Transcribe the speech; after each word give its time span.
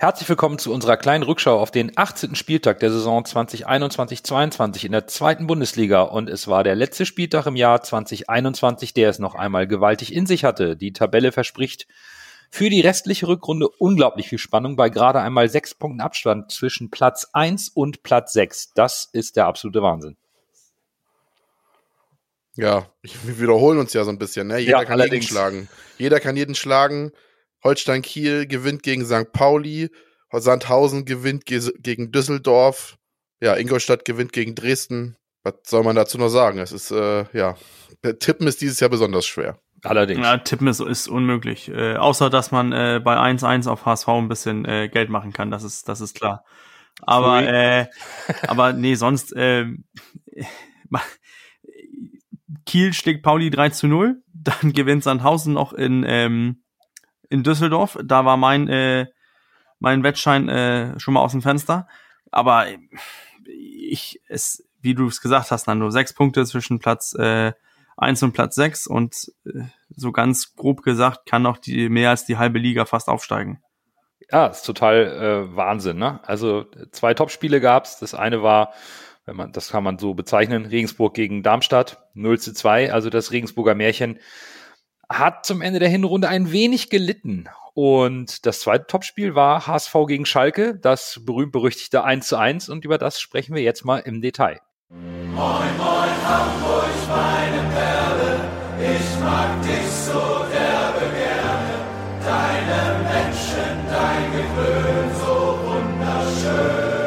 Herzlich 0.00 0.28
willkommen 0.28 0.60
zu 0.60 0.72
unserer 0.72 0.96
kleinen 0.96 1.24
Rückschau 1.24 1.58
auf 1.58 1.72
den 1.72 1.90
18. 1.96 2.36
Spieltag 2.36 2.78
der 2.78 2.92
Saison 2.92 3.24
2021-22 3.24 4.86
in 4.86 4.92
der 4.92 5.08
zweiten 5.08 5.48
Bundesliga. 5.48 6.02
Und 6.02 6.30
es 6.30 6.46
war 6.46 6.62
der 6.62 6.76
letzte 6.76 7.04
Spieltag 7.04 7.46
im 7.46 7.56
Jahr 7.56 7.82
2021, 7.82 8.94
der 8.94 9.10
es 9.10 9.18
noch 9.18 9.34
einmal 9.34 9.66
gewaltig 9.66 10.14
in 10.14 10.24
sich 10.24 10.44
hatte. 10.44 10.76
Die 10.76 10.92
Tabelle 10.92 11.32
verspricht 11.32 11.88
für 12.48 12.70
die 12.70 12.80
restliche 12.80 13.26
Rückrunde 13.26 13.68
unglaublich 13.68 14.28
viel 14.28 14.38
Spannung 14.38 14.76
bei 14.76 14.88
gerade 14.88 15.18
einmal 15.18 15.48
sechs 15.48 15.74
Punkten 15.74 16.00
Abstand 16.00 16.52
zwischen 16.52 16.92
Platz 16.92 17.26
eins 17.32 17.68
und 17.68 18.04
Platz 18.04 18.32
sechs. 18.32 18.72
Das 18.74 19.08
ist 19.12 19.34
der 19.34 19.46
absolute 19.46 19.82
Wahnsinn. 19.82 20.16
Ja, 22.54 22.86
wir 23.24 23.40
wiederholen 23.40 23.80
uns 23.80 23.92
ja 23.94 24.04
so 24.04 24.12
ein 24.12 24.18
bisschen. 24.20 24.46
Ne? 24.46 24.58
Jeder 24.58 24.78
ja, 24.78 24.84
kann 24.84 25.00
allerdings. 25.00 25.24
jeden 25.24 25.36
schlagen. 25.36 25.68
Jeder 25.98 26.20
kann 26.20 26.36
jeden 26.36 26.54
schlagen. 26.54 27.10
Holstein 27.64 28.02
Kiel 28.02 28.46
gewinnt 28.46 28.82
gegen 28.82 29.04
St. 29.04 29.32
Pauli, 29.32 29.90
Sandhausen 30.32 31.04
gewinnt 31.04 31.46
ge 31.46 31.60
gegen 31.78 32.12
Düsseldorf, 32.12 32.98
ja, 33.40 33.54
Ingolstadt 33.54 34.04
gewinnt 34.04 34.32
gegen 34.32 34.54
Dresden. 34.54 35.16
Was 35.42 35.54
soll 35.66 35.84
man 35.84 35.96
dazu 35.96 36.18
noch 36.18 36.28
sagen? 36.28 36.58
Es 36.58 36.72
ist, 36.72 36.90
äh, 36.90 37.24
ja, 37.32 37.56
Tippen 38.20 38.46
ist 38.46 38.60
dieses 38.60 38.80
Jahr 38.80 38.90
besonders 38.90 39.26
schwer. 39.26 39.58
Allerdings. 39.84 40.20
Ja, 40.20 40.38
Tippen 40.38 40.66
ist, 40.66 40.80
ist 40.80 41.08
unmöglich. 41.08 41.68
Äh, 41.68 41.96
außer, 41.96 42.30
dass 42.30 42.50
man 42.50 42.72
äh, 42.72 43.00
bei 43.02 43.16
1-1 43.16 43.68
auf 43.68 43.86
HSV 43.86 44.08
ein 44.08 44.28
bisschen 44.28 44.64
äh, 44.64 44.88
Geld 44.88 45.08
machen 45.08 45.32
kann, 45.32 45.50
das 45.50 45.62
ist, 45.62 45.88
das 45.88 46.00
ist 46.00 46.16
klar. 46.16 46.44
Aber, 47.02 47.42
äh, 47.46 47.86
aber 48.48 48.72
nee, 48.72 48.96
sonst, 48.96 49.32
äh, 49.34 49.66
Kiel 52.66 52.92
schlägt 52.92 53.22
Pauli 53.22 53.50
3 53.50 53.70
zu 53.70 53.86
0, 53.86 54.20
dann 54.32 54.72
gewinnt 54.72 55.04
Sandhausen 55.04 55.54
noch 55.54 55.72
in, 55.72 56.04
ähm, 56.06 56.64
in 57.28 57.42
Düsseldorf. 57.42 57.98
Da 58.04 58.24
war 58.24 58.36
mein, 58.36 58.68
äh, 58.68 59.06
mein 59.78 60.02
Wettschein 60.02 60.48
äh, 60.48 60.98
schon 60.98 61.14
mal 61.14 61.20
aus 61.20 61.32
dem 61.32 61.42
Fenster. 61.42 61.88
Aber 62.30 62.66
ich, 63.46 64.20
es, 64.28 64.68
wie 64.80 64.94
du 64.94 65.06
es 65.06 65.20
gesagt 65.20 65.50
hast, 65.50 65.66
Nando, 65.66 65.90
sechs 65.90 66.12
Punkte 66.12 66.44
zwischen 66.44 66.78
Platz 66.78 67.14
äh, 67.14 67.52
eins 67.96 68.22
und 68.22 68.32
Platz 68.32 68.54
sechs 68.54 68.86
und 68.86 69.32
äh, 69.44 69.64
so 69.90 70.12
ganz 70.12 70.54
grob 70.54 70.82
gesagt 70.82 71.26
kann 71.26 71.42
noch 71.42 71.58
die 71.58 71.88
mehr 71.88 72.10
als 72.10 72.24
die 72.24 72.38
halbe 72.38 72.58
Liga 72.58 72.84
fast 72.84 73.08
aufsteigen. 73.08 73.60
Ja, 74.30 74.46
ist 74.46 74.62
total 74.62 75.06
äh, 75.06 75.56
Wahnsinn. 75.56 75.98
Ne? 75.98 76.20
Also 76.24 76.66
zwei 76.92 77.14
Topspiele 77.14 77.60
gab's. 77.60 77.98
Das 77.98 78.14
eine 78.14 78.42
war, 78.42 78.72
wenn 79.24 79.36
man, 79.36 79.52
das 79.52 79.70
kann 79.70 79.82
man 79.82 79.98
so 79.98 80.14
bezeichnen, 80.14 80.66
Regensburg 80.66 81.14
gegen 81.14 81.42
Darmstadt, 81.42 82.04
0 82.14 82.38
zu 82.38 82.52
2. 82.52 82.92
Also 82.92 83.10
das 83.10 83.32
Regensburger 83.32 83.74
Märchen 83.74 84.18
hat 85.08 85.46
zum 85.46 85.62
Ende 85.62 85.78
der 85.78 85.88
Hinrunde 85.88 86.28
ein 86.28 86.52
wenig 86.52 86.90
gelitten. 86.90 87.48
Und 87.74 88.44
das 88.44 88.60
zweite 88.60 88.86
Topspiel 88.86 89.34
war 89.34 89.66
HSV 89.66 89.94
gegen 90.06 90.26
Schalke, 90.26 90.74
das 90.74 91.20
berühmt-berüchtigte 91.24 92.04
1 92.04 92.28
zu 92.28 92.36
1. 92.36 92.68
Und 92.68 92.84
über 92.84 92.98
das 92.98 93.20
sprechen 93.20 93.54
wir 93.54 93.62
jetzt 93.62 93.84
mal 93.84 93.98
im 93.98 94.20
Detail. 94.20 94.60
Moin, 94.90 95.76
moin, 95.76 96.10
Hamburg, 96.26 96.88
meine 97.08 97.62
Perle, 97.72 98.40
ich 98.80 99.20
mag 99.20 99.62
dich 99.62 99.86
so 99.90 100.44
derbe 100.50 101.06
gerne. 101.14 101.74
Deine 102.24 102.98
Menschen, 103.04 103.86
dein 103.86 104.32
Gewöhn, 104.32 105.10
so 105.20 105.58
wunderschön. 105.68 106.98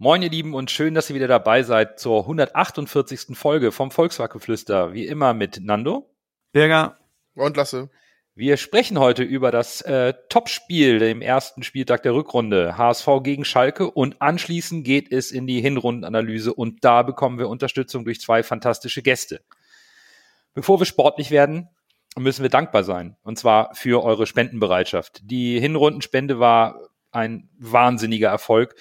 Moin, 0.03 0.23
ihr 0.23 0.31
Lieben, 0.31 0.55
und 0.55 0.71
schön, 0.71 0.95
dass 0.95 1.11
ihr 1.11 1.15
wieder 1.15 1.29
dabei 1.29 1.63
seid 1.63 2.01
zur 2.01 2.21
148. 2.21 3.37
Folge 3.37 3.71
vom 3.71 3.91
Volkswackengeflüster. 3.91 4.95
Wie 4.95 5.05
immer 5.05 5.35
mit 5.35 5.61
Nando. 5.63 6.09
Berger. 6.53 6.97
Und 7.35 7.59
Lasse. 7.59 7.91
Wir 8.35 8.57
sprechen 8.57 8.99
heute 8.99 9.23
über 9.23 9.51
das 9.51 9.83
äh, 9.83 10.15
Topspiel 10.31 11.03
im 11.03 11.21
ersten 11.21 11.63
Spieltag 11.63 12.03
der 12.03 12.15
Rückrunde. 12.15 12.79
HSV 12.79 13.09
gegen 13.23 13.45
Schalke. 13.45 13.91
Und 13.91 14.23
anschließend 14.23 14.87
geht 14.87 15.13
es 15.13 15.33
in 15.33 15.47
die 15.47 15.61
Hinrundenanalyse. 15.61 16.55
Und 16.55 16.83
da 16.83 17.03
bekommen 17.03 17.39
wir 17.39 17.51
Unterstützung 17.51 18.07
durch 18.07 18.23
zwei 18.23 18.43
fantastische 18.43 19.03
Gäste. 19.03 19.43
Bevor 20.55 20.81
wir 20.81 20.87
sportlich 20.87 21.31
werden, 21.31 21.69
müssen 22.17 22.41
wir 22.41 22.49
dankbar 22.49 22.85
sein. 22.85 23.19
Und 23.23 23.39
zwar 23.39 23.75
für 23.75 24.03
eure 24.03 24.27
Spendenbereitschaft. 24.27 25.21
Die 25.25 25.61
Hinrundenspende 25.61 26.41
war 26.41 26.89
ein 27.11 27.51
wahnsinniger 27.59 28.31
Erfolg. 28.31 28.77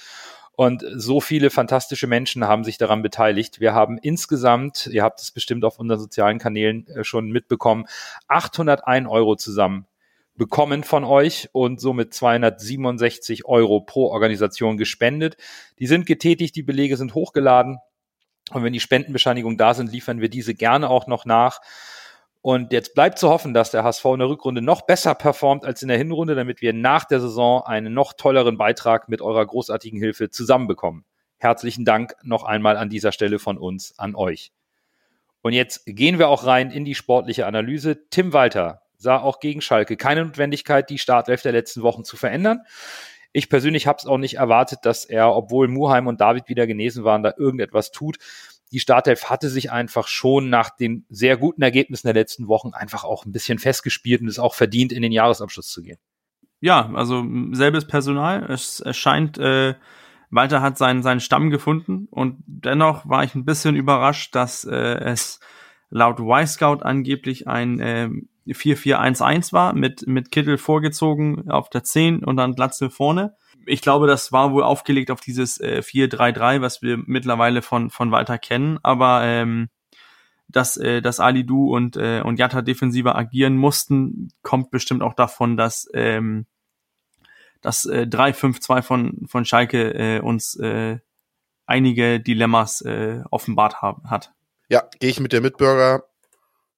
Und 0.60 0.84
so 0.94 1.22
viele 1.22 1.52
fantastische 1.52 2.06
Menschen 2.06 2.46
haben 2.46 2.66
sich 2.66 2.78
daran 2.78 3.02
beteiligt. 3.02 3.62
Wir 3.62 3.74
haben 3.74 3.98
insgesamt, 3.98 4.88
ihr 4.88 5.04
habt 5.04 5.22
es 5.22 5.32
bestimmt 5.32 5.64
auf 5.64 5.80
unseren 5.80 6.02
sozialen 6.02 6.38
Kanälen 6.38 6.86
äh, 6.88 7.06
schon 7.06 7.32
mitbekommen, 7.32 7.86
801 8.28 9.08
Euro 9.08 9.38
zusammen 9.38 9.88
bekommen 10.36 10.84
von 10.84 11.06
euch 11.06 11.48
und 11.54 11.80
somit 11.80 12.14
267 12.14 13.46
Euro 13.46 13.80
pro 13.80 14.08
Organisation 14.08 14.76
gespendet. 14.76 15.38
Die 15.80 15.88
sind 15.88 16.06
getätigt, 16.06 16.58
die 16.58 16.64
Belege 16.64 16.98
sind 16.98 17.16
hochgeladen. 17.16 17.78
Und 18.52 18.62
wenn 18.62 18.74
die 18.74 18.82
Spendenbescheinigungen 18.82 19.58
da 19.58 19.74
sind, 19.74 19.94
liefern 19.94 20.20
wir 20.20 20.28
diese 20.28 20.56
gerne 20.56 20.90
auch 20.90 21.08
noch 21.08 21.24
nach. 21.24 21.62
Und 22.42 22.72
jetzt 22.72 22.96
bleibt 22.96 23.20
zu 23.20 23.30
hoffen, 23.30 23.54
dass 23.54 23.72
der 23.72 23.84
HSV 23.84 24.06
in 24.06 24.20
der 24.20 24.30
Rückrunde 24.30 24.62
noch 24.62 24.84
besser 24.84 25.14
performt 25.14 25.66
als 25.66 25.82
in 25.82 25.90
der 25.90 25.98
Hinrunde, 25.98 26.36
damit 26.36 26.62
wir 26.62 26.72
nach 26.74 27.04
der 27.04 27.20
Saison 27.20 27.64
einen 27.64 27.94
noch 27.94 28.14
tolleren 28.14 28.58
Beitrag 28.58 29.10
mit 29.10 29.22
eurer 29.22 29.46
großartigen 29.46 30.00
Hilfe 30.00 30.30
zusammenbekommen. 30.30 31.04
Herzlichen 31.38 31.84
Dank 31.84 32.14
noch 32.24 32.44
einmal 32.44 32.78
an 32.78 32.90
dieser 32.90 33.12
Stelle 33.12 33.40
von 33.40 33.58
uns 33.58 33.98
an 33.98 34.16
euch. 34.16 34.52
Und 35.42 35.54
jetzt 35.54 35.86
gehen 35.86 36.18
wir 36.18 36.30
auch 36.30 36.46
rein 36.46 36.72
in 36.72 36.86
die 36.86 36.96
sportliche 36.96 37.46
Analyse. 37.46 38.10
Tim 38.10 38.32
Walter 38.32 38.84
sah 38.98 39.20
auch 39.20 39.40
gegen 39.40 39.62
Schalke 39.62 39.98
keine 39.98 40.26
Notwendigkeit, 40.26 40.90
die 40.90 40.98
Startelf 40.98 41.42
der 41.42 41.54
letzten 41.54 41.82
Wochen 41.82 42.04
zu 42.04 42.18
verändern. 42.18 42.62
Ich 43.32 43.50
persönlich 43.50 43.86
habe 43.86 44.00
es 44.00 44.06
auch 44.06 44.18
nicht 44.18 44.36
erwartet, 44.36 44.80
dass 44.84 45.06
er, 45.06 45.34
obwohl 45.34 45.68
Muheim 45.68 46.08
und 46.08 46.20
David 46.20 46.50
wieder 46.50 46.68
genesen 46.68 47.04
waren, 47.04 47.24
da 47.24 47.34
irgendetwas 47.38 47.92
tut 47.92 48.18
die 48.72 48.80
Startelf 48.80 49.30
hatte 49.30 49.50
sich 49.50 49.72
einfach 49.72 50.08
schon 50.08 50.50
nach 50.50 50.70
den 50.70 51.06
sehr 51.10 51.38
guten 51.38 51.62
Ergebnissen 51.62 52.08
der 52.08 52.14
letzten 52.14 52.48
Wochen 52.48 52.74
einfach 52.74 53.04
auch 53.04 53.26
ein 53.26 53.32
bisschen 53.32 53.60
festgespielt 53.60 54.22
und 54.22 54.28
es 54.28 54.40
auch 54.40 54.54
verdient, 54.54 54.92
in 54.92 55.02
den 55.02 55.12
Jahresabschluss 55.12 55.70
zu 55.70 55.82
gehen. 55.82 55.98
Ja, 56.62 56.92
also 56.94 57.26
selbes 57.52 57.88
Personal. 57.88 58.44
Es, 58.52 58.80
es 58.82 58.98
scheint, 58.98 59.38
äh, 59.38 59.76
Walter 60.30 60.62
hat 60.62 60.78
seinen, 60.78 61.02
seinen 61.02 61.22
Stamm 61.22 61.50
gefunden 61.50 62.08
und 62.12 62.44
dennoch 62.46 63.08
war 63.08 63.24
ich 63.24 63.34
ein 63.34 63.46
bisschen 63.46 63.76
überrascht, 63.76 64.36
dass 64.36 64.66
äh, 64.66 64.76
es 64.76 65.40
laut 65.90 66.20
Y-Scout 66.20 66.84
angeblich 66.84 67.48
ein 67.48 67.80
äh, 67.80 68.10
4-4-1-1 68.48 69.54
war, 69.54 69.74
mit, 69.74 70.08
mit 70.08 70.32
Kittel 70.32 70.58
vorgezogen 70.58 71.50
auf 71.50 71.70
der 71.70 71.84
10 71.84 72.24
und 72.24 72.38
dann 72.38 72.56
Glatze 72.56 72.90
vorne 72.90 73.36
ich 73.66 73.82
glaube, 73.82 74.08
das 74.08 74.32
war 74.32 74.52
wohl 74.52 74.64
aufgelegt 74.64 75.12
auf 75.12 75.22
dieses 75.22 75.60
äh, 75.60 75.82
4-3-3, 75.84 76.62
was 76.62 76.82
wir 76.82 76.98
mittlerweile 77.06 77.62
von, 77.62 77.90
von 77.90 78.12
Walter 78.12 78.38
kennen, 78.38 78.80
aber 78.84 79.24
ähm, 79.24 79.70
dass, 80.48 80.78
äh, 80.78 81.02
dass 81.02 81.20
Ali 81.20 81.46
Du 81.46 81.74
und, 81.76 81.96
äh, 81.96 82.22
und 82.22 82.40
Jatta 82.40 82.62
defensiver 82.62 83.16
agieren 83.16 83.56
mussten, 83.56 84.30
kommt 84.42 84.72
bestimmt 84.72 85.04
auch 85.04 85.14
davon, 85.14 85.58
dass 85.58 85.88
ähm, 85.94 86.48
das 87.62 87.86
äh, 87.86 88.08
3-5-2 88.10 88.82
von, 88.82 89.28
von 89.28 89.46
Schalke 89.46 89.94
äh, 89.94 90.20
uns 90.20 90.56
äh, 90.56 91.00
einige 91.66 92.20
Dilemmas 92.20 92.82
äh, 92.82 93.22
offenbart 93.30 93.82
haben, 93.82 94.10
hat. 94.10 94.34
Ja, 94.70 94.84
gehe 95.00 95.10
ich 95.10 95.20
mit 95.20 95.34
der 95.34 95.42
Mitbürger. 95.42 96.04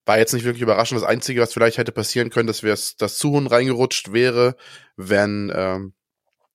War 0.05 0.17
jetzt 0.17 0.33
nicht 0.33 0.43
wirklich 0.43 0.63
überraschend. 0.63 0.99
Das 0.99 1.07
Einzige, 1.07 1.41
was 1.41 1.53
vielleicht 1.53 1.77
hätte 1.77 1.91
passieren 1.91 2.29
können, 2.29 2.47
dass 2.47 2.63
wir 2.63 2.71
das 2.71 3.17
Zuhun 3.17 3.47
reingerutscht 3.47 4.11
wäre, 4.11 4.55
wenn 4.97 5.51
ähm, 5.55 5.93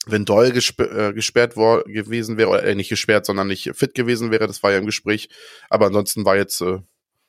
wenn 0.07 0.25
Doyle 0.25 0.53
gesp 0.53 0.81
äh, 0.81 1.13
gesperrt 1.13 1.57
war, 1.57 1.83
gewesen 1.83 2.39
wäre, 2.39 2.49
oder 2.49 2.65
äh, 2.65 2.75
nicht 2.75 2.89
gesperrt, 2.89 3.27
sondern 3.27 3.49
nicht 3.49 3.73
fit 3.75 3.95
gewesen 3.95 4.31
wäre, 4.31 4.47
das 4.47 4.63
war 4.63 4.73
ja 4.73 4.79
im 4.79 4.87
Gespräch. 4.87 5.29
Aber 5.69 5.87
ansonsten 5.87 6.25
war 6.25 6.37
jetzt 6.37 6.61
äh, 6.61 6.79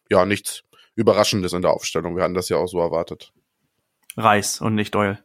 ja 0.09 0.25
nichts 0.25 0.63
Überraschendes 0.95 1.53
in 1.53 1.61
der 1.61 1.71
Aufstellung. 1.71 2.15
Wir 2.15 2.23
hatten 2.23 2.33
das 2.33 2.49
ja 2.49 2.57
auch 2.57 2.67
so 2.67 2.79
erwartet. 2.79 3.33
Reis 4.15 4.61
und 4.61 4.75
nicht 4.75 4.95
Doyle. 4.95 5.19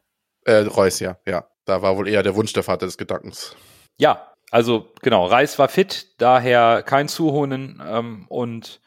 Äh, 0.44 0.62
Reus, 0.62 1.00
ja, 1.00 1.18
ja. 1.26 1.46
Da 1.64 1.80
war 1.80 1.96
wohl 1.96 2.08
eher 2.08 2.22
der 2.22 2.34
Wunsch 2.34 2.52
der 2.52 2.64
Vater 2.64 2.86
des 2.86 2.98
Gedankens. 2.98 3.54
Ja, 3.96 4.32
also 4.50 4.92
genau, 5.00 5.26
Reis 5.26 5.58
war 5.58 5.68
fit, 5.68 6.08
daher 6.18 6.82
kein 6.82 7.08
Zuhonen 7.08 7.80
ähm, 7.86 8.26
und 8.28 8.80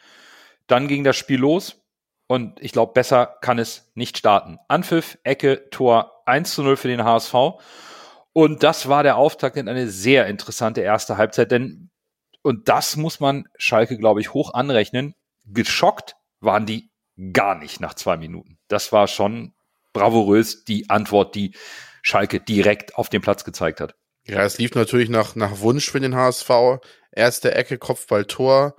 dann 0.67 0.87
ging 0.87 1.03
das 1.03 1.15
Spiel 1.15 1.39
los. 1.39 1.81
Und 2.27 2.59
ich 2.59 2.71
glaube, 2.71 2.93
besser 2.93 3.37
kann 3.41 3.59
es 3.59 3.91
nicht 3.93 4.17
starten. 4.17 4.57
Anpfiff, 4.67 5.17
Ecke, 5.23 5.69
Tor 5.69 6.23
1 6.25 6.53
zu 6.53 6.63
0 6.63 6.75
für 6.75 6.87
den 6.87 7.03
HSV. 7.03 7.33
Und 8.37 8.63
das 8.63 8.89
war 8.89 9.01
der 9.01 9.15
Auftakt 9.15 9.55
in 9.55 9.69
eine 9.69 9.87
sehr 9.87 10.27
interessante 10.27 10.81
erste 10.81 11.15
Halbzeit, 11.15 11.51
denn, 11.51 11.89
und 12.41 12.67
das 12.67 12.97
muss 12.97 13.21
man 13.21 13.47
Schalke, 13.55 13.97
glaube 13.97 14.19
ich, 14.19 14.33
hoch 14.33 14.53
anrechnen, 14.53 15.15
geschockt 15.45 16.17
waren 16.41 16.65
die 16.65 16.91
gar 17.31 17.55
nicht 17.55 17.79
nach 17.79 17.93
zwei 17.93 18.17
Minuten. 18.17 18.57
Das 18.67 18.91
war 18.91 19.07
schon 19.07 19.53
bravourös 19.93 20.65
die 20.65 20.89
Antwort, 20.89 21.33
die 21.33 21.55
Schalke 22.01 22.41
direkt 22.41 22.97
auf 22.97 23.07
dem 23.07 23.21
Platz 23.21 23.45
gezeigt 23.45 23.79
hat. 23.79 23.95
Ja, 24.25 24.43
es 24.43 24.57
lief 24.57 24.75
natürlich 24.75 25.07
nach, 25.07 25.35
nach 25.35 25.61
Wunsch 25.61 25.89
für 25.89 26.01
den 26.01 26.13
HSV. 26.13 26.49
Erste 27.13 27.55
Ecke, 27.55 27.77
Kopfball, 27.77 28.25
Tor. 28.25 28.75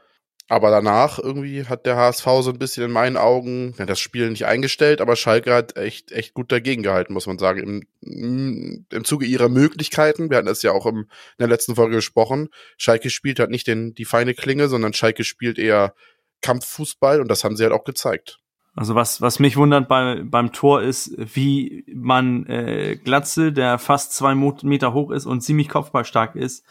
Aber 0.48 0.70
danach 0.70 1.18
irgendwie 1.18 1.64
hat 1.64 1.86
der 1.86 1.96
HSV 1.96 2.24
so 2.40 2.50
ein 2.50 2.58
bisschen 2.58 2.84
in 2.84 2.92
meinen 2.92 3.16
Augen 3.16 3.74
ja, 3.78 3.86
das 3.86 3.98
Spiel 3.98 4.30
nicht 4.30 4.46
eingestellt, 4.46 5.00
aber 5.00 5.16
Schalke 5.16 5.52
hat 5.52 5.76
echt, 5.76 6.12
echt 6.12 6.34
gut 6.34 6.52
dagegen 6.52 6.84
gehalten, 6.84 7.12
muss 7.12 7.26
man 7.26 7.38
sagen. 7.38 7.84
Im, 8.00 8.86
Im 8.90 9.04
Zuge 9.04 9.26
ihrer 9.26 9.48
Möglichkeiten, 9.48 10.30
wir 10.30 10.36
hatten 10.36 10.46
das 10.46 10.62
ja 10.62 10.70
auch 10.70 10.86
im, 10.86 10.98
in 10.98 11.06
der 11.40 11.48
letzten 11.48 11.74
Folge 11.74 11.96
gesprochen, 11.96 12.48
Schalke 12.76 13.10
spielt 13.10 13.40
halt 13.40 13.50
nicht 13.50 13.66
den, 13.66 13.94
die 13.94 14.04
feine 14.04 14.34
Klinge, 14.34 14.68
sondern 14.68 14.92
Schalke 14.92 15.24
spielt 15.24 15.58
eher 15.58 15.94
Kampffußball 16.42 17.20
und 17.20 17.28
das 17.28 17.42
haben 17.42 17.56
sie 17.56 17.64
halt 17.64 17.72
auch 17.72 17.84
gezeigt. 17.84 18.38
Also 18.76 18.94
was, 18.94 19.22
was 19.22 19.40
mich 19.40 19.56
wundert 19.56 19.88
bei, 19.88 20.22
beim 20.22 20.52
Tor 20.52 20.82
ist, 20.82 21.14
wie 21.16 21.84
man 21.92 22.44
äh, 22.46 22.96
Glatze, 23.02 23.52
der 23.52 23.78
fast 23.78 24.12
zwei 24.12 24.34
Meter 24.34 24.92
hoch 24.92 25.10
ist 25.10 25.24
und 25.24 25.40
ziemlich 25.40 25.70
kopfballstark 25.70 26.36
ist, 26.36 26.64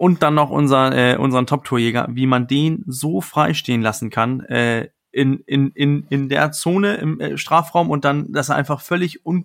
und 0.00 0.22
dann 0.22 0.32
noch 0.32 0.48
unser, 0.48 0.96
äh, 0.96 1.16
unseren 1.18 1.46
Top-Torjäger, 1.46 2.08
wie 2.12 2.26
man 2.26 2.46
den 2.46 2.84
so 2.86 3.20
freistehen 3.20 3.82
lassen 3.82 4.08
kann 4.08 4.40
äh, 4.40 4.88
in, 5.12 5.40
in, 5.40 5.72
in, 5.72 6.06
in 6.08 6.30
der 6.30 6.52
Zone 6.52 6.94
im 6.94 7.20
äh, 7.20 7.36
Strafraum 7.36 7.90
und 7.90 8.06
dann, 8.06 8.32
dass 8.32 8.48
er 8.48 8.56
einfach 8.56 8.80
völlig 8.80 9.26
un, 9.26 9.44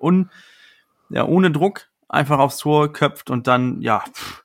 un, 0.00 0.30
ja, 1.10 1.24
ohne 1.24 1.52
Druck 1.52 1.90
einfach 2.08 2.40
aufs 2.40 2.58
Tor 2.58 2.92
köpft 2.92 3.30
und 3.30 3.46
dann, 3.46 3.80
ja, 3.82 4.02
pff, 4.12 4.42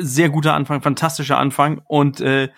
sehr 0.00 0.28
guter 0.28 0.54
Anfang, 0.54 0.82
fantastischer 0.82 1.38
Anfang 1.38 1.80
und 1.86 2.20
äh, 2.20 2.48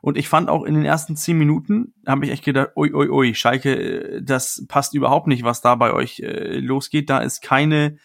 und 0.00 0.16
ich 0.16 0.30
fand 0.30 0.48
auch 0.48 0.64
in 0.64 0.74
den 0.74 0.84
ersten 0.86 1.14
zehn 1.14 1.36
Minuten, 1.36 1.92
habe 2.06 2.24
ich 2.24 2.30
echt 2.30 2.44
gedacht, 2.44 2.70
ui, 2.74 2.90
ui, 2.94 3.10
ui, 3.10 3.34
Schalke, 3.34 3.74
äh, 3.74 4.22
das 4.22 4.64
passt 4.66 4.94
überhaupt 4.94 5.26
nicht, 5.26 5.44
was 5.44 5.60
da 5.60 5.74
bei 5.74 5.92
euch 5.92 6.20
äh, 6.20 6.58
losgeht. 6.58 7.10
Da 7.10 7.18
ist 7.18 7.42
keine, 7.42 7.98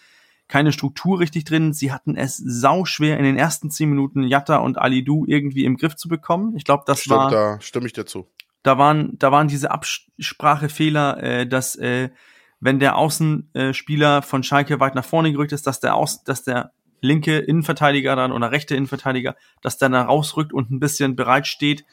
keine 0.53 0.71
Struktur 0.71 1.19
richtig 1.19 1.45
drin. 1.45 1.73
Sie 1.73 1.91
hatten 1.91 2.15
es 2.15 2.38
sau 2.38 2.85
schwer 2.85 3.17
in 3.17 3.23
den 3.23 3.38
ersten 3.38 3.71
zehn 3.71 3.89
Minuten 3.89 4.21
Jatta 4.21 4.57
und 4.57 4.77
Alidu 4.77 5.25
irgendwie 5.25 5.65
im 5.65 5.77
Griff 5.77 5.95
zu 5.95 6.07
bekommen. 6.07 6.55
Ich 6.55 6.63
glaube, 6.63 6.83
das 6.85 7.00
Stimmt, 7.00 7.17
war. 7.17 7.31
Da 7.31 7.59
stimme 7.59 7.88
ich 7.88 7.94
dir 7.94 8.05
zu. 8.05 8.29
Da 8.61 8.77
waren, 8.77 9.17
da 9.17 9.31
waren 9.31 9.47
diese 9.47 9.71
Absprachefehler, 9.71 11.23
äh, 11.23 11.47
dass 11.47 11.75
äh, 11.77 12.11
wenn 12.59 12.77
der 12.77 12.97
Außenspieler 12.97 14.21
von 14.21 14.44
Schalke 14.44 14.79
weit 14.79 14.94
nach 14.94 15.03
vorne 15.03 15.31
gerückt 15.31 15.53
ist, 15.53 15.65
dass 15.65 15.79
der 15.79 15.95
Außen, 15.95 16.21
dass 16.25 16.44
der 16.44 16.71
linke 17.01 17.39
Innenverteidiger 17.39 18.15
dann 18.15 18.31
oder 18.31 18.51
rechte 18.51 18.75
Innenverteidiger, 18.75 19.35
dass 19.63 19.79
der 19.79 19.89
dann 19.89 20.06
rausrückt 20.06 20.53
und 20.53 20.69
ein 20.69 20.79
bisschen 20.79 21.15
bereit 21.15 21.47
steht, 21.47 21.83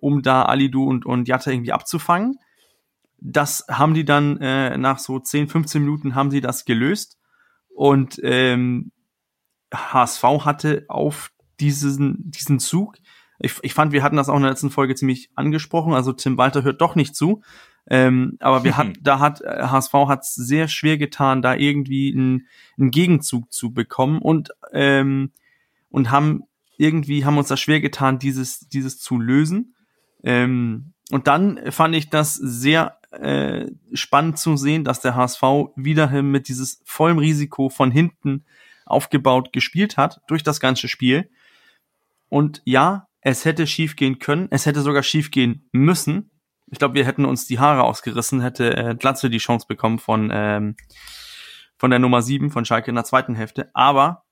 um 0.00 0.22
da 0.22 0.42
Alidu 0.42 0.82
und, 0.88 1.06
und 1.06 1.28
Jatta 1.28 1.52
irgendwie 1.52 1.72
abzufangen. 1.72 2.40
Das 3.20 3.64
haben 3.70 3.94
die 3.94 4.04
dann 4.04 4.38
äh, 4.40 4.76
nach 4.76 4.98
so 4.98 5.20
10, 5.20 5.46
15 5.46 5.82
Minuten 5.82 6.16
haben 6.16 6.32
sie 6.32 6.40
das 6.40 6.64
gelöst. 6.64 7.14
Und 7.78 8.18
ähm, 8.24 8.90
HSV 9.72 10.24
hatte 10.40 10.84
auf 10.88 11.30
diesen, 11.60 12.28
diesen 12.28 12.58
Zug, 12.58 12.96
ich, 13.38 13.54
ich 13.62 13.72
fand, 13.72 13.92
wir 13.92 14.02
hatten 14.02 14.16
das 14.16 14.28
auch 14.28 14.34
in 14.34 14.42
der 14.42 14.50
letzten 14.50 14.72
Folge 14.72 14.96
ziemlich 14.96 15.30
angesprochen, 15.36 15.94
also 15.94 16.12
Tim 16.12 16.36
Walter 16.36 16.64
hört 16.64 16.80
doch 16.80 16.96
nicht 16.96 17.14
zu, 17.14 17.40
ähm, 17.88 18.36
aber 18.40 18.64
wir 18.64 18.76
hat, 18.76 18.88
da 19.00 19.20
hat 19.20 19.42
HSV 19.46 19.92
hat 20.08 20.22
es 20.22 20.34
sehr 20.34 20.66
schwer 20.66 20.98
getan, 20.98 21.40
da 21.40 21.54
irgendwie 21.54 22.12
einen, 22.12 22.48
einen 22.80 22.90
Gegenzug 22.90 23.52
zu 23.52 23.72
bekommen 23.72 24.18
und 24.22 24.50
ähm, 24.72 25.30
und 25.88 26.10
haben 26.10 26.42
irgendwie 26.78 27.24
haben 27.24 27.38
uns 27.38 27.46
das 27.46 27.60
schwer 27.60 27.80
getan, 27.80 28.18
dieses 28.18 28.68
dieses 28.68 28.98
zu 28.98 29.20
lösen. 29.20 29.76
Ähm, 30.24 30.94
und 31.12 31.28
dann 31.28 31.60
fand 31.70 31.94
ich 31.94 32.10
das 32.10 32.34
sehr 32.34 32.97
äh, 33.10 33.66
spannend 33.92 34.38
zu 34.38 34.56
sehen, 34.56 34.84
dass 34.84 35.00
der 35.00 35.14
HSV 35.14 35.42
wiederhin 35.76 36.30
mit 36.30 36.48
dieses 36.48 36.82
vollem 36.84 37.18
Risiko 37.18 37.68
von 37.68 37.90
hinten 37.90 38.44
aufgebaut 38.86 39.52
gespielt 39.52 39.96
hat 39.96 40.20
durch 40.28 40.42
das 40.42 40.60
ganze 40.60 40.88
Spiel. 40.88 41.30
Und 42.28 42.62
ja, 42.64 43.08
es 43.20 43.44
hätte 43.44 43.66
schief 43.66 43.96
gehen 43.96 44.18
können, 44.18 44.48
es 44.50 44.66
hätte 44.66 44.82
sogar 44.82 45.02
schief 45.02 45.30
gehen 45.30 45.68
müssen, 45.72 46.30
ich 46.70 46.78
glaube, 46.78 46.94
wir 46.94 47.06
hätten 47.06 47.24
uns 47.24 47.46
die 47.46 47.58
Haare 47.58 47.84
ausgerissen, 47.84 48.40
hätte 48.40 48.76
äh, 48.76 48.94
Glatze 48.94 49.30
die 49.30 49.38
Chance 49.38 49.66
bekommen 49.68 49.98
von, 49.98 50.30
ähm, 50.32 50.76
von 51.76 51.90
der 51.90 51.98
Nummer 51.98 52.22
7 52.22 52.50
von 52.50 52.64
Schalke 52.64 52.90
in 52.90 52.94
der 52.94 53.04
zweiten 53.04 53.34
Hälfte. 53.34 53.70
Aber 53.74 54.24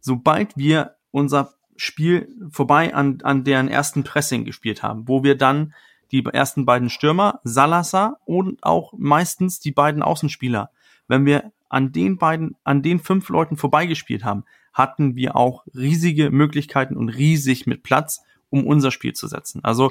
sobald 0.00 0.56
wir 0.56 0.96
unser 1.10 1.54
Spiel 1.76 2.28
vorbei 2.50 2.94
an, 2.94 3.20
an 3.22 3.44
deren 3.44 3.68
ersten 3.68 4.04
Pressing 4.04 4.44
gespielt 4.44 4.82
haben, 4.82 5.08
wo 5.08 5.22
wir 5.22 5.36
dann 5.36 5.74
die 6.12 6.24
ersten 6.24 6.66
beiden 6.66 6.90
Stürmer, 6.90 7.40
Salazar 7.44 8.20
und 8.24 8.62
auch 8.62 8.92
meistens 8.96 9.60
die 9.60 9.72
beiden 9.72 10.02
Außenspieler, 10.02 10.70
wenn 11.08 11.26
wir 11.26 11.52
an 11.68 11.92
den 11.92 12.18
beiden, 12.18 12.56
an 12.64 12.82
den 12.82 13.00
fünf 13.00 13.28
Leuten 13.28 13.56
vorbeigespielt 13.56 14.24
haben, 14.24 14.44
hatten 14.72 15.16
wir 15.16 15.36
auch 15.36 15.64
riesige 15.74 16.30
Möglichkeiten 16.30 16.96
und 16.96 17.08
riesig 17.08 17.66
mit 17.66 17.82
Platz, 17.82 18.22
um 18.50 18.66
unser 18.66 18.90
Spiel 18.90 19.12
zu 19.12 19.26
setzen. 19.26 19.62
Also 19.64 19.90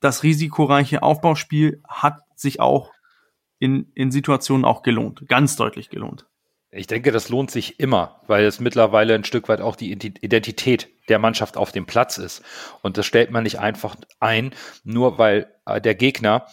das 0.00 0.22
risikoreiche 0.22 1.02
Aufbauspiel 1.02 1.80
hat 1.88 2.20
sich 2.34 2.60
auch 2.60 2.92
in, 3.58 3.90
in 3.94 4.10
Situationen 4.10 4.64
auch 4.64 4.82
gelohnt, 4.82 5.26
ganz 5.28 5.56
deutlich 5.56 5.88
gelohnt. 5.88 6.26
Ich 6.70 6.86
denke, 6.86 7.12
das 7.12 7.28
lohnt 7.28 7.50
sich 7.50 7.78
immer, 7.78 8.20
weil 8.26 8.44
es 8.44 8.60
mittlerweile 8.60 9.14
ein 9.14 9.24
Stück 9.24 9.48
weit 9.48 9.60
auch 9.60 9.76
die 9.76 9.92
Identität 9.92 10.88
der 11.08 11.18
Mannschaft 11.18 11.56
auf 11.56 11.72
dem 11.72 11.86
Platz 11.86 12.18
ist. 12.18 12.42
Und 12.82 12.96
das 12.96 13.06
stellt 13.06 13.30
man 13.30 13.42
nicht 13.42 13.58
einfach 13.58 13.96
ein, 14.20 14.54
nur 14.84 15.18
weil 15.18 15.52
äh, 15.66 15.80
der 15.80 15.94
Gegner 15.94 16.46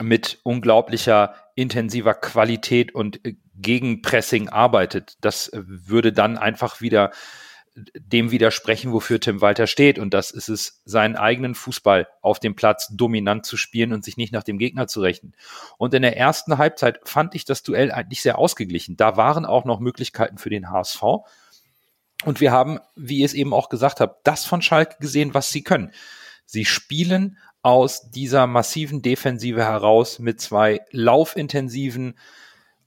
mit 0.00 0.38
unglaublicher 0.42 1.34
intensiver 1.54 2.14
Qualität 2.14 2.94
und 2.94 3.24
äh, 3.24 3.36
Gegenpressing 3.54 4.48
arbeitet. 4.48 5.16
Das 5.20 5.48
äh, 5.48 5.62
würde 5.64 6.12
dann 6.12 6.38
einfach 6.38 6.80
wieder 6.80 7.10
dem 7.94 8.30
widersprechen, 8.30 8.92
wofür 8.92 9.20
Tim 9.20 9.40
Walter 9.40 9.66
steht. 9.66 9.98
Und 9.98 10.12
das 10.12 10.30
ist 10.30 10.48
es, 10.48 10.82
seinen 10.84 11.16
eigenen 11.16 11.54
Fußball 11.54 12.08
auf 12.20 12.40
dem 12.40 12.56
Platz 12.56 12.88
dominant 12.92 13.46
zu 13.46 13.56
spielen 13.56 13.92
und 13.92 14.04
sich 14.04 14.16
nicht 14.16 14.32
nach 14.32 14.42
dem 14.42 14.58
Gegner 14.58 14.86
zu 14.86 15.00
rechnen. 15.00 15.34
Und 15.78 15.94
in 15.94 16.02
der 16.02 16.16
ersten 16.16 16.58
Halbzeit 16.58 17.00
fand 17.04 17.34
ich 17.34 17.44
das 17.44 17.62
Duell 17.62 17.92
eigentlich 17.92 18.22
sehr 18.22 18.38
ausgeglichen. 18.38 18.96
Da 18.96 19.16
waren 19.16 19.46
auch 19.46 19.64
noch 19.64 19.80
Möglichkeiten 19.80 20.38
für 20.38 20.50
den 20.50 20.70
HSV. 20.70 21.02
Und 22.24 22.40
wir 22.40 22.52
haben, 22.52 22.78
wie 22.96 23.18
ihr 23.18 23.26
es 23.26 23.34
eben 23.34 23.54
auch 23.54 23.68
gesagt 23.68 24.00
habt, 24.00 24.26
das 24.26 24.44
von 24.44 24.62
Schalke 24.62 24.96
gesehen, 25.00 25.32
was 25.34 25.50
sie 25.50 25.62
können. 25.62 25.92
Sie 26.44 26.64
spielen 26.64 27.38
aus 27.62 28.10
dieser 28.10 28.46
massiven 28.46 29.02
Defensive 29.02 29.64
heraus 29.64 30.18
mit 30.18 30.40
zwei 30.40 30.80
laufintensiven, 30.90 32.18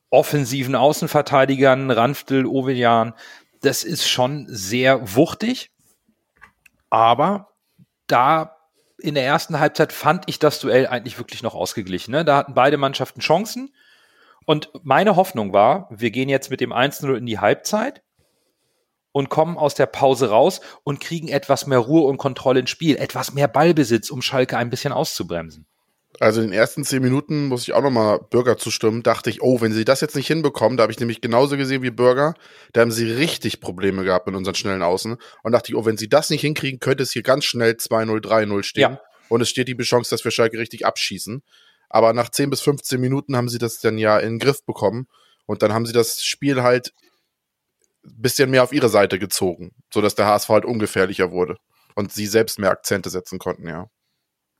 offensiven 0.09 0.75
Außenverteidigern, 0.75 1.89
Ranftel, 1.89 2.45
Oveljan, 2.45 3.13
das 3.61 3.83
ist 3.83 4.07
schon 4.07 4.45
sehr 4.49 5.15
wuchtig, 5.15 5.71
aber 6.89 7.49
da 8.07 8.57
in 8.99 9.15
der 9.15 9.25
ersten 9.25 9.59
Halbzeit 9.59 9.91
fand 9.91 10.25
ich 10.27 10.37
das 10.37 10.59
Duell 10.59 10.87
eigentlich 10.87 11.17
wirklich 11.17 11.41
noch 11.43 11.55
ausgeglichen. 11.55 12.11
Ne? 12.11 12.23
Da 12.23 12.37
hatten 12.37 12.53
beide 12.53 12.77
Mannschaften 12.77 13.21
Chancen. 13.21 13.73
Und 14.45 14.69
meine 14.83 15.15
Hoffnung 15.15 15.53
war, 15.53 15.87
wir 15.89 16.11
gehen 16.11 16.29
jetzt 16.29 16.51
mit 16.51 16.61
dem 16.61 16.71
1-0 16.71 17.15
in 17.15 17.25
die 17.25 17.39
Halbzeit 17.39 18.02
und 19.13 19.29
kommen 19.29 19.57
aus 19.57 19.75
der 19.75 19.85
Pause 19.85 20.29
raus 20.29 20.59
und 20.83 20.99
kriegen 20.99 21.29
etwas 21.29 21.65
mehr 21.65 21.79
Ruhe 21.79 22.03
und 22.03 22.17
Kontrolle 22.17 22.59
ins 22.59 22.69
Spiel, 22.69 22.97
etwas 22.97 23.33
mehr 23.33 23.47
Ballbesitz, 23.47 24.09
um 24.09 24.21
Schalke 24.21 24.57
ein 24.57 24.69
bisschen 24.69 24.91
auszubremsen. 24.91 25.65
Also 26.19 26.41
in 26.41 26.47
den 26.47 26.53
ersten 26.53 26.83
zehn 26.83 27.01
Minuten 27.01 27.47
muss 27.47 27.63
ich 27.63 27.73
auch 27.73 27.81
nochmal 27.81 28.19
Bürger 28.29 28.57
zustimmen. 28.57 29.01
Dachte 29.01 29.29
ich, 29.29 29.41
oh, 29.41 29.61
wenn 29.61 29.73
sie 29.73 29.85
das 29.85 30.01
jetzt 30.01 30.15
nicht 30.15 30.27
hinbekommen, 30.27 30.77
da 30.77 30.83
habe 30.83 30.91
ich 30.91 30.99
nämlich 30.99 31.21
genauso 31.21 31.57
gesehen 31.57 31.81
wie 31.81 31.89
Bürger, 31.89 32.35
da 32.71 32.81
haben 32.81 32.91
sie 32.91 33.11
richtig 33.11 33.61
Probleme 33.61 34.03
gehabt 34.03 34.27
mit 34.27 34.35
unseren 34.35 34.55
schnellen 34.55 34.83
Außen. 34.83 35.17
Und 35.41 35.51
dachte 35.51 35.71
ich, 35.71 35.75
oh, 35.75 35.85
wenn 35.85 35.97
sie 35.97 36.09
das 36.09 36.29
nicht 36.29 36.41
hinkriegen, 36.41 36.79
könnte 36.79 37.03
es 37.03 37.11
hier 37.11 37.23
ganz 37.23 37.45
schnell 37.45 37.73
2-0, 37.73 38.23
3-0 38.23 38.63
stehen. 38.63 38.81
Ja. 38.81 39.01
Und 39.29 39.41
es 39.41 39.49
steht 39.49 39.67
die 39.67 39.77
Chance, 39.77 40.11
dass 40.11 40.23
wir 40.23 40.31
Schalke 40.31 40.59
richtig 40.59 40.85
abschießen. 40.85 41.41
Aber 41.89 42.13
nach 42.13 42.29
10 42.29 42.49
bis 42.49 42.61
15 42.61 43.01
Minuten 43.01 43.35
haben 43.35 43.49
sie 43.49 43.57
das 43.57 43.79
dann 43.79 43.97
ja 43.97 44.19
in 44.19 44.33
den 44.33 44.39
Griff 44.39 44.63
bekommen. 44.65 45.07
Und 45.45 45.61
dann 45.61 45.73
haben 45.73 45.85
sie 45.85 45.93
das 45.93 46.23
Spiel 46.23 46.61
halt 46.61 46.93
bisschen 48.03 48.49
mehr 48.49 48.63
auf 48.63 48.73
ihre 48.73 48.89
Seite 48.89 49.19
gezogen, 49.19 49.71
sodass 49.93 50.15
der 50.15 50.27
HSV 50.27 50.49
halt 50.49 50.65
ungefährlicher 50.65 51.31
wurde. 51.31 51.57
Und 51.95 52.11
sie 52.11 52.25
selbst 52.25 52.59
mehr 52.59 52.71
Akzente 52.71 53.09
setzen 53.09 53.39
konnten, 53.39 53.67
ja. 53.67 53.87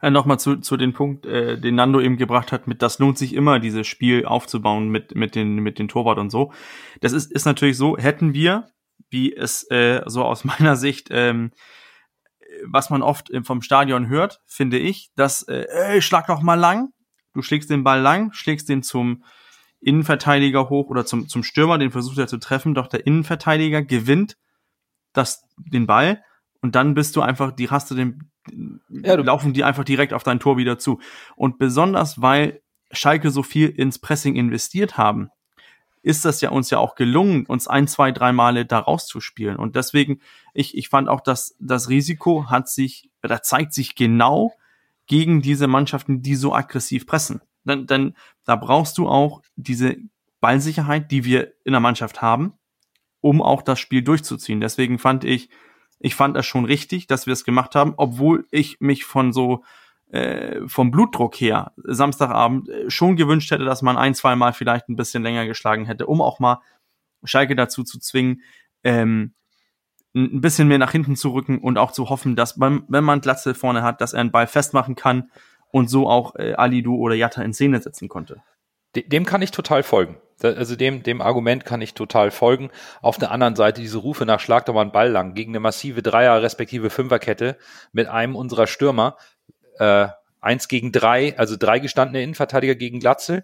Äh, 0.02 0.12
Nochmal 0.12 0.40
zu, 0.40 0.58
zu 0.58 0.78
dem 0.78 0.94
Punkt, 0.94 1.26
äh, 1.26 1.60
den 1.60 1.76
Nando 1.76 2.00
eben 2.02 2.18
gebracht 2.18 2.52
hat, 2.52 2.68
mit 2.68 2.82
das 2.82 3.00
lohnt 3.00 3.18
sich 3.18 3.34
immer, 3.34 3.60
dieses 3.60 3.88
Spiel 3.88 4.26
aufzubauen 4.26 4.90
mit, 4.90 5.16
mit, 5.16 5.34
den, 5.34 5.56
mit 5.56 5.80
den 5.80 5.88
Torwart 5.88 6.20
und 6.20 6.30
so. 6.30 6.52
Das 7.02 7.14
ist, 7.14 7.32
ist 7.32 7.46
natürlich 7.46 7.78
so, 7.78 7.98
hätten 7.98 8.34
wir, 8.34 8.68
wie 9.10 9.34
es 9.34 9.70
äh, 9.72 10.02
so 10.06 10.24
aus 10.24 10.44
meiner 10.44 10.76
Sicht, 10.76 11.08
ähm, 11.12 11.52
was 12.66 12.90
man 12.90 13.02
oft 13.02 13.32
vom 13.44 13.62
Stadion 13.62 14.10
hört, 14.10 14.42
finde 14.46 14.78
ich, 14.78 15.10
dass, 15.16 15.42
äh, 15.44 15.66
ey, 15.70 16.02
schlag 16.02 16.28
doch 16.28 16.42
mal 16.42 16.56
lang, 16.56 16.90
du 17.34 17.42
schlägst 17.42 17.70
den 17.70 17.84
Ball 17.84 18.00
lang, 18.00 18.32
schlägst 18.34 18.70
den 18.70 18.84
zum 18.84 19.24
Innenverteidiger 19.86 20.70
hoch 20.70 20.90
oder 20.90 21.06
zum, 21.06 21.28
zum 21.28 21.44
Stürmer, 21.44 21.78
den 21.78 21.92
versucht 21.92 22.18
er 22.18 22.28
zu 22.28 22.38
treffen, 22.38 22.74
doch 22.74 22.88
der 22.88 23.06
Innenverteidiger 23.06 23.84
gewinnt 23.84 24.38
das, 25.14 25.44
den 25.58 25.88
Ball 25.88 26.24
und 26.64 26.76
dann 26.76 26.94
bist 26.94 27.16
du 27.18 27.22
einfach, 27.22 27.52
die 27.52 27.70
hast 27.70 27.92
du 27.92 27.96
den, 27.96 28.32
ja, 28.90 29.18
du 29.18 29.24
laufen 29.24 29.54
die 29.54 29.66
einfach 29.66 29.84
direkt 29.84 30.14
auf 30.14 30.24
dein 30.24 30.40
Tor 30.40 30.56
wieder 30.58 30.80
zu. 30.80 31.00
Und 31.36 31.58
besonders, 31.58 32.22
weil 32.22 32.62
Schalke 32.92 33.32
so 33.32 33.44
viel 33.44 33.68
ins 33.68 34.00
Pressing 34.00 34.36
investiert 34.36 34.98
haben, 34.98 35.30
ist 36.04 36.24
das 36.24 36.40
ja 36.40 36.52
uns 36.52 36.70
ja 36.70 36.80
auch 36.80 36.96
gelungen, 36.96 37.46
uns 37.46 37.68
ein, 37.68 37.88
zwei, 37.88 38.14
drei 38.14 38.32
Male 38.32 38.66
da 38.66 38.80
rauszuspielen. 38.80 39.58
Und 39.58 39.76
deswegen, 39.76 40.22
ich, 40.54 40.78
ich 40.78 40.88
fand 40.88 41.10
auch, 41.10 41.20
dass 41.20 41.56
das 41.60 41.90
Risiko 41.90 42.50
hat 42.50 42.70
sich, 42.70 43.10
da 43.22 43.42
zeigt 43.42 43.74
sich 43.74 43.96
genau 43.96 44.54
gegen 45.06 45.42
diese 45.42 45.68
Mannschaften, 45.68 46.22
die 46.22 46.36
so 46.36 46.54
aggressiv 46.54 47.06
pressen. 47.06 47.42
Denn, 47.64 47.88
denn 47.88 48.16
da 48.46 48.56
brauchst 48.56 48.98
du 48.98 49.08
auch 49.08 49.42
diese 49.56 49.98
Ballsicherheit, 50.42 51.12
die 51.12 51.24
wir 51.24 51.54
in 51.64 51.72
der 51.72 51.80
Mannschaft 51.80 52.22
haben, 52.22 52.54
um 53.22 53.42
auch 53.42 53.62
das 53.62 53.80
Spiel 53.80 54.02
durchzuziehen. 54.02 54.60
Deswegen 54.60 55.00
fand 55.00 55.24
ich, 55.24 55.50
ich 56.00 56.16
fand 56.16 56.36
das 56.36 56.46
schon 56.46 56.66
richtig, 56.66 57.08
dass 57.08 57.26
wir 57.26 57.34
es 57.34 57.46
gemacht 57.46 57.76
haben, 57.76 57.94
obwohl 57.96 58.46
ich 58.52 58.82
mich 58.82 59.06
von 59.06 59.32
so 59.32 59.64
äh, 60.12 60.68
vom 60.68 60.92
Blutdruck 60.92 61.36
her 61.36 61.72
Samstagabend 61.78 62.70
äh, 62.70 62.90
schon 62.90 63.16
gewünscht 63.16 63.50
hätte, 63.52 63.66
dass 63.66 63.82
man 63.82 63.98
ein, 63.98 64.14
zwei 64.14 64.36
Mal 64.36 64.54
vielleicht 64.54 64.90
ein 64.90 64.96
bisschen 64.96 65.24
länger 65.24 65.48
geschlagen 65.48 65.86
hätte, 65.86 66.06
um 66.06 66.22
auch 66.22 66.40
mal 66.40 66.62
Schalke 67.24 67.56
dazu 67.56 67.84
zu 67.84 68.00
zwingen, 68.00 68.42
ähm, 68.84 69.34
ein 70.16 70.42
bisschen 70.42 70.68
mehr 70.68 70.78
nach 70.78 70.92
hinten 70.92 71.16
zu 71.16 71.30
rücken 71.30 71.58
und 71.58 71.78
auch 71.78 71.92
zu 71.92 72.10
hoffen, 72.10 72.36
dass 72.36 72.58
man, 72.58 72.84
wenn 72.88 73.04
man 73.04 73.22
Glatze 73.22 73.56
vorne 73.56 73.82
hat, 73.82 74.02
dass 74.02 74.14
er 74.14 74.20
einen 74.20 74.32
Ball 74.32 74.46
festmachen 74.46 74.96
kann 74.96 75.32
und 75.74 75.90
so 75.90 76.08
auch 76.08 76.36
äh, 76.36 76.54
Alidu 76.54 76.96
oder 76.96 77.16
Jatta 77.16 77.42
in 77.42 77.54
Szene 77.54 77.82
setzen 77.82 78.08
konnte. 78.08 78.44
Dem 78.96 79.26
kann 79.26 79.42
ich 79.42 79.50
total 79.50 79.82
folgen. 79.82 80.18
Also 80.44 80.76
dem, 80.76 81.02
dem 81.02 81.20
Argument 81.20 81.66
kann 81.66 81.82
ich 81.82 81.96
total 81.96 82.30
folgen. 82.30 82.70
Auf 83.02 83.18
der 83.18 83.32
anderen 83.32 83.56
Seite 83.56 83.82
diese 83.82 83.98
Rufe 83.98 84.26
nach 84.26 84.40
Schlag 84.40 84.68
doch 84.68 84.76
mal 84.76 84.82
einen 84.82 84.92
Ball 84.92 85.10
lang 85.10 85.34
gegen 85.34 85.52
eine 85.52 85.60
massive 85.60 86.04
Dreier- 86.04 86.44
respektive 86.44 86.92
Fünferkette 86.92 87.58
mit 87.92 88.08
einem 88.08 88.36
unserer 88.36 88.68
Stürmer. 88.68 89.18
Äh, 89.80 90.10
eins 90.42 90.68
gegen 90.68 90.92
drei, 90.92 91.36
also 91.40 91.56
drei 91.58 91.80
gestandene 91.80 92.22
Innenverteidiger 92.22 92.76
gegen 92.76 93.00
Glatzel. 93.00 93.44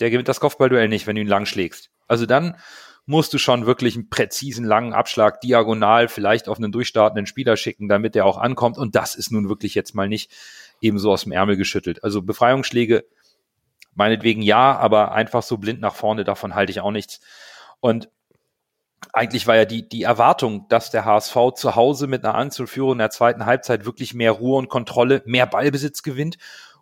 Der 0.00 0.08
gewinnt 0.10 0.28
das 0.28 0.40
Kopfballduell 0.40 0.88
nicht, 0.88 1.06
wenn 1.06 1.16
du 1.16 1.22
ihn 1.22 1.28
lang 1.28 1.44
schlägst. 1.44 1.90
Also 2.06 2.24
dann 2.24 2.56
musst 3.04 3.34
du 3.34 3.38
schon 3.38 3.66
wirklich 3.66 3.96
einen 3.96 4.08
präzisen 4.08 4.64
langen 4.64 4.94
Abschlag 4.94 5.42
diagonal 5.42 6.08
vielleicht 6.08 6.48
auf 6.48 6.56
einen 6.56 6.72
durchstartenden 6.72 7.26
Spieler 7.26 7.58
schicken, 7.58 7.88
damit 7.88 8.14
der 8.14 8.24
auch 8.24 8.38
ankommt. 8.38 8.78
Und 8.78 8.94
das 8.94 9.14
ist 9.14 9.30
nun 9.30 9.50
wirklich 9.50 9.74
jetzt 9.74 9.94
mal 9.94 10.08
nicht 10.08 10.32
ebenso 10.84 11.10
aus 11.10 11.24
dem 11.24 11.32
Ärmel 11.32 11.56
geschüttelt. 11.56 12.04
Also 12.04 12.22
Befreiungsschläge 12.22 13.04
meinetwegen 13.94 14.42
ja, 14.42 14.76
aber 14.76 15.12
einfach 15.12 15.42
so 15.42 15.56
blind 15.58 15.80
nach 15.80 15.94
vorne, 15.94 16.24
davon 16.24 16.54
halte 16.54 16.70
ich 16.70 16.80
auch 16.80 16.90
nichts. 16.90 17.20
Und 17.80 18.10
eigentlich 19.12 19.46
war 19.46 19.56
ja 19.56 19.64
die, 19.64 19.88
die 19.88 20.02
Erwartung, 20.02 20.66
dass 20.68 20.90
der 20.90 21.04
HSV 21.04 21.36
zu 21.54 21.76
Hause 21.76 22.06
mit 22.06 22.24
einer 22.24 22.34
Anzulführung 22.34 22.92
in 22.92 22.98
der 22.98 23.10
zweiten 23.10 23.46
Halbzeit 23.46 23.84
wirklich 23.84 24.14
mehr 24.14 24.32
Ruhe 24.32 24.58
und 24.58 24.68
Kontrolle, 24.68 25.22
mehr 25.26 25.46
Ballbesitz 25.46 26.02
gewinnt, 26.02 26.38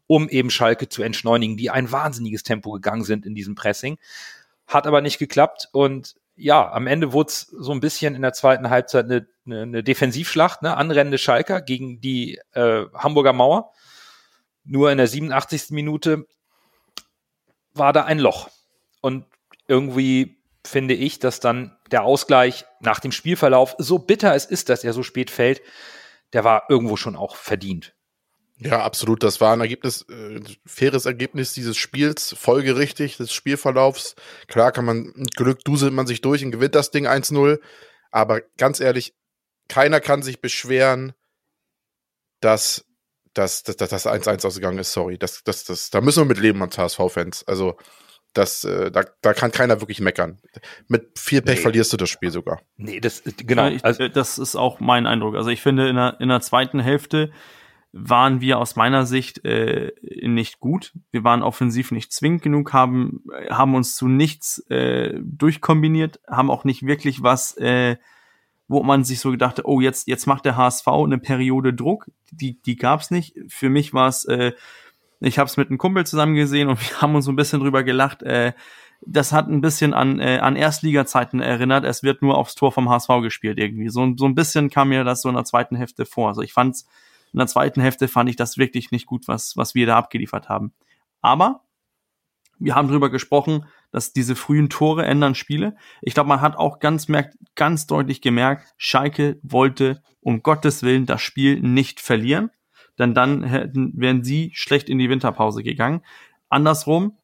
um 0.07 0.29
eben 0.29 0.51
Schalke 0.51 0.89
zu 0.89 1.03
entschleunigen, 1.03 1.57
die 1.57 1.71
ein 1.71 1.91
wahnsinniges 1.91 2.43
Tempo 2.43 2.73
gegangen 2.73 3.05
sind 3.05 3.27
in 3.27 3.35
diesem 3.35 3.55
Pressing. 3.55 3.99
Hat 4.67 4.87
aber 4.87 5.01
nicht 5.01 5.19
geklappt 5.19 5.69
und 5.73 6.15
ja, 6.35 6.73
am 6.73 6.87
Ende 6.87 7.13
wurde 7.13 7.29
es 7.29 7.41
so 7.41 7.73
ein 7.73 7.81
bisschen 7.81 8.15
in 8.15 8.23
der 8.23 8.33
zweiten 8.33 8.71
Halbzeit 8.71 9.05
eine, 9.05 9.27
eine, 9.45 9.63
eine 9.63 9.83
Defensivschlacht, 9.83 10.63
ne? 10.63 10.77
anrennende 10.77 11.19
Schalker 11.19 11.61
gegen 11.61 12.01
die 12.01 12.41
äh, 12.53 12.85
Hamburger 12.95 13.33
Mauer. 13.33 13.73
Nur 14.65 14.91
in 14.91 14.99
der 14.99 15.09
87. 15.09 15.71
Minute 15.71 16.27
war 17.75 17.93
da 17.93 18.05
ein 18.05 18.19
Loch. 18.19 18.49
Und 19.01 19.27
irgendwie 19.67 20.43
finde 20.65 20.95
ich, 20.95 21.19
dass 21.19 21.41
dann 21.41 21.77
der 21.91 22.05
Ausgleich 22.05 22.65
nach 22.81 23.01
dem 23.01 23.13
Spielverlauf, 23.13 23.75
so 23.79 23.99
bitter 23.99 24.35
es 24.35 24.45
ist, 24.45 24.69
dass 24.69 24.85
er 24.85 24.93
so 24.93 25.03
spät 25.03 25.31
fällt, 25.31 25.61
der 26.33 26.45
war 26.45 26.65
irgendwo 26.69 26.97
schon 26.97 27.17
auch 27.17 27.37
verdient. 27.37 27.95
Ja, 28.59 28.83
absolut. 28.83 29.23
Das 29.23 29.41
war 29.41 29.53
ein 29.53 29.61
Ergebnis, 29.61 30.07
äh, 30.09 30.41
faires 30.65 31.05
Ergebnis 31.05 31.53
dieses 31.53 31.77
Spiels, 31.77 32.35
folgerichtig 32.39 33.17
des 33.17 33.33
Spielverlaufs. 33.33 34.15
Klar 34.47 34.71
kann 34.71 34.85
man, 34.85 35.13
mit 35.17 35.35
Glück 35.35 35.65
duselt 35.65 35.93
man 35.93 36.07
sich 36.07 36.21
durch 36.21 36.45
und 36.45 36.53
gewinnt 36.53 36.77
das 36.77 36.91
Ding 36.91 37.07
1-0. 37.07 37.61
Aber 38.13 38.41
ganz 38.59 38.79
ehrlich, 38.79 39.15
keiner 39.69 40.01
kann 40.01 40.23
sich 40.23 40.41
beschweren, 40.41 41.13
dass 42.41 42.85
dass 43.35 43.63
das 43.63 44.07
1-1 44.07 44.47
ausgegangen 44.47 44.79
ist, 44.79 44.93
sorry. 44.93 45.19
Das, 45.19 45.43
das, 45.45 45.65
das, 45.65 45.91
da 45.91 46.01
müssen 46.01 46.23
wir 46.23 46.27
mit 46.27 46.39
leben 46.39 46.63
als 46.63 46.79
HSV-Fans. 46.79 47.45
Also, 47.47 47.77
das, 48.35 48.65
äh, 48.65 48.91
da, 48.91 49.05
da 49.21 49.35
kann 49.35 49.53
keiner 49.53 49.81
wirklich 49.81 50.01
meckern. 50.01 50.39
Mit 50.89 51.19
viel 51.19 51.43
Pech 51.43 51.57
nee. 51.57 51.63
verlierst 51.63 51.93
du 51.93 51.97
das 51.97 52.09
Spiel 52.09 52.31
sogar. 52.31 52.61
Nee, 52.77 53.01
das, 53.01 53.23
genau. 53.25 53.69
Ich, 53.69 53.85
also, 53.85 54.09
das 54.09 54.39
ist 54.39 54.57
auch 54.57 54.81
mein 54.81 55.07
Eindruck. 55.07 55.37
Also, 55.37 55.51
ich 55.51 55.61
finde, 55.61 55.89
in 55.89 55.97
der, 55.97 56.17
in 56.21 56.29
der 56.29 56.41
zweiten 56.41 56.81
Hälfte 56.81 57.31
waren 57.93 58.41
wir 58.41 58.59
aus 58.59 58.75
meiner 58.75 59.05
Sicht 59.05 59.45
äh, 59.45 59.93
nicht 60.23 60.61
gut. 60.61 60.93
Wir 61.11 61.25
waren 61.25 61.43
offensiv 61.43 61.93
nicht 61.93 62.13
zwingend 62.13 62.43
genug, 62.43 62.73
haben, 62.73 63.23
haben 63.51 63.75
uns 63.75 63.95
zu 63.95 64.09
nichts 64.09 64.59
äh, 64.71 65.19
durchkombiniert, 65.23 66.19
haben 66.27 66.51
auch 66.51 66.65
nicht 66.65 66.87
wirklich 66.87 67.23
was 67.23 67.55
äh, 67.59 67.97
wo 68.73 68.83
man 68.83 69.05
sich 69.05 69.21
so 69.21 69.31
gedacht 69.31 69.59
hat, 69.59 69.67
oh, 69.67 69.81
jetzt, 69.81 70.09
jetzt 70.09 70.27
macht 70.27 70.47
der 70.47 70.57
HSV 70.57 70.89
eine 70.89 71.19
Periode 71.19 71.75
Druck. 71.75 72.11
Die, 72.31 72.61
die 72.63 72.77
gab's 72.77 73.11
nicht. 73.11 73.35
Für 73.49 73.69
mich 73.69 73.93
war 73.93 74.09
es, 74.09 74.25
äh, 74.25 74.53
ich 75.21 75.39
habe 75.39 75.47
es 75.47 75.59
mit 75.59 75.69
einem 75.69 75.77
Kumpel 75.77 76.07
zusammen 76.07 76.35
gesehen 76.35 76.69
und 76.69 76.81
wir 76.91 77.01
haben 77.03 77.15
uns 77.15 77.27
so 77.27 77.33
ein 77.33 77.37
bisschen 77.37 77.61
drüber 77.61 77.85
gelacht. 77.85 78.23
Äh, 78.23 78.55
das 79.05 79.33
hat 79.33 79.49
ein 79.49 79.61
bisschen 79.61 79.93
an, 79.93 80.21
äh, 80.21 80.39
an 80.39 80.57
Erstliga-Zeiten 80.57 81.41
erinnert. 81.41 81.85
Es 81.85 82.03
wird 82.03 82.23
nur 82.23 82.39
aufs 82.39 82.55
Tor 82.55 82.73
vom 82.73 82.89
HSV 82.89 83.09
gespielt 83.21 83.59
irgendwie. 83.59 83.91
So, 83.91 84.11
so 84.17 84.25
ein 84.25 84.35
bisschen 84.35 84.71
kam 84.71 84.89
mir 84.89 85.05
das 85.05 85.21
so 85.21 85.29
in 85.29 85.35
der 85.35 85.45
zweiten 85.45 85.77
Hälfte 85.77 86.07
vor. 86.07 86.29
Also 86.29 86.41
ich 86.41 86.55
fand's, 86.55 86.87
in 87.33 87.39
der 87.39 87.49
zweiten 87.49 87.81
Hälfte 87.81 88.09
fand 88.09 88.31
ich 88.31 88.37
das 88.37 88.57
wirklich 88.57 88.91
nicht 88.91 89.07
gut, 89.07 89.29
was, 89.29 89.57
was 89.57 89.75
wir 89.75 89.87
da 89.87 89.99
abgeliefert 89.99 90.49
haben. 90.49 90.73
Aber 91.21 91.61
wir 92.59 92.75
haben 92.75 92.89
drüber 92.89 93.11
gesprochen, 93.11 93.67
dass 93.93 94.13
diese 94.13 94.35
frühen 94.35 94.69
Tore 94.69 95.05
ändern 95.05 95.37
Spiele. 95.37 95.77
Ich 96.01 96.15
glaube, 96.15 96.29
man 96.29 96.41
hat 96.41 96.57
auch 96.57 96.81
ganz, 96.81 97.07
merkt, 97.07 97.37
ganz 97.55 97.87
deutlich 97.87 98.21
gemerkt, 98.21 98.75
Schalke 98.77 99.39
wollte 99.43 100.03
um 100.21 100.43
Gottes 100.43 100.83
Willen 100.83 101.07
das 101.07 101.23
Spiel 101.23 101.61
nicht 101.61 102.01
verlieren, 102.01 102.51
denn 102.99 103.15
dann 103.15 103.45
hätten, 103.45 103.93
wären 103.95 104.25
sie 104.25 104.51
schlecht 104.55 104.89
in 104.89 104.99
die 104.99 105.11
Winterpause 105.11 105.63
gegangen. 105.63 106.03
Andersrum, 106.49 107.19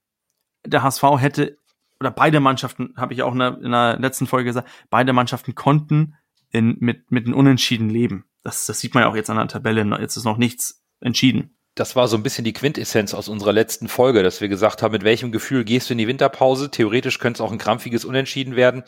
der 0.64 0.82
HSV 0.82 1.02
hätte, 1.18 1.58
oder 2.00 2.10
beide 2.10 2.38
Mannschaften, 2.38 2.94
habe 2.96 3.14
ich 3.14 3.22
auch 3.22 3.32
in 3.32 3.38
der, 3.38 3.58
in 3.60 3.72
der, 3.72 3.98
letzten 3.98 4.26
Folge 4.26 4.50
gesagt, 4.50 4.68
beide 4.90 5.12
Mannschaften 5.12 5.54
konnten 5.54 6.14
in, 6.50 6.76
mit, 6.80 7.10
mit 7.10 7.26
einem 7.26 7.34
Unentschieden 7.34 7.90
leben. 7.90 8.26
Das, 8.42 8.66
das 8.66 8.78
sieht 8.78 8.94
man 8.94 9.02
ja 9.02 9.08
auch 9.08 9.16
jetzt 9.16 9.30
an 9.30 9.36
der 9.36 9.48
Tabelle. 9.48 9.84
Jetzt 10.00 10.16
ist 10.16 10.24
noch 10.24 10.38
nichts 10.38 10.84
entschieden 11.00 11.57
das 11.78 11.94
war 11.94 12.08
so 12.08 12.16
ein 12.16 12.22
bisschen 12.22 12.44
die 12.44 12.52
Quintessenz 12.52 13.14
aus 13.14 13.28
unserer 13.28 13.52
letzten 13.52 13.88
Folge, 13.88 14.22
dass 14.22 14.40
wir 14.40 14.48
gesagt 14.48 14.82
haben, 14.82 14.92
mit 14.92 15.04
welchem 15.04 15.30
Gefühl 15.30 15.64
gehst 15.64 15.88
du 15.88 15.94
in 15.94 15.98
die 15.98 16.08
Winterpause? 16.08 16.70
Theoretisch 16.70 17.18
könnte 17.18 17.42
es 17.42 17.46
auch 17.46 17.52
ein 17.52 17.58
krampfiges 17.58 18.04
Unentschieden 18.04 18.56
werden. 18.56 18.82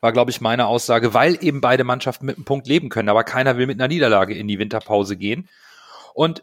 War, 0.00 0.12
glaube 0.12 0.30
ich, 0.30 0.40
meine 0.40 0.66
Aussage, 0.66 1.14
weil 1.14 1.42
eben 1.44 1.60
beide 1.60 1.84
Mannschaften 1.84 2.26
mit 2.26 2.36
einem 2.36 2.44
Punkt 2.44 2.66
leben 2.66 2.88
können, 2.88 3.08
aber 3.08 3.22
keiner 3.22 3.56
will 3.58 3.66
mit 3.66 3.78
einer 3.78 3.88
Niederlage 3.88 4.34
in 4.34 4.48
die 4.48 4.58
Winterpause 4.58 5.16
gehen. 5.16 5.48
Und 6.14 6.42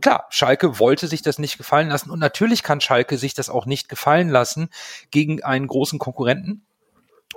klar, 0.00 0.26
Schalke 0.30 0.78
wollte 0.78 1.08
sich 1.08 1.20
das 1.20 1.38
nicht 1.38 1.58
gefallen 1.58 1.88
lassen 1.88 2.10
und 2.10 2.18
natürlich 2.18 2.62
kann 2.62 2.80
Schalke 2.80 3.18
sich 3.18 3.34
das 3.34 3.50
auch 3.50 3.66
nicht 3.66 3.88
gefallen 3.88 4.28
lassen 4.28 4.70
gegen 5.10 5.42
einen 5.42 5.66
großen 5.66 5.98
Konkurrenten 5.98 6.64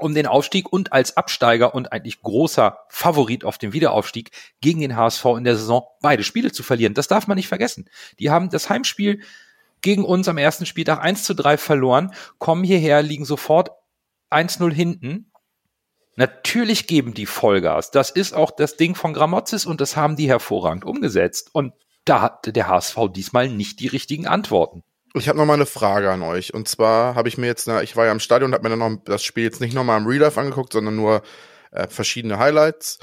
um 0.01 0.13
den 0.13 0.27
Aufstieg 0.27 0.71
und 0.71 0.93
als 0.93 1.17
Absteiger 1.17 1.75
und 1.75 1.91
eigentlich 1.91 2.21
großer 2.21 2.79
Favorit 2.89 3.43
auf 3.43 3.57
den 3.57 3.73
Wiederaufstieg 3.73 4.31
gegen 4.61 4.81
den 4.81 4.95
HSV 4.95 5.25
in 5.37 5.43
der 5.43 5.55
Saison 5.55 5.87
beide 6.01 6.23
Spiele 6.23 6.51
zu 6.51 6.63
verlieren. 6.63 6.93
Das 6.93 7.07
darf 7.07 7.27
man 7.27 7.35
nicht 7.35 7.47
vergessen. 7.47 7.89
Die 8.19 8.29
haben 8.29 8.49
das 8.49 8.69
Heimspiel 8.69 9.21
gegen 9.81 10.03
uns 10.03 10.27
am 10.27 10.37
ersten 10.37 10.65
Spieltag 10.65 11.01
1 11.01 11.23
zu 11.23 11.33
3 11.33 11.57
verloren, 11.57 12.13
kommen 12.37 12.63
hierher, 12.63 13.01
liegen 13.01 13.25
sofort 13.25 13.71
1-0 14.29 14.71
hinten. 14.73 15.31
Natürlich 16.15 16.87
geben 16.87 17.13
die 17.13 17.25
Vollgas. 17.25 17.91
Das 17.91 18.11
ist 18.11 18.33
auch 18.33 18.51
das 18.51 18.75
Ding 18.75 18.95
von 18.95 19.13
Gramozis 19.13 19.65
und 19.65 19.79
das 19.79 19.95
haben 19.95 20.17
die 20.17 20.27
hervorragend 20.27 20.83
umgesetzt. 20.83 21.49
Und 21.53 21.73
da 22.03 22.21
hatte 22.21 22.51
der 22.51 22.67
HSV 22.67 22.97
diesmal 23.13 23.47
nicht 23.47 23.79
die 23.79 23.87
richtigen 23.87 24.27
Antworten. 24.27 24.83
Ich 25.15 25.27
habe 25.27 25.37
noch 25.37 25.45
mal 25.45 25.53
eine 25.53 25.65
Frage 25.65 26.11
an 26.11 26.21
euch. 26.21 26.53
Und 26.53 26.67
zwar 26.67 27.15
habe 27.15 27.29
ich 27.29 27.37
mir 27.37 27.47
jetzt, 27.47 27.67
ich 27.67 27.95
war 27.95 28.05
ja 28.05 28.11
im 28.11 28.19
Stadion 28.19 28.51
und 28.51 28.53
habe 28.53 28.63
mir 28.63 28.77
dann 28.77 28.79
noch 28.79 29.03
das 29.05 29.23
Spiel 29.23 29.43
jetzt 29.43 29.61
nicht 29.61 29.73
nochmal 29.73 29.99
im 29.99 30.07
Real 30.07 30.21
Life 30.21 30.39
angeguckt, 30.39 30.73
sondern 30.73 30.95
nur 30.95 31.23
äh, 31.71 31.87
verschiedene 31.87 32.37
Highlights. 32.37 32.99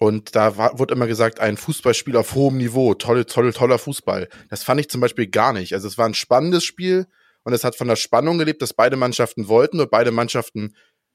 Und 0.00 0.34
da 0.34 0.56
war, 0.56 0.78
wurde 0.78 0.94
immer 0.94 1.06
gesagt, 1.06 1.38
ein 1.38 1.56
Fußballspiel 1.56 2.16
auf 2.16 2.34
hohem 2.34 2.58
Niveau, 2.58 2.94
tolle, 2.94 3.26
tolle, 3.26 3.52
toller 3.52 3.78
Fußball. 3.78 4.28
Das 4.50 4.64
fand 4.64 4.80
ich 4.80 4.90
zum 4.90 5.00
Beispiel 5.00 5.28
gar 5.28 5.52
nicht. 5.52 5.72
Also 5.72 5.86
es 5.86 5.98
war 5.98 6.06
ein 6.06 6.14
spannendes 6.14 6.64
Spiel 6.64 7.06
und 7.44 7.52
es 7.52 7.62
hat 7.62 7.76
von 7.76 7.86
der 7.86 7.96
Spannung 7.96 8.38
gelebt, 8.38 8.60
dass 8.60 8.74
beide 8.74 8.96
Mannschaften 8.96 9.46
wollten 9.46 9.80
und 9.80 9.90
beide 9.90 10.10
Mannschaften 10.10 10.74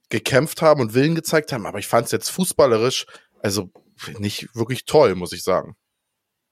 gekämpft 0.09 0.61
haben 0.61 0.79
und 0.79 0.93
Willen 0.93 1.15
gezeigt 1.15 1.51
haben. 1.51 1.65
Aber 1.65 1.79
ich 1.79 1.87
fand 1.87 2.05
es 2.05 2.11
jetzt 2.11 2.29
fußballerisch, 2.29 3.05
also 3.41 3.69
nicht 4.17 4.55
wirklich 4.55 4.85
toll, 4.85 5.15
muss 5.15 5.33
ich 5.33 5.43
sagen. 5.43 5.75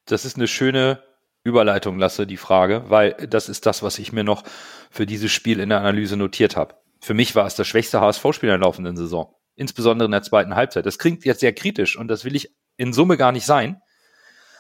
Das 0.06 0.26
ist 0.26 0.36
eine 0.36 0.48
schöne 0.48 1.02
Überleitung 1.48 1.98
lasse, 1.98 2.28
die 2.28 2.38
Frage, 2.38 2.84
weil 2.88 3.14
das 3.14 3.50
ist 3.50 3.66
das, 3.66 3.82
was 3.82 3.98
ich 4.00 4.12
mir 4.12 4.24
noch 4.24 4.44
für 4.92 5.06
dieses 5.06 5.32
Spiel 5.32 5.60
in 5.60 5.70
der 5.70 5.80
Analyse 5.80 6.18
notiert 6.18 6.56
habe. 6.56 6.76
Für 7.00 7.14
mich 7.14 7.36
war 7.36 7.46
es 7.46 7.56
das 7.56 7.68
schwächste 7.68 8.02
HSV-Spiel 8.02 8.50
in 8.50 8.60
der 8.60 8.66
laufenden 8.66 8.98
Saison. 8.98 9.34
Insbesondere 9.56 10.06
in 10.06 10.12
der 10.12 10.24
zweiten 10.24 10.56
Halbzeit. 10.56 10.86
Das 10.86 11.00
klingt 11.00 11.26
jetzt 11.26 11.40
sehr 11.40 11.54
kritisch 11.54 11.98
und 11.98 12.08
das 12.08 12.26
will 12.26 12.36
ich 12.36 12.54
in 12.76 12.94
Summe 12.94 13.18
gar 13.18 13.32
nicht 13.32 13.46
sein. 13.46 13.82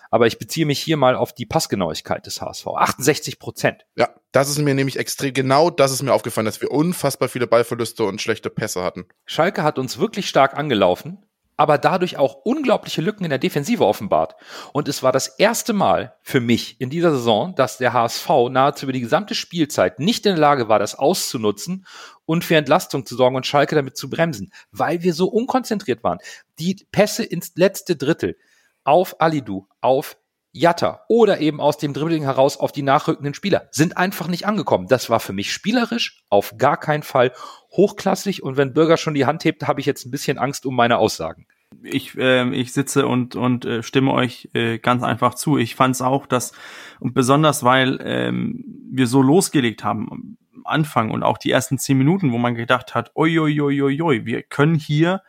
Aber 0.10 0.26
ich 0.28 0.40
beziehe 0.40 0.66
mich 0.66 0.80
hier 0.80 0.98
mal 0.98 1.16
auf 1.16 1.34
die 1.34 1.46
Passgenauigkeit 1.46 2.26
des 2.26 2.42
HSV. 2.42 2.68
68 2.68 3.40
Prozent. 3.40 3.86
Ja, 3.96 4.10
das 4.32 4.50
ist 4.50 4.60
mir 4.60 4.74
nämlich 4.74 4.98
extrem, 4.98 5.34
genau 5.34 5.70
das 5.70 5.92
ist 5.92 6.02
mir 6.02 6.14
aufgefallen, 6.14 6.46
dass 6.46 6.62
wir 6.62 6.72
unfassbar 6.72 7.28
viele 7.28 7.48
Ballverluste 7.48 8.06
und 8.06 8.22
schlechte 8.22 8.50
Pässe 8.50 8.84
hatten. 8.84 9.06
Schalke 9.26 9.64
hat 9.64 9.78
uns 9.78 10.00
wirklich 10.00 10.30
stark 10.30 10.56
angelaufen, 10.58 11.26
aber 11.58 11.78
dadurch 11.78 12.18
auch 12.18 12.36
unglaubliche 12.46 13.02
Lücken 13.02 13.24
in 13.24 13.32
der 13.32 13.40
Defensive 13.40 13.86
offenbart. 13.86 14.36
Und 14.72 14.88
es 14.88 15.04
war 15.04 15.12
das 15.12 15.28
erste 15.28 15.74
Mal 15.74 16.16
für 16.22 16.40
mich 16.40 16.80
in 16.80 16.90
dieser 16.90 17.12
Saison, 17.12 17.56
dass 17.56 17.78
der 17.78 17.94
HSV 17.94 18.30
nahezu 18.50 18.86
über 18.86 18.94
die 18.94 19.02
gesamte 19.02 19.36
Spielzeit 19.36 20.00
nicht 20.00 20.26
in 20.26 20.34
der 20.34 20.42
Lage 20.42 20.70
war, 20.70 20.80
das 20.80 20.96
auszunutzen 20.96 21.86
und 22.26 22.46
für 22.46 22.56
Entlastung 22.56 23.06
zu 23.06 23.16
sorgen 23.16 23.36
und 23.36 23.48
Schalke 23.48 23.76
damit 23.76 23.98
zu 23.98 24.10
bremsen, 24.10 24.54
weil 24.72 25.02
wir 25.02 25.14
so 25.14 25.28
unkonzentriert 25.28 26.04
waren. 26.04 26.20
Die 26.60 26.86
Pässe 26.92 27.24
ins 27.24 27.54
letzte 27.56 27.96
Drittel 27.96 28.38
auf 28.84 29.20
Alidu, 29.20 29.68
auf 29.82 30.18
Jatta 30.60 31.02
oder 31.08 31.40
eben 31.40 31.60
aus 31.62 31.78
dem 31.78 31.94
Dribbling 31.94 32.24
heraus 32.24 32.58
auf 32.58 32.72
die 32.72 32.82
nachrückenden 32.82 33.34
Spieler 33.34 33.68
sind 33.72 33.98
einfach 33.98 34.28
nicht 34.28 34.48
angekommen. 34.48 34.88
Das 34.88 35.10
war 35.10 35.20
für 35.20 35.34
mich 35.34 35.52
spielerisch 35.52 36.24
auf 36.30 36.58
gar 36.58 36.78
keinen 36.78 37.04
Fall 37.04 37.32
hochklassig 37.72 38.44
und 38.44 38.58
wenn 38.58 38.74
Bürger 38.74 38.98
schon 38.98 39.14
die 39.14 39.26
Hand 39.26 39.46
hebt, 39.46 39.68
habe 39.68 39.80
ich 39.80 39.86
jetzt 39.86 40.06
ein 40.06 40.12
bisschen 40.12 40.38
Angst 40.38 40.66
um 40.66 40.76
meine 40.76 40.98
Aussagen. 40.98 41.46
Ich, 41.84 42.18
äh, 42.18 42.50
ich 42.56 42.74
sitze 42.74 43.08
und, 43.08 43.36
und 43.36 43.66
äh, 43.66 43.84
stimme 43.84 44.12
euch 44.12 44.50
äh, 44.54 44.80
ganz 44.80 45.04
einfach 45.04 45.36
zu. 45.36 45.58
Ich 45.58 45.76
fand 45.76 45.96
es 45.96 46.02
auch, 46.02 46.26
dass, 46.26 46.54
und 47.00 47.14
besonders 47.14 47.64
weil 47.64 48.00
ähm, 48.04 48.64
wir 48.92 49.08
so 49.08 49.22
losgelegt 49.22 49.84
haben 49.84 50.10
am 50.12 50.38
Anfang 50.66 51.12
und 51.12 51.24
auch 51.24 51.38
die 51.38 51.52
ersten 51.52 51.78
zehn 51.78 51.98
Minuten, 51.98 52.32
wo 52.32 52.38
man 52.38 52.56
gedacht 52.56 52.96
hat, 52.96 53.12
oi, 53.16 53.36
wir 53.36 54.44
können 54.44 54.76
hier 54.76 55.22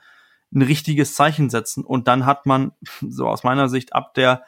ein 0.55 0.63
richtiges 0.63 1.15
Zeichen 1.15 1.51
setzen. 1.51 1.85
Und 1.85 2.09
dann 2.09 2.27
hat 2.27 2.47
man, 2.47 2.73
so 3.01 3.27
aus 3.29 3.45
meiner 3.45 3.69
Sicht, 3.69 3.95
ab 3.95 4.15
der 4.15 4.45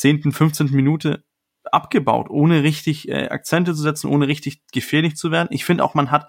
10., 0.00 0.32
15. 0.32 0.70
Minute 0.70 1.24
abgebaut, 1.64 2.30
ohne 2.30 2.62
richtig 2.62 3.08
äh, 3.08 3.28
Akzente 3.28 3.74
zu 3.74 3.82
setzen, 3.82 4.08
ohne 4.08 4.28
richtig 4.28 4.62
gefährlich 4.72 5.16
zu 5.16 5.30
werden. 5.30 5.48
Ich 5.50 5.66
finde 5.66 5.84
auch, 5.84 5.94
man 5.94 6.10
hat, 6.10 6.28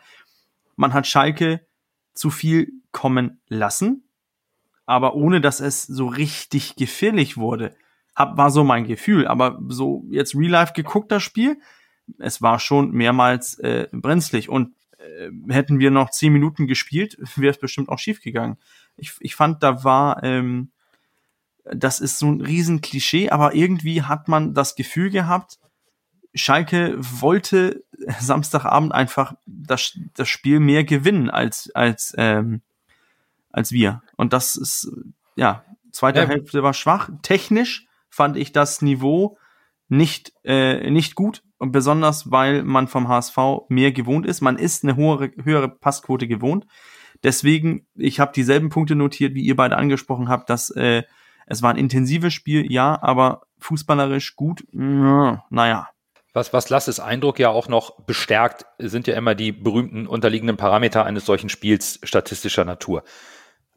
man 0.76 0.94
hat 0.94 1.08
Schalke 1.08 1.66
zu 2.14 2.30
viel 2.30 2.74
kommen 2.92 3.40
lassen, 3.48 4.10
aber 4.86 5.16
ohne 5.16 5.40
dass 5.40 5.62
es 5.62 5.84
so 5.84 6.08
richtig 6.08 6.76
gefährlich 6.76 7.38
wurde. 7.38 7.74
Hab, 8.14 8.36
war 8.38 8.52
so 8.52 8.66
mein 8.66 8.86
Gefühl. 8.86 9.26
Aber 9.26 9.58
so 9.70 10.04
jetzt 10.10 10.36
Real 10.36 10.52
Life 10.52 10.74
geguckt, 10.74 11.10
das 11.10 11.24
Spiel, 11.24 11.58
es 12.20 12.42
war 12.42 12.60
schon 12.60 12.92
mehrmals 12.92 13.58
äh, 13.60 13.88
brenzlig. 13.94 14.50
Und 14.50 14.76
äh, 14.98 15.30
hätten 15.48 15.80
wir 15.80 15.92
noch 15.92 16.10
zehn 16.10 16.34
Minuten 16.34 16.68
gespielt, 16.68 17.18
wäre 17.38 17.52
es 17.52 17.60
bestimmt 17.60 17.88
auch 17.88 18.00
schief 18.00 18.22
gegangen. 18.22 18.58
Ich, 18.98 19.14
ich 19.22 19.36
fand, 19.36 19.64
da 19.64 19.86
war, 19.86 20.22
ähm, 20.24 20.72
das 21.66 22.00
ist 22.00 22.20
so 22.20 22.28
ein 22.28 22.42
riesen 22.42 22.82
Klischee, 22.82 23.30
aber 23.30 23.54
irgendwie 23.54 24.02
hat 24.04 24.28
man 24.28 24.54
das 24.54 24.76
Gefühl 24.76 25.10
gehabt, 25.10 25.60
Schalke 26.34 26.96
wollte 27.00 27.84
Samstagabend 28.20 28.94
einfach 28.94 29.34
das, 29.46 29.98
das 30.16 30.30
Spiel 30.30 30.60
mehr 30.60 30.84
gewinnen 30.84 31.30
als, 31.30 31.70
als, 31.74 32.14
ähm, 32.18 32.62
als 33.52 33.72
wir. 33.72 34.02
Und 34.16 34.34
das 34.34 34.56
ist, 34.56 34.92
ja, 35.36 35.66
zweite 35.92 36.22
ja. 36.22 36.28
Hälfte 36.28 36.64
war 36.64 36.74
schwach. 36.74 37.10
Technisch 37.22 37.88
fand 38.10 38.38
ich 38.38 38.52
das 38.52 38.82
Niveau 38.82 39.38
nicht, 39.90 40.34
äh, 40.44 40.90
nicht 40.90 41.16
gut. 41.16 41.44
Und 41.58 41.72
besonders, 41.72 42.32
weil 42.32 42.64
man 42.64 42.88
vom 42.88 43.08
HSV 43.08 43.38
mehr 43.70 43.92
gewohnt 43.92 44.26
ist. 44.26 44.42
Man 44.42 44.58
ist 44.58 44.84
eine 44.84 44.96
höhere, 44.96 45.32
höhere 45.44 45.70
Passquote 45.70 46.28
gewohnt. 46.28 46.66
Deswegen, 47.24 47.86
ich 47.96 48.20
habe 48.20 48.32
dieselben 48.34 48.70
Punkte 48.70 48.96
notiert, 48.96 49.36
wie 49.36 49.44
ihr 49.44 49.56
beide 49.56 49.78
angesprochen 49.78 50.28
habt, 50.28 50.50
dass 50.50 50.72
äh, 50.72 51.04
es 51.52 51.62
war 51.62 51.72
ein 51.72 51.78
intensives 51.78 52.34
Spiel, 52.34 52.72
ja, 52.72 52.98
aber 53.02 53.44
fußballerisch 53.60 54.36
gut, 54.36 54.66
naja. 55.50 55.90
Was, 56.34 56.54
was 56.54 56.70
Lasses 56.70 57.02
Eindruck 57.02 57.40
ja 57.40 57.50
auch 57.50 57.68
noch 57.68 58.00
bestärkt, 58.06 58.66
sind 58.78 59.06
ja 59.06 59.16
immer 59.16 59.36
die 59.36 59.52
berühmten 59.52 60.08
unterliegenden 60.08 60.56
Parameter 60.56 61.06
eines 61.06 61.26
solchen 61.26 61.50
Spiels 61.50 62.00
statistischer 62.04 62.64
Natur. 62.64 63.04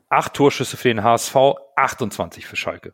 Acht 0.08 0.34
Torschüsse 0.34 0.76
für 0.76 0.88
den 0.88 1.02
HSV, 1.02 1.34
28 1.74 2.46
für 2.46 2.54
Schalke. 2.54 2.92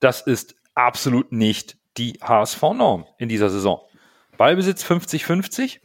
Das 0.00 0.20
ist 0.20 0.54
absolut 0.74 1.32
nicht 1.32 1.78
die 1.96 2.18
HSV-Norm 2.22 3.06
in 3.16 3.30
dieser 3.30 3.48
Saison. 3.48 3.80
Ballbesitz 4.36 4.84
50-50, 4.84 5.80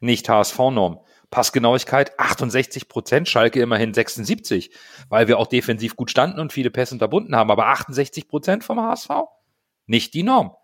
nicht 0.00 0.28
HSV-Norm. 0.28 1.00
Passgenauigkeit 1.36 2.18
68 2.18 2.88
Prozent, 2.88 3.28
Schalke 3.28 3.60
immerhin 3.60 3.92
76, 3.92 4.70
weil 5.10 5.28
wir 5.28 5.38
auch 5.38 5.48
defensiv 5.48 5.94
gut 5.94 6.10
standen 6.10 6.40
und 6.40 6.50
viele 6.50 6.70
Pässe 6.70 6.94
unterbunden 6.94 7.36
haben. 7.36 7.50
Aber 7.50 7.66
68 7.66 8.26
Prozent 8.26 8.64
vom 8.64 8.80
HSV? 8.80 9.10
Nicht 9.84 10.14
die 10.14 10.22
Norm. 10.22 10.56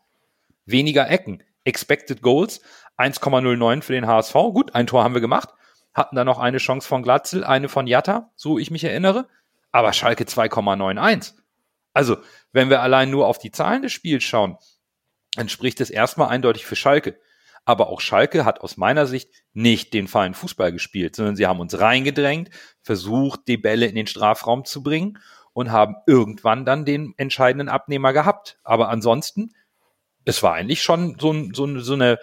Weniger 0.64 1.10
Ecken. 1.10 1.42
Expected 1.64 2.22
Goals 2.22 2.62
1,09 2.96 3.82
für 3.82 3.92
den 3.92 4.06
HSV. 4.06 4.32
Gut, 4.32 4.74
ein 4.74 4.86
Tor 4.86 5.04
haben 5.04 5.12
wir 5.12 5.20
gemacht. 5.20 5.50
Hatten 5.92 6.16
dann 6.16 6.24
noch 6.24 6.38
eine 6.38 6.56
Chance 6.56 6.88
von 6.88 7.02
Glatzel, 7.02 7.44
eine 7.44 7.68
von 7.68 7.86
Jatta, 7.86 8.30
so 8.34 8.58
ich 8.58 8.70
mich 8.70 8.84
erinnere. 8.84 9.28
Aber 9.72 9.92
Schalke 9.92 10.24
2,91. 10.24 11.34
Also, 11.92 12.16
wenn 12.52 12.70
wir 12.70 12.80
allein 12.80 13.10
nur 13.10 13.26
auf 13.26 13.36
die 13.36 13.52
Zahlen 13.52 13.82
des 13.82 13.92
Spiels 13.92 14.24
schauen, 14.24 14.56
dann 15.34 15.50
spricht 15.50 15.82
es 15.82 15.90
erstmal 15.90 16.28
eindeutig 16.28 16.64
für 16.64 16.76
Schalke. 16.76 17.20
Aber 17.64 17.88
auch 17.88 18.00
Schalke 18.00 18.44
hat 18.44 18.60
aus 18.60 18.76
meiner 18.76 19.06
Sicht 19.06 19.30
nicht 19.52 19.94
den 19.94 20.08
feinen 20.08 20.34
Fußball 20.34 20.72
gespielt, 20.72 21.14
sondern 21.14 21.36
sie 21.36 21.46
haben 21.46 21.60
uns 21.60 21.78
reingedrängt, 21.78 22.50
versucht, 22.82 23.46
die 23.46 23.56
Bälle 23.56 23.86
in 23.86 23.94
den 23.94 24.06
Strafraum 24.08 24.64
zu 24.64 24.82
bringen 24.82 25.18
und 25.52 25.70
haben 25.70 25.96
irgendwann 26.06 26.64
dann 26.64 26.84
den 26.84 27.14
entscheidenden 27.16 27.68
Abnehmer 27.68 28.12
gehabt. 28.12 28.58
Aber 28.64 28.88
ansonsten, 28.88 29.54
es 30.24 30.42
war 30.42 30.54
eigentlich 30.54 30.82
schon 30.82 31.16
so, 31.20 31.34
so, 31.52 31.78
so 31.78 31.94
eine, 31.94 32.18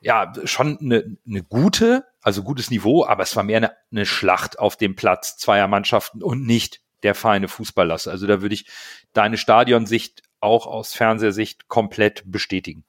ja, 0.00 0.32
schon 0.44 0.78
eine, 0.80 1.16
eine 1.26 1.42
gute, 1.42 2.04
also 2.22 2.42
gutes 2.42 2.70
Niveau, 2.70 3.04
aber 3.04 3.24
es 3.24 3.36
war 3.36 3.42
mehr 3.42 3.58
eine, 3.58 3.72
eine 3.90 4.06
Schlacht 4.06 4.58
auf 4.58 4.76
dem 4.76 4.96
Platz 4.96 5.36
zweier 5.36 5.68
Mannschaften 5.68 6.22
und 6.22 6.46
nicht 6.46 6.80
der 7.02 7.14
feine 7.14 7.48
Fußballlasse. 7.48 8.10
Also 8.10 8.26
da 8.26 8.42
würde 8.42 8.54
ich 8.54 8.68
deine 9.12 9.36
Stadionsicht 9.36 10.22
auch 10.40 10.66
aus 10.66 10.94
Fernsehsicht 10.94 11.68
komplett 11.68 12.22
bestätigen. 12.26 12.84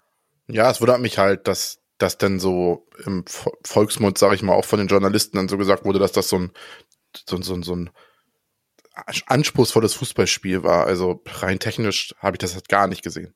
Ja, 0.47 0.69
es 0.69 0.81
wundert 0.81 0.99
mich 0.99 1.17
halt, 1.17 1.47
dass 1.47 1.78
dass 1.99 2.17
denn 2.17 2.39
so 2.39 2.87
im 3.05 3.25
Volksmund, 3.63 4.17
sage 4.17 4.35
ich 4.35 4.41
mal, 4.41 4.55
auch 4.55 4.65
von 4.65 4.79
den 4.79 4.87
Journalisten 4.87 5.37
dann 5.37 5.49
so 5.49 5.57
gesagt 5.57 5.85
wurde, 5.85 5.99
dass 5.99 6.11
das 6.11 6.29
so 6.29 6.39
ein, 6.39 6.51
so, 7.27 7.41
so, 7.41 7.61
so 7.61 7.75
ein 7.75 7.89
anspruchsvolles 9.27 9.93
Fußballspiel 9.93 10.63
war. 10.63 10.85
Also 10.85 11.21
rein 11.25 11.59
technisch 11.59 12.15
habe 12.19 12.35
ich 12.35 12.39
das 12.39 12.55
halt 12.55 12.69
gar 12.69 12.87
nicht 12.87 13.03
gesehen. 13.03 13.33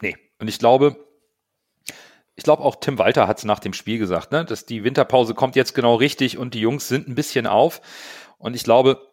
Nee, 0.00 0.16
und 0.38 0.48
ich 0.48 0.58
glaube, 0.58 0.96
ich 2.36 2.44
glaube 2.44 2.62
auch 2.62 2.76
Tim 2.76 2.98
Walter 2.98 3.26
hat 3.26 3.38
es 3.38 3.44
nach 3.44 3.58
dem 3.58 3.72
Spiel 3.72 3.98
gesagt, 3.98 4.32
ne, 4.32 4.44
dass 4.44 4.64
die 4.64 4.84
Winterpause 4.84 5.34
kommt 5.34 5.56
jetzt 5.56 5.74
genau 5.74 5.96
richtig 5.96 6.38
und 6.38 6.54
die 6.54 6.60
Jungs 6.60 6.88
sind 6.88 7.08
ein 7.08 7.14
bisschen 7.16 7.46
auf. 7.46 7.80
Und 8.38 8.54
ich 8.54 8.62
glaube, 8.62 9.08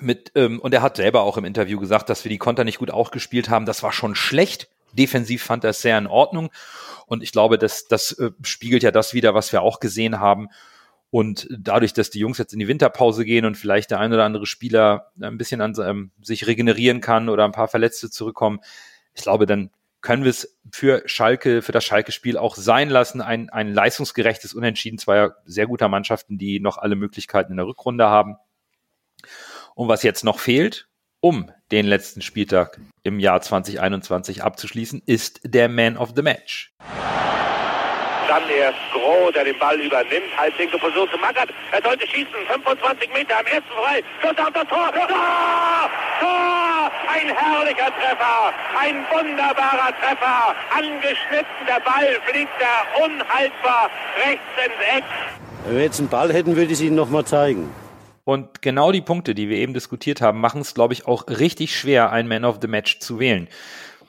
mit, 0.00 0.32
ähm, 0.34 0.60
und 0.60 0.74
er 0.74 0.82
hat 0.82 0.96
selber 0.96 1.22
auch 1.22 1.36
im 1.36 1.44
Interview 1.44 1.78
gesagt, 1.78 2.08
dass 2.08 2.24
wir 2.24 2.30
die 2.30 2.38
Konter 2.38 2.64
nicht 2.64 2.78
gut 2.78 2.90
auch 2.90 3.10
gespielt 3.10 3.48
haben. 3.48 3.66
Das 3.66 3.82
war 3.82 3.92
schon 3.92 4.14
schlecht. 4.14 4.68
Defensiv 4.92 5.42
fand 5.42 5.64
er 5.64 5.70
es 5.70 5.82
sehr 5.82 5.98
in 5.98 6.06
Ordnung. 6.06 6.50
Und 7.06 7.22
ich 7.22 7.32
glaube, 7.32 7.58
das, 7.58 7.86
das 7.88 8.12
äh, 8.12 8.30
spiegelt 8.42 8.82
ja 8.82 8.90
das 8.90 9.14
wieder, 9.14 9.34
was 9.34 9.52
wir 9.52 9.62
auch 9.62 9.80
gesehen 9.80 10.20
haben. 10.20 10.48
Und 11.10 11.48
dadurch, 11.50 11.92
dass 11.92 12.10
die 12.10 12.20
Jungs 12.20 12.38
jetzt 12.38 12.52
in 12.52 12.60
die 12.60 12.68
Winterpause 12.68 13.24
gehen 13.24 13.44
und 13.44 13.56
vielleicht 13.56 13.90
der 13.90 13.98
ein 13.98 14.12
oder 14.12 14.24
andere 14.24 14.46
Spieler 14.46 15.10
ein 15.20 15.38
bisschen 15.38 15.60
an 15.60 15.74
ähm, 15.82 16.12
sich 16.22 16.46
regenerieren 16.46 17.00
kann 17.00 17.28
oder 17.28 17.44
ein 17.44 17.52
paar 17.52 17.66
Verletzte 17.66 18.10
zurückkommen, 18.10 18.60
ich 19.14 19.22
glaube, 19.22 19.46
dann 19.46 19.70
können 20.02 20.22
wir 20.22 20.30
es 20.30 20.56
für 20.72 21.02
Schalke, 21.06 21.62
für 21.62 21.72
das 21.72 21.84
Schalke-Spiel 21.84 22.38
auch 22.38 22.54
sein 22.54 22.88
lassen. 22.88 23.20
Ein, 23.20 23.50
ein 23.50 23.72
leistungsgerechtes 23.72 24.54
Unentschieden 24.54 24.98
zweier 24.98 25.36
sehr 25.44 25.66
guter 25.66 25.88
Mannschaften, 25.88 26.38
die 26.38 26.60
noch 26.60 26.78
alle 26.78 26.96
Möglichkeiten 26.96 27.52
in 27.52 27.56
der 27.58 27.66
Rückrunde 27.66 28.06
haben. 28.06 28.36
Und 29.74 29.88
was 29.88 30.02
jetzt 30.02 30.24
noch 30.24 30.38
fehlt, 30.38 30.88
um 31.20 31.50
den 31.70 31.86
letzten 31.86 32.22
Spieltag 32.22 32.80
im 33.02 33.20
Jahr 33.20 33.40
2021 33.40 34.42
abzuschließen, 34.42 35.02
ist 35.06 35.40
der 35.44 35.68
Man 35.68 35.96
of 35.96 36.10
the 36.16 36.22
Match. 36.22 36.72
Dann 38.28 38.42
erst 38.48 38.78
Groh, 38.92 39.30
der 39.32 39.44
den 39.44 39.58
Ball 39.58 39.80
übernimmt, 39.80 40.30
halblinke 40.36 40.78
Position 40.78 41.08
zu 41.10 41.18
Mackert. 41.18 41.50
Er 41.72 41.82
sollte 41.82 42.06
schießen, 42.06 42.32
25 42.46 43.12
Meter 43.12 43.38
am 43.38 43.46
ersten 43.46 43.70
frei. 43.70 44.02
Schuss 44.22 44.38
auf 44.38 44.52
das 44.52 44.68
Tor. 44.68 44.92
Tor! 44.92 45.90
Tor! 46.20 46.92
Ein 47.12 47.34
herrlicher 47.34 47.90
Treffer, 47.98 48.52
ein 48.78 49.04
wunderbarer 49.10 49.92
Treffer. 50.00 50.54
Angeschnitten, 50.72 51.66
der 51.66 51.80
Ball 51.80 52.20
fliegt 52.26 52.52
er 52.60 53.04
unhaltbar 53.04 53.90
rechts 54.24 54.44
ins 54.64 54.98
Eck. 54.98 55.04
Wenn 55.66 55.76
wir 55.76 55.82
jetzt 55.82 55.98
einen 55.98 56.08
Ball 56.08 56.32
hätten, 56.32 56.54
würde 56.54 56.66
ich 56.66 56.78
es 56.78 56.80
Ihnen 56.80 56.96
nochmal 56.96 57.24
zeigen. 57.24 57.68
Und 58.24 58.62
genau 58.62 58.92
die 58.92 59.00
Punkte, 59.00 59.34
die 59.34 59.48
wir 59.48 59.56
eben 59.56 59.74
diskutiert 59.74 60.20
haben, 60.20 60.40
machen 60.40 60.60
es, 60.60 60.74
glaube 60.74 60.94
ich, 60.94 61.06
auch 61.06 61.26
richtig 61.28 61.76
schwer, 61.76 62.10
einen 62.10 62.28
Man 62.28 62.44
of 62.44 62.58
the 62.60 62.68
Match 62.68 62.98
zu 63.00 63.18
wählen. 63.18 63.48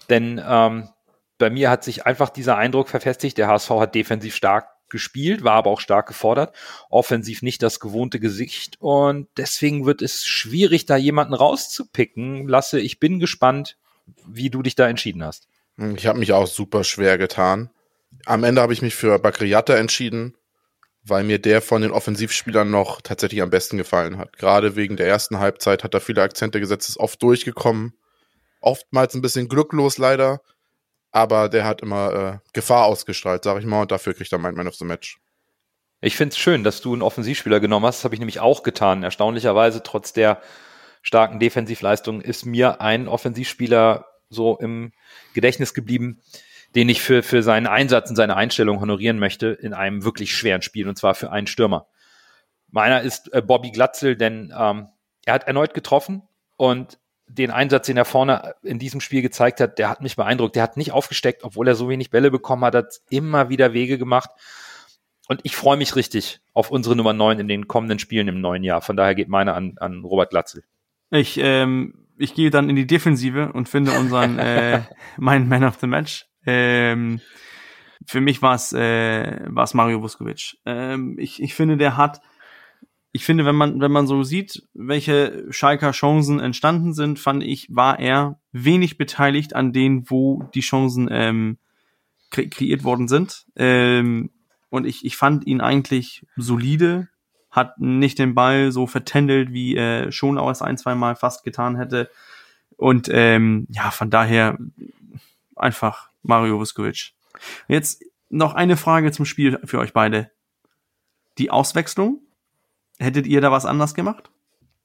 Denn 0.09 0.41
ähm, 0.45 0.89
bei 1.37 1.49
mir 1.49 1.69
hat 1.69 1.83
sich 1.83 2.05
einfach 2.05 2.29
dieser 2.29 2.57
Eindruck 2.57 2.89
verfestigt, 2.89 3.37
der 3.37 3.47
HSV 3.47 3.69
hat 3.71 3.95
defensiv 3.95 4.35
stark 4.35 4.67
gespielt, 4.89 5.43
war 5.43 5.53
aber 5.53 5.71
auch 5.71 5.79
stark 5.79 6.07
gefordert, 6.07 6.53
offensiv 6.89 7.41
nicht 7.41 7.63
das 7.63 7.79
gewohnte 7.79 8.19
Gesicht 8.19 8.75
und 8.79 9.27
deswegen 9.37 9.85
wird 9.85 10.01
es 10.01 10.25
schwierig, 10.25 10.85
da 10.85 10.97
jemanden 10.97 11.33
rauszupicken. 11.33 12.47
Lasse, 12.47 12.79
ich 12.79 12.99
bin 12.99 13.19
gespannt, 13.19 13.77
wie 14.27 14.49
du 14.49 14.61
dich 14.61 14.75
da 14.75 14.87
entschieden 14.87 15.23
hast. 15.23 15.47
Ich 15.95 16.05
habe 16.05 16.19
mich 16.19 16.33
auch 16.33 16.45
super 16.45 16.83
schwer 16.83 17.17
getan. 17.17 17.69
Am 18.25 18.43
Ende 18.43 18.61
habe 18.61 18.73
ich 18.73 18.81
mich 18.81 18.93
für 18.93 19.17
Bakriata 19.17 19.75
entschieden, 19.75 20.35
weil 21.03 21.23
mir 21.23 21.39
der 21.39 21.61
von 21.61 21.81
den 21.81 21.91
Offensivspielern 21.91 22.69
noch 22.69 23.01
tatsächlich 23.01 23.41
am 23.41 23.49
besten 23.49 23.77
gefallen 23.77 24.17
hat. 24.17 24.37
Gerade 24.37 24.75
wegen 24.75 24.97
der 24.97 25.07
ersten 25.07 25.39
Halbzeit 25.39 25.83
hat 25.83 25.93
er 25.93 26.01
viele 26.01 26.21
Akzente 26.21 26.59
gesetzt, 26.59 26.89
ist 26.89 26.97
oft 26.97 27.21
durchgekommen. 27.21 27.93
Oftmals 28.61 29.15
ein 29.15 29.21
bisschen 29.21 29.49
glücklos 29.49 29.97
leider, 29.97 30.41
aber 31.11 31.49
der 31.49 31.65
hat 31.65 31.81
immer 31.81 32.13
äh, 32.13 32.49
Gefahr 32.53 32.85
ausgestrahlt, 32.85 33.43
sag 33.43 33.59
ich 33.59 33.65
mal, 33.65 33.81
und 33.81 33.91
dafür 33.91 34.13
kriegt 34.13 34.31
er 34.31 34.37
mein 34.37 34.53
Man 34.53 34.67
of 34.67 34.75
the 34.75 34.85
Match. 34.85 35.19
Ich 35.99 36.15
finde 36.15 36.33
es 36.33 36.37
schön, 36.37 36.63
dass 36.63 36.81
du 36.81 36.93
einen 36.93 37.01
Offensivspieler 37.01 37.59
genommen 37.59 37.85
hast. 37.85 37.99
Das 37.99 38.05
habe 38.05 38.15
ich 38.15 38.19
nämlich 38.19 38.39
auch 38.39 38.63
getan. 38.63 39.03
Erstaunlicherweise, 39.03 39.83
trotz 39.83 40.13
der 40.13 40.41
starken 41.01 41.39
Defensivleistung, 41.39 42.21
ist 42.21 42.45
mir 42.45 42.81
ein 42.81 43.07
Offensivspieler 43.07 44.05
so 44.29 44.57
im 44.57 44.93
Gedächtnis 45.33 45.73
geblieben, 45.73 46.21
den 46.75 46.89
ich 46.89 47.01
für, 47.01 47.23
für 47.23 47.43
seinen 47.43 47.67
Einsatz 47.67 48.09
und 48.09 48.15
seine 48.15 48.35
Einstellung 48.35 48.79
honorieren 48.79 49.19
möchte 49.19 49.47
in 49.47 49.73
einem 49.73 50.03
wirklich 50.03 50.35
schweren 50.35 50.61
Spiel, 50.61 50.87
und 50.87 50.97
zwar 50.97 51.15
für 51.15 51.31
einen 51.31 51.47
Stürmer. 51.47 51.87
Meiner 52.69 53.01
ist 53.01 53.33
äh, 53.33 53.41
Bobby 53.41 53.71
Glatzel, 53.71 54.15
denn 54.15 54.53
ähm, 54.57 54.87
er 55.25 55.33
hat 55.33 55.47
erneut 55.47 55.73
getroffen 55.73 56.23
und 56.57 56.97
den 57.27 57.51
Einsatz, 57.51 57.87
den 57.87 57.97
er 57.97 58.05
vorne 58.05 58.55
in 58.61 58.79
diesem 58.79 59.01
Spiel 59.01 59.21
gezeigt 59.21 59.59
hat, 59.61 59.79
der 59.79 59.89
hat 59.89 60.01
mich 60.01 60.15
beeindruckt. 60.15 60.55
Der 60.55 60.63
hat 60.63 60.77
nicht 60.77 60.91
aufgesteckt, 60.91 61.43
obwohl 61.43 61.67
er 61.67 61.75
so 61.75 61.87
wenig 61.89 62.09
Bälle 62.09 62.29
bekommen 62.29 62.65
hat, 62.65 62.75
hat 62.75 62.99
immer 63.09 63.49
wieder 63.49 63.73
Wege 63.73 63.97
gemacht. 63.97 64.29
Und 65.27 65.39
ich 65.43 65.55
freue 65.55 65.77
mich 65.77 65.95
richtig 65.95 66.41
auf 66.53 66.71
unsere 66.71 66.95
Nummer 66.95 67.13
9 67.13 67.39
in 67.39 67.47
den 67.47 67.67
kommenden 67.67 67.99
Spielen 67.99 68.27
im 68.27 68.41
neuen 68.41 68.63
Jahr. 68.63 68.81
Von 68.81 68.97
daher 68.97 69.15
geht 69.15 69.29
meine 69.29 69.53
an, 69.53 69.75
an 69.77 70.03
Robert 70.03 70.31
Glatzel. 70.31 70.63
Ich, 71.09 71.37
ähm, 71.37 72.07
ich 72.17 72.33
gehe 72.33 72.49
dann 72.49 72.69
in 72.69 72.75
die 72.75 72.87
Defensive 72.87 73.51
und 73.53 73.69
finde 73.69 73.91
unseren, 73.93 74.37
äh, 74.39 74.81
mein 75.17 75.47
Man 75.47 75.63
of 75.63 75.77
the 75.79 75.87
Match. 75.87 76.27
Ähm, 76.45 77.21
für 78.05 78.21
mich 78.21 78.41
war 78.41 78.55
es 78.55 78.73
äh, 78.73 79.39
war's 79.47 79.73
Mario 79.73 80.01
Vuskovic. 80.01 80.57
Ähm, 80.65 81.17
ich, 81.19 81.41
ich 81.41 81.53
finde, 81.53 81.77
der 81.77 81.97
hat 81.97 82.21
ich 83.13 83.25
finde, 83.25 83.45
wenn 83.45 83.55
man, 83.55 83.81
wenn 83.81 83.91
man 83.91 84.07
so 84.07 84.23
sieht, 84.23 84.63
welche 84.73 85.45
Schalker 85.49 85.91
Chancen 85.91 86.39
entstanden 86.39 86.93
sind, 86.93 87.19
fand 87.19 87.43
ich, 87.43 87.67
war 87.69 87.99
er 87.99 88.39
wenig 88.53 88.97
beteiligt 88.97 89.55
an 89.55 89.73
denen, 89.73 90.09
wo 90.09 90.43
die 90.53 90.61
Chancen 90.61 91.09
ähm, 91.11 91.57
kre 92.29 92.47
kreiert 92.47 92.83
worden 92.83 93.09
sind. 93.09 93.45
Ähm, 93.55 94.31
und 94.69 94.85
ich, 94.85 95.03
ich 95.03 95.17
fand 95.17 95.45
ihn 95.45 95.59
eigentlich 95.59 96.25
solide, 96.37 97.09
hat 97.49 97.79
nicht 97.79 98.17
den 98.17 98.33
Ball 98.33 98.71
so 98.71 98.87
vertändelt, 98.87 99.51
wie 99.51 99.75
er 99.75 100.13
schon 100.13 100.37
es 100.37 100.61
ein, 100.61 100.77
zwei 100.77 100.95
Mal 100.95 101.17
fast 101.17 101.43
getan 101.43 101.75
hätte. 101.75 102.09
Und 102.77 103.09
ähm, 103.11 103.67
ja, 103.69 103.91
von 103.91 104.09
daher 104.09 104.57
einfach 105.57 106.10
Mario 106.21 106.59
Vuskovic. 106.59 107.13
Jetzt 107.67 108.03
noch 108.29 108.53
eine 108.53 108.77
Frage 108.77 109.11
zum 109.11 109.25
Spiel 109.25 109.59
für 109.63 109.79
euch 109.79 109.93
beide. 109.93 110.31
Die 111.37 111.49
Auswechslung 111.49 112.21
Hättet 113.01 113.25
ihr 113.25 113.41
da 113.41 113.51
was 113.51 113.65
anders 113.65 113.95
gemacht? 113.95 114.29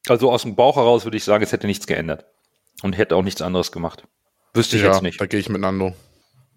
Also 0.08 0.32
aus 0.32 0.42
dem 0.42 0.56
Bauch 0.56 0.76
heraus 0.76 1.04
würde 1.04 1.18
ich 1.18 1.24
sagen, 1.24 1.44
es 1.44 1.52
hätte 1.52 1.66
nichts 1.66 1.86
geändert. 1.86 2.24
Und 2.82 2.96
hätte 2.96 3.14
auch 3.14 3.22
nichts 3.22 3.42
anderes 3.42 3.72
gemacht. 3.72 4.08
Wüsste 4.54 4.76
ich 4.76 4.82
ja, 4.82 4.88
jetzt 4.88 5.02
nicht. 5.02 5.20
Da 5.20 5.26
gehe 5.26 5.38
ich 5.38 5.50
mit 5.50 5.60
Nando. 5.60 5.94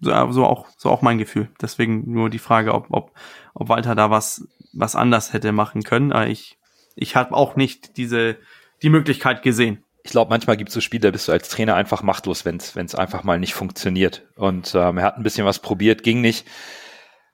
So, 0.00 0.32
so, 0.32 0.46
auch, 0.46 0.68
so 0.78 0.88
auch 0.88 1.02
mein 1.02 1.18
Gefühl. 1.18 1.50
Deswegen 1.60 2.10
nur 2.10 2.30
die 2.30 2.38
Frage, 2.38 2.72
ob, 2.72 2.86
ob, 2.90 3.12
ob 3.52 3.68
Walter 3.68 3.94
da 3.94 4.10
was, 4.10 4.48
was 4.72 4.96
anders 4.96 5.34
hätte 5.34 5.52
machen 5.52 5.82
können. 5.82 6.12
Aber 6.12 6.28
ich, 6.28 6.58
ich 6.94 7.14
habe 7.14 7.34
auch 7.34 7.56
nicht 7.56 7.98
diese, 7.98 8.38
die 8.82 8.88
Möglichkeit 8.88 9.42
gesehen. 9.42 9.84
Ich 10.02 10.12
glaube, 10.12 10.30
manchmal 10.30 10.56
gibt 10.56 10.70
es 10.70 10.74
so 10.74 10.80
Spiele, 10.80 11.02
da 11.02 11.10
bist 11.10 11.28
du 11.28 11.32
als 11.32 11.48
Trainer 11.48 11.74
einfach 11.74 12.02
machtlos, 12.02 12.44
wenn 12.44 12.56
es 12.56 12.94
einfach 12.94 13.22
mal 13.22 13.38
nicht 13.38 13.54
funktioniert. 13.54 14.26
Und 14.36 14.74
ähm, 14.74 14.98
er 14.98 15.04
hat 15.04 15.16
ein 15.16 15.22
bisschen 15.22 15.44
was 15.44 15.58
probiert, 15.58 16.02
ging 16.02 16.20
nicht. 16.20 16.46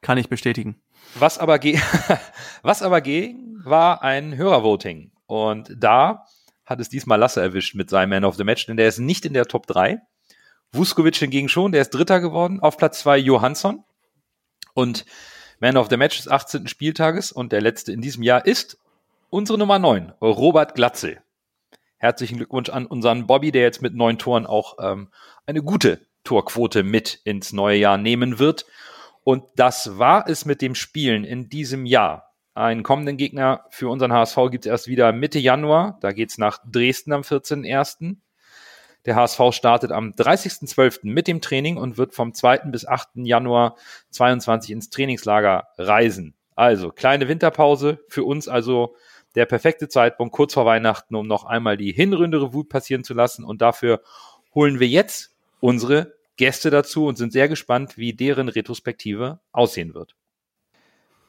Kann 0.00 0.18
ich 0.18 0.28
bestätigen. 0.28 0.80
Was 1.14 1.38
aber, 1.38 1.58
ge 1.58 1.78
was 2.62 2.82
aber 2.82 3.00
ging, 3.00 3.60
war 3.64 4.02
ein 4.02 4.36
Hörervoting. 4.36 5.12
Und 5.26 5.74
da 5.76 6.24
hat 6.64 6.80
es 6.80 6.88
diesmal 6.88 7.18
Lasse 7.18 7.40
erwischt 7.40 7.74
mit 7.74 7.88
seinem 7.90 8.10
Man 8.10 8.24
of 8.24 8.36
the 8.36 8.44
Match, 8.44 8.66
denn 8.66 8.76
der 8.76 8.88
ist 8.88 8.98
nicht 8.98 9.24
in 9.24 9.32
der 9.32 9.46
Top 9.46 9.66
3. 9.66 10.00
Vuskovic 10.72 11.16
hingegen 11.16 11.48
schon, 11.48 11.72
der 11.72 11.82
ist 11.82 11.90
Dritter 11.90 12.20
geworden. 12.20 12.60
Auf 12.60 12.76
Platz 12.76 13.00
2 13.00 13.18
Johansson. 13.18 13.84
Und 14.74 15.06
Man 15.60 15.76
of 15.76 15.88
the 15.88 15.96
Match 15.96 16.18
des 16.18 16.28
18. 16.28 16.68
Spieltages 16.68 17.32
und 17.32 17.52
der 17.52 17.60
letzte 17.60 17.92
in 17.92 18.02
diesem 18.02 18.22
Jahr 18.22 18.44
ist 18.44 18.78
unsere 19.30 19.58
Nummer 19.58 19.78
9, 19.78 20.12
Robert 20.20 20.74
Glatzel. 20.74 21.22
Herzlichen 21.98 22.36
Glückwunsch 22.36 22.68
an 22.68 22.86
unseren 22.86 23.26
Bobby, 23.26 23.52
der 23.52 23.62
jetzt 23.62 23.82
mit 23.82 23.94
neun 23.94 24.18
Toren 24.18 24.46
auch 24.46 24.76
ähm, 24.80 25.08
eine 25.46 25.62
gute 25.62 26.06
Torquote 26.24 26.82
mit 26.82 27.20
ins 27.24 27.52
neue 27.52 27.78
Jahr 27.78 27.96
nehmen 27.96 28.38
wird. 28.38 28.66
Und 29.24 29.44
das 29.56 29.98
war 29.98 30.28
es 30.28 30.44
mit 30.44 30.62
dem 30.62 30.74
Spielen 30.74 31.24
in 31.24 31.48
diesem 31.48 31.86
Jahr. 31.86 32.34
Einen 32.54 32.82
kommenden 32.82 33.16
Gegner 33.16 33.64
für 33.70 33.88
unseren 33.88 34.12
HSV 34.12 34.36
gibt 34.50 34.66
es 34.66 34.70
erst 34.70 34.86
wieder 34.88 35.12
Mitte 35.12 35.38
Januar. 35.38 35.98
Da 36.00 36.12
geht's 36.12 36.38
nach 36.38 36.58
Dresden 36.64 37.12
am 37.12 37.22
14.01. 37.22 38.16
Der 39.04 39.14
HSV 39.14 39.40
startet 39.52 39.92
am 39.92 40.10
30.12. 40.12 41.00
mit 41.02 41.28
dem 41.28 41.40
Training 41.40 41.76
und 41.76 41.96
wird 41.96 42.14
vom 42.14 42.34
2. 42.34 42.58
bis 42.70 42.86
8. 42.86 43.10
Januar 43.16 43.76
22 44.10 44.70
ins 44.70 44.90
Trainingslager 44.90 45.68
reisen. 45.78 46.34
Also 46.56 46.90
kleine 46.90 47.28
Winterpause 47.28 47.98
für 48.08 48.24
uns 48.24 48.48
also 48.48 48.96
der 49.36 49.46
perfekte 49.46 49.88
Zeitpunkt 49.88 50.34
kurz 50.34 50.54
vor 50.54 50.66
Weihnachten, 50.66 51.14
um 51.14 51.26
noch 51.26 51.44
einmal 51.44 51.76
die 51.76 51.92
Hinrunde 51.92 52.42
Revue 52.42 52.64
passieren 52.64 53.04
zu 53.04 53.14
lassen. 53.14 53.44
Und 53.44 53.62
dafür 53.62 54.00
holen 54.54 54.80
wir 54.80 54.88
jetzt 54.88 55.36
unsere 55.60 56.14
Gäste 56.36 56.70
dazu 56.70 57.06
und 57.06 57.16
sind 57.16 57.32
sehr 57.32 57.48
gespannt, 57.48 57.96
wie 57.96 58.14
deren 58.14 58.48
Retrospektive 58.48 59.40
aussehen 59.52 59.94
wird. 59.94 60.16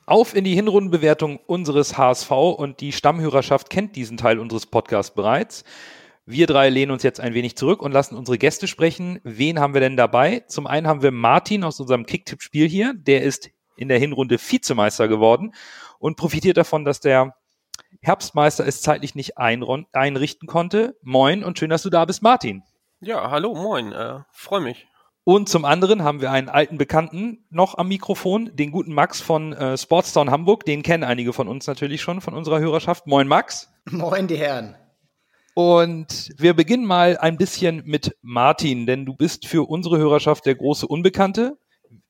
Auf 0.05 0.35
in 0.35 0.45
die 0.45 0.55
Hinrundenbewertung 0.55 1.37
unseres 1.47 1.97
HSV 1.97 2.31
und 2.31 2.79
die 2.79 2.93
Stammhörerschaft 2.93 3.69
kennt 3.69 3.97
diesen 3.97 4.15
Teil 4.15 4.39
unseres 4.39 4.65
Podcasts 4.65 5.13
bereits. 5.13 5.65
Wir 6.25 6.47
drei 6.47 6.69
lehnen 6.69 6.91
uns 6.91 7.03
jetzt 7.03 7.19
ein 7.19 7.33
wenig 7.33 7.57
zurück 7.57 7.81
und 7.81 7.91
lassen 7.91 8.15
unsere 8.15 8.37
Gäste 8.37 8.67
sprechen. 8.67 9.19
Wen 9.23 9.59
haben 9.59 9.73
wir 9.73 9.81
denn 9.81 9.97
dabei? 9.97 10.43
Zum 10.47 10.65
einen 10.65 10.87
haben 10.87 11.01
wir 11.01 11.11
Martin 11.11 11.65
aus 11.65 11.81
unserem 11.81 12.05
Kicktipp-Spiel 12.05 12.69
hier. 12.69 12.93
Der 12.95 13.21
ist 13.21 13.49
in 13.75 13.89
der 13.89 13.99
Hinrunde 13.99 14.37
Vizemeister 14.37 15.09
geworden 15.09 15.53
und 15.99 16.15
profitiert 16.15 16.57
davon, 16.57 16.85
dass 16.85 17.01
der 17.01 17.35
Herbstmeister 18.01 18.65
es 18.65 18.81
zeitlich 18.81 19.15
nicht 19.15 19.37
einrichten 19.37 20.47
konnte. 20.47 20.97
Moin 21.01 21.43
und 21.43 21.59
schön, 21.59 21.69
dass 21.69 21.83
du 21.83 21.89
da 21.89 22.05
bist, 22.05 22.21
Martin. 22.21 22.63
Ja, 22.99 23.29
hallo, 23.29 23.53
moin. 23.53 23.91
Äh, 23.91 24.19
Freue 24.31 24.61
mich. 24.61 24.87
Und 25.23 25.49
zum 25.49 25.65
anderen 25.65 26.03
haben 26.03 26.21
wir 26.21 26.31
einen 26.31 26.47
alten 26.47 26.77
Bekannten 26.77 27.45
noch 27.49 27.77
am 27.77 27.89
Mikrofon, 27.89 28.55
den 28.55 28.71
guten 28.71 28.93
Max 28.93 29.19
von 29.19 29.51
äh, 29.51 29.77
Sportstown 29.77 30.31
Hamburg. 30.31 30.63
Den 30.63 30.83
kennen 30.83 31.03
einige 31.03 31.33
von 31.33 31.49
uns 31.49 31.67
natürlich 31.67 32.01
schon, 32.01 32.21
von 32.21 32.33
unserer 32.33 32.59
Hörerschaft. 32.59 33.07
Moin 33.07 33.27
Max. 33.27 33.69
Moin 33.91 34.27
die 34.27 34.37
Herren. 34.37 34.75
Und 35.53 36.29
wir 36.37 36.53
beginnen 36.53 36.85
mal 36.85 37.17
ein 37.17 37.35
bisschen 37.35 37.83
mit 37.85 38.15
Martin, 38.21 38.85
denn 38.85 39.05
du 39.05 39.15
bist 39.15 39.47
für 39.47 39.67
unsere 39.67 39.97
Hörerschaft 39.97 40.45
der 40.45 40.55
große 40.55 40.87
Unbekannte. 40.87 41.57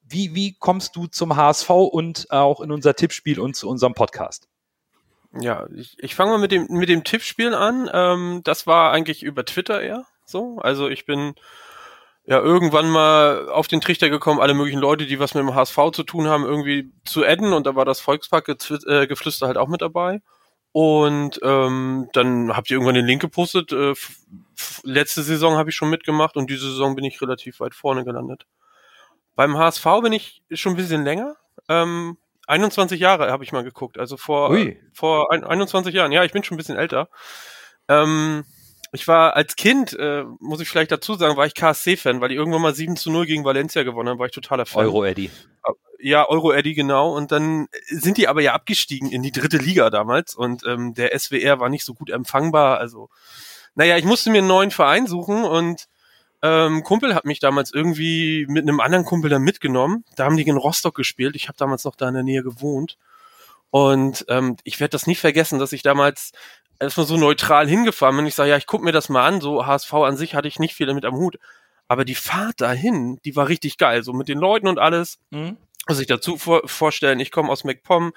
Wie, 0.04 0.36
wie 0.36 0.56
kommst 0.60 0.96
du 0.96 1.08
zum 1.08 1.36
HSV 1.36 1.70
und 1.70 2.30
auch 2.30 2.62
in 2.62 2.72
unser 2.72 2.94
Tippspiel 2.94 3.40
und 3.40 3.56
zu 3.56 3.68
unserem 3.68 3.94
Podcast? 3.94 4.48
Ja, 5.40 5.68
ich, 5.76 5.96
ich 6.00 6.16
fange 6.16 6.32
mal 6.32 6.38
mit 6.40 6.52
dem, 6.52 6.68
mit 6.70 6.90
dem 6.90 7.04
Tippspiel 7.04 7.54
an. 7.54 7.90
Ähm, 7.94 8.42
das 8.44 8.68
war 8.68 8.92
eigentlich 8.92 9.24
über 9.24 9.46
Twitter 9.46 9.82
eher 9.82 10.06
so. 10.26 10.60
Also 10.60 10.88
ich 10.90 11.06
bin 11.06 11.36
ja 12.26 12.40
irgendwann 12.40 12.90
mal 12.90 13.50
auf 13.50 13.68
den 13.68 13.82
Trichter 13.82 14.10
gekommen, 14.10 14.42
alle 14.42 14.54
möglichen 14.54 14.80
Leute, 14.80 15.06
die 15.06 15.20
was 15.20 15.34
mit 15.34 15.44
dem 15.44 15.56
HSV 15.56 15.78
zu 15.94 16.04
tun 16.04 16.28
haben, 16.28 16.44
irgendwie 16.44 16.92
zu 17.06 17.26
adden 17.26 17.54
und 17.54 17.66
da 17.66 17.76
war 17.76 17.86
das 17.86 18.02
Volkspark-Geflüster 18.02 19.46
äh, 19.46 19.48
halt 19.48 19.58
auch 19.58 19.70
mit 19.70 19.82
dabei. 19.82 20.22
Und 20.74 21.40
ähm, 21.42 22.10
dann 22.14 22.56
habt 22.56 22.70
ihr 22.70 22.76
irgendwann 22.76 22.96
den 22.96 23.06
Link 23.06 23.22
gepostet. 23.22 23.72
Äh, 23.72 23.94
letzte 24.84 25.24
Saison 25.24 25.58
habe 25.58 25.70
ich 25.70 25.76
schon 25.76 25.90
mitgemacht 25.90 26.36
und 26.36 26.50
diese 26.50 26.70
Saison 26.70 26.96
bin 26.96 27.06
ich 27.06 27.22
relativ 27.22 27.62
weit 27.62 27.74
vorne 27.74 28.04
gelandet. 28.04 28.46
Beim 29.36 29.58
HSV 29.58 29.86
bin 30.04 30.14
ich 30.14 30.44
schon 30.52 30.74
ein 30.74 30.78
bisschen 30.78 31.04
länger. 31.04 31.36
Ähm, 31.70 32.18
21 32.48 33.00
Jahre 33.00 33.32
habe 33.32 33.44
ich 33.44 33.52
mal 33.52 33.64
geguckt, 33.64 34.00
also 34.00 34.18
vor, 34.18 34.50
Ui. 34.50 34.80
vor 34.94 35.32
ein, 35.32 35.44
21 35.44 35.94
Jahren. 35.94 36.12
Ja, 36.12 36.24
ich 36.24 36.32
bin 36.32 36.44
schon 36.44 36.56
ein 36.56 36.58
bisschen 36.58 36.78
älter. 36.78 37.10
Ähm, 37.88 38.46
ich 38.94 39.08
war 39.08 39.36
als 39.36 39.56
Kind, 39.56 39.94
äh, 39.94 40.24
muss 40.40 40.62
ich 40.62 40.70
vielleicht 40.70 40.92
dazu 40.92 41.16
sagen, 41.16 41.38
war 41.38 41.46
ich 41.46 41.54
KSC-Fan, 41.54 42.22
weil 42.22 42.30
die 42.30 42.36
irgendwann 42.36 42.62
mal 42.62 42.74
7 42.74 42.96
zu 42.96 43.12
0 43.12 43.26
gegen 43.26 43.44
Valencia 43.44 43.84
gewonnen 43.84 44.10
haben, 44.10 44.20
war 44.20 44.28
ich 44.28 44.32
totaler 44.32 44.66
Fan. 44.66 44.86
Euro-Eddy. 44.86 45.30
Ja, 46.00 46.28
Euro-Eddy, 46.30 46.74
genau. 46.74 47.16
Und 47.16 47.32
dann 47.32 47.68
sind 47.88 48.18
die 48.18 48.28
aber 48.28 48.42
ja 48.42 48.54
abgestiegen 48.54 49.12
in 49.12 49.24
die 49.24 49.32
dritte 49.32 49.58
Liga 49.58 49.90
damals 49.90 50.36
und 50.36 50.64
ähm, 50.66 50.94
der 50.94 51.18
SWR 51.18 51.60
war 51.60 51.70
nicht 51.70 51.84
so 51.84 51.94
gut 51.94 52.10
empfangbar. 52.10 52.78
Also, 52.78 53.10
naja, 53.76 53.98
ich 53.98 54.06
musste 54.06 54.30
mir 54.30 54.40
einen 54.40 54.48
neuen 54.48 54.72
Verein 54.72 55.08
suchen 55.08 55.44
und 55.44 55.88
ähm, 56.42 56.84
Kumpel 56.84 57.16
hat 57.16 57.26
mich 57.26 57.40
damals 57.40 57.74
irgendwie 57.74 58.46
mit 58.48 58.64
einem 58.64 58.80
anderen 58.80 59.06
Kumpel 59.06 59.30
dann 59.30 59.42
mitgenommen. 59.42 60.04
Da 60.16 60.26
haben 60.26 60.38
die 60.38 60.48
in 60.48 60.58
Rostock 60.58 60.96
gespielt. 60.96 61.36
Ich 61.36 61.48
habe 61.48 61.58
damals 61.58 61.84
noch 61.84 61.96
da 61.96 62.08
in 62.08 62.14
der 62.14 62.24
Nähe 62.24 62.44
gewohnt. 62.44 62.98
Und 63.70 64.26
ähm, 64.30 64.56
ich 64.64 64.80
werde 64.80 64.92
das 64.92 65.08
nicht 65.08 65.20
vergessen, 65.20 65.60
dass 65.60 65.74
ich 65.74 65.82
damals 65.82 66.32
erstmal 66.80 67.08
so 67.08 67.18
neutral 67.18 67.68
hingefahren 67.68 68.16
bin. 68.16 68.28
Ich 68.28 68.36
sage, 68.36 68.52
ja, 68.52 68.58
ich 68.58 68.68
guck 68.68 68.84
mir 68.84 68.92
das 68.92 69.10
mal 69.10 69.26
an. 69.26 69.42
So 69.42 69.66
HSV 69.66 69.94
an 69.94 70.18
sich 70.18 70.36
hatte 70.36 70.48
ich 70.48 70.60
nicht 70.60 70.76
viel 70.76 70.86
damit 70.88 71.06
am 71.06 71.16
Hut. 71.16 71.38
Aber 71.88 72.06
die 72.06 72.16
Fahrt 72.16 72.62
dahin, 72.62 73.20
die 73.26 73.36
war 73.36 73.48
richtig 73.48 73.78
geil, 73.78 74.04
so 74.04 74.14
mit 74.14 74.28
den 74.28 74.40
Leuten 74.40 74.68
und 74.68 74.78
alles. 74.78 75.20
Mhm. 75.32 75.58
Muss 75.88 76.00
ich 76.00 76.08
dazu 76.08 76.38
vor 76.38 76.62
vorstellen, 76.66 77.20
ich 77.20 77.32
komme 77.32 77.50
aus 77.50 77.64
MacPom, 77.64 78.12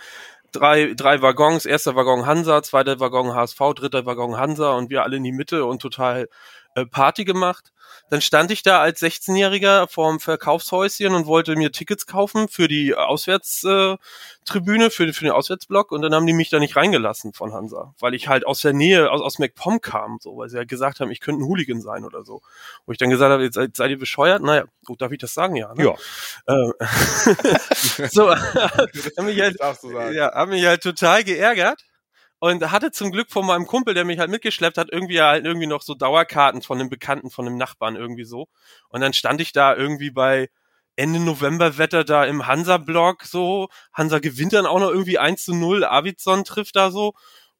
drei, 0.51 0.93
drei 0.95 1.23
Waggons, 1.23 1.67
erster 1.67 1.95
Waggon 1.95 2.27
Hansa, 2.27 2.63
zweiter 2.63 2.99
Waggon 2.99 3.33
HSV, 3.33 3.59
dritter 3.77 4.07
Waggon 4.07 4.37
Hansa 4.37 4.73
und 4.73 4.91
wir 4.91 5.05
alle 5.05 5.19
in 5.19 5.25
die 5.25 5.33
Mitte 5.33 5.65
und 5.65 5.81
total 5.81 6.29
äh, 6.75 6.87
Party 6.87 7.25
gemacht. 7.25 7.73
Dann 8.11 8.21
stand 8.21 8.51
ich 8.51 8.63
da 8.63 8.81
als 8.81 9.03
16-Jähriger 9.03 9.89
vorm 9.89 10.21
Verkaufshäuschen 10.21 11.15
und 11.15 11.27
wollte 11.27 11.57
mir 11.57 11.73
Tickets 11.73 12.07
kaufen 12.07 12.49
für 12.49 12.69
die 12.69 12.95
Auswärtstribüne, 12.95 14.87
äh, 14.87 14.91
für, 14.91 15.13
für 15.13 15.25
den 15.25 15.33
Auswärtsblock 15.33 15.93
und 15.93 16.03
dann 16.03 16.15
haben 16.15 16.27
die 16.27 16.33
mich 16.33 16.51
da 16.51 16.59
nicht 16.59 16.77
reingelassen 16.77 17.33
von 17.33 17.53
Hansa, 17.53 17.95
weil 18.01 18.15
ich 18.15 18.29
halt 18.29 18.47
aus 18.47 18.61
der 18.63 18.73
Nähe, 18.73 19.11
aus, 19.11 19.21
aus 19.21 19.39
MacPom 19.39 19.81
kam, 19.81 20.19
so, 20.21 20.37
weil 20.37 20.49
sie 20.49 20.59
halt 20.59 20.69
gesagt 20.69 21.01
haben, 21.01 21.11
ich 21.11 21.21
könnte 21.21 21.43
ein 21.43 21.47
Hooligan 21.47 21.81
sein 21.81 22.05
oder 22.05 22.25
so. 22.25 22.43
Wo 22.87 22.93
ich 22.93 22.99
dann 22.99 23.11
gesagt 23.11 23.31
habe, 23.31 23.45
jetzt 23.45 23.55
seid, 23.55 23.77
seid 23.77 23.91
ihr 23.91 23.99
bescheuert? 23.99 24.43
Naja, 24.43 24.65
gut, 24.85 25.01
darf 25.01 25.13
ich 25.13 25.19
das 25.19 25.35
sagen? 25.35 25.57
Ja. 25.57 25.75
Ne? 25.75 25.85
Ja. 25.85 25.95
Äh, 26.47 28.09
so, 28.09 28.31
haben 28.35 29.27
mich 29.27 29.41
halt, 29.41 29.57
ja, 30.13 30.33
haben 30.35 30.51
mich 30.51 30.65
halt 30.65 30.83
total 30.83 31.25
geärgert 31.25 31.85
und 32.41 32.71
hatte 32.73 32.91
zum 32.91 33.13
Glück 33.13 33.31
von 33.31 33.47
meinem 33.47 33.67
Kumpel, 33.67 33.95
der 33.95 34.05
mich 34.05 34.19
halt 34.19 34.31
mitgeschleppt 34.31 34.79
hat, 34.79 34.89
irgendwie 34.91 35.21
halt 35.21 35.45
irgendwie 35.45 35.67
noch 35.67 35.83
so 35.83 35.95
Dauerkarten 35.95 36.63
von 36.63 36.81
einem 36.81 36.89
Bekannten, 36.91 37.31
von 37.31 37.47
einem 37.47 37.59
Nachbarn 37.59 37.97
irgendwie 37.97 38.25
so. 38.25 38.49
Und 38.89 39.03
dann 39.03 39.13
stand 39.13 39.41
ich 39.41 39.53
da 39.53 39.77
irgendwie 39.77 40.11
bei 40.11 40.49
Ende 40.97 41.21
November 41.21 41.79
Wetter 41.79 42.03
da 42.05 42.25
im 42.25 42.47
Hansa-Block 42.47 43.25
so. 43.25 43.69
Hansa 43.93 44.19
gewinnt 44.21 44.55
dann 44.55 44.67
auch 44.67 44.81
noch 44.81 44.91
irgendwie 44.91 45.19
1 45.19 45.45
zu 45.45 45.55
0. 45.55 45.85
Avidsson 45.85 46.45
trifft 46.45 46.77
da 46.77 46.91
so. 46.91 47.13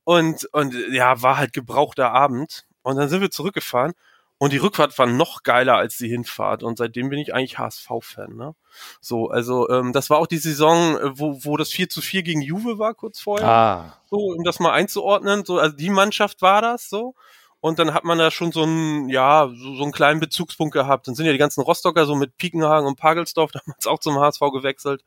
Und, 0.05 0.47
und 0.53 0.75
ja, 0.93 1.23
war 1.23 1.37
halt 1.37 1.53
gebrauchter 1.53 2.13
Abend. 2.13 2.67
Und 2.83 2.97
dann 2.97 3.09
sind 3.11 3.21
wir 3.21 3.31
zurückgefahren. 3.31 3.93
Und 4.43 4.55
die 4.55 4.57
Rückfahrt 4.57 4.99
war 4.99 5.05
noch 5.05 5.43
geiler 5.43 5.77
als 5.77 5.99
die 5.99 6.09
Hinfahrt. 6.09 6.63
Und 6.63 6.79
seitdem 6.79 7.11
bin 7.11 7.19
ich 7.19 7.35
eigentlich 7.35 7.59
HSV-Fan. 7.59 8.37
Ne? 8.37 8.55
So, 8.99 9.29
also 9.29 9.69
ähm, 9.69 9.93
das 9.93 10.09
war 10.09 10.17
auch 10.17 10.27
die 10.27 10.39
Saison, 10.39 10.97
äh, 10.97 11.19
wo, 11.19 11.45
wo 11.45 11.59
das 11.59 11.69
4 11.69 11.91
zu 11.91 12.01
4 12.01 12.23
gegen 12.23 12.41
Juve 12.41 12.79
war, 12.79 12.95
kurz 12.95 13.21
vorher 13.21 13.47
Ah. 13.47 14.03
so, 14.09 14.17
um 14.17 14.43
das 14.43 14.59
mal 14.59 14.73
einzuordnen, 14.73 15.45
so, 15.45 15.59
also 15.59 15.77
die 15.77 15.91
Mannschaft 15.91 16.41
war 16.41 16.63
das, 16.63 16.89
so. 16.89 17.15
Und 17.61 17.79
dann 17.79 17.93
hat 17.93 18.05
man 18.05 18.17
da 18.17 18.31
schon 18.31 18.51
so 18.51 18.63
einen, 18.63 19.11
ja, 19.11 19.51
so, 19.55 19.75
so 19.75 19.83
einen 19.83 19.93
kleinen 19.93 20.21
Bezugspunkt 20.21 20.73
gehabt. 20.73 21.07
Dann 21.07 21.15
sind 21.15 21.27
ja 21.27 21.33
die 21.33 21.39
ganzen 21.39 21.61
Rostocker 21.61 22.07
so 22.07 22.15
mit 22.15 22.39
Piekenhagen 22.39 22.87
und 22.89 22.97
Pagelsdorf 22.99 23.53
damals 23.67 23.87
auch 23.87 23.99
zum 23.99 24.19
HSV 24.19 24.41
gewechselt. 24.55 25.05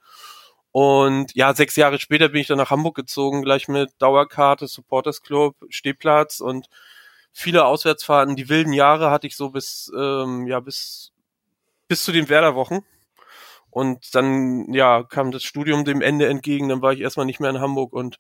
Und 0.71 1.33
ja, 1.33 1.55
sechs 1.55 1.75
Jahre 1.75 1.97
später 1.99 2.29
bin 2.29 2.41
ich 2.41 2.47
dann 2.47 2.59
nach 2.59 2.69
Hamburg 2.69 2.95
gezogen, 2.95 3.41
gleich 3.41 3.67
mit 3.67 3.89
Dauerkarte, 3.97 4.67
Supporters 4.67 5.23
Club, 5.23 5.55
Stehplatz 5.69 6.39
und 6.39 6.67
viele 7.33 7.65
Auswärtsfahrten. 7.65 8.35
Die 8.35 8.47
wilden 8.47 8.71
Jahre 8.71 9.11
hatte 9.11 9.27
ich 9.27 9.35
so 9.35 9.49
bis, 9.49 9.91
ähm, 9.97 10.47
ja, 10.47 10.59
bis, 10.59 11.11
bis 11.87 12.03
zu 12.03 12.11
den 12.11 12.29
Werderwochen. 12.29 12.85
Und 13.69 14.13
dann, 14.13 14.71
ja, 14.71 15.03
kam 15.03 15.31
das 15.31 15.43
Studium 15.43 15.83
dem 15.83 16.01
Ende 16.01 16.27
entgegen, 16.27 16.69
dann 16.69 16.83
war 16.83 16.93
ich 16.93 17.01
erstmal 17.01 17.25
nicht 17.25 17.39
mehr 17.39 17.49
in 17.49 17.59
Hamburg 17.59 17.91
und 17.91 18.19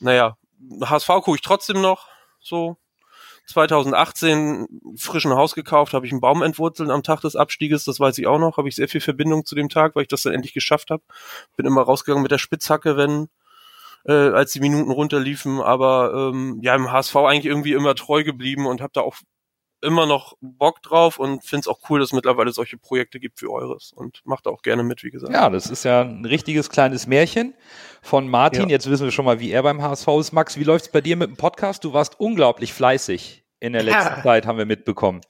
naja, 0.00 0.36
HSV 0.82 1.06
gucke 1.06 1.36
ich 1.36 1.40
trotzdem 1.42 1.80
noch 1.80 2.08
so. 2.40 2.76
2018 3.46 4.66
frischen 4.96 5.32
Haus 5.32 5.54
gekauft, 5.54 5.94
habe 5.94 6.04
ich 6.04 6.12
einen 6.12 6.20
Baum 6.20 6.42
entwurzelt 6.42 6.90
am 6.90 7.02
Tag 7.02 7.22
des 7.22 7.34
Abstieges, 7.34 7.84
das 7.84 7.98
weiß 7.98 8.18
ich 8.18 8.26
auch 8.26 8.38
noch, 8.38 8.58
habe 8.58 8.68
ich 8.68 8.76
sehr 8.76 8.88
viel 8.88 9.00
Verbindung 9.00 9.46
zu 9.46 9.54
dem 9.54 9.70
Tag, 9.70 9.96
weil 9.96 10.02
ich 10.02 10.08
das 10.08 10.22
dann 10.22 10.34
endlich 10.34 10.52
geschafft 10.52 10.90
habe. 10.90 11.02
Bin 11.56 11.64
immer 11.64 11.80
rausgegangen 11.80 12.22
mit 12.22 12.30
der 12.30 12.38
Spitzhacke, 12.38 12.98
wenn 12.98 13.30
äh, 14.08 14.30
als 14.30 14.52
die 14.52 14.60
Minuten 14.60 14.90
runterliefen, 14.90 15.60
aber 15.60 16.30
ähm, 16.32 16.58
ja, 16.62 16.74
im 16.74 16.90
HSV 16.90 17.14
eigentlich 17.16 17.46
irgendwie 17.46 17.74
immer 17.74 17.94
treu 17.94 18.24
geblieben 18.24 18.66
und 18.66 18.80
habe 18.80 18.92
da 18.94 19.02
auch 19.02 19.16
immer 19.80 20.06
noch 20.06 20.36
Bock 20.40 20.82
drauf 20.82 21.18
und 21.18 21.44
finde 21.44 21.60
es 21.60 21.68
auch 21.68 21.78
cool, 21.88 22.00
dass 22.00 22.08
es 22.08 22.12
mittlerweile 22.12 22.50
solche 22.50 22.78
Projekte 22.78 23.20
gibt 23.20 23.40
wie 23.42 23.46
eures 23.46 23.92
und 23.94 24.22
macht 24.24 24.46
da 24.46 24.50
auch 24.50 24.62
gerne 24.62 24.82
mit, 24.82 25.04
wie 25.04 25.10
gesagt. 25.10 25.32
Ja, 25.32 25.50
das 25.50 25.66
ist 25.70 25.84
ja 25.84 26.00
ein 26.00 26.24
richtiges 26.24 26.68
kleines 26.70 27.06
Märchen 27.06 27.54
von 28.02 28.28
Martin. 28.28 28.62
Ja. 28.62 28.68
Jetzt 28.70 28.90
wissen 28.90 29.04
wir 29.04 29.12
schon 29.12 29.24
mal, 29.24 29.38
wie 29.38 29.52
er 29.52 29.62
beim 29.62 29.80
HSV 29.80 30.08
ist. 30.18 30.32
Max, 30.32 30.56
wie 30.58 30.64
läuft's 30.64 30.88
bei 30.88 31.00
dir 31.00 31.16
mit 31.16 31.28
dem 31.28 31.36
Podcast? 31.36 31.84
Du 31.84 31.92
warst 31.92 32.18
unglaublich 32.18 32.72
fleißig 32.72 33.44
in 33.60 33.72
der 33.72 33.82
letzten 33.84 34.16
Ja. 34.16 34.22
Zeit, 34.22 34.46
haben 34.46 34.58
wir 34.58 34.66
mitbekommen. 34.66 35.20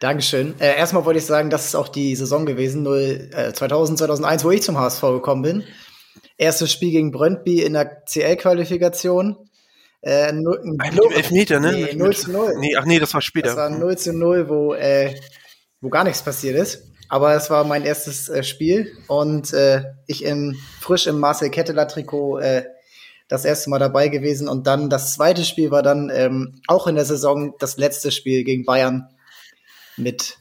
Dankeschön. 0.00 0.54
Äh, 0.60 0.76
erstmal 0.76 1.04
wollte 1.04 1.18
ich 1.18 1.26
sagen, 1.26 1.50
das 1.50 1.66
ist 1.66 1.74
auch 1.74 1.88
die 1.88 2.16
Saison 2.16 2.46
gewesen, 2.46 2.82
0, 2.84 3.30
äh, 3.34 3.52
2000, 3.52 3.98
2001, 3.98 4.44
wo 4.44 4.50
ich 4.50 4.62
zum 4.62 4.78
HSV 4.78 5.02
gekommen 5.02 5.42
bin. 5.42 5.64
Erstes 6.40 6.72
Spiel 6.72 6.90
gegen 6.90 7.10
Brøndby 7.10 7.62
in 7.62 7.74
der 7.74 8.02
CL-Qualifikation. 8.06 9.36
Äh, 10.02 10.32
null- 10.32 10.60
ein 10.64 10.80
Ein 10.80 10.94
Blo- 10.94 11.10
Elfmeter, 11.12 11.60
ne? 11.60 11.72
Nee, 11.72 11.82
Mit- 11.82 11.98
0 11.98 12.16
zu 12.16 12.30
0. 12.32 12.54
Nee, 12.58 12.74
ach 12.76 12.86
nee, 12.86 12.98
das 12.98 13.12
war 13.12 13.20
später. 13.20 13.48
Das 13.48 13.56
war 13.56 13.68
0 13.70 13.98
zu 13.98 14.12
0, 14.14 14.48
wo, 14.48 14.72
äh, 14.74 15.14
wo 15.82 15.90
gar 15.90 16.04
nichts 16.04 16.22
passiert 16.22 16.56
ist. 16.56 16.84
Aber 17.10 17.34
es 17.34 17.50
war 17.50 17.64
mein 17.64 17.84
erstes 17.84 18.28
äh, 18.30 18.42
Spiel 18.42 18.90
und 19.08 19.52
äh, 19.52 19.82
ich 20.06 20.24
im, 20.24 20.56
frisch 20.80 21.06
im 21.06 21.18
Marcel 21.18 21.50
Ketteler 21.50 21.86
Trikot 21.88 22.38
äh, 22.38 22.64
das 23.28 23.44
erste 23.44 23.68
Mal 23.68 23.78
dabei 23.78 24.08
gewesen. 24.08 24.48
Und 24.48 24.66
dann 24.66 24.88
das 24.88 25.12
zweite 25.14 25.44
Spiel 25.44 25.70
war 25.70 25.82
dann 25.82 26.10
ähm, 26.14 26.62
auch 26.68 26.86
in 26.86 26.94
der 26.94 27.04
Saison 27.04 27.54
das 27.58 27.76
letzte 27.76 28.10
Spiel 28.12 28.44
gegen 28.44 28.64
Bayern 28.64 29.08
mit 29.98 30.38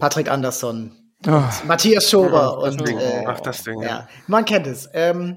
Patrick 0.00 0.28
Andersson, 0.30 1.07
Matthias 1.24 2.10
Schober 2.10 2.60
das 2.62 2.74
und 2.74 2.88
äh, 2.88 3.24
Ach, 3.26 3.40
das 3.40 3.64
Ding, 3.64 3.82
ja. 3.82 3.88
ja, 3.88 4.08
man 4.26 4.44
kennt 4.44 4.66
es. 4.66 4.88
Ähm, 4.92 5.36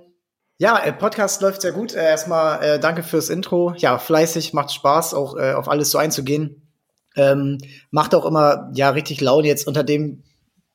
ja, 0.57 0.77
äh, 0.77 0.93
Podcast 0.93 1.41
läuft 1.41 1.61
sehr 1.61 1.71
gut. 1.71 1.95
Äh, 1.95 2.03
erstmal 2.03 2.63
äh, 2.63 2.79
danke 2.79 3.01
fürs 3.01 3.29
Intro. 3.29 3.73
Ja, 3.77 3.97
fleißig, 3.97 4.53
macht 4.53 4.71
Spaß, 4.71 5.15
auch 5.15 5.35
äh, 5.35 5.53
auf 5.53 5.67
alles 5.67 5.89
so 5.89 5.97
einzugehen. 5.97 6.69
Ähm, 7.15 7.57
macht 7.89 8.13
auch 8.13 8.25
immer 8.25 8.69
ja 8.75 8.91
richtig 8.91 9.21
Laune 9.21 9.47
jetzt 9.47 9.67
unter 9.67 9.83
dem 9.83 10.23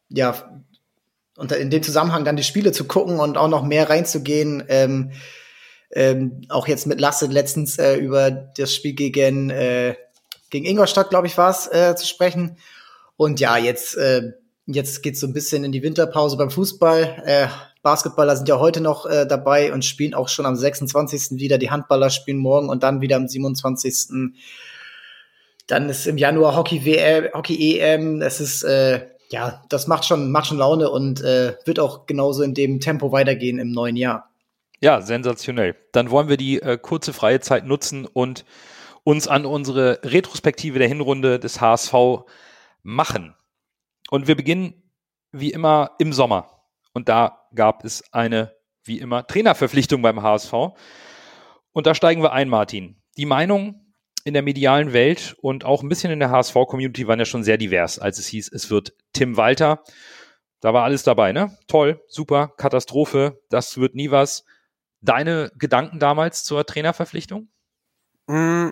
ja 0.08 0.34
unter 1.36 1.56
in 1.56 1.70
dem 1.70 1.82
Zusammenhang 1.82 2.24
dann 2.24 2.36
die 2.36 2.42
Spiele 2.42 2.72
zu 2.72 2.86
gucken 2.86 3.20
und 3.20 3.38
auch 3.38 3.48
noch 3.48 3.62
mehr 3.62 3.88
reinzugehen. 3.88 4.64
Ähm, 4.68 5.12
ähm, 5.92 6.42
auch 6.48 6.66
jetzt 6.66 6.88
mit 6.88 7.00
Lasse 7.00 7.26
letztens 7.26 7.78
äh, 7.78 7.94
über 7.94 8.30
das 8.32 8.74
Spiel 8.74 8.94
gegen 8.94 9.50
äh, 9.50 9.94
gegen 10.50 10.66
Ingolstadt, 10.66 11.10
glaube 11.10 11.28
ich, 11.28 11.38
war 11.38 11.50
es 11.50 11.68
äh, 11.68 11.94
zu 11.94 12.06
sprechen. 12.06 12.58
Und 13.16 13.38
ja, 13.40 13.56
jetzt 13.56 13.96
äh, 13.96 14.32
jetzt 14.66 15.02
geht's 15.02 15.20
so 15.20 15.26
ein 15.26 15.32
bisschen 15.32 15.64
in 15.64 15.72
die 15.72 15.82
Winterpause 15.82 16.36
beim 16.36 16.50
Fußball. 16.50 17.22
Äh, 17.24 17.46
Basketballer 17.82 18.36
sind 18.36 18.48
ja 18.48 18.58
heute 18.58 18.80
noch 18.80 19.06
äh, 19.06 19.26
dabei 19.26 19.72
und 19.72 19.84
spielen 19.84 20.14
auch 20.14 20.28
schon 20.28 20.44
am 20.44 20.56
26. 20.56 21.38
wieder. 21.38 21.58
Die 21.58 21.70
Handballer 21.70 22.10
spielen 22.10 22.38
morgen 22.38 22.68
und 22.68 22.82
dann 22.82 23.00
wieder 23.00 23.16
am 23.16 23.28
27. 23.28 24.32
Dann 25.68 25.88
ist 25.88 26.06
im 26.06 26.18
Januar 26.18 26.56
Hockey 26.56 26.84
WM, 26.84 27.32
Hockey 27.32 27.78
EM. 27.78 28.22
Es 28.22 28.40
ist 28.40 28.64
äh, 28.64 29.06
ja, 29.30 29.62
das 29.68 29.86
macht 29.86 30.04
schon 30.04 30.30
macht 30.30 30.48
schon 30.48 30.58
Laune 30.58 30.90
und 30.90 31.20
äh, 31.22 31.54
wird 31.64 31.80
auch 31.80 32.06
genauso 32.06 32.42
in 32.42 32.54
dem 32.54 32.80
Tempo 32.80 33.12
weitergehen 33.12 33.58
im 33.58 33.70
neuen 33.70 33.96
Jahr. 33.96 34.30
Ja, 34.80 35.00
sensationell. 35.00 35.74
Dann 35.92 36.10
wollen 36.10 36.28
wir 36.28 36.36
die 36.36 36.60
äh, 36.60 36.78
kurze 36.80 37.12
freie 37.12 37.40
Zeit 37.40 37.66
nutzen 37.66 38.06
und 38.06 38.44
uns 39.04 39.26
an 39.28 39.46
unsere 39.46 40.00
Retrospektive 40.02 40.78
der 40.78 40.88
Hinrunde 40.88 41.38
des 41.38 41.60
HSV 41.60 41.94
machen. 42.82 43.34
Und 44.10 44.28
wir 44.28 44.36
beginnen 44.36 44.90
wie 45.32 45.50
immer 45.50 45.92
im 45.98 46.12
Sommer. 46.12 46.62
Und 46.92 47.08
da 47.08 47.46
gab 47.54 47.84
es 47.84 48.04
eine, 48.12 48.54
wie 48.84 48.98
immer, 48.98 49.26
Trainerverpflichtung 49.26 50.02
beim 50.02 50.22
HSV. 50.22 50.52
Und 51.72 51.86
da 51.86 51.94
steigen 51.94 52.22
wir 52.22 52.32
ein, 52.32 52.48
Martin. 52.48 53.02
Die 53.16 53.26
Meinungen 53.26 53.94
in 54.24 54.34
der 54.34 54.42
medialen 54.42 54.92
Welt 54.92 55.36
und 55.40 55.64
auch 55.64 55.82
ein 55.82 55.88
bisschen 55.88 56.10
in 56.10 56.18
der 56.18 56.30
HSV-Community 56.30 57.06
waren 57.06 57.18
ja 57.18 57.24
schon 57.24 57.44
sehr 57.44 57.58
divers, 57.58 57.98
als 57.98 58.18
es 58.18 58.26
hieß, 58.26 58.50
es 58.52 58.70
wird 58.70 58.92
Tim 59.12 59.36
Walter. 59.36 59.84
Da 60.60 60.74
war 60.74 60.82
alles 60.82 61.04
dabei, 61.04 61.32
ne? 61.32 61.56
Toll, 61.68 62.02
super, 62.08 62.48
Katastrophe, 62.56 63.40
das 63.50 63.78
wird 63.78 63.94
nie 63.94 64.10
was. 64.10 64.44
Deine 65.00 65.52
Gedanken 65.56 66.00
damals 66.00 66.42
zur 66.42 66.66
Trainerverpflichtung? 66.66 67.50
Mm, 68.26 68.70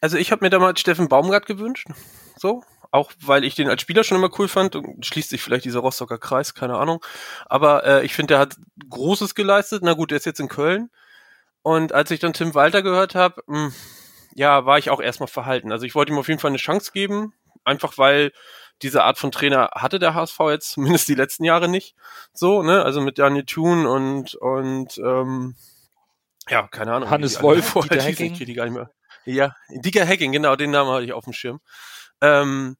also 0.00 0.18
ich 0.18 0.30
habe 0.30 0.44
mir 0.44 0.50
damals 0.50 0.78
Steffen 0.78 1.08
Baumgart 1.08 1.46
gewünscht, 1.46 1.88
so, 2.36 2.62
auch 2.96 3.12
weil 3.20 3.44
ich 3.44 3.54
den 3.54 3.68
als 3.68 3.82
Spieler 3.82 4.04
schon 4.04 4.18
immer 4.18 4.30
cool 4.38 4.48
fand 4.48 4.74
und 4.76 5.04
schließt 5.04 5.30
sich 5.30 5.42
vielleicht 5.42 5.64
dieser 5.64 5.80
Rostocker 5.80 6.18
Kreis, 6.18 6.54
keine 6.54 6.76
Ahnung. 6.76 7.04
Aber 7.46 7.84
äh, 7.84 8.04
ich 8.04 8.14
finde, 8.14 8.34
der 8.34 8.38
hat 8.40 8.56
Großes 8.88 9.34
geleistet. 9.34 9.82
Na 9.84 9.94
gut, 9.94 10.10
der 10.10 10.18
ist 10.18 10.26
jetzt 10.26 10.40
in 10.40 10.48
Köln. 10.48 10.90
Und 11.62 11.92
als 11.92 12.10
ich 12.10 12.20
dann 12.20 12.32
Tim 12.32 12.54
Walter 12.54 12.82
gehört 12.82 13.14
habe, 13.14 13.42
ja, 14.34 14.66
war 14.66 14.78
ich 14.78 14.90
auch 14.90 15.00
erstmal 15.00 15.28
verhalten. 15.28 15.72
Also 15.72 15.86
ich 15.86 15.94
wollte 15.94 16.12
ihm 16.12 16.18
auf 16.18 16.28
jeden 16.28 16.40
Fall 16.40 16.50
eine 16.50 16.58
Chance 16.58 16.92
geben, 16.92 17.32
einfach 17.64 17.98
weil 17.98 18.32
diese 18.82 19.02
Art 19.02 19.18
von 19.18 19.32
Trainer 19.32 19.70
hatte 19.74 19.98
der 19.98 20.14
HSV 20.14 20.38
jetzt 20.50 20.70
zumindest 20.72 21.08
die 21.08 21.14
letzten 21.14 21.44
Jahre 21.44 21.68
nicht. 21.68 21.96
So, 22.32 22.62
ne? 22.62 22.82
Also 22.82 23.00
mit 23.00 23.18
Daniel 23.18 23.44
Thun 23.44 23.86
und 23.86 24.34
und 24.34 24.98
ähm, 24.98 25.56
ja, 26.48 26.68
keine 26.68 26.92
Ahnung. 26.92 27.10
Hannes 27.10 27.38
die 27.38 27.42
Wolf, 27.42 27.66
vorher 27.66 27.98
Dieter 27.98 28.12
krieg 28.12 28.46
die 28.46 28.54
gar 28.54 28.64
nicht 28.64 28.74
mehr. 28.74 28.90
Ja, 29.24 29.56
Dieter 29.70 30.06
Hacking, 30.06 30.30
genau, 30.30 30.54
den 30.54 30.70
Namen 30.70 30.90
hatte 30.90 31.04
ich 31.04 31.12
auf 31.12 31.24
dem 31.24 31.32
Schirm. 31.32 31.60
Ähm, 32.20 32.76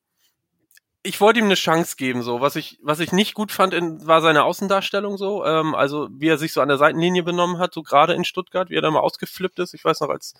ich 1.06 1.20
wollte 1.20 1.38
ihm 1.38 1.46
eine 1.46 1.54
Chance 1.54 1.96
geben, 1.96 2.22
so. 2.22 2.40
Was 2.40 2.56
ich, 2.56 2.78
was 2.82 3.00
ich 3.00 3.12
nicht 3.12 3.34
gut 3.34 3.52
fand, 3.52 3.72
in, 3.72 4.06
war 4.06 4.20
seine 4.20 4.44
Außendarstellung 4.44 5.16
so. 5.16 5.44
Ähm, 5.44 5.74
also, 5.74 6.08
wie 6.10 6.28
er 6.28 6.38
sich 6.38 6.52
so 6.52 6.60
an 6.60 6.68
der 6.68 6.78
Seitenlinie 6.78 7.22
benommen 7.22 7.58
hat, 7.58 7.72
so 7.72 7.82
gerade 7.82 8.14
in 8.14 8.24
Stuttgart, 8.24 8.70
wie 8.70 8.76
er 8.76 8.82
da 8.82 8.90
mal 8.90 9.00
ausgeflippt 9.00 9.58
ist. 9.60 9.74
Ich 9.74 9.84
weiß 9.84 10.00
noch, 10.00 10.10
als 10.10 10.34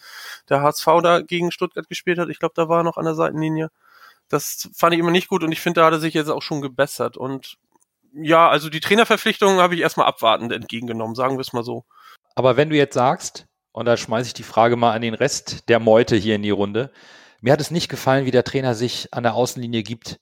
der 0.49 0.63
HSV 0.63 0.87
da 1.03 1.21
gegen 1.21 1.53
Stuttgart 1.53 1.89
gespielt 1.89 2.19
hat, 2.19 2.29
ich 2.29 2.39
glaube, 2.39 2.55
da 2.57 2.69
war 2.69 2.81
er 2.81 2.85
noch 2.85 2.97
an 2.97 3.05
der 3.05 3.15
Seitenlinie. 3.15 3.71
Das 4.29 4.69
fand 4.75 4.95
ich 4.95 5.01
immer 5.01 5.13
nicht 5.13 5.29
gut 5.29 5.45
und 5.45 5.53
ich 5.53 5.61
finde, 5.61 5.81
da 5.81 5.87
hat 5.87 5.93
er 5.93 6.01
sich 6.01 6.15
jetzt 6.15 6.31
auch 6.31 6.43
schon 6.43 6.61
gebessert. 6.61 7.17
Und 7.17 7.57
ja, 8.13 8.49
also 8.49 8.69
die 8.69 8.81
Trainerverpflichtungen 8.81 9.61
habe 9.61 9.75
ich 9.75 9.81
erstmal 9.81 10.07
abwartend 10.07 10.53
entgegengenommen, 10.53 11.15
sagen 11.15 11.37
wir 11.37 11.43
es 11.43 11.53
mal 11.53 11.65
so. 11.65 11.85
Aber 12.35 12.57
wenn 12.57 12.71
du 12.71 12.77
jetzt 12.77 12.95
sagst, 12.95 13.47
und 13.73 13.87
da 13.87 13.97
schmeiße 13.97 14.29
ich 14.29 14.35
die 14.35 14.43
Frage 14.43 14.77
mal 14.77 14.93
an 14.93 15.03
den 15.03 15.15
Rest 15.15 15.69
der 15.69 15.79
Meute 15.81 16.17
hier 16.17 16.35
in 16.35 16.43
die 16.43 16.51
Runde, 16.51 16.91
mir 17.41 17.53
hat 17.53 17.61
es 17.61 17.71
nicht 17.71 17.89
gefallen, 17.89 18.27
wie 18.27 18.31
der 18.31 18.45
Trainer 18.45 18.75
sich 18.75 19.13
an 19.13 19.23
der 19.23 19.35
Außenlinie 19.35 19.83
gibt 19.83 20.19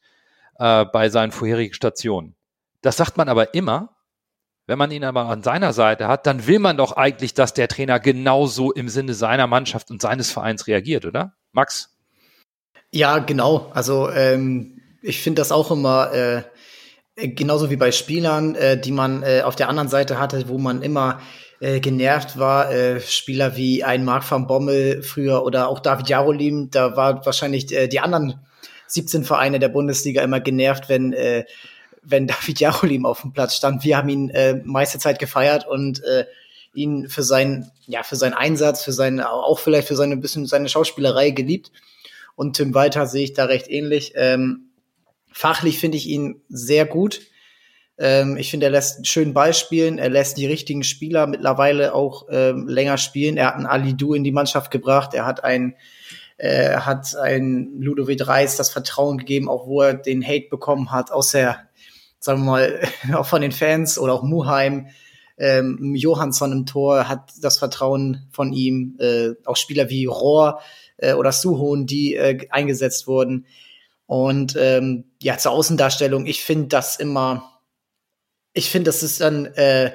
äh, 0.58 0.84
bei 0.84 1.08
seinen 1.08 1.32
vorherigen 1.32 1.74
Stationen. 1.74 2.34
Das 2.82 2.96
sagt 2.96 3.16
man 3.16 3.28
aber 3.28 3.54
immer. 3.54 3.90
Wenn 4.66 4.78
man 4.78 4.90
ihn 4.90 5.04
aber 5.04 5.26
an 5.26 5.42
seiner 5.42 5.74
Seite 5.74 6.08
hat, 6.08 6.26
dann 6.26 6.46
will 6.46 6.58
man 6.58 6.78
doch 6.78 6.92
eigentlich, 6.92 7.34
dass 7.34 7.52
der 7.52 7.68
Trainer 7.68 8.00
genauso 8.00 8.72
im 8.72 8.88
Sinne 8.88 9.12
seiner 9.12 9.46
Mannschaft 9.46 9.90
und 9.90 10.00
seines 10.00 10.30
Vereins 10.30 10.66
reagiert, 10.66 11.04
oder? 11.04 11.34
Max? 11.52 11.94
Ja, 12.90 13.18
genau. 13.18 13.70
Also 13.74 14.08
ähm, 14.08 14.80
ich 15.02 15.20
finde 15.20 15.40
das 15.40 15.52
auch 15.52 15.70
immer 15.70 16.12
äh, 16.14 16.42
genauso 17.16 17.70
wie 17.70 17.76
bei 17.76 17.92
Spielern, 17.92 18.54
äh, 18.54 18.80
die 18.80 18.92
man 18.92 19.22
äh, 19.22 19.42
auf 19.44 19.56
der 19.56 19.68
anderen 19.68 19.88
Seite 19.88 20.18
hatte, 20.18 20.48
wo 20.48 20.58
man 20.58 20.80
immer 20.80 21.20
äh, 21.60 21.80
genervt 21.80 22.38
war. 22.38 22.72
Äh, 22.72 23.00
Spieler 23.00 23.56
wie 23.56 23.84
ein 23.84 24.04
Marc 24.04 24.30
van 24.30 24.46
Bommel 24.46 25.02
früher 25.02 25.44
oder 25.44 25.68
auch 25.68 25.80
David 25.80 26.08
Jarolim, 26.08 26.70
da 26.70 26.96
war 26.96 27.24
wahrscheinlich 27.26 27.72
äh, 27.72 27.88
die 27.88 28.00
anderen 28.00 28.40
17 28.86 29.24
Vereine 29.24 29.58
der 29.58 29.68
Bundesliga 29.68 30.22
immer 30.22 30.40
genervt, 30.40 30.88
wenn 30.88 31.12
äh, 31.12 31.44
wenn 32.04 32.26
David 32.26 32.60
Jarolim 32.60 33.06
auf 33.06 33.22
dem 33.22 33.32
Platz 33.32 33.56
stand. 33.56 33.84
Wir 33.84 33.96
haben 33.96 34.08
ihn 34.08 34.30
äh, 34.30 34.60
meiste 34.64 34.98
Zeit 34.98 35.18
gefeiert 35.18 35.66
und 35.66 36.02
äh, 36.04 36.26
ihn 36.74 37.08
für 37.08 37.22
seinen, 37.22 37.70
ja, 37.86 38.02
für 38.02 38.16
seinen 38.16 38.34
Einsatz, 38.34 38.82
für 38.82 38.92
seinen, 38.92 39.20
auch 39.20 39.58
vielleicht 39.58 39.88
für 39.88 39.96
seine 39.96 40.16
bisschen 40.16 40.46
seine 40.46 40.68
Schauspielerei 40.68 41.30
geliebt. 41.30 41.70
Und 42.36 42.56
Tim 42.56 42.74
Walter 42.74 43.06
sehe 43.06 43.24
ich 43.24 43.32
da 43.32 43.44
recht 43.44 43.68
ähnlich. 43.70 44.12
Ähm, 44.16 44.70
fachlich 45.32 45.78
finde 45.78 45.96
ich 45.96 46.08
ihn 46.08 46.42
sehr 46.48 46.84
gut. 46.84 47.20
Ähm, 47.96 48.36
ich 48.36 48.50
finde, 48.50 48.66
er 48.66 48.72
lässt 48.72 48.96
einen 48.96 49.04
schönen 49.04 49.34
Ball 49.34 49.54
spielen. 49.54 49.98
Er 49.98 50.10
lässt 50.10 50.36
die 50.36 50.46
richtigen 50.46 50.82
Spieler 50.82 51.28
mittlerweile 51.28 51.94
auch 51.94 52.26
ähm, 52.28 52.66
länger 52.66 52.98
spielen. 52.98 53.36
Er 53.36 53.46
hat 53.46 53.54
einen 53.54 53.66
Ali 53.66 53.96
Du 53.96 54.14
in 54.14 54.24
die 54.24 54.32
Mannschaft 54.32 54.72
gebracht. 54.72 55.14
Er 55.14 55.26
hat 55.26 55.44
einen 55.44 55.76
äh, 56.36 56.76
hat 56.76 57.14
ein 57.16 57.80
Ludovic 57.80 58.26
Reis 58.26 58.56
das 58.56 58.70
Vertrauen 58.70 59.18
gegeben, 59.18 59.48
auch 59.48 59.66
wo 59.66 59.82
er 59.82 59.94
den 59.94 60.26
Hate 60.26 60.48
bekommen 60.50 60.90
hat, 60.90 61.10
aus 61.10 61.30
der, 61.30 61.68
sagen 62.18 62.40
wir 62.40 62.50
mal, 62.50 62.88
auch 63.14 63.26
von 63.26 63.42
den 63.42 63.52
Fans 63.52 63.98
oder 63.98 64.12
auch 64.14 64.22
Muheim. 64.22 64.88
Ähm, 65.36 65.94
Johansson 65.96 66.52
im 66.52 66.66
Tor 66.66 67.08
hat 67.08 67.32
das 67.40 67.58
Vertrauen 67.58 68.28
von 68.30 68.52
ihm, 68.52 68.96
äh, 69.00 69.30
auch 69.44 69.56
Spieler 69.56 69.90
wie 69.90 70.06
Rohr 70.06 70.60
äh, 70.96 71.14
oder 71.14 71.32
Suhon, 71.32 71.86
die 71.86 72.14
äh, 72.14 72.46
eingesetzt 72.50 73.06
wurden. 73.06 73.46
Und 74.06 74.56
ähm, 74.58 75.04
ja, 75.22 75.38
zur 75.38 75.52
Außendarstellung, 75.52 76.26
ich 76.26 76.42
finde 76.44 76.68
das 76.68 76.96
immer, 76.96 77.60
ich 78.52 78.70
finde, 78.70 78.88
das 78.88 79.02
ist 79.02 79.20
dann, 79.20 79.46
äh, 79.46 79.92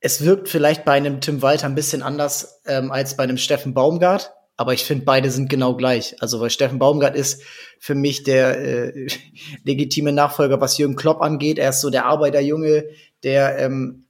es 0.00 0.24
wirkt 0.24 0.48
vielleicht 0.48 0.84
bei 0.84 0.92
einem 0.92 1.20
Tim 1.20 1.42
Walter 1.42 1.66
ein 1.66 1.74
bisschen 1.74 2.02
anders 2.02 2.60
ähm, 2.66 2.90
als 2.90 3.16
bei 3.16 3.24
einem 3.24 3.38
Steffen 3.38 3.72
Baumgart, 3.72 4.35
aber 4.56 4.72
ich 4.72 4.84
finde, 4.84 5.04
beide 5.04 5.30
sind 5.30 5.50
genau 5.50 5.74
gleich. 5.74 6.16
Also, 6.20 6.40
weil 6.40 6.50
Steffen 6.50 6.78
Baumgart 6.78 7.14
ist 7.14 7.42
für 7.78 7.94
mich 7.94 8.22
der 8.22 8.58
äh, 8.58 9.06
legitime 9.64 10.12
Nachfolger, 10.12 10.60
was 10.60 10.78
Jürgen 10.78 10.96
Klopp 10.96 11.20
angeht. 11.20 11.58
Er 11.58 11.70
ist 11.70 11.80
so 11.80 11.90
der 11.90 12.06
Arbeiterjunge, 12.06 12.84
der 13.22 13.58
ähm, 13.58 14.04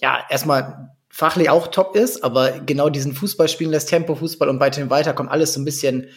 ja 0.00 0.24
erstmal 0.30 0.94
fachlich 1.08 1.50
auch 1.50 1.68
top 1.68 1.96
ist, 1.96 2.22
aber 2.22 2.60
genau 2.60 2.90
diesen 2.90 3.12
Fußball 3.12 3.48
spielen 3.48 3.70
lässt, 3.70 3.88
Tempo-Fußball 3.88 4.48
und 4.48 4.60
bei 4.60 4.70
Tim 4.70 4.90
Walter 4.90 5.14
kommt 5.14 5.30
alles 5.30 5.54
so 5.54 5.60
ein 5.60 5.64
bisschen, 5.64 6.08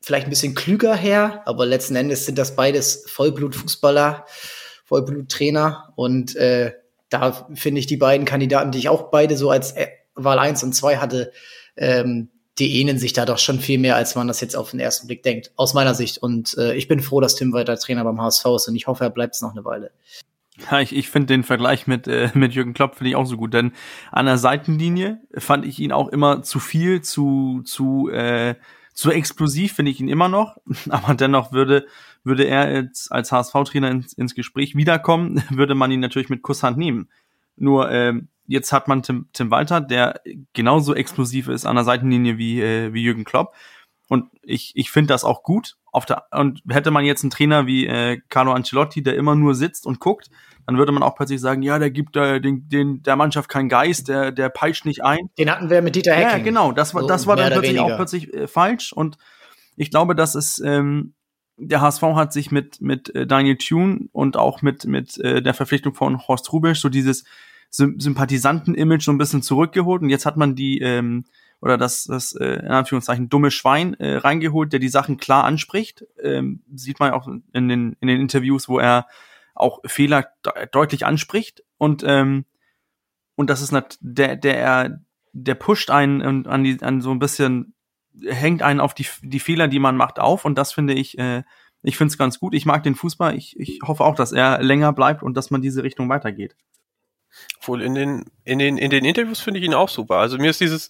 vielleicht 0.00 0.26
ein 0.26 0.30
bisschen 0.30 0.56
klüger 0.56 0.96
her, 0.96 1.42
aber 1.46 1.64
letzten 1.66 1.94
Endes 1.94 2.26
sind 2.26 2.36
das 2.36 2.56
beides 2.56 3.04
Vollblut-Fußballer. 3.08 4.24
Vollbluttrainer. 4.86 5.92
Und 5.96 6.36
äh, 6.36 6.72
da 7.10 7.46
finde 7.54 7.80
ich 7.80 7.86
die 7.86 7.96
beiden 7.96 8.24
Kandidaten, 8.24 8.70
die 8.70 8.78
ich 8.78 8.88
auch 8.88 9.10
beide 9.10 9.36
so 9.36 9.50
als 9.50 9.72
äh, 9.72 9.88
Wahl 10.14 10.38
1 10.38 10.62
und 10.62 10.72
2 10.72 10.96
hatte, 10.96 11.32
ähm, 11.76 12.30
die 12.58 12.80
ähneln 12.80 12.98
sich 12.98 13.12
da 13.12 13.26
doch 13.26 13.38
schon 13.38 13.60
viel 13.60 13.78
mehr, 13.78 13.96
als 13.96 14.14
man 14.14 14.28
das 14.28 14.40
jetzt 14.40 14.56
auf 14.56 14.70
den 14.70 14.80
ersten 14.80 15.06
Blick 15.06 15.22
denkt, 15.22 15.52
aus 15.56 15.74
meiner 15.74 15.94
Sicht. 15.94 16.18
Und 16.18 16.56
äh, 16.56 16.74
ich 16.74 16.88
bin 16.88 17.00
froh, 17.00 17.20
dass 17.20 17.34
Tim 17.34 17.52
weiter 17.52 17.76
Trainer 17.76 18.04
beim 18.04 18.20
HSV 18.20 18.46
ist 18.56 18.68
und 18.68 18.76
ich 18.76 18.86
hoffe, 18.86 19.04
er 19.04 19.10
bleibt 19.10 19.34
es 19.34 19.42
noch 19.42 19.52
eine 19.52 19.64
Weile. 19.64 19.90
Ja, 20.70 20.80
ich, 20.80 20.96
ich 20.96 21.10
finde 21.10 21.26
den 21.26 21.44
Vergleich 21.44 21.86
mit, 21.86 22.08
äh, 22.08 22.30
mit 22.32 22.54
Jürgen 22.54 22.72
Klopp 22.72 22.96
finde 22.96 23.10
ich 23.10 23.16
auch 23.16 23.26
so 23.26 23.36
gut, 23.36 23.52
denn 23.52 23.72
an 24.10 24.24
der 24.24 24.38
Seitenlinie 24.38 25.20
fand 25.36 25.66
ich 25.66 25.78
ihn 25.80 25.92
auch 25.92 26.08
immer 26.08 26.42
zu 26.42 26.60
viel, 26.60 27.02
zu, 27.02 27.60
zu, 27.64 28.08
äh, 28.08 28.54
zu 28.94 29.10
explosiv 29.10 29.74
finde 29.74 29.90
ich 29.90 30.00
ihn 30.00 30.08
immer 30.08 30.30
noch, 30.30 30.56
aber 30.88 31.14
dennoch 31.14 31.52
würde, 31.52 31.86
würde 32.24 32.44
er 32.44 32.72
jetzt 32.72 33.12
als 33.12 33.32
HSV-Trainer 33.32 33.90
ins, 33.90 34.14
ins 34.14 34.34
Gespräch 34.34 34.74
wiederkommen, 34.74 35.42
würde 35.50 35.74
man 35.74 35.90
ihn 35.90 36.00
natürlich 36.00 36.30
mit 36.30 36.40
Kusshand 36.40 36.78
nehmen. 36.78 37.10
Nur 37.56 37.90
ähm, 37.90 38.28
jetzt 38.46 38.72
hat 38.72 38.88
man 38.88 39.02
Tim, 39.02 39.28
Tim 39.32 39.50
Walter, 39.50 39.80
der 39.80 40.20
genauso 40.52 40.94
explosiv 40.94 41.48
ist 41.48 41.66
an 41.66 41.76
der 41.76 41.84
Seitenlinie 41.84 42.38
wie, 42.38 42.60
äh, 42.60 42.92
wie 42.92 43.02
Jürgen 43.02 43.24
Klopp. 43.24 43.54
Und 44.08 44.30
ich, 44.42 44.72
ich 44.74 44.90
finde 44.90 45.08
das 45.08 45.24
auch 45.24 45.42
gut. 45.42 45.76
Auf 45.92 46.06
der, 46.06 46.24
und 46.30 46.62
hätte 46.68 46.90
man 46.90 47.04
jetzt 47.04 47.24
einen 47.24 47.30
Trainer 47.30 47.66
wie 47.66 47.86
äh, 47.86 48.20
Carlo 48.28 48.52
Ancelotti, 48.52 49.02
der 49.02 49.16
immer 49.16 49.34
nur 49.34 49.54
sitzt 49.54 49.86
und 49.86 49.98
guckt, 49.98 50.30
dann 50.66 50.78
würde 50.78 50.92
man 50.92 51.02
auch 51.02 51.14
plötzlich 51.14 51.40
sagen, 51.40 51.62
ja, 51.62 51.78
der 51.78 51.90
gibt 51.90 52.16
äh, 52.16 52.40
den, 52.40 52.68
den, 52.68 53.02
der 53.02 53.16
Mannschaft 53.16 53.48
keinen 53.48 53.68
Geist, 53.68 54.08
der, 54.08 54.32
der 54.32 54.48
peitscht 54.48 54.84
nicht 54.84 55.02
ein. 55.04 55.30
Den 55.38 55.50
hatten 55.50 55.70
wir 55.70 55.80
mit 55.80 55.96
Dieter 55.96 56.14
Hecking. 56.14 56.38
Ja, 56.38 56.38
genau. 56.38 56.72
Das 56.72 56.94
war, 56.94 57.06
das 57.06 57.26
war 57.26 57.36
dann 57.36 57.52
plötzlich 57.52 57.80
auch 57.80 57.96
plötzlich 57.96 58.32
äh, 58.34 58.46
falsch. 58.46 58.92
Und 58.92 59.16
ich 59.76 59.90
glaube, 59.90 60.14
dass 60.14 60.34
es 60.34 60.58
ähm, 60.58 61.14
der 61.58 61.80
HSV 61.80 62.02
hat 62.02 62.32
sich 62.32 62.50
mit 62.50 62.80
mit 62.80 63.14
äh, 63.14 63.26
Daniel 63.26 63.56
Thune 63.56 64.08
und 64.12 64.36
auch 64.36 64.60
mit 64.62 64.84
mit 64.84 65.18
äh, 65.18 65.40
der 65.42 65.54
Verpflichtung 65.54 65.94
von 65.94 66.26
Horst 66.26 66.52
Rubisch 66.52 66.80
so 66.80 66.88
dieses 66.88 67.24
Sympathisanten-Image 67.70 69.04
so 69.04 69.12
ein 69.12 69.18
bisschen 69.18 69.42
zurückgeholt 69.42 70.02
und 70.02 70.10
jetzt 70.10 70.26
hat 70.26 70.36
man 70.36 70.54
die 70.54 70.80
ähm, 70.80 71.24
oder 71.60 71.76
das 71.78 72.04
das 72.04 72.32
äh, 72.34 72.60
in 72.60 72.68
Anführungszeichen 72.68 73.28
dumme 73.28 73.50
Schwein 73.50 73.94
äh, 73.94 74.16
reingeholt, 74.16 74.72
der 74.72 74.80
die 74.80 74.88
Sachen 74.88 75.16
klar 75.16 75.44
anspricht. 75.44 76.04
Ähm, 76.22 76.62
sieht 76.74 77.00
man 77.00 77.12
auch 77.12 77.28
in 77.28 77.68
den 77.68 77.96
in 78.00 78.08
den 78.08 78.20
Interviews, 78.20 78.68
wo 78.68 78.78
er 78.78 79.06
auch 79.54 79.80
Fehler 79.86 80.28
de 80.44 80.66
deutlich 80.70 81.06
anspricht 81.06 81.62
und 81.78 82.02
ähm, 82.06 82.44
und 83.34 83.50
das 83.50 83.60
ist 83.60 83.74
der 84.00 84.36
der 84.36 85.00
der 85.32 85.54
pusht 85.54 85.90
einen 85.90 86.46
an 86.46 86.64
die 86.64 86.80
an 86.82 87.00
so 87.00 87.10
ein 87.10 87.18
bisschen 87.18 87.74
hängt 88.24 88.62
einen 88.62 88.80
auf 88.80 88.94
die, 88.94 89.06
die 89.22 89.40
Fehler, 89.40 89.68
die 89.68 89.78
man 89.78 89.96
macht, 89.96 90.18
auf 90.18 90.44
und 90.44 90.56
das 90.56 90.72
finde 90.72 90.94
ich, 90.94 91.18
äh, 91.18 91.42
ich 91.82 91.96
finde 91.96 92.12
es 92.12 92.18
ganz 92.18 92.38
gut. 92.40 92.54
Ich 92.54 92.66
mag 92.66 92.82
den 92.82 92.94
Fußball. 92.94 93.36
Ich, 93.36 93.58
ich 93.58 93.80
hoffe 93.82 94.04
auch, 94.04 94.14
dass 94.14 94.32
er 94.32 94.62
länger 94.62 94.92
bleibt 94.92 95.22
und 95.22 95.36
dass 95.36 95.50
man 95.50 95.62
diese 95.62 95.82
Richtung 95.82 96.08
weitergeht. 96.08 96.56
Wohl 97.62 97.82
in 97.82 97.94
den, 97.94 98.24
in 98.44 98.58
den, 98.58 98.78
in 98.78 98.90
den 98.90 99.04
Interviews 99.04 99.40
finde 99.40 99.60
ich 99.60 99.66
ihn 99.66 99.74
auch 99.74 99.88
super. 99.88 100.16
Also 100.16 100.38
mir 100.38 100.50
ist 100.50 100.60
dieses 100.60 100.88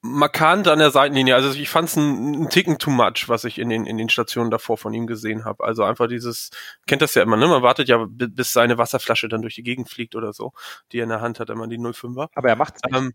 markant 0.00 0.68
an 0.68 0.78
der 0.78 0.90
Seitenlinie. 0.90 1.34
Also 1.34 1.50
ich 1.50 1.68
fand 1.68 1.88
es 1.88 1.96
ein, 1.96 2.48
Ticken 2.50 2.78
too 2.78 2.90
much, 2.90 3.28
was 3.28 3.44
ich 3.44 3.58
in 3.58 3.68
den, 3.68 3.84
in 3.84 3.98
den 3.98 4.08
Stationen 4.08 4.50
davor 4.50 4.78
von 4.78 4.94
ihm 4.94 5.06
gesehen 5.06 5.44
habe. 5.44 5.64
Also 5.64 5.82
einfach 5.82 6.06
dieses, 6.06 6.50
kennt 6.86 7.02
das 7.02 7.14
ja 7.14 7.22
immer, 7.22 7.36
ne? 7.36 7.48
Man 7.48 7.62
wartet 7.62 7.88
ja, 7.88 8.06
bis 8.08 8.52
seine 8.52 8.78
Wasserflasche 8.78 9.28
dann 9.28 9.42
durch 9.42 9.56
die 9.56 9.62
Gegend 9.62 9.88
fliegt 9.88 10.14
oder 10.14 10.32
so, 10.32 10.52
die 10.92 11.00
er 11.00 11.04
in 11.04 11.10
der 11.10 11.20
Hand 11.20 11.40
hat, 11.40 11.50
immer 11.50 11.66
die 11.66 11.78
05er. 11.78 12.28
Aber 12.34 12.48
er 12.48 12.56
macht's 12.56 12.80
nicht. 12.84 12.96
Ähm, 12.96 13.12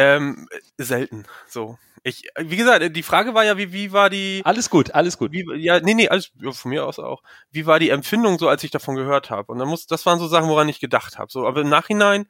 ähm, 0.00 0.48
selten. 0.78 1.24
So. 1.46 1.78
Ich, 2.02 2.24
wie 2.38 2.56
gesagt, 2.56 2.96
die 2.96 3.02
Frage 3.02 3.34
war 3.34 3.44
ja, 3.44 3.58
wie, 3.58 3.72
wie 3.74 3.92
war 3.92 4.08
die. 4.08 4.40
Alles 4.44 4.70
gut, 4.70 4.94
alles 4.94 5.18
gut. 5.18 5.32
Wie, 5.32 5.44
ja, 5.56 5.80
nee, 5.80 5.92
nee, 5.92 6.08
alles, 6.08 6.30
ja, 6.40 6.50
von 6.52 6.70
mir 6.70 6.86
aus 6.86 6.98
auch. 6.98 7.22
Wie 7.50 7.66
war 7.66 7.78
die 7.78 7.90
Empfindung 7.90 8.38
so, 8.38 8.48
als 8.48 8.64
ich 8.64 8.70
davon 8.70 8.96
gehört 8.96 9.28
habe? 9.28 9.52
Und 9.52 9.58
dann 9.58 9.68
muss, 9.68 9.86
das 9.86 10.06
waren 10.06 10.18
so 10.18 10.26
Sachen, 10.26 10.48
woran 10.48 10.70
ich 10.70 10.80
gedacht 10.80 11.18
habe. 11.18 11.30
So, 11.30 11.46
aber 11.46 11.60
im 11.60 11.68
Nachhinein 11.68 12.26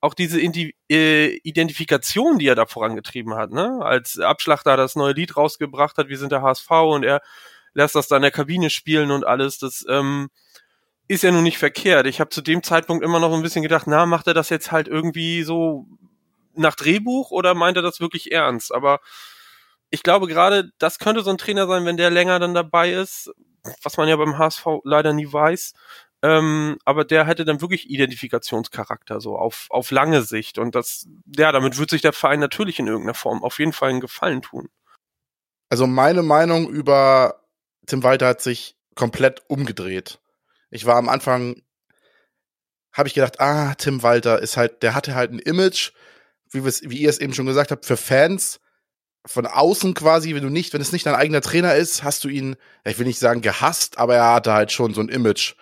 auch 0.00 0.14
diese 0.14 0.40
Indi 0.40 0.74
äh, 0.90 1.36
Identifikation, 1.42 2.38
die 2.38 2.46
er 2.46 2.54
da 2.54 2.64
vorangetrieben 2.64 3.34
hat, 3.34 3.50
ne? 3.50 3.80
Als 3.82 4.18
Abschlachter 4.18 4.78
das 4.78 4.96
neue 4.96 5.12
Lied 5.12 5.36
rausgebracht 5.36 5.98
hat, 5.98 6.08
wir 6.08 6.16
sind 6.16 6.32
der 6.32 6.40
HSV 6.40 6.70
und 6.70 7.04
er 7.04 7.20
lässt 7.74 7.94
das 7.94 8.08
da 8.08 8.16
in 8.16 8.22
der 8.22 8.30
Kabine 8.30 8.70
spielen 8.70 9.10
und 9.10 9.26
alles, 9.26 9.58
das 9.58 9.84
ähm, 9.90 10.30
ist 11.08 11.22
ja 11.22 11.32
nun 11.32 11.42
nicht 11.42 11.58
verkehrt. 11.58 12.06
Ich 12.06 12.20
habe 12.20 12.30
zu 12.30 12.40
dem 12.40 12.62
Zeitpunkt 12.62 13.04
immer 13.04 13.20
noch 13.20 13.34
ein 13.34 13.42
bisschen 13.42 13.62
gedacht, 13.62 13.86
na, 13.86 14.06
macht 14.06 14.26
er 14.26 14.34
das 14.34 14.48
jetzt 14.48 14.72
halt 14.72 14.88
irgendwie 14.88 15.42
so 15.42 15.86
nach 16.54 16.74
Drehbuch 16.74 17.30
oder 17.30 17.54
meint 17.54 17.76
er 17.76 17.82
das 17.82 18.00
wirklich 18.00 18.32
ernst? 18.32 18.72
Aber 18.72 19.00
ich 19.90 20.02
glaube 20.02 20.26
gerade, 20.26 20.70
das 20.78 20.98
könnte 20.98 21.22
so 21.22 21.30
ein 21.30 21.38
Trainer 21.38 21.66
sein, 21.66 21.84
wenn 21.84 21.96
der 21.96 22.10
länger 22.10 22.38
dann 22.38 22.54
dabei 22.54 22.92
ist, 22.92 23.30
was 23.82 23.96
man 23.96 24.08
ja 24.08 24.16
beim 24.16 24.38
HSV 24.38 24.66
leider 24.84 25.12
nie 25.12 25.30
weiß. 25.30 25.74
Ähm, 26.22 26.78
aber 26.84 27.04
der 27.04 27.26
hätte 27.26 27.44
dann 27.44 27.62
wirklich 27.62 27.88
Identifikationscharakter, 27.88 29.20
so 29.20 29.38
auf, 29.38 29.66
auf 29.70 29.90
lange 29.90 30.22
Sicht. 30.22 30.58
Und 30.58 30.74
das, 30.74 31.08
ja, 31.34 31.50
damit 31.50 31.78
wird 31.78 31.90
sich 31.90 32.02
der 32.02 32.12
Verein 32.12 32.40
natürlich 32.40 32.78
in 32.78 32.86
irgendeiner 32.86 33.14
Form 33.14 33.42
auf 33.42 33.58
jeden 33.58 33.72
Fall 33.72 33.90
einen 33.90 34.00
Gefallen 34.00 34.42
tun. 34.42 34.68
Also 35.70 35.86
meine 35.86 36.22
Meinung 36.22 36.68
über 36.68 37.42
Tim 37.86 38.02
Walter 38.02 38.26
hat 38.26 38.42
sich 38.42 38.76
komplett 38.94 39.42
umgedreht. 39.48 40.20
Ich 40.70 40.84
war 40.84 40.96
am 40.96 41.08
Anfang, 41.08 41.62
habe 42.92 43.08
ich 43.08 43.14
gedacht, 43.14 43.40
ah, 43.40 43.74
Tim 43.74 44.02
Walter 44.02 44.40
ist 44.40 44.56
halt, 44.56 44.82
der 44.82 44.94
hatte 44.94 45.14
halt 45.14 45.32
ein 45.32 45.38
Image, 45.38 45.92
wie, 46.50 46.64
wie 46.64 46.98
ihr 46.98 47.10
es 47.10 47.18
eben 47.18 47.34
schon 47.34 47.46
gesagt 47.46 47.70
habt, 47.70 47.86
für 47.86 47.96
Fans 47.96 48.60
von 49.26 49.46
außen 49.46 49.94
quasi, 49.94 50.34
wenn 50.34 50.42
du 50.42 50.48
nicht, 50.48 50.72
wenn 50.72 50.80
es 50.80 50.92
nicht 50.92 51.06
dein 51.06 51.14
eigener 51.14 51.40
Trainer 51.42 51.74
ist, 51.74 52.02
hast 52.02 52.24
du 52.24 52.28
ihn, 52.28 52.56
ich 52.84 52.98
will 52.98 53.06
nicht 53.06 53.18
sagen 53.18 53.42
gehasst, 53.42 53.98
aber 53.98 54.16
er 54.16 54.34
hatte 54.34 54.52
halt 54.52 54.72
schon 54.72 54.94
so 54.94 55.00
ein 55.00 55.08
Image, 55.08 55.54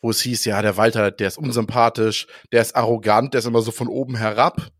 wo 0.00 0.10
es 0.10 0.20
hieß, 0.20 0.44
ja, 0.44 0.62
der 0.62 0.76
Walter, 0.76 1.10
der 1.10 1.28
ist 1.28 1.38
unsympathisch, 1.38 2.28
der 2.52 2.62
ist 2.62 2.76
arrogant, 2.76 3.34
der 3.34 3.40
ist 3.40 3.46
immer 3.46 3.62
so 3.62 3.72
von 3.72 3.88
oben 3.88 4.16
herab. 4.16 4.70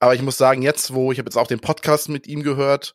Aber 0.00 0.14
ich 0.14 0.22
muss 0.22 0.36
sagen, 0.36 0.62
jetzt, 0.62 0.92
wo 0.92 1.10
ich 1.10 1.18
habe 1.18 1.28
jetzt 1.28 1.36
auch 1.36 1.46
den 1.46 1.60
Podcast 1.60 2.08
mit 2.08 2.26
ihm 2.26 2.42
gehört 2.42 2.94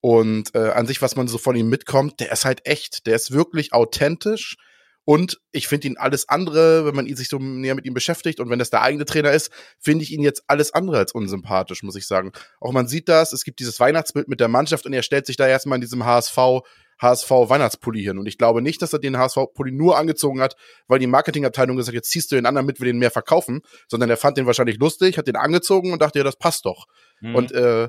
und 0.00 0.54
äh, 0.54 0.70
an 0.70 0.86
sich, 0.86 1.00
was 1.00 1.14
man 1.14 1.28
so 1.28 1.38
von 1.38 1.54
ihm 1.54 1.68
mitkommt, 1.68 2.18
der 2.20 2.32
ist 2.32 2.44
halt 2.44 2.66
echt, 2.66 3.06
der 3.06 3.14
ist 3.14 3.30
wirklich 3.30 3.72
authentisch. 3.72 4.56
Und 5.04 5.40
ich 5.50 5.66
finde 5.66 5.88
ihn 5.88 5.96
alles 5.96 6.28
andere, 6.28 6.86
wenn 6.86 6.94
man 6.94 7.06
ihn 7.06 7.16
sich 7.16 7.28
so 7.28 7.38
näher 7.38 7.74
mit 7.74 7.86
ihm 7.86 7.94
beschäftigt 7.94 8.38
und 8.38 8.50
wenn 8.50 8.58
das 8.58 8.70
der 8.70 8.82
eigene 8.82 9.04
Trainer 9.04 9.32
ist, 9.32 9.50
finde 9.78 10.04
ich 10.04 10.12
ihn 10.12 10.22
jetzt 10.22 10.44
alles 10.46 10.72
andere 10.74 10.98
als 10.98 11.12
unsympathisch, 11.12 11.82
muss 11.82 11.96
ich 11.96 12.06
sagen. 12.06 12.32
Auch 12.60 12.72
man 12.72 12.86
sieht 12.86 13.08
das, 13.08 13.32
es 13.32 13.44
gibt 13.44 13.58
dieses 13.58 13.80
Weihnachtsbild 13.80 14.28
mit 14.28 14.40
der 14.40 14.48
Mannschaft 14.48 14.86
und 14.86 14.92
er 14.92 15.02
stellt 15.02 15.26
sich 15.26 15.36
da 15.36 15.48
erstmal 15.48 15.76
in 15.76 15.82
diesem 15.82 16.04
HSV 16.04 16.62
HSV 17.02 17.30
Weihnachtspulli 17.30 18.02
hin. 18.02 18.18
Und 18.18 18.26
ich 18.26 18.38
glaube 18.38 18.62
nicht, 18.62 18.80
dass 18.80 18.92
er 18.92 19.00
den 19.00 19.18
HSV-Pulli 19.18 19.72
nur 19.72 19.98
angezogen 19.98 20.40
hat, 20.40 20.56
weil 20.86 21.00
die 21.00 21.06
Marketingabteilung 21.06 21.76
gesagt 21.76 21.88
hat, 21.88 21.96
jetzt 21.96 22.10
ziehst 22.10 22.30
du 22.30 22.36
den 22.36 22.46
anderen 22.46 22.66
mit, 22.66 22.80
wir 22.80 22.86
den 22.86 22.98
mehr 22.98 23.10
verkaufen, 23.10 23.60
sondern 23.88 24.08
er 24.08 24.16
fand 24.16 24.38
den 24.38 24.46
wahrscheinlich 24.46 24.78
lustig, 24.78 25.18
hat 25.18 25.26
den 25.26 25.36
angezogen 25.36 25.92
und 25.92 26.00
dachte, 26.00 26.20
ja, 26.20 26.24
das 26.24 26.36
passt 26.36 26.64
doch. 26.64 26.86
Mhm. 27.20 27.34
Und 27.34 27.52
äh, 27.52 27.88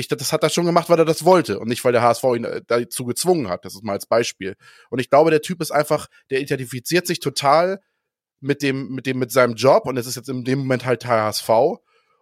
ich, 0.00 0.08
das 0.08 0.32
hat 0.32 0.42
er 0.42 0.50
schon 0.50 0.66
gemacht, 0.66 0.88
weil 0.88 0.98
er 0.98 1.04
das 1.04 1.24
wollte 1.24 1.58
und 1.58 1.68
nicht, 1.68 1.84
weil 1.84 1.92
der 1.92 2.02
HSV 2.02 2.24
ihn 2.36 2.44
äh, 2.44 2.62
dazu 2.66 3.04
gezwungen 3.04 3.48
hat. 3.48 3.64
Das 3.64 3.74
ist 3.74 3.84
mal 3.84 3.92
als 3.92 4.06
Beispiel. 4.06 4.56
Und 4.90 4.98
ich 4.98 5.10
glaube, 5.10 5.30
der 5.30 5.42
Typ 5.42 5.60
ist 5.60 5.70
einfach, 5.70 6.08
der 6.30 6.40
identifiziert 6.40 7.06
sich 7.06 7.20
total 7.20 7.80
mit 8.40 8.62
dem, 8.62 8.88
mit 8.88 9.06
dem, 9.06 9.18
mit 9.18 9.30
seinem 9.32 9.54
Job 9.54 9.86
und 9.86 9.96
es 9.96 10.06
ist 10.06 10.16
jetzt 10.16 10.28
in 10.28 10.44
dem 10.44 10.60
Moment 10.60 10.84
halt 10.84 11.06
HSV. 11.06 11.48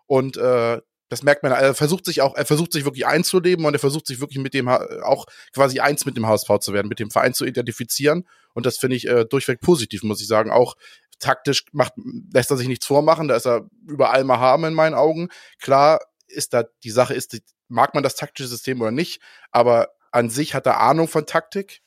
Und 0.06 0.36
äh, 0.36 0.80
das 1.08 1.22
merkt 1.22 1.42
man, 1.42 1.52
er 1.52 1.74
versucht 1.74 2.04
sich 2.04 2.20
auch, 2.20 2.34
er 2.34 2.44
versucht 2.44 2.72
sich 2.72 2.84
wirklich 2.84 3.06
einzuleben 3.06 3.64
und 3.64 3.72
er 3.72 3.78
versucht 3.78 4.06
sich 4.06 4.20
wirklich 4.20 4.42
mit 4.42 4.52
dem 4.52 4.68
auch 4.68 5.26
quasi 5.54 5.80
eins 5.80 6.04
mit 6.04 6.16
dem 6.16 6.26
HSV 6.26 6.58
zu 6.60 6.72
werden, 6.72 6.88
mit 6.88 6.98
dem 6.98 7.10
Verein 7.10 7.34
zu 7.34 7.46
identifizieren. 7.46 8.28
Und 8.52 8.66
das 8.66 8.76
finde 8.76 8.96
ich 8.96 9.08
äh, 9.08 9.24
durchweg 9.24 9.60
positiv, 9.60 10.02
muss 10.02 10.20
ich 10.20 10.26
sagen. 10.26 10.50
Auch 10.50 10.74
taktisch 11.18 11.64
macht, 11.72 11.94
lässt 12.32 12.50
er 12.50 12.56
sich 12.56 12.68
nichts 12.68 12.86
vormachen, 12.86 13.28
da 13.28 13.36
ist 13.36 13.46
er 13.46 13.68
überall 13.86 14.24
mal 14.24 14.38
haben 14.38 14.64
in 14.64 14.74
meinen 14.74 14.94
Augen. 14.94 15.28
Klar 15.60 16.00
ist 16.26 16.52
da, 16.52 16.64
die 16.84 16.90
Sache 16.90 17.14
ist, 17.14 17.38
mag 17.68 17.94
man 17.94 18.02
das 18.02 18.16
taktische 18.16 18.48
System 18.48 18.80
oder 18.80 18.90
nicht, 18.90 19.20
aber 19.50 19.90
an 20.10 20.30
sich 20.30 20.54
hat 20.54 20.66
er 20.66 20.80
Ahnung 20.80 21.08
von 21.08 21.26
Taktik 21.26 21.82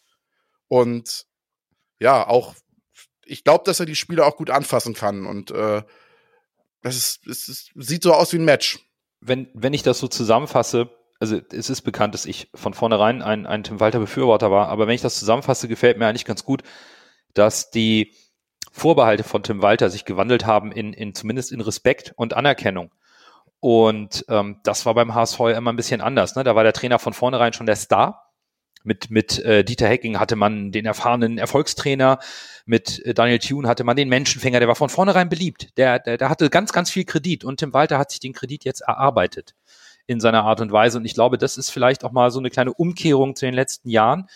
und 0.67 1.25
ja, 1.99 2.27
auch, 2.27 2.55
ich 3.25 3.43
glaube, 3.43 3.63
dass 3.65 3.79
er 3.79 3.85
die 3.85 3.95
Spieler 3.95 4.25
auch 4.25 4.37
gut 4.37 4.49
anfassen 4.49 4.93
kann 4.93 5.25
und 5.25 5.51
äh, 5.51 5.83
das 6.81 6.95
ist, 6.95 7.27
es 7.27 7.47
ist, 7.47 7.71
sieht 7.75 8.03
so 8.03 8.13
aus 8.13 8.33
wie 8.33 8.37
ein 8.37 8.45
Match 8.45 8.79
wenn, 9.21 9.47
wenn 9.53 9.73
ich 9.73 9.83
das 9.83 9.99
so 9.99 10.07
zusammenfasse, 10.07 10.89
also 11.19 11.39
es 11.51 11.69
ist 11.69 11.83
bekannt, 11.83 12.15
dass 12.15 12.25
ich 12.25 12.49
von 12.55 12.73
vornherein 12.73 13.21
ein, 13.21 13.45
ein 13.45 13.63
Tim 13.63 13.79
Walter 13.79 13.99
Befürworter 13.99 14.51
war, 14.51 14.67
aber 14.69 14.87
wenn 14.87 14.95
ich 14.95 15.01
das 15.01 15.19
zusammenfasse, 15.19 15.67
gefällt 15.67 15.97
mir 15.97 16.07
eigentlich 16.07 16.25
ganz 16.25 16.43
gut, 16.43 16.63
dass 17.35 17.69
die 17.69 18.13
Vorbehalte 18.71 19.23
von 19.23 19.43
Tim 19.43 19.61
Walter 19.61 19.89
sich 19.89 20.05
gewandelt 20.05 20.45
haben 20.45 20.71
in, 20.71 20.93
in 20.93 21.13
zumindest 21.13 21.51
in 21.51 21.61
Respekt 21.61 22.13
und 22.15 22.33
Anerkennung. 22.33 22.91
Und 23.61 24.25
ähm, 24.27 24.59
das 24.63 24.85
war 24.85 24.95
beim 24.95 25.15
HSV 25.15 25.39
immer 25.39 25.71
ein 25.71 25.77
bisschen 25.77 26.01
anders. 26.01 26.35
Ne? 26.35 26.43
Da 26.43 26.55
war 26.55 26.63
der 26.63 26.73
Trainer 26.73 26.99
von 26.99 27.13
vornherein 27.13 27.53
schon 27.53 27.67
der 27.67 27.77
Star 27.77 28.31
mit, 28.83 29.11
mit 29.11 29.39
äh, 29.39 29.63
Dieter 29.63 29.87
Hecking 29.87 30.19
hatte 30.19 30.35
man 30.35 30.71
den 30.71 30.85
erfahrenen 30.85 31.37
Erfolgstrainer, 31.37 32.19
mit 32.65 33.03
äh, 33.05 33.13
Daniel 33.13 33.39
Thune 33.39 33.67
hatte 33.67 33.83
man 33.83 33.95
den 33.95 34.09
Menschenfänger, 34.09 34.59
der 34.59 34.67
war 34.67 34.75
von 34.75 34.89
vornherein 34.89 35.29
beliebt. 35.29 35.77
Der, 35.77 35.99
der, 35.99 36.17
der 36.17 36.29
hatte 36.29 36.49
ganz, 36.49 36.73
ganz 36.73 36.89
viel 36.89 37.05
Kredit 37.05 37.43
und 37.43 37.59
Tim 37.59 37.73
Walter 37.73 37.97
hat 37.97 38.11
sich 38.11 38.19
den 38.19 38.33
Kredit 38.33 38.63
jetzt 38.63 38.81
erarbeitet 38.81 39.55
in 40.07 40.19
seiner 40.19 40.43
Art 40.43 40.61
und 40.61 40.71
Weise. 40.71 40.97
Und 40.97 41.05
ich 41.05 41.13
glaube, 41.13 41.37
das 41.37 41.57
ist 41.57 41.69
vielleicht 41.69 42.03
auch 42.03 42.11
mal 42.11 42.31
so 42.31 42.39
eine 42.39 42.49
kleine 42.49 42.73
Umkehrung 42.73 43.35
zu 43.35 43.45
den 43.45 43.53
letzten 43.53 43.89
Jahren, 43.89 44.27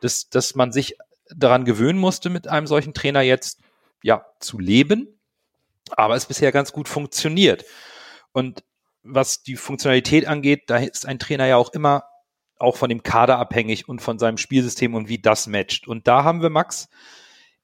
dass, 0.00 0.28
dass 0.28 0.54
man 0.54 0.72
sich 0.72 0.96
daran 1.34 1.64
gewöhnen 1.64 1.98
musste, 1.98 2.30
mit 2.30 2.48
einem 2.48 2.66
solchen 2.66 2.94
Trainer 2.94 3.20
jetzt 3.20 3.60
ja 4.02 4.26
zu 4.40 4.58
leben, 4.58 5.08
aber 5.92 6.16
es 6.16 6.26
bisher 6.26 6.52
ganz 6.52 6.72
gut 6.72 6.88
funktioniert. 6.88 7.64
Und 8.34 8.64
was 9.04 9.42
die 9.42 9.56
Funktionalität 9.56 10.26
angeht, 10.26 10.64
da 10.66 10.76
ist 10.76 11.06
ein 11.06 11.18
Trainer 11.18 11.46
ja 11.46 11.56
auch 11.56 11.72
immer 11.72 12.04
auch 12.58 12.76
von 12.76 12.88
dem 12.88 13.02
Kader 13.02 13.38
abhängig 13.38 13.88
und 13.88 14.00
von 14.00 14.18
seinem 14.18 14.38
Spielsystem 14.38 14.94
und 14.94 15.08
wie 15.08 15.18
das 15.18 15.46
matcht. 15.46 15.86
Und 15.86 16.06
da 16.06 16.24
haben 16.24 16.42
wir, 16.42 16.50
Max, 16.50 16.88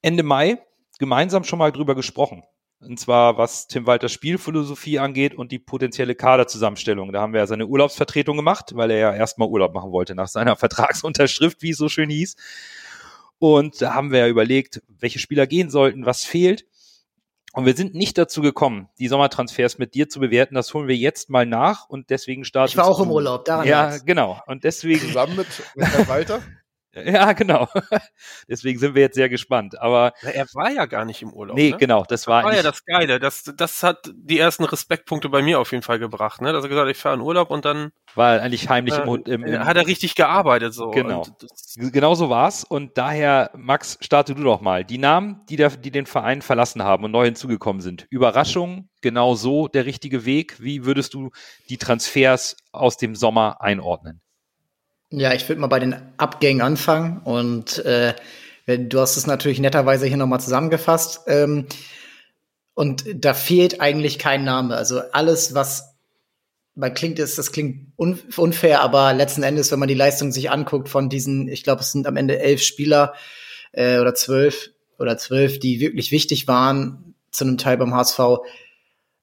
Ende 0.02 0.22
Mai 0.22 0.58
gemeinsam 0.98 1.44
schon 1.44 1.58
mal 1.58 1.72
drüber 1.72 1.94
gesprochen. 1.94 2.44
Und 2.80 2.98
zwar, 2.98 3.36
was 3.36 3.66
Tim 3.66 3.86
Walters 3.86 4.12
Spielphilosophie 4.12 4.98
angeht 4.98 5.34
und 5.34 5.52
die 5.52 5.58
potenzielle 5.58 6.14
Kaderzusammenstellung. 6.14 7.12
Da 7.12 7.20
haben 7.20 7.32
wir 7.32 7.40
ja 7.40 7.46
seine 7.46 7.66
Urlaubsvertretung 7.66 8.36
gemacht, 8.36 8.72
weil 8.74 8.90
er 8.90 8.98
ja 8.98 9.14
erstmal 9.14 9.48
Urlaub 9.48 9.74
machen 9.74 9.92
wollte 9.92 10.14
nach 10.14 10.28
seiner 10.28 10.56
Vertragsunterschrift, 10.56 11.62
wie 11.62 11.70
es 11.70 11.78
so 11.78 11.88
schön 11.88 12.10
hieß. 12.10 12.36
Und 13.38 13.82
da 13.82 13.94
haben 13.94 14.12
wir 14.12 14.20
ja 14.20 14.28
überlegt, 14.28 14.82
welche 14.88 15.18
Spieler 15.18 15.46
gehen 15.46 15.70
sollten, 15.70 16.06
was 16.06 16.24
fehlt. 16.24 16.66
Und 17.52 17.66
wir 17.66 17.74
sind 17.74 17.94
nicht 17.94 18.16
dazu 18.16 18.42
gekommen, 18.42 18.88
die 18.98 19.08
Sommertransfers 19.08 19.78
mit 19.78 19.94
dir 19.94 20.08
zu 20.08 20.20
bewerten. 20.20 20.54
Das 20.54 20.72
holen 20.72 20.86
wir 20.86 20.96
jetzt 20.96 21.30
mal 21.30 21.46
nach 21.46 21.88
und 21.88 22.10
deswegen 22.10 22.44
starten. 22.44 22.70
Ich 22.70 22.76
war 22.76 22.86
auch 22.86 23.00
im 23.00 23.10
Urlaub, 23.10 23.44
daran. 23.44 23.66
Ja, 23.66 23.98
genau. 23.98 24.40
Und 24.46 24.62
deswegen. 24.62 25.00
Zusammen 25.00 25.36
mit, 25.36 25.48
mit 25.74 25.88
Herrn 25.88 26.08
Walter? 26.08 26.42
Ja, 26.92 27.32
genau. 27.34 27.68
Deswegen 28.48 28.78
sind 28.78 28.94
wir 28.94 29.02
jetzt 29.02 29.14
sehr 29.14 29.28
gespannt. 29.28 29.78
Aber 29.80 30.12
ja, 30.22 30.30
er 30.30 30.46
war 30.54 30.70
ja 30.70 30.86
gar 30.86 31.04
nicht 31.04 31.22
im 31.22 31.32
Urlaub. 31.32 31.56
Nee, 31.56 31.70
ne? 31.70 31.76
genau, 31.76 32.04
das 32.08 32.26
war, 32.26 32.42
das 32.42 32.50
war 32.50 32.56
ja 32.56 32.62
das 32.62 32.84
Geile. 32.84 33.20
Das, 33.20 33.44
das 33.56 33.82
hat 33.82 34.10
die 34.12 34.38
ersten 34.38 34.64
Respektpunkte 34.64 35.28
bei 35.28 35.40
mir 35.40 35.60
auf 35.60 35.70
jeden 35.70 35.84
Fall 35.84 36.00
gebracht. 36.00 36.40
Ne? 36.40 36.52
Dass 36.52 36.64
er 36.64 36.68
gesagt 36.68 36.86
hat, 36.86 36.94
ich 36.94 37.00
fahre 37.00 37.14
in 37.14 37.20
Urlaub 37.20 37.50
und 37.50 37.64
dann 37.64 37.92
war 38.16 38.40
eigentlich 38.40 38.68
heimlich 38.68 38.94
äh, 38.94 39.02
im, 39.02 39.22
im, 39.24 39.44
im, 39.44 39.64
hat 39.64 39.76
er 39.76 39.86
richtig 39.86 40.16
gearbeitet 40.16 40.74
so. 40.74 40.90
Genau. 40.90 41.24
genau 41.76 42.14
so 42.14 42.28
war's. 42.28 42.64
Und 42.64 42.98
daher, 42.98 43.52
Max, 43.54 43.96
starte 44.00 44.34
du 44.34 44.42
doch 44.42 44.60
mal. 44.60 44.84
Die 44.84 44.98
Namen, 44.98 45.42
die, 45.48 45.56
der, 45.56 45.70
die 45.70 45.92
den 45.92 46.06
Verein 46.06 46.42
verlassen 46.42 46.82
haben 46.82 47.04
und 47.04 47.12
neu 47.12 47.24
hinzugekommen 47.26 47.82
sind. 47.82 48.06
Überraschung, 48.10 48.88
genau 49.00 49.36
so 49.36 49.68
der 49.68 49.84
richtige 49.86 50.24
Weg. 50.24 50.60
Wie 50.60 50.84
würdest 50.84 51.14
du 51.14 51.30
die 51.68 51.78
Transfers 51.78 52.56
aus 52.72 52.96
dem 52.96 53.14
Sommer 53.14 53.60
einordnen? 53.60 54.20
Ja, 55.10 55.34
ich 55.34 55.48
würde 55.48 55.60
mal 55.60 55.66
bei 55.66 55.80
den 55.80 55.96
Abgängen 56.18 56.60
anfangen 56.60 57.18
und 57.24 57.78
äh, 57.84 58.14
du 58.66 59.00
hast 59.00 59.16
es 59.16 59.26
natürlich 59.26 59.58
netterweise 59.58 60.06
hier 60.06 60.16
nochmal 60.16 60.40
zusammengefasst. 60.40 61.22
Ähm, 61.26 61.66
und 62.74 63.04
da 63.14 63.34
fehlt 63.34 63.80
eigentlich 63.80 64.18
kein 64.18 64.44
Name. 64.44 64.76
Also 64.76 65.00
alles, 65.12 65.54
was 65.54 65.96
man 66.76 66.94
klingt, 66.94 67.18
ist, 67.18 67.38
das 67.38 67.50
klingt 67.50 67.92
unfair, 67.96 68.80
aber 68.80 69.12
letzten 69.12 69.42
Endes, 69.42 69.72
wenn 69.72 69.80
man 69.80 69.88
die 69.88 69.94
Leistung 69.94 70.30
sich 70.30 70.50
anguckt 70.50 70.88
von 70.88 71.08
diesen, 71.08 71.48
ich 71.48 71.64
glaube, 71.64 71.82
es 71.82 71.90
sind 71.90 72.06
am 72.06 72.16
Ende 72.16 72.38
elf 72.38 72.62
Spieler 72.62 73.14
äh, 73.72 73.98
oder 73.98 74.14
zwölf 74.14 74.70
oder 74.98 75.18
zwölf, 75.18 75.58
die 75.58 75.80
wirklich 75.80 76.12
wichtig 76.12 76.46
waren 76.46 77.14
zu 77.32 77.44
einem 77.44 77.58
Teil 77.58 77.76
beim 77.76 77.94
HSV, 77.94 78.20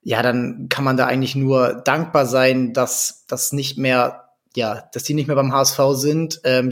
ja, 0.02 0.22
dann 0.22 0.68
kann 0.68 0.84
man 0.84 0.96
da 0.96 1.06
eigentlich 1.06 1.34
nur 1.34 1.82
dankbar 1.84 2.26
sein, 2.26 2.72
dass 2.72 3.24
das 3.26 3.52
nicht 3.52 3.78
mehr 3.78 4.27
ja, 4.56 4.88
dass 4.92 5.04
die 5.04 5.14
nicht 5.14 5.26
mehr 5.26 5.36
beim 5.36 5.52
HSV 5.52 5.80
sind. 5.92 6.40
Ähm, 6.44 6.70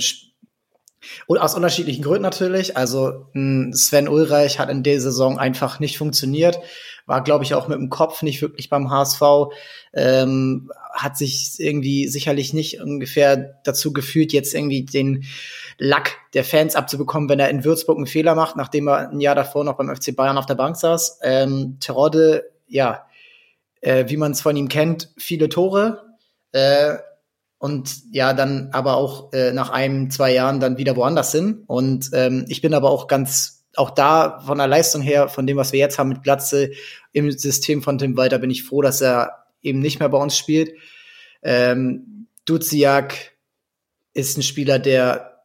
und 1.26 1.38
aus 1.38 1.54
unterschiedlichen 1.54 2.02
Gründen 2.02 2.22
natürlich. 2.22 2.76
Also 2.76 3.26
Sven 3.32 4.08
Ulreich 4.08 4.58
hat 4.58 4.70
in 4.70 4.82
der 4.82 5.00
Saison 5.00 5.38
einfach 5.38 5.80
nicht 5.80 5.98
funktioniert, 5.98 6.58
war, 7.06 7.22
glaube 7.22 7.44
ich, 7.44 7.54
auch 7.54 7.68
mit 7.68 7.78
dem 7.78 7.90
Kopf 7.90 8.22
nicht 8.22 8.42
wirklich 8.42 8.68
beim 8.68 8.90
HSV, 8.90 9.22
ähm, 9.94 10.72
hat 10.92 11.16
sich 11.16 11.54
irgendwie 11.58 12.08
sicherlich 12.08 12.52
nicht 12.52 12.80
ungefähr 12.80 13.60
dazu 13.64 13.92
gefühlt, 13.92 14.32
jetzt 14.32 14.54
irgendwie 14.54 14.84
den 14.84 15.24
Lack 15.78 16.16
der 16.34 16.42
Fans 16.42 16.74
abzubekommen, 16.74 17.28
wenn 17.28 17.38
er 17.38 17.50
in 17.50 17.64
Würzburg 17.64 17.98
einen 17.98 18.06
Fehler 18.06 18.34
macht, 18.34 18.56
nachdem 18.56 18.88
er 18.88 19.10
ein 19.10 19.20
Jahr 19.20 19.34
davor 19.34 19.62
noch 19.62 19.76
beim 19.76 19.94
FC 19.94 20.16
Bayern 20.16 20.38
auf 20.38 20.46
der 20.46 20.54
Bank 20.54 20.76
saß. 20.76 21.20
Ähm, 21.22 21.76
Terodde, 21.80 22.50
ja, 22.66 23.06
äh, 23.82 24.06
wie 24.08 24.16
man 24.16 24.32
es 24.32 24.40
von 24.40 24.56
ihm 24.56 24.68
kennt, 24.68 25.12
viele 25.16 25.48
Tore. 25.48 26.16
Äh, 26.52 26.96
und 27.58 28.12
ja, 28.12 28.34
dann 28.34 28.70
aber 28.72 28.96
auch 28.96 29.32
äh, 29.32 29.52
nach 29.52 29.70
einem, 29.70 30.10
zwei 30.10 30.32
Jahren 30.32 30.60
dann 30.60 30.76
wieder 30.76 30.96
woanders 30.96 31.32
sind. 31.32 31.64
Und 31.66 32.10
ähm, 32.12 32.44
ich 32.48 32.60
bin 32.60 32.74
aber 32.74 32.90
auch 32.90 33.06
ganz, 33.06 33.64
auch 33.76 33.90
da 33.90 34.40
von 34.40 34.58
der 34.58 34.66
Leistung 34.66 35.02
her, 35.02 35.28
von 35.28 35.46
dem, 35.46 35.56
was 35.56 35.72
wir 35.72 35.80
jetzt 35.80 35.98
haben 35.98 36.10
mit 36.10 36.22
Glatze 36.22 36.70
im 37.12 37.30
System 37.30 37.82
von 37.82 37.98
Tim 37.98 38.16
Walter, 38.16 38.38
bin 38.38 38.50
ich 38.50 38.64
froh, 38.64 38.82
dass 38.82 39.00
er 39.00 39.46
eben 39.62 39.80
nicht 39.80 40.00
mehr 40.00 40.08
bei 40.08 40.18
uns 40.18 40.36
spielt. 40.36 40.74
Ähm, 41.42 42.28
Duziak 42.44 43.32
ist 44.12 44.36
ein 44.36 44.42
Spieler, 44.42 44.78
der 44.78 45.44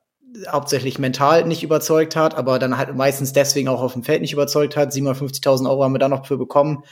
hauptsächlich 0.49 0.99
mental 0.99 1.45
nicht 1.45 1.63
überzeugt 1.63 2.15
hat, 2.15 2.35
aber 2.35 2.59
dann 2.59 2.77
halt 2.77 2.95
meistens 2.95 3.33
deswegen 3.33 3.67
auch 3.67 3.81
auf 3.81 3.93
dem 3.93 4.03
Feld 4.03 4.21
nicht 4.21 4.33
überzeugt 4.33 4.77
hat. 4.77 4.91
750.000 4.91 5.69
Euro 5.69 5.83
haben 5.83 5.93
wir 5.93 5.99
da 5.99 6.07
noch 6.07 6.25
für 6.25 6.37
bekommen. 6.37 6.83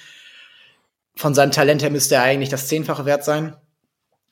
Von 1.15 1.33
seinem 1.33 1.51
Talent 1.51 1.81
her 1.81 1.89
müsste 1.89 2.15
er 2.15 2.23
eigentlich 2.23 2.49
das 2.49 2.67
Zehnfache 2.67 3.05
wert 3.05 3.23
sein. 3.23 3.55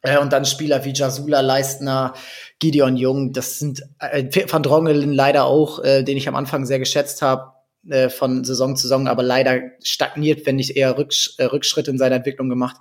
Äh, 0.07 0.19
und 0.19 0.31
dann 0.31 0.45
Spieler 0.45 0.85
wie 0.85 0.93
Jasula 0.93 1.41
Leistner, 1.41 2.13
Gideon 2.59 2.97
Jung, 2.97 3.33
das 3.33 3.59
sind 3.59 3.83
äh, 3.99 4.23
Van 4.49 4.63
Drongelen 4.63 5.13
leider 5.13 5.45
auch, 5.45 5.83
äh, 5.83 6.03
den 6.03 6.17
ich 6.17 6.27
am 6.27 6.35
Anfang 6.35 6.65
sehr 6.65 6.79
geschätzt 6.79 7.21
habe, 7.21 7.51
äh, 7.89 8.09
von 8.09 8.43
Saison 8.43 8.75
zu 8.75 8.83
Saison, 8.83 9.07
aber 9.07 9.23
leider 9.23 9.59
stagniert, 9.83 10.45
wenn 10.45 10.55
nicht 10.55 10.75
eher 10.75 10.97
Rücksch 10.97 11.35
äh, 11.37 11.45
Rückschritt 11.45 11.87
in 11.87 11.97
seiner 11.97 12.15
Entwicklung 12.15 12.49
gemacht. 12.49 12.77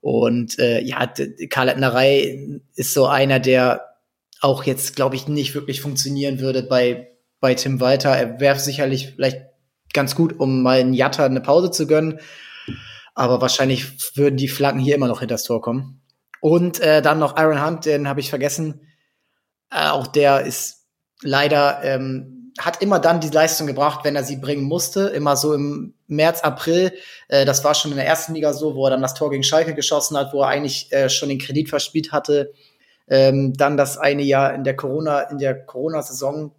Und 0.00 0.58
äh, 0.58 0.80
ja, 0.80 1.12
Karl 1.50 1.66
Lettnerei 1.66 2.60
ist 2.74 2.94
so 2.94 3.06
einer, 3.06 3.38
der 3.38 3.86
auch 4.40 4.64
jetzt, 4.64 4.96
glaube 4.96 5.16
ich, 5.16 5.28
nicht 5.28 5.54
wirklich 5.54 5.80
funktionieren 5.80 6.40
würde 6.40 6.62
bei, 6.62 7.10
bei 7.40 7.54
Tim 7.54 7.80
Walter. 7.80 8.10
Er 8.10 8.40
wäre 8.40 8.58
sicherlich 8.58 9.12
vielleicht 9.14 9.42
ganz 9.92 10.14
gut, 10.14 10.38
um 10.38 10.62
mal 10.62 10.80
einen 10.80 10.94
Jatta 10.94 11.26
eine 11.26 11.42
Pause 11.42 11.70
zu 11.70 11.86
gönnen. 11.86 12.18
Aber 13.14 13.42
wahrscheinlich 13.42 14.16
würden 14.16 14.38
die 14.38 14.48
Flanken 14.48 14.80
hier 14.80 14.94
immer 14.94 15.08
noch 15.08 15.20
hinter 15.20 15.34
das 15.34 15.44
Tor 15.44 15.60
kommen. 15.60 16.00
Und 16.40 16.80
äh, 16.80 17.02
dann 17.02 17.18
noch 17.18 17.36
Aaron 17.36 17.64
Hunt, 17.64 17.84
den 17.84 18.08
habe 18.08 18.20
ich 18.20 18.30
vergessen. 18.30 18.86
Äh, 19.70 19.88
auch 19.88 20.06
der 20.06 20.42
ist 20.42 20.86
leider, 21.22 21.82
ähm, 21.84 22.52
hat 22.58 22.82
immer 22.82 22.98
dann 22.98 23.20
die 23.20 23.28
Leistung 23.28 23.66
gebracht, 23.66 24.00
wenn 24.04 24.16
er 24.16 24.24
sie 24.24 24.36
bringen 24.36 24.64
musste. 24.64 25.08
Immer 25.08 25.36
so 25.36 25.54
im 25.54 25.94
März, 26.06 26.40
April. 26.40 26.92
Äh, 27.28 27.44
das 27.44 27.62
war 27.64 27.74
schon 27.74 27.90
in 27.90 27.96
der 27.96 28.06
ersten 28.06 28.34
Liga 28.34 28.52
so, 28.52 28.74
wo 28.74 28.86
er 28.86 28.90
dann 28.90 29.02
das 29.02 29.14
Tor 29.14 29.30
gegen 29.30 29.42
Schalke 29.42 29.74
geschossen 29.74 30.16
hat, 30.16 30.32
wo 30.32 30.42
er 30.42 30.48
eigentlich 30.48 30.90
äh, 30.92 31.08
schon 31.08 31.28
den 31.28 31.38
Kredit 31.38 31.68
verspielt 31.68 32.12
hatte. 32.12 32.52
Ähm, 33.08 33.54
dann 33.54 33.76
das 33.76 33.98
eine 33.98 34.22
Jahr 34.22 34.54
in 34.54 34.64
der 34.64 34.76
Corona, 34.76 35.22
in 35.22 35.38
der 35.38 35.64
Corona-Saison 35.64 36.52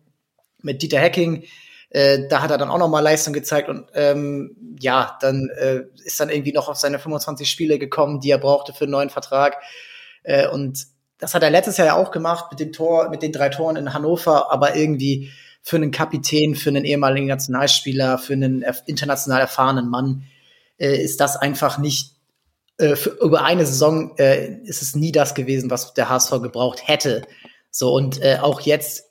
mit 0.61 0.81
Dieter 0.81 0.99
Hacking. 0.99 1.43
Äh, 1.91 2.27
da 2.29 2.41
hat 2.41 2.51
er 2.51 2.57
dann 2.57 2.69
auch 2.69 2.77
noch 2.77 2.87
mal 2.87 3.01
Leistung 3.01 3.33
gezeigt 3.33 3.67
und 3.67 3.85
ähm, 3.93 4.55
ja, 4.79 5.17
dann 5.19 5.49
äh, 5.59 5.83
ist 6.05 6.19
dann 6.19 6.29
irgendwie 6.29 6.53
noch 6.53 6.69
auf 6.69 6.77
seine 6.77 6.99
25 6.99 7.49
Spiele 7.49 7.79
gekommen, 7.79 8.21
die 8.21 8.31
er 8.31 8.37
brauchte 8.37 8.73
für 8.73 8.85
einen 8.85 8.91
neuen 8.91 9.09
Vertrag. 9.09 9.57
Äh, 10.23 10.47
und 10.47 10.87
das 11.17 11.33
hat 11.33 11.43
er 11.43 11.49
letztes 11.49 11.77
Jahr 11.77 11.87
ja 11.87 11.95
auch 11.95 12.11
gemacht 12.11 12.45
mit 12.49 12.61
dem 12.61 12.71
Tor, 12.71 13.09
mit 13.09 13.21
den 13.21 13.33
drei 13.33 13.49
Toren 13.49 13.75
in 13.75 13.93
Hannover, 13.93 14.51
aber 14.51 14.75
irgendwie 14.75 15.31
für 15.61 15.75
einen 15.75 15.91
Kapitän, 15.91 16.55
für 16.55 16.69
einen 16.69 16.85
ehemaligen 16.85 17.27
Nationalspieler, 17.27 18.17
für 18.17 18.33
einen 18.33 18.65
international 18.85 19.41
erfahrenen 19.41 19.89
Mann 19.89 20.23
äh, 20.77 20.95
ist 20.95 21.19
das 21.19 21.35
einfach 21.35 21.77
nicht 21.77 22.15
äh, 22.77 22.95
für, 22.95 23.11
über 23.21 23.43
eine 23.43 23.65
Saison 23.65 24.15
äh, 24.17 24.61
ist 24.63 24.81
es 24.81 24.95
nie 24.95 25.11
das 25.11 25.35
gewesen, 25.35 25.69
was 25.69 25.93
der 25.93 26.09
HSV 26.09 26.41
gebraucht 26.41 26.87
hätte. 26.87 27.23
So 27.69 27.93
und 27.93 28.21
äh, 28.21 28.37
auch 28.41 28.61
jetzt 28.61 29.10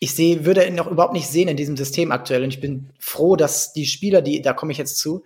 ich 0.00 0.14
sehe, 0.14 0.44
würde 0.44 0.66
ihn 0.66 0.74
noch 0.74 0.90
überhaupt 0.90 1.12
nicht 1.12 1.28
sehen 1.28 1.48
in 1.48 1.56
diesem 1.56 1.76
System 1.76 2.12
aktuell. 2.12 2.44
Und 2.44 2.50
ich 2.50 2.60
bin 2.60 2.90
froh, 2.98 3.36
dass 3.36 3.72
die 3.72 3.86
Spieler, 3.86 4.22
die, 4.22 4.42
da 4.42 4.52
komme 4.52 4.72
ich 4.72 4.78
jetzt 4.78 4.98
zu, 4.98 5.24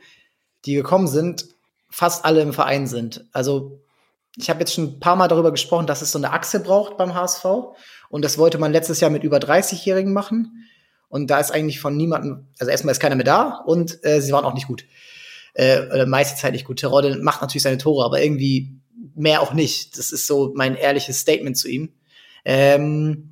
die 0.64 0.74
gekommen 0.74 1.08
sind, 1.08 1.46
fast 1.90 2.24
alle 2.24 2.40
im 2.40 2.52
Verein 2.52 2.86
sind. 2.86 3.26
Also 3.32 3.80
ich 4.36 4.48
habe 4.48 4.60
jetzt 4.60 4.74
schon 4.74 4.84
ein 4.84 5.00
paar 5.00 5.16
Mal 5.16 5.28
darüber 5.28 5.50
gesprochen, 5.50 5.86
dass 5.86 6.00
es 6.00 6.12
so 6.12 6.18
eine 6.18 6.32
Achse 6.32 6.60
braucht 6.60 6.96
beim 6.96 7.14
HSV. 7.14 7.44
Und 8.08 8.24
das 8.24 8.38
wollte 8.38 8.58
man 8.58 8.72
letztes 8.72 9.00
Jahr 9.00 9.10
mit 9.10 9.24
über 9.24 9.38
30-Jährigen 9.38 10.12
machen. 10.12 10.66
Und 11.08 11.28
da 11.28 11.38
ist 11.38 11.50
eigentlich 11.50 11.78
von 11.78 11.94
niemandem, 11.94 12.46
also 12.58 12.70
erstmal 12.70 12.92
ist 12.92 13.00
keiner 13.00 13.16
mehr 13.16 13.26
da 13.26 13.62
und 13.66 14.02
äh, 14.02 14.22
sie 14.22 14.32
waren 14.32 14.46
auch 14.46 14.54
nicht 14.54 14.66
gut. 14.66 14.86
Äh, 15.52 16.06
meiste 16.06 16.40
Zeit 16.40 16.52
nicht 16.52 16.64
gut. 16.64 16.78
Terodde 16.78 17.18
macht 17.18 17.42
natürlich 17.42 17.62
seine 17.62 17.76
Tore, 17.76 18.06
aber 18.06 18.22
irgendwie 18.22 18.80
mehr 19.14 19.42
auch 19.42 19.52
nicht. 19.52 19.98
Das 19.98 20.10
ist 20.10 20.26
so 20.26 20.52
mein 20.54 20.74
ehrliches 20.74 21.20
Statement 21.20 21.58
zu 21.58 21.68
ihm. 21.68 21.92
Ähm, 22.46 23.32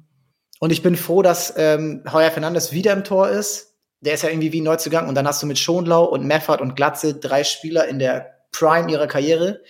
und 0.60 0.72
ich 0.72 0.82
bin 0.82 0.94
froh, 0.94 1.22
dass 1.22 1.54
ähm, 1.56 2.04
Heuer 2.12 2.30
Fernandes 2.30 2.70
wieder 2.72 2.92
im 2.92 3.02
Tor 3.02 3.30
ist. 3.30 3.74
Der 4.02 4.14
ist 4.14 4.22
ja 4.22 4.28
irgendwie 4.28 4.52
wie 4.52 4.60
Neuzugang. 4.60 5.08
Und 5.08 5.14
dann 5.14 5.26
hast 5.26 5.42
du 5.42 5.46
mit 5.46 5.58
Schonlau 5.58 6.04
und 6.04 6.26
Meffert 6.26 6.60
und 6.60 6.76
Glatze 6.76 7.14
drei 7.14 7.44
Spieler 7.44 7.88
in 7.88 7.98
der 7.98 8.44
Prime 8.52 8.90
ihrer 8.90 9.06
Karriere, 9.06 9.62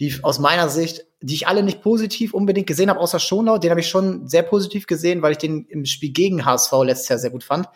die 0.00 0.12
aus 0.22 0.40
meiner 0.40 0.68
Sicht, 0.68 1.06
die 1.20 1.34
ich 1.34 1.46
alle 1.46 1.62
nicht 1.62 1.82
positiv 1.82 2.34
unbedingt 2.34 2.66
gesehen 2.66 2.90
habe, 2.90 2.98
außer 2.98 3.20
Schonlau. 3.20 3.58
Den 3.58 3.70
habe 3.70 3.78
ich 3.78 3.88
schon 3.88 4.26
sehr 4.26 4.42
positiv 4.42 4.88
gesehen, 4.88 5.22
weil 5.22 5.32
ich 5.32 5.38
den 5.38 5.66
im 5.66 5.84
Spiel 5.84 6.10
gegen 6.10 6.44
HSV 6.44 6.72
letztes 6.82 7.08
Jahr 7.08 7.18
sehr 7.20 7.30
gut 7.30 7.44
fand. 7.44 7.68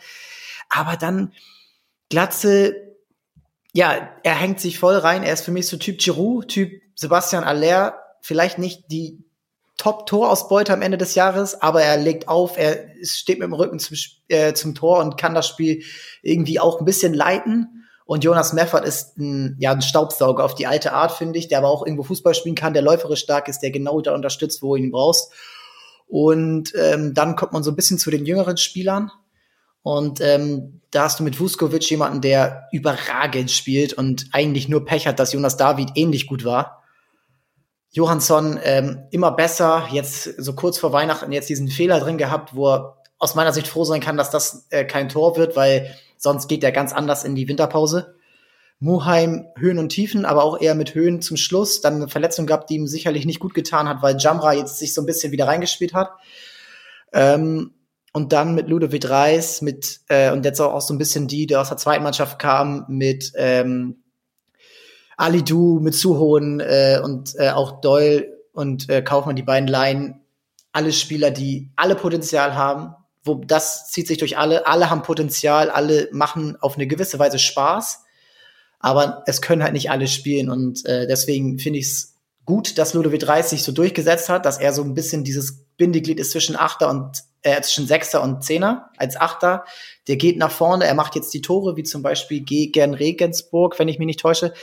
Aber 0.68 0.96
dann 0.96 1.32
Glatze, 2.10 2.74
ja, 3.72 4.10
er 4.24 4.34
hängt 4.34 4.58
sich 4.58 4.80
voll 4.80 4.96
rein. 4.96 5.22
Er 5.22 5.32
ist 5.32 5.44
für 5.44 5.52
mich 5.52 5.68
so 5.68 5.76
Typ 5.76 5.98
Giroud, 5.98 6.48
Typ 6.48 6.72
Sebastian 6.96 7.44
Aller. 7.44 8.00
Vielleicht 8.20 8.58
nicht 8.58 8.90
die 8.90 9.27
Top-Torausbeute 9.78 10.72
am 10.72 10.82
Ende 10.82 10.98
des 10.98 11.14
Jahres, 11.14 11.62
aber 11.62 11.82
er 11.82 11.96
legt 11.96 12.28
auf, 12.28 12.58
er 12.58 12.88
steht 13.02 13.38
mit 13.38 13.46
dem 13.46 13.54
Rücken 13.54 13.78
zum, 13.78 13.96
äh, 14.28 14.52
zum 14.52 14.74
Tor 14.74 14.98
und 14.98 15.16
kann 15.16 15.34
das 15.34 15.48
Spiel 15.48 15.82
irgendwie 16.22 16.60
auch 16.60 16.80
ein 16.80 16.84
bisschen 16.84 17.14
leiten. 17.14 17.86
Und 18.04 18.24
Jonas 18.24 18.52
Meffert 18.52 18.84
ist 18.84 19.18
ein, 19.18 19.56
ja, 19.60 19.70
ein 19.70 19.82
Staubsauger 19.82 20.44
auf 20.44 20.54
die 20.54 20.66
alte 20.66 20.92
Art, 20.92 21.12
finde 21.12 21.38
ich, 21.38 21.48
der 21.48 21.58
aber 21.58 21.68
auch 21.68 21.86
irgendwo 21.86 22.02
Fußball 22.02 22.34
spielen 22.34 22.54
kann, 22.54 22.72
der 22.72 22.82
läuferisch 22.82 23.20
stark 23.20 23.48
ist, 23.48 23.60
der 23.60 23.70
genau 23.70 24.00
da 24.00 24.14
unterstützt, 24.14 24.62
wo 24.62 24.74
du 24.74 24.82
ihn 24.82 24.90
brauchst. 24.90 25.30
Und 26.08 26.72
ähm, 26.74 27.14
dann 27.14 27.36
kommt 27.36 27.52
man 27.52 27.62
so 27.62 27.70
ein 27.70 27.76
bisschen 27.76 27.98
zu 27.98 28.10
den 28.10 28.26
jüngeren 28.26 28.56
Spielern. 28.56 29.12
Und 29.82 30.20
ähm, 30.20 30.80
da 30.90 31.04
hast 31.04 31.20
du 31.20 31.22
mit 31.22 31.38
Vuskovic 31.38 31.88
jemanden, 31.90 32.20
der 32.20 32.68
überragend 32.72 33.50
spielt 33.50 33.92
und 33.92 34.26
eigentlich 34.32 34.68
nur 34.68 34.84
Pech 34.84 35.06
hat, 35.06 35.18
dass 35.18 35.32
Jonas 35.32 35.56
David 35.56 35.90
ähnlich 35.94 36.26
gut 36.26 36.44
war. 36.44 36.82
Johansson 37.90 38.58
ähm, 38.62 39.04
immer 39.10 39.32
besser, 39.32 39.88
jetzt 39.90 40.24
so 40.24 40.52
kurz 40.54 40.78
vor 40.78 40.92
Weihnachten 40.92 41.32
jetzt 41.32 41.48
diesen 41.48 41.68
Fehler 41.68 42.00
drin 42.00 42.18
gehabt, 42.18 42.54
wo 42.54 42.68
er 42.68 42.98
aus 43.18 43.34
meiner 43.34 43.52
Sicht 43.52 43.68
froh 43.68 43.84
sein 43.84 44.00
kann, 44.00 44.16
dass 44.16 44.30
das 44.30 44.66
äh, 44.70 44.84
kein 44.84 45.08
Tor 45.08 45.36
wird, 45.36 45.56
weil 45.56 45.94
sonst 46.16 46.48
geht 46.48 46.62
er 46.62 46.72
ganz 46.72 46.92
anders 46.92 47.24
in 47.24 47.34
die 47.34 47.48
Winterpause. 47.48 48.14
Muheim 48.80 49.46
Höhen 49.56 49.78
und 49.78 49.88
Tiefen, 49.88 50.24
aber 50.24 50.44
auch 50.44 50.60
eher 50.60 50.76
mit 50.76 50.94
Höhen 50.94 51.20
zum 51.20 51.36
Schluss. 51.36 51.80
Dann 51.80 51.96
eine 51.96 52.08
Verletzung 52.08 52.46
gehabt, 52.46 52.70
die 52.70 52.76
ihm 52.76 52.86
sicherlich 52.86 53.26
nicht 53.26 53.40
gut 53.40 53.54
getan 53.54 53.88
hat, 53.88 54.02
weil 54.02 54.16
Jamra 54.18 54.52
jetzt 54.52 54.78
sich 54.78 54.94
so 54.94 55.02
ein 55.02 55.06
bisschen 55.06 55.32
wieder 55.32 55.48
reingespielt 55.48 55.94
hat. 55.94 56.12
Ähm, 57.12 57.72
und 58.12 58.32
dann 58.32 58.54
mit 58.54 58.68
Ludovic 58.68 59.08
Reis, 59.08 59.62
mit, 59.62 60.00
äh, 60.08 60.30
und 60.30 60.44
jetzt 60.44 60.60
auch 60.60 60.80
so 60.80 60.94
ein 60.94 60.98
bisschen 60.98 61.26
die, 61.26 61.46
der 61.46 61.60
aus 61.60 61.68
der 61.68 61.76
zweiten 61.76 62.04
Mannschaft 62.04 62.38
kam, 62.38 62.84
mit 62.88 63.32
ähm, 63.36 63.97
Ali 65.18 65.44
Du 65.44 65.80
mit 65.80 65.94
Suhohn 65.94 66.60
äh, 66.60 67.00
und 67.02 67.34
äh, 67.36 67.50
auch 67.50 67.80
Doyle 67.80 68.38
und 68.52 68.88
äh, 68.88 69.02
Kaufmann, 69.02 69.36
die 69.36 69.42
beiden 69.42 69.68
Laien, 69.68 70.20
alle 70.72 70.92
Spieler, 70.92 71.30
die 71.30 71.70
alle 71.76 71.96
Potenzial 71.96 72.54
haben. 72.54 72.94
Wo 73.24 73.34
das 73.34 73.90
zieht 73.90 74.06
sich 74.06 74.18
durch 74.18 74.38
alle. 74.38 74.66
Alle 74.66 74.90
haben 74.90 75.02
Potenzial, 75.02 75.70
alle 75.70 76.08
machen 76.12 76.56
auf 76.60 76.76
eine 76.76 76.86
gewisse 76.86 77.18
Weise 77.18 77.40
Spaß, 77.40 78.04
aber 78.78 79.24
es 79.26 79.42
können 79.42 79.64
halt 79.64 79.72
nicht 79.72 79.90
alle 79.90 80.06
spielen 80.06 80.48
und 80.48 80.86
äh, 80.86 81.06
deswegen 81.06 81.58
finde 81.58 81.80
ich 81.80 81.86
es 81.86 82.14
gut, 82.46 82.78
dass 82.78 82.94
Ludovic 82.94 83.26
Reis 83.26 83.50
sich 83.50 83.64
so 83.64 83.72
durchgesetzt 83.72 84.28
hat, 84.28 84.46
dass 84.46 84.58
er 84.58 84.72
so 84.72 84.82
ein 84.82 84.94
bisschen 84.94 85.24
dieses 85.24 85.66
Bindeglied 85.76 86.20
ist 86.20 86.30
zwischen 86.30 86.56
Achter 86.56 86.88
und 86.88 87.24
äh, 87.42 87.60
zwischen 87.60 87.86
Sechster 87.86 88.22
und 88.22 88.44
Zehner 88.44 88.90
als 88.96 89.16
Achter. 89.16 89.64
Der 90.06 90.16
geht 90.16 90.38
nach 90.38 90.50
vorne, 90.50 90.86
er 90.86 90.94
macht 90.94 91.16
jetzt 91.16 91.34
die 91.34 91.42
Tore, 91.42 91.76
wie 91.76 91.82
zum 91.82 92.02
Beispiel 92.02 92.40
gegen 92.40 92.94
Regensburg, 92.94 93.78
wenn 93.78 93.88
ich 93.88 93.98
mich 93.98 94.06
nicht 94.06 94.20
täusche. 94.20 94.54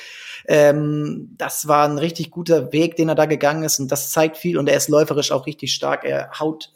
Ähm, 0.48 1.34
das 1.38 1.68
war 1.68 1.88
ein 1.88 1.98
richtig 1.98 2.32
guter 2.32 2.72
Weg, 2.72 2.96
den 2.96 3.10
er 3.10 3.16
da 3.16 3.26
gegangen 3.26 3.64
ist 3.64 3.80
und 3.80 3.92
das 3.92 4.12
zeigt 4.12 4.38
viel 4.38 4.58
und 4.58 4.70
er 4.70 4.78
ist 4.78 4.90
läuferisch 4.90 5.32
auch 5.32 5.46
richtig 5.46 5.74
stark. 5.74 6.04
Er 6.04 6.32
haut 6.40 6.72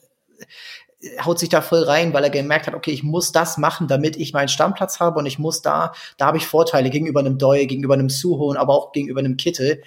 haut 1.23 1.39
sich 1.39 1.49
da 1.49 1.61
voll 1.61 1.83
rein, 1.83 2.13
weil 2.13 2.23
er 2.23 2.29
gemerkt 2.29 2.67
hat, 2.67 2.73
okay, 2.73 2.91
ich 2.91 3.03
muss 3.03 3.31
das 3.31 3.57
machen, 3.57 3.87
damit 3.87 4.17
ich 4.17 4.33
meinen 4.33 4.49
Stammplatz 4.49 4.99
habe 4.99 5.19
und 5.19 5.25
ich 5.25 5.39
muss 5.39 5.61
da, 5.61 5.93
da 6.17 6.27
habe 6.27 6.37
ich 6.37 6.45
Vorteile 6.45 6.89
gegenüber 6.89 7.21
einem 7.21 7.37
Doi, 7.37 7.65
gegenüber 7.65 7.93
einem 7.93 8.09
Suho 8.09 8.49
und 8.49 8.57
aber 8.57 8.73
auch 8.73 8.91
gegenüber 8.91 9.19
einem 9.19 9.37
Kittel. 9.37 9.81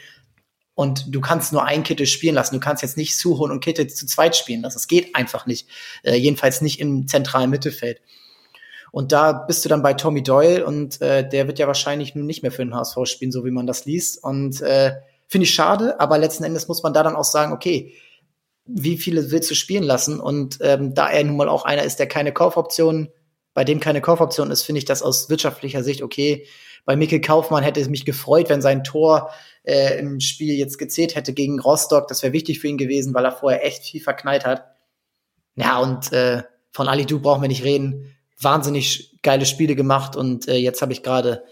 Und 0.74 1.14
du 1.14 1.20
kannst 1.20 1.53
nur 1.53 1.64
ein 1.64 1.83
Kittel 1.83 2.07
spielen 2.07 2.35
lassen. 2.35 2.55
Du 2.55 2.61
kannst 2.61 2.83
jetzt 2.83 2.97
nicht 2.97 3.18
Suho 3.18 3.45
und 3.45 3.61
Kittel 3.61 3.89
zu 3.89 4.07
zweit 4.07 4.35
spielen 4.35 4.62
lassen. 4.62 4.76
Das 4.76 4.89
geht 4.89 5.14
einfach 5.14 5.45
nicht. 5.45 5.68
Äh, 6.03 6.14
jedenfalls 6.14 6.62
nicht 6.62 6.80
im 6.80 7.07
zentralen 7.07 7.51
Mittelfeld. 7.51 8.01
Und 8.93 9.11
da 9.11 9.32
bist 9.32 9.64
du 9.64 9.70
dann 9.70 9.82
bei 9.82 9.95
Tommy 9.95 10.22
Doyle 10.22 10.66
und 10.66 11.01
äh, 11.01 11.26
der 11.26 11.47
wird 11.47 11.59
ja 11.59 11.66
wahrscheinlich 11.66 12.14
nicht 12.14 12.43
mehr 12.43 12.53
für 12.53 12.62
den 12.62 12.74
HSV 12.74 12.99
spielen, 13.07 13.32
so 13.32 13.43
wie 13.45 13.51
man 13.51 13.66
das 13.66 13.86
liest. 13.86 14.22
Und 14.22 14.61
äh, 14.61 14.93
finde 15.28 15.45
ich 15.47 15.55
schade, 15.55 15.99
aber 15.99 16.18
letzten 16.18 16.45
Endes 16.45 16.68
muss 16.68 16.82
man 16.82 16.93
da 16.93 17.03
dann 17.03 17.16
auch 17.16 17.24
sagen, 17.24 17.53
okay, 17.53 17.95
wie 18.66 18.99
viele 18.99 19.30
willst 19.30 19.51
du 19.51 19.55
spielen 19.55 19.82
lassen? 19.82 20.20
Und 20.20 20.59
ähm, 20.61 20.95
da 20.95 21.09
er 21.09 21.24
nun 21.24 21.38
mal 21.38 21.49
auch 21.49 21.64
einer 21.64 21.84
ist, 21.84 22.01
der 22.01 22.07
keine 22.07 22.32
Kaufoption, 22.32 23.09
bei 23.55 23.64
dem 23.64 23.80
keine 23.80 24.03
Kaufoption 24.03 24.51
ist, 24.51 24.62
finde 24.62 24.80
ich 24.80 24.84
das 24.84 25.03
aus 25.03 25.30
wirtschaftlicher 25.30 25.82
Sicht 25.82 26.03
okay. 26.03 26.47
Bei 26.84 26.95
Mikkel 26.95 27.22
Kaufmann 27.22 27.62
hätte 27.62 27.80
es 27.80 27.88
mich 27.88 28.05
gefreut, 28.05 28.51
wenn 28.51 28.61
sein 28.61 28.84
Tor 28.84 29.30
äh, 29.62 29.99
im 29.99 30.20
Spiel 30.20 30.55
jetzt 30.55 30.76
gezählt 30.76 31.16
hätte 31.16 31.32
gegen 31.32 31.61
Rostock. 31.61 32.09
Das 32.09 32.22
wäre 32.22 32.34
wichtig 32.34 32.61
für 32.61 32.68
ihn 32.68 32.76
gewesen, 32.76 33.14
weil 33.14 33.24
er 33.24 33.32
vorher 33.32 33.64
echt 33.64 33.84
viel 33.84 34.03
verknallt 34.03 34.45
hat. 34.45 34.66
Ja, 35.57 35.78
und 35.78 36.12
äh, 36.12 36.43
von 36.72 36.88
Ali 36.88 37.07
Du 37.07 37.20
brauchen 37.20 37.40
wir 37.40 37.49
nicht 37.49 37.64
reden 37.64 38.14
wahnsinnig 38.43 39.16
geile 39.22 39.47
Spiele 39.47 39.74
gemacht 39.74 40.16
und 40.16 40.49
äh, 40.49 40.57
jetzt 40.57 40.82
habe 40.82 40.93
ich 40.93 41.03
gerade 41.03 41.45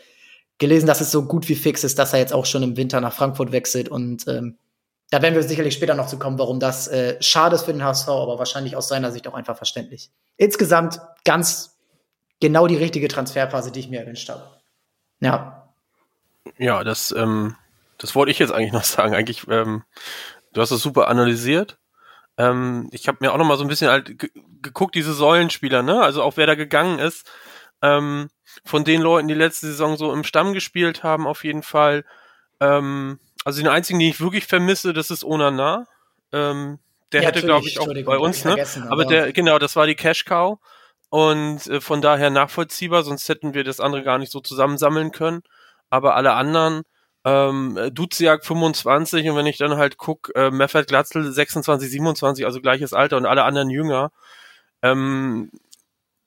gelesen, 0.59 0.87
dass 0.87 1.01
es 1.01 1.11
so 1.11 1.25
gut 1.25 1.49
wie 1.49 1.55
fix 1.55 1.85
ist, 1.85 1.99
dass 1.99 2.13
er 2.13 2.19
jetzt 2.19 2.33
auch 2.33 2.47
schon 2.47 2.63
im 2.63 2.77
Winter 2.77 3.01
nach 3.01 3.15
Frankfurt 3.15 3.53
wechselt 3.53 3.89
und 3.89 4.27
ähm, 4.29 4.59
da 5.11 5.21
werden 5.23 5.35
wir 5.35 5.43
sicherlich 5.43 5.75
später 5.75 5.95
noch 5.95 6.07
zu 6.07 6.19
kommen, 6.19 6.39
warum 6.39 6.61
das 6.61 6.87
äh, 6.87 7.21
schade 7.21 7.57
ist 7.57 7.65
für 7.65 7.73
den 7.73 7.85
HSV, 7.85 8.09
aber 8.09 8.39
wahrscheinlich 8.39 8.77
aus 8.77 8.89
seiner 8.89 9.11
Sicht 9.11 9.27
auch 9.27 9.35
einfach 9.35 9.57
verständlich. 9.57 10.11
Insgesamt 10.37 11.01
ganz 11.25 11.79
genau 12.41 12.69
die 12.69 12.77
richtige 12.77 13.09
Transferphase, 13.09 13.73
die 13.73 13.81
ich 13.81 13.89
mir 13.89 14.01
erwünscht 14.01 14.29
habe. 14.29 14.45
Ja. 15.19 15.69
Ja, 16.59 16.85
das, 16.85 17.13
ähm, 17.17 17.57
das 17.99 18.15
wollte 18.15 18.31
ich 18.31 18.39
jetzt 18.39 18.53
eigentlich 18.53 18.73
noch 18.73 18.85
sagen. 18.85 19.15
Eigentlich, 19.15 19.49
ähm, 19.49 19.83
du 20.53 20.61
hast 20.61 20.71
es 20.71 20.81
super 20.81 21.09
analysiert. 21.09 21.80
Ähm, 22.41 22.89
ich 22.93 23.07
habe 23.09 23.19
mir 23.21 23.33
auch 23.33 23.37
noch 23.37 23.45
mal 23.47 23.57
so 23.59 23.65
ein 23.65 23.69
bisschen 23.69 23.91
halt 23.91 24.17
geguckt, 24.63 24.95
diese 24.95 25.13
Säulenspieler, 25.13 25.83
ne? 25.83 26.01
Also 26.01 26.23
auch 26.23 26.37
wer 26.37 26.47
da 26.47 26.55
gegangen 26.55 26.99
ist. 26.99 27.31
Ähm, 27.83 28.31
von 28.65 28.85
den 28.85 29.01
Leuten, 29.03 29.29
die 29.29 29.35
letzte 29.35 29.67
Saison 29.67 29.97
so 29.97 30.13
im 30.13 30.25
Stamm 30.25 30.53
gespielt 30.55 31.03
haben, 31.03 31.27
auf 31.27 31.45
jeden 31.45 31.63
Fall. 31.63 32.05
Ähm, 32.61 33.19
also 33.45 33.61
den 33.63 33.69
einzigen, 33.69 33.99
den 33.99 34.09
ich 34.11 34.21
wirklich 34.21 34.47
vermisse, 34.47 34.93
das 34.93 35.11
ist 35.11 35.25
Onana. 35.25 35.87
Ähm, 36.33 36.79
der 37.13 37.23
Ja, 37.23 37.29
hätte, 37.29 37.43
glaube 37.43 37.67
ich, 37.67 37.79
auch 37.81 37.87
bei 37.87 38.19
uns, 38.19 38.45
ne? 38.45 38.57
aber- 38.89 39.05
der, 39.05 39.33
genau, 39.33 39.59
das 39.59 39.77
war 39.77 39.87
die 39.87 39.95
Cash 39.95 40.25
Cow. 40.25 40.59
Und 41.09 41.67
äh, 41.67 41.81
von 41.81 42.01
daher 42.01 42.31
nachvollziehbar, 42.31 43.03
sonst 43.03 43.29
hätten 43.29 43.53
wir 43.55 43.65
das 43.65 43.81
andere 43.81 44.03
gar 44.03 44.19
nicht 44.19 44.31
so 44.31 44.41
zusammensammeln 44.41 45.11
können. 45.11 45.43
Aber 45.91 46.15
alle 46.15 46.33
anderen, 46.35 46.83
ähm, 47.25 47.79
Duziak 47.93 48.45
25 48.45 49.29
und 49.31 49.37
wenn 49.37 49.47
ich 49.47 49.59
dann 49.59 49.77
halt 49.77 49.99
guck, 49.99 50.33
äh, 50.35 50.51
Meffert 50.51 50.89
Glatzel 50.89 51.31
26, 51.31 51.91
27, 51.91 52.45
also 52.47 52.61
gleiches 52.61 52.93
Alter 52.93 53.17
und 53.17 53.27
alle 53.27 53.45
anderen 53.45 53.71
jünger. 53.71 54.11
Ähm, 54.83 55.51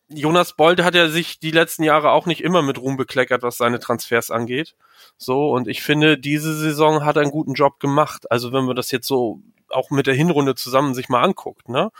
Jonas 0.10 0.54
Bold 0.54 0.84
hat 0.84 0.96
ja 0.96 1.10
sich 1.10 1.39
die 1.39 1.52
letzten 1.52 1.84
Jahre 1.84 2.12
auch 2.12 2.26
nicht 2.26 2.41
immer 2.41 2.62
mit 2.62 2.78
Ruhm 2.80 2.98
bekleckert, 2.98 3.41
was 3.41 3.58
seine 3.58 3.80
Transfers 3.80 4.32
angeht. 4.32 4.76
So, 5.18 5.52
und 5.52 5.68
ich 5.68 5.82
finde, 5.82 6.18
diese 6.18 6.56
Saison 6.56 7.04
hat 7.06 7.18
einen 7.18 7.32
guten 7.32 7.54
Job 7.54 7.80
gemacht. 7.80 8.30
Also 8.32 8.54
wenn 8.54 8.66
man 8.66 8.76
das 8.76 8.91
jetzt 8.91 9.08
so 9.08 9.41
auch 9.70 9.89
mit 9.89 10.06
der 10.08 10.14
Hinrunde 10.14 10.56
zusammen 10.56 10.94
sich 10.94 11.10
mal 11.10 11.24
anguckt, 11.24 11.68
ne? 11.70 11.91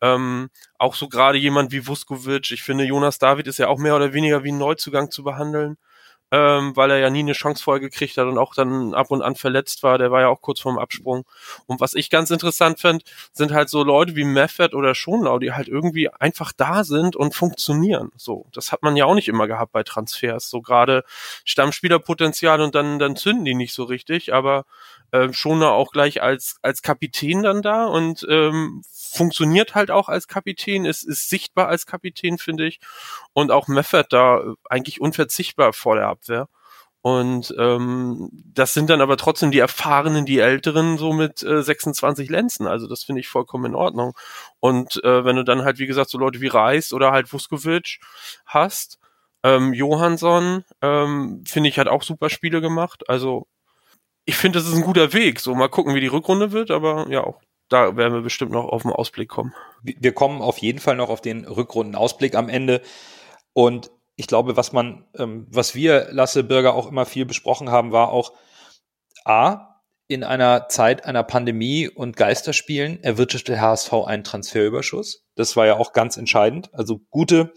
Ähm, 0.00 0.50
auch 0.78 0.94
so 0.94 1.08
gerade 1.08 1.38
jemand 1.38 1.72
wie 1.72 1.86
Vuskovic, 1.86 2.50
ich 2.50 2.62
finde, 2.62 2.84
Jonas 2.84 3.18
David 3.18 3.46
ist 3.46 3.58
ja 3.58 3.68
auch 3.68 3.78
mehr 3.78 3.96
oder 3.96 4.14
weniger 4.14 4.42
wie 4.44 4.52
ein 4.52 4.58
Neuzugang 4.58 5.10
zu 5.10 5.22
behandeln, 5.22 5.76
ähm, 6.32 6.76
weil 6.76 6.90
er 6.90 6.98
ja 6.98 7.10
nie 7.10 7.20
eine 7.20 7.32
Chance 7.32 7.62
vorher 7.62 7.80
gekriegt 7.80 8.16
hat 8.16 8.26
und 8.26 8.38
auch 8.38 8.54
dann 8.54 8.94
ab 8.94 9.10
und 9.10 9.22
an 9.22 9.34
verletzt 9.34 9.82
war. 9.82 9.98
Der 9.98 10.10
war 10.10 10.20
ja 10.20 10.28
auch 10.28 10.40
kurz 10.40 10.60
vorm 10.60 10.78
Absprung. 10.78 11.24
Und 11.66 11.80
was 11.80 11.94
ich 11.94 12.10
ganz 12.10 12.30
interessant 12.30 12.80
finde, 12.80 13.04
sind 13.32 13.52
halt 13.52 13.68
so 13.68 13.82
Leute 13.82 14.16
wie 14.16 14.24
Meffert 14.24 14.74
oder 14.74 14.94
Schonlau, 14.94 15.38
die 15.38 15.52
halt 15.52 15.68
irgendwie 15.68 16.08
einfach 16.08 16.52
da 16.52 16.84
sind 16.84 17.16
und 17.16 17.34
funktionieren. 17.34 18.10
So, 18.16 18.46
das 18.52 18.72
hat 18.72 18.82
man 18.82 18.96
ja 18.96 19.06
auch 19.06 19.14
nicht 19.14 19.28
immer 19.28 19.46
gehabt 19.46 19.72
bei 19.72 19.82
Transfers. 19.82 20.48
So 20.50 20.62
gerade 20.62 21.04
Stammspielerpotenzial 21.44 22.60
und 22.60 22.74
dann 22.74 22.98
dann 22.98 23.16
zünden 23.16 23.44
die 23.44 23.54
nicht 23.54 23.72
so 23.74 23.84
richtig, 23.84 24.32
aber 24.32 24.64
äh, 25.12 25.32
Schonlau 25.32 25.70
auch 25.72 25.92
gleich 25.92 26.22
als 26.22 26.56
als 26.62 26.82
Kapitän 26.82 27.42
dann 27.42 27.62
da 27.62 27.86
und 27.86 28.26
ähm, 28.28 28.82
funktioniert 28.92 29.74
halt 29.74 29.90
auch 29.90 30.08
als 30.08 30.28
Kapitän, 30.28 30.84
ist 30.84 31.02
ist 31.02 31.28
sichtbar 31.28 31.68
als 31.68 31.86
Kapitän 31.86 32.38
finde 32.38 32.66
ich 32.66 32.80
und 33.32 33.50
auch 33.50 33.68
Meffert 33.68 34.12
da 34.12 34.38
äh, 34.40 34.54
eigentlich 34.68 35.00
unverzichtbar 35.00 35.72
vor 35.72 35.96
der 35.96 36.08
Abwehr. 36.08 36.48
Und 37.02 37.54
ähm, 37.58 38.28
das 38.32 38.74
sind 38.74 38.90
dann 38.90 39.00
aber 39.00 39.16
trotzdem 39.16 39.50
die 39.50 39.58
Erfahrenen, 39.58 40.26
die 40.26 40.38
Älteren, 40.38 40.98
so 40.98 41.12
mit 41.14 41.42
äh, 41.42 41.62
26 41.62 42.28
Lenzen. 42.28 42.66
Also 42.66 42.86
das 42.86 43.04
finde 43.04 43.20
ich 43.20 43.28
vollkommen 43.28 43.66
in 43.66 43.74
Ordnung. 43.74 44.12
Und 44.60 45.02
äh, 45.02 45.24
wenn 45.24 45.36
du 45.36 45.44
dann 45.44 45.64
halt, 45.64 45.78
wie 45.78 45.86
gesagt, 45.86 46.10
so 46.10 46.18
Leute 46.18 46.42
wie 46.42 46.48
Reis 46.48 46.92
oder 46.92 47.10
halt 47.10 47.32
Vuskovic 47.32 48.00
hast, 48.44 48.98
ähm, 49.42 49.72
Johansson, 49.72 50.64
ähm, 50.82 51.42
finde 51.46 51.70
ich, 51.70 51.78
hat 51.78 51.88
auch 51.88 52.02
super 52.02 52.28
Spiele 52.28 52.60
gemacht. 52.60 53.08
Also 53.08 53.46
ich 54.30 54.36
finde, 54.36 54.60
das 54.60 54.68
ist 54.68 54.76
ein 54.76 54.84
guter 54.84 55.12
Weg. 55.12 55.40
So 55.40 55.56
mal 55.56 55.68
gucken, 55.68 55.96
wie 55.96 56.00
die 56.00 56.06
Rückrunde 56.06 56.52
wird, 56.52 56.70
aber 56.70 57.08
ja, 57.10 57.24
auch 57.24 57.40
da 57.68 57.96
werden 57.96 58.14
wir 58.14 58.22
bestimmt 58.22 58.52
noch 58.52 58.64
auf 58.64 58.82
den 58.82 58.92
Ausblick 58.92 59.28
kommen. 59.28 59.52
wir 59.82 60.12
kommen 60.12 60.40
auf 60.40 60.58
jeden 60.58 60.78
Fall 60.78 60.94
noch 60.94 61.08
auf 61.08 61.20
den 61.20 61.44
Rückrundenausblick 61.44 62.36
am 62.36 62.48
Ende. 62.48 62.80
Und 63.54 63.90
ich 64.14 64.28
glaube, 64.28 64.56
was 64.56 64.72
man, 64.72 65.04
ähm, 65.18 65.48
was 65.50 65.74
wir, 65.74 66.06
Lasse 66.12 66.44
Bürger, 66.44 66.74
auch 66.74 66.86
immer 66.86 67.06
viel 67.06 67.26
besprochen 67.26 67.70
haben, 67.70 67.90
war 67.90 68.10
auch 68.10 68.32
A, 69.24 69.80
in 70.06 70.22
einer 70.22 70.68
Zeit 70.68 71.04
einer 71.06 71.24
Pandemie 71.24 71.88
und 71.88 72.16
Geisterspielen 72.16 73.02
erwirtschaftete 73.02 73.60
HSV 73.60 73.92
einen 74.06 74.22
Transferüberschuss. 74.22 75.24
Das 75.34 75.56
war 75.56 75.66
ja 75.66 75.76
auch 75.76 75.92
ganz 75.92 76.16
entscheidend. 76.16 76.72
Also 76.72 77.00
gute, 77.10 77.52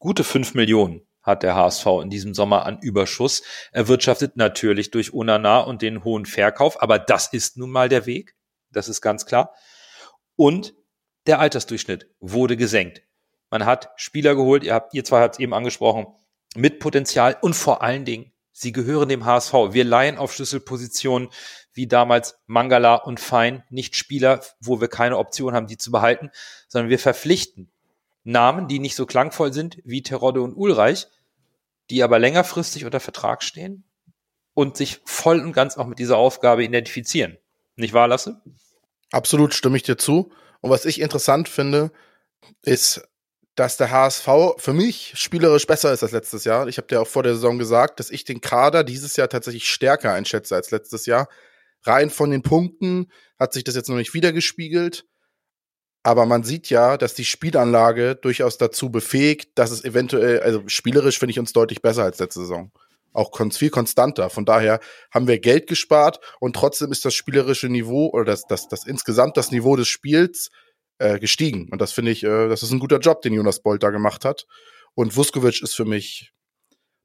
gute 0.00 0.24
fünf 0.24 0.54
Millionen 0.54 1.02
hat 1.22 1.42
der 1.42 1.54
HSV 1.54 1.86
in 2.02 2.10
diesem 2.10 2.34
Sommer 2.34 2.66
an 2.66 2.78
Überschuss 2.80 3.42
erwirtschaftet, 3.72 4.36
natürlich 4.36 4.90
durch 4.90 5.12
Unana 5.12 5.60
und 5.60 5.82
den 5.82 6.04
hohen 6.04 6.26
Verkauf. 6.26 6.82
Aber 6.82 6.98
das 6.98 7.32
ist 7.32 7.56
nun 7.56 7.70
mal 7.70 7.88
der 7.88 8.06
Weg. 8.06 8.36
Das 8.70 8.88
ist 8.88 9.00
ganz 9.00 9.26
klar. 9.26 9.54
Und 10.36 10.74
der 11.26 11.40
Altersdurchschnitt 11.40 12.08
wurde 12.20 12.56
gesenkt. 12.56 13.02
Man 13.50 13.66
hat 13.66 13.90
Spieler 13.96 14.34
geholt, 14.34 14.64
ihr 14.64 14.74
habt, 14.74 14.94
ihr 14.94 15.04
zwei 15.04 15.20
habt 15.20 15.34
es 15.34 15.40
eben 15.40 15.52
angesprochen, 15.52 16.06
mit 16.56 16.78
Potenzial 16.78 17.36
und 17.40 17.54
vor 17.54 17.82
allen 17.82 18.04
Dingen, 18.04 18.32
sie 18.52 18.72
gehören 18.72 19.08
dem 19.08 19.24
HSV. 19.24 19.52
Wir 19.72 19.84
leihen 19.84 20.18
auf 20.18 20.32
Schlüsselpositionen 20.32 21.28
wie 21.72 21.86
damals 21.86 22.40
Mangala 22.46 22.96
und 22.96 23.20
Fein, 23.20 23.64
nicht 23.70 23.96
Spieler, 23.96 24.40
wo 24.60 24.80
wir 24.80 24.88
keine 24.88 25.18
Option 25.18 25.54
haben, 25.54 25.66
die 25.66 25.78
zu 25.78 25.90
behalten, 25.90 26.30
sondern 26.68 26.90
wir 26.90 26.98
verpflichten 26.98 27.70
Namen, 28.24 28.68
die 28.68 28.78
nicht 28.78 28.96
so 28.96 29.06
klangvoll 29.06 29.52
sind 29.52 29.78
wie 29.84 30.02
Terodde 30.02 30.42
und 30.42 30.54
Ulreich, 30.54 31.06
die 31.90 32.02
aber 32.02 32.18
längerfristig 32.18 32.84
unter 32.84 33.00
Vertrag 33.00 33.42
stehen 33.42 33.84
und 34.54 34.76
sich 34.76 35.00
voll 35.04 35.40
und 35.40 35.52
ganz 35.52 35.76
auch 35.76 35.86
mit 35.86 35.98
dieser 35.98 36.16
Aufgabe 36.16 36.64
identifizieren. 36.64 37.38
Nicht 37.76 37.94
wahr, 37.94 38.08
Lasse? 38.08 38.40
Absolut 39.10 39.54
stimme 39.54 39.76
ich 39.76 39.82
dir 39.82 39.96
zu. 39.96 40.32
Und 40.60 40.70
was 40.70 40.84
ich 40.84 41.00
interessant 41.00 41.48
finde, 41.48 41.90
ist, 42.62 43.02
dass 43.54 43.76
der 43.76 43.90
HSV 43.90 44.28
für 44.58 44.72
mich 44.72 45.12
spielerisch 45.16 45.66
besser 45.66 45.92
ist 45.92 46.02
als 46.02 46.12
letztes 46.12 46.44
Jahr. 46.44 46.68
Ich 46.68 46.76
habe 46.76 46.86
dir 46.86 47.00
auch 47.00 47.06
vor 47.06 47.22
der 47.22 47.34
Saison 47.34 47.58
gesagt, 47.58 48.00
dass 48.00 48.10
ich 48.10 48.24
den 48.24 48.40
Kader 48.40 48.84
dieses 48.84 49.16
Jahr 49.16 49.28
tatsächlich 49.28 49.68
stärker 49.68 50.12
einschätze 50.12 50.54
als 50.54 50.70
letztes 50.70 51.06
Jahr. 51.06 51.28
Rein 51.82 52.10
von 52.10 52.30
den 52.30 52.42
Punkten 52.42 53.10
hat 53.38 53.52
sich 53.52 53.64
das 53.64 53.74
jetzt 53.74 53.88
noch 53.88 53.96
nicht 53.96 54.14
wiedergespiegelt. 54.14 55.06
Aber 56.02 56.24
man 56.24 56.44
sieht 56.44 56.70
ja, 56.70 56.96
dass 56.96 57.14
die 57.14 57.24
Spielanlage 57.24 58.16
durchaus 58.16 58.56
dazu 58.56 58.90
befähigt, 58.90 59.50
dass 59.56 59.70
es 59.70 59.84
eventuell, 59.84 60.40
also 60.40 60.62
spielerisch 60.66 61.18
finde 61.18 61.32
ich 61.32 61.38
uns 61.38 61.52
deutlich 61.52 61.82
besser 61.82 62.04
als 62.04 62.18
letzte 62.18 62.40
Saison. 62.40 62.72
Auch 63.12 63.32
viel 63.52 63.70
konstanter. 63.70 64.30
Von 64.30 64.44
daher 64.44 64.80
haben 65.10 65.26
wir 65.26 65.40
Geld 65.40 65.66
gespart 65.66 66.20
und 66.38 66.54
trotzdem 66.54 66.92
ist 66.92 67.04
das 67.04 67.12
spielerische 67.12 67.68
Niveau 67.68 68.08
oder 68.08 68.24
das, 68.24 68.46
das, 68.46 68.68
das 68.68 68.86
insgesamt 68.86 69.36
das 69.36 69.50
Niveau 69.50 69.76
des 69.76 69.88
Spiels 69.88 70.50
äh, 70.98 71.18
gestiegen. 71.18 71.68
Und 71.70 71.80
das 71.80 71.92
finde 71.92 72.12
ich, 72.12 72.22
äh, 72.22 72.48
das 72.48 72.62
ist 72.62 72.70
ein 72.70 72.78
guter 72.78 72.98
Job, 72.98 73.20
den 73.22 73.34
Jonas 73.34 73.60
Bolt 73.60 73.82
da 73.82 73.90
gemacht 73.90 74.24
hat. 74.24 74.46
Und 74.94 75.16
Vuskovic 75.16 75.60
ist 75.62 75.74
für 75.74 75.84
mich, 75.84 76.32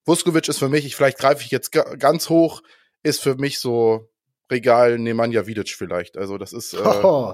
Vuskovic 0.05 0.47
ist 0.47 0.59
für 0.59 0.69
mich, 0.69 0.85
ich, 0.85 0.95
vielleicht 0.95 1.17
greife 1.17 1.43
ich 1.43 1.51
jetzt 1.51 1.71
ga 1.71 1.95
ganz 1.95 2.29
hoch, 2.29 2.61
ist 3.03 3.21
für 3.21 3.35
mich 3.35 3.59
so 3.59 4.09
Regal 4.51 4.99
Nemanja 4.99 5.47
Vidic 5.47 5.69
vielleicht. 5.69 6.17
Also 6.17 6.37
das 6.37 6.53
ist 6.53 6.73
äh, 6.73 6.77
Oh, 6.77 7.33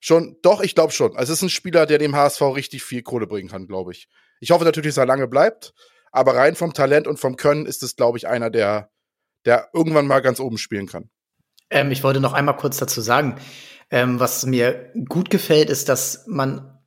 schon, 0.00 0.36
doch, 0.42 0.60
ich 0.60 0.74
glaube 0.74 0.92
schon. 0.92 1.16
Also 1.16 1.32
es 1.32 1.38
ist 1.38 1.42
ein 1.42 1.50
Spieler, 1.50 1.86
der 1.86 1.98
dem 1.98 2.14
HSV 2.14 2.40
richtig 2.54 2.82
viel 2.82 3.02
Kohle 3.02 3.26
bringen 3.26 3.48
kann, 3.48 3.66
glaube 3.66 3.92
ich. 3.92 4.08
Ich 4.40 4.50
hoffe 4.50 4.64
natürlich, 4.64 4.94
dass 4.94 5.02
er 5.02 5.06
lange 5.06 5.28
bleibt, 5.28 5.72
aber 6.12 6.34
rein 6.36 6.54
vom 6.54 6.72
Talent 6.72 7.06
und 7.06 7.18
vom 7.18 7.36
Können 7.36 7.66
ist 7.66 7.82
es, 7.82 7.96
glaube 7.96 8.18
ich, 8.18 8.28
einer, 8.28 8.50
der, 8.50 8.90
der 9.44 9.68
irgendwann 9.72 10.06
mal 10.06 10.20
ganz 10.20 10.40
oben 10.40 10.58
spielen 10.58 10.86
kann. 10.86 11.10
Ähm, 11.70 11.90
ich 11.90 12.02
wollte 12.02 12.20
noch 12.20 12.32
einmal 12.32 12.56
kurz 12.56 12.78
dazu 12.78 13.00
sagen, 13.00 13.36
ähm, 13.90 14.20
was 14.20 14.46
mir 14.46 14.92
gut 15.08 15.30
gefällt, 15.30 15.70
ist, 15.70 15.88
dass 15.88 16.24
man 16.26 16.78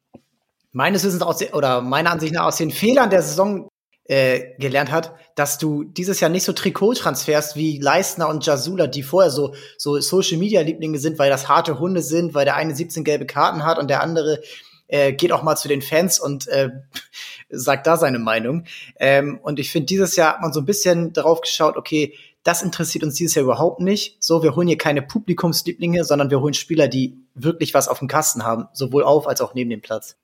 meines 0.71 1.03
Wissens 1.03 1.21
aus 1.21 1.37
de- 1.37 1.53
oder 1.53 1.81
meiner 1.81 2.11
Ansicht 2.11 2.33
nach 2.33 2.45
aus 2.45 2.57
den 2.57 2.71
Fehlern 2.71 3.09
der 3.09 3.21
Saison 3.21 3.67
äh, 4.05 4.55
gelernt 4.57 4.91
hat, 4.91 5.13
dass 5.35 5.57
du 5.57 5.83
dieses 5.83 6.19
Jahr 6.19 6.29
nicht 6.29 6.43
so 6.43 6.53
Trikottransfers 6.53 7.55
wie 7.55 7.79
Leistner 7.79 8.29
und 8.29 8.45
Jasula, 8.45 8.87
die 8.87 9.03
vorher 9.03 9.31
so, 9.31 9.53
so 9.77 9.99
Social 9.99 10.37
Media 10.37 10.61
Lieblinge 10.61 10.99
sind, 10.99 11.19
weil 11.19 11.29
das 11.29 11.47
harte 11.47 11.79
Hunde 11.79 12.01
sind, 12.01 12.33
weil 12.33 12.45
der 12.45 12.55
eine 12.55 12.75
17 12.75 13.03
gelbe 13.03 13.25
Karten 13.25 13.63
hat 13.63 13.77
und 13.77 13.89
der 13.89 14.01
andere 14.01 14.41
äh, 14.87 15.13
geht 15.13 15.31
auch 15.31 15.43
mal 15.43 15.55
zu 15.55 15.67
den 15.67 15.81
Fans 15.81 16.19
und 16.19 16.47
äh, 16.47 16.69
sagt 17.49 17.87
da 17.87 17.97
seine 17.97 18.19
Meinung. 18.19 18.65
Ähm, 18.99 19.39
und 19.41 19.59
ich 19.59 19.71
finde, 19.71 19.85
dieses 19.85 20.15
Jahr 20.15 20.33
hat 20.33 20.41
man 20.41 20.53
so 20.53 20.59
ein 20.59 20.65
bisschen 20.65 21.13
darauf 21.13 21.41
geschaut, 21.41 21.77
okay, 21.77 22.13
das 22.43 22.63
interessiert 22.63 23.03
uns 23.03 23.15
dieses 23.15 23.35
Jahr 23.35 23.43
überhaupt 23.43 23.81
nicht. 23.81 24.17
So, 24.19 24.43
wir 24.43 24.55
holen 24.55 24.67
hier 24.67 24.77
keine 24.77 25.01
Publikumslieblinge, 25.01 26.03
sondern 26.03 26.29
wir 26.29 26.41
holen 26.41 26.55
Spieler, 26.55 26.87
die 26.87 27.17
wirklich 27.35 27.73
was 27.73 27.87
auf 27.87 27.99
dem 27.99 28.07
Kasten 28.07 28.43
haben, 28.43 28.67
sowohl 28.73 29.03
auf 29.03 29.27
als 29.27 29.41
auch 29.41 29.53
neben 29.53 29.69
dem 29.69 29.81
Platz. 29.81 30.17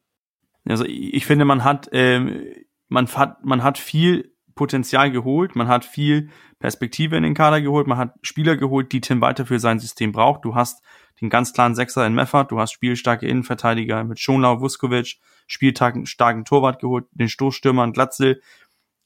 Also 0.66 0.84
ich 0.84 1.14
ich 1.14 1.26
finde, 1.26 1.46
man 1.46 1.64
hat, 1.64 1.88
ähm, 1.92 2.44
man 2.90 3.08
hat, 3.08 3.44
man 3.44 3.64
hat 3.64 3.78
viel 3.78 4.34
Potenzial 4.56 5.12
geholt, 5.12 5.56
man 5.56 5.68
hat 5.68 5.86
viel 5.86 6.30
Perspektive 6.60 7.16
in 7.16 7.24
den 7.24 7.34
Kader 7.34 7.62
geholt, 7.62 7.88
man 7.88 7.98
hat 7.98 8.16
Spieler 8.22 8.58
geholt, 8.58 8.92
die 8.92 9.02
Tim 9.02 9.22
Walter 9.22 9.46
für 9.46 9.60
sein 9.60 9.80
System 9.80 10.12
braucht. 10.12 10.44
Du 10.44 10.56
hast 10.56 10.84
den 11.22 11.30
ganz 11.30 11.54
klaren 11.54 11.76
Sechser 11.76 12.06
in 12.06 12.14
Meffert, 12.14 12.52
du 12.52 12.60
hast 12.60 12.74
spielstarke 12.74 13.28
Innenverteidiger 13.28 14.04
mit 14.04 14.20
Schonlau, 14.20 14.60
Vuskovic, 14.60 15.20
spielstarken 15.46 16.06
starken 16.06 16.46
Torwart 16.46 16.82
geholt, 16.82 17.06
den 17.12 17.30
Stoßstürmer 17.30 17.84
und 17.84 17.94
Glatzel. 17.94 18.42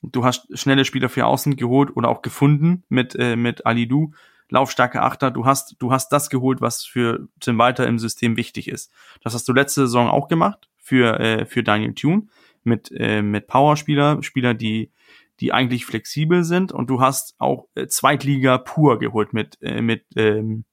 Du 0.01 0.25
hast 0.25 0.47
schnelle 0.57 0.85
Spieler 0.85 1.09
für 1.09 1.25
Außen 1.25 1.55
geholt 1.55 1.95
oder 1.95 2.09
auch 2.09 2.21
gefunden 2.21 2.83
mit, 2.89 3.15
äh, 3.15 3.35
mit 3.35 3.65
Alidu, 3.65 4.13
laufstarke 4.49 5.01
Achter. 5.01 5.31
Du 5.31 5.45
hast, 5.45 5.75
du 5.79 5.91
hast 5.91 6.09
das 6.09 6.29
geholt, 6.29 6.59
was 6.59 6.83
für 6.83 7.27
Tim 7.39 7.57
Walter 7.57 7.85
im 7.87 7.99
System 7.99 8.35
wichtig 8.35 8.67
ist. 8.67 8.91
Das 9.23 9.33
hast 9.33 9.47
du 9.47 9.53
letzte 9.53 9.81
Saison 9.81 10.09
auch 10.09 10.27
gemacht 10.27 10.69
für, 10.77 11.19
äh, 11.19 11.45
für 11.45 11.63
Daniel 11.63 11.93
Thune 11.93 12.27
mit, 12.63 12.91
äh, 12.95 13.21
mit 13.21 13.47
Powerspieler, 13.47 14.21
Spieler, 14.23 14.53
die, 14.53 14.91
die 15.39 15.53
eigentlich 15.53 15.85
flexibel 15.85 16.43
sind 16.43 16.71
und 16.71 16.89
du 16.89 17.01
hast 17.01 17.35
auch 17.39 17.67
äh, 17.75 17.87
Zweitliga 17.87 18.57
pur 18.57 18.99
geholt 18.99 19.33
mit, 19.33 19.57
äh, 19.61 19.81
mit, 19.81 20.05
ähm, 20.15 20.65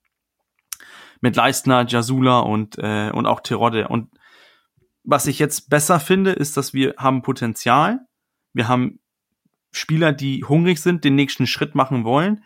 mit 1.21 1.37
Leistner, 1.37 1.87
Jasula 1.87 2.41
und, 2.41 2.79
äh, 2.79 3.11
und 3.13 3.27
auch 3.27 3.41
Terodde. 3.41 3.89
Und 3.89 4.11
was 5.05 5.27
ich 5.27 5.39
jetzt 5.39 5.71
besser 5.71 6.01
finde, 6.01 6.33
ist, 6.33 6.57
dass 6.57 6.75
wir 6.75 6.95
haben 6.99 7.23
Potenzial. 7.23 8.01
Wir 8.53 8.69
haben 8.69 9.01
Spieler, 9.73 10.13
die 10.13 10.45
hungrig 10.45 10.81
sind, 10.81 11.05
den 11.05 11.15
nächsten 11.15 11.47
Schritt 11.47 11.75
machen 11.75 12.05
wollen. 12.05 12.45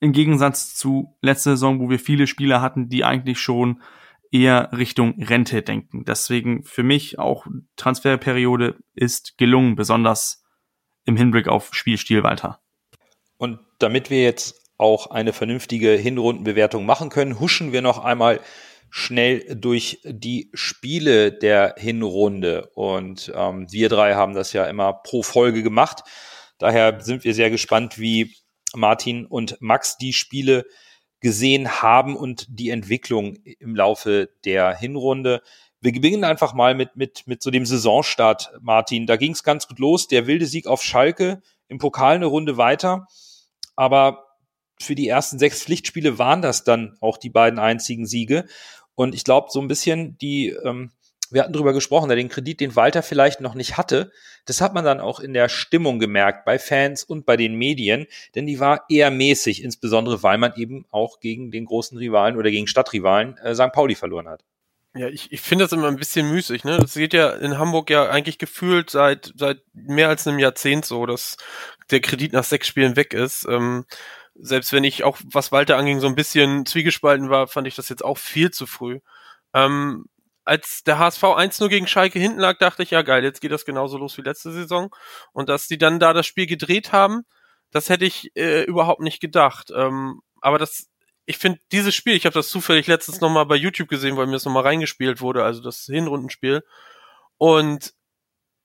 im 0.00 0.12
Gegensatz 0.12 0.74
zu 0.74 1.16
letzter 1.22 1.52
Saison, 1.52 1.80
wo 1.80 1.88
wir 1.88 1.98
viele 1.98 2.26
Spieler 2.26 2.60
hatten, 2.60 2.90
die 2.90 3.04
eigentlich 3.04 3.40
schon 3.40 3.80
eher 4.36 4.70
Richtung 4.76 5.22
Rente 5.22 5.62
denken. 5.62 6.04
Deswegen 6.04 6.64
für 6.64 6.82
mich 6.82 7.18
auch 7.18 7.46
Transferperiode 7.76 8.76
ist 8.94 9.38
gelungen, 9.38 9.76
besonders 9.76 10.44
im 11.04 11.16
Hinblick 11.16 11.48
auf 11.48 11.68
Spielstil 11.72 12.22
weiter. 12.22 12.60
Und 13.38 13.60
damit 13.78 14.10
wir 14.10 14.22
jetzt 14.22 14.72
auch 14.78 15.10
eine 15.10 15.32
vernünftige 15.32 15.92
Hinrundenbewertung 15.92 16.84
machen 16.84 17.08
können, 17.08 17.40
huschen 17.40 17.72
wir 17.72 17.82
noch 17.82 18.04
einmal 18.04 18.40
schnell 18.90 19.56
durch 19.56 20.00
die 20.04 20.50
Spiele 20.54 21.32
der 21.32 21.74
Hinrunde. 21.78 22.70
Und 22.74 23.32
ähm, 23.34 23.66
wir 23.70 23.88
drei 23.88 24.14
haben 24.14 24.34
das 24.34 24.52
ja 24.52 24.64
immer 24.66 24.92
pro 24.92 25.22
Folge 25.22 25.62
gemacht. 25.62 26.02
Daher 26.58 27.00
sind 27.00 27.24
wir 27.24 27.34
sehr 27.34 27.50
gespannt, 27.50 27.98
wie 27.98 28.34
Martin 28.74 29.26
und 29.26 29.56
Max 29.60 29.96
die 29.98 30.12
Spiele 30.12 30.64
gesehen 31.20 31.82
haben 31.82 32.16
und 32.16 32.46
die 32.48 32.70
Entwicklung 32.70 33.36
im 33.58 33.74
Laufe 33.74 34.30
der 34.44 34.76
Hinrunde. 34.76 35.42
Wir 35.80 35.92
beginnen 35.92 36.24
einfach 36.24 36.54
mal 36.54 36.74
mit, 36.74 36.96
mit, 36.96 37.26
mit 37.26 37.42
so 37.42 37.50
dem 37.50 37.66
Saisonstart, 37.66 38.52
Martin. 38.60 39.06
Da 39.06 39.16
ging 39.16 39.32
es 39.32 39.42
ganz 39.42 39.68
gut 39.68 39.78
los. 39.78 40.08
Der 40.08 40.26
wilde 40.26 40.46
Sieg 40.46 40.66
auf 40.66 40.82
Schalke, 40.82 41.42
im 41.68 41.78
Pokal 41.78 42.16
eine 42.16 42.26
Runde 42.26 42.56
weiter. 42.56 43.06
Aber 43.76 44.26
für 44.80 44.94
die 44.94 45.08
ersten 45.08 45.38
sechs 45.38 45.62
Pflichtspiele 45.62 46.18
waren 46.18 46.42
das 46.42 46.64
dann 46.64 46.96
auch 47.00 47.18
die 47.18 47.30
beiden 47.30 47.58
einzigen 47.58 48.06
Siege. 48.06 48.46
Und 48.94 49.14
ich 49.14 49.24
glaube, 49.24 49.48
so 49.50 49.60
ein 49.60 49.68
bisschen 49.68 50.16
die, 50.18 50.48
ähm, 50.48 50.90
wir 51.30 51.42
hatten 51.42 51.52
drüber 51.52 51.72
gesprochen, 51.72 52.08
den 52.08 52.28
Kredit, 52.28 52.60
den 52.60 52.76
Walter 52.76 53.02
vielleicht 53.02 53.40
noch 53.40 53.54
nicht 53.54 53.76
hatte, 53.76 54.12
das 54.46 54.60
hat 54.60 54.74
man 54.74 54.84
dann 54.84 55.00
auch 55.00 55.20
in 55.20 55.34
der 55.34 55.48
Stimmung 55.48 55.98
gemerkt, 55.98 56.44
bei 56.44 56.58
Fans 56.58 57.04
und 57.04 57.26
bei 57.26 57.36
den 57.36 57.54
Medien, 57.54 58.06
denn 58.34 58.46
die 58.46 58.60
war 58.60 58.84
eher 58.88 59.10
mäßig, 59.10 59.62
insbesondere 59.62 60.22
weil 60.22 60.38
man 60.38 60.54
eben 60.56 60.86
auch 60.90 61.20
gegen 61.20 61.50
den 61.50 61.64
großen 61.64 61.98
Rivalen 61.98 62.36
oder 62.36 62.50
gegen 62.50 62.66
Stadtrivalen 62.66 63.36
äh, 63.38 63.54
St. 63.54 63.72
Pauli 63.72 63.94
verloren 63.94 64.28
hat. 64.28 64.44
Ja, 64.94 65.08
ich, 65.08 65.30
ich 65.30 65.42
finde 65.42 65.64
das 65.64 65.72
immer 65.72 65.88
ein 65.88 65.96
bisschen 65.96 66.30
müßig, 66.30 66.64
ne? 66.64 66.78
Das 66.78 66.94
geht 66.94 67.12
ja 67.12 67.30
in 67.30 67.58
Hamburg 67.58 67.90
ja 67.90 68.08
eigentlich 68.08 68.38
gefühlt 68.38 68.88
seit, 68.88 69.32
seit 69.36 69.60
mehr 69.74 70.08
als 70.08 70.26
einem 70.26 70.38
Jahrzehnt 70.38 70.86
so, 70.86 71.04
dass 71.04 71.36
der 71.90 72.00
Kredit 72.00 72.32
nach 72.32 72.44
sechs 72.44 72.66
Spielen 72.66 72.96
weg 72.96 73.12
ist. 73.12 73.46
Ähm, 73.46 73.84
selbst 74.34 74.72
wenn 74.72 74.84
ich 74.84 75.04
auch, 75.04 75.18
was 75.24 75.52
Walter 75.52 75.76
anging, 75.76 76.00
so 76.00 76.06
ein 76.06 76.14
bisschen 76.14 76.64
zwiegespalten 76.64 77.28
war, 77.28 77.46
fand 77.46 77.66
ich 77.66 77.74
das 77.74 77.90
jetzt 77.90 78.04
auch 78.04 78.16
viel 78.16 78.50
zu 78.50 78.66
früh. 78.66 79.00
Ähm, 79.52 80.06
als 80.46 80.84
der 80.84 80.98
HSV 80.98 81.22
1-0 81.24 81.68
gegen 81.68 81.86
Schalke 81.88 82.18
hinten 82.18 82.38
lag, 82.38 82.58
dachte 82.58 82.84
ich, 82.84 82.90
ja 82.90 83.02
geil, 83.02 83.24
jetzt 83.24 83.40
geht 83.40 83.50
das 83.50 83.64
genauso 83.64 83.98
los 83.98 84.16
wie 84.16 84.22
letzte 84.22 84.52
Saison. 84.52 84.94
Und 85.32 85.48
dass 85.48 85.66
die 85.66 85.76
dann 85.76 85.98
da 85.98 86.12
das 86.12 86.26
Spiel 86.26 86.46
gedreht 86.46 86.92
haben, 86.92 87.22
das 87.72 87.88
hätte 87.88 88.04
ich 88.04 88.30
äh, 88.36 88.62
überhaupt 88.62 89.00
nicht 89.00 89.20
gedacht. 89.20 89.72
Ähm, 89.74 90.20
aber 90.40 90.58
das, 90.58 90.86
ich 91.26 91.38
finde 91.38 91.58
dieses 91.72 91.96
Spiel, 91.96 92.14
ich 92.14 92.26
habe 92.26 92.34
das 92.34 92.48
zufällig 92.48 92.86
letztens 92.86 93.20
nochmal 93.20 93.44
bei 93.46 93.56
YouTube 93.56 93.88
gesehen, 93.88 94.16
weil 94.16 94.26
mir 94.26 94.34
das 94.34 94.44
nochmal 94.44 94.62
reingespielt 94.62 95.20
wurde, 95.20 95.42
also 95.42 95.60
das 95.60 95.84
Hinrundenspiel. 95.84 96.62
Und 97.38 97.92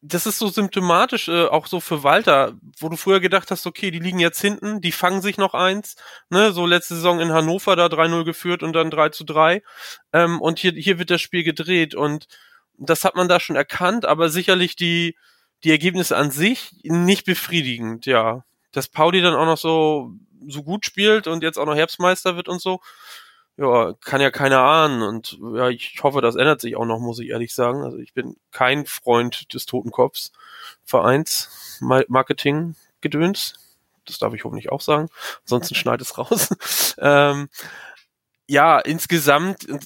das 0.01 0.25
ist 0.25 0.39
so 0.39 0.47
symptomatisch, 0.47 1.27
äh, 1.27 1.45
auch 1.45 1.67
so 1.67 1.79
für 1.79 2.03
Walter, 2.03 2.53
wo 2.79 2.89
du 2.89 2.97
früher 2.97 3.19
gedacht 3.19 3.51
hast, 3.51 3.67
okay, 3.67 3.91
die 3.91 3.99
liegen 3.99 4.19
jetzt 4.19 4.41
hinten, 4.41 4.81
die 4.81 4.91
fangen 4.91 5.21
sich 5.21 5.37
noch 5.37 5.53
eins, 5.53 5.95
ne, 6.29 6.51
so 6.53 6.65
letzte 6.65 6.95
Saison 6.95 7.19
in 7.19 7.31
Hannover 7.31 7.75
da 7.75 7.87
3-0 7.87 8.23
geführt 8.25 8.63
und 8.63 8.73
dann 8.73 8.89
3 8.89 9.09
zu 9.09 9.23
3. 9.23 9.61
Ähm, 10.11 10.41
und 10.41 10.59
hier, 10.59 10.71
hier 10.73 10.97
wird 10.97 11.11
das 11.11 11.21
Spiel 11.21 11.43
gedreht 11.43 11.93
und 11.93 12.27
das 12.77 13.03
hat 13.05 13.15
man 13.15 13.27
da 13.29 13.39
schon 13.39 13.55
erkannt, 13.55 14.05
aber 14.05 14.29
sicherlich 14.29 14.75
die, 14.75 15.15
die 15.63 15.69
Ergebnisse 15.71 16.17
an 16.17 16.31
sich 16.31 16.71
nicht 16.83 17.25
befriedigend, 17.25 18.07
ja. 18.07 18.43
Dass 18.71 18.87
Pauli 18.87 19.21
dann 19.21 19.35
auch 19.35 19.45
noch 19.45 19.57
so, 19.57 20.11
so 20.47 20.63
gut 20.63 20.85
spielt 20.85 21.27
und 21.27 21.43
jetzt 21.43 21.59
auch 21.59 21.65
noch 21.65 21.75
Herbstmeister 21.75 22.35
wird 22.35 22.49
und 22.49 22.61
so, 22.61 22.81
ja, 23.57 23.93
kann 24.01 24.21
ja 24.21 24.31
keiner 24.31 24.59
ahnen. 24.59 25.01
Und 25.01 25.39
ja, 25.55 25.69
ich 25.69 25.99
hoffe, 26.03 26.21
das 26.21 26.35
ändert 26.35 26.61
sich 26.61 26.75
auch 26.75 26.85
noch, 26.85 26.99
muss 26.99 27.19
ich 27.19 27.29
ehrlich 27.29 27.53
sagen. 27.53 27.83
Also 27.83 27.97
ich 27.97 28.13
bin 28.13 28.37
kein 28.51 28.85
Freund 28.85 29.53
des 29.53 29.65
Totenkopfs 29.65 30.31
Vereins 30.83 31.79
Marketing 31.81 32.75
Gedöns. 33.01 33.55
Das 34.05 34.19
darf 34.19 34.33
ich 34.33 34.43
hoffentlich 34.43 34.71
auch 34.71 34.81
sagen. 34.81 35.09
Ansonsten 35.41 35.75
schneid 35.75 36.01
es 36.01 36.17
raus. 36.17 36.49
ähm, 36.99 37.49
ja, 38.47 38.79
insgesamt 38.79 39.67
äh, 39.69 39.79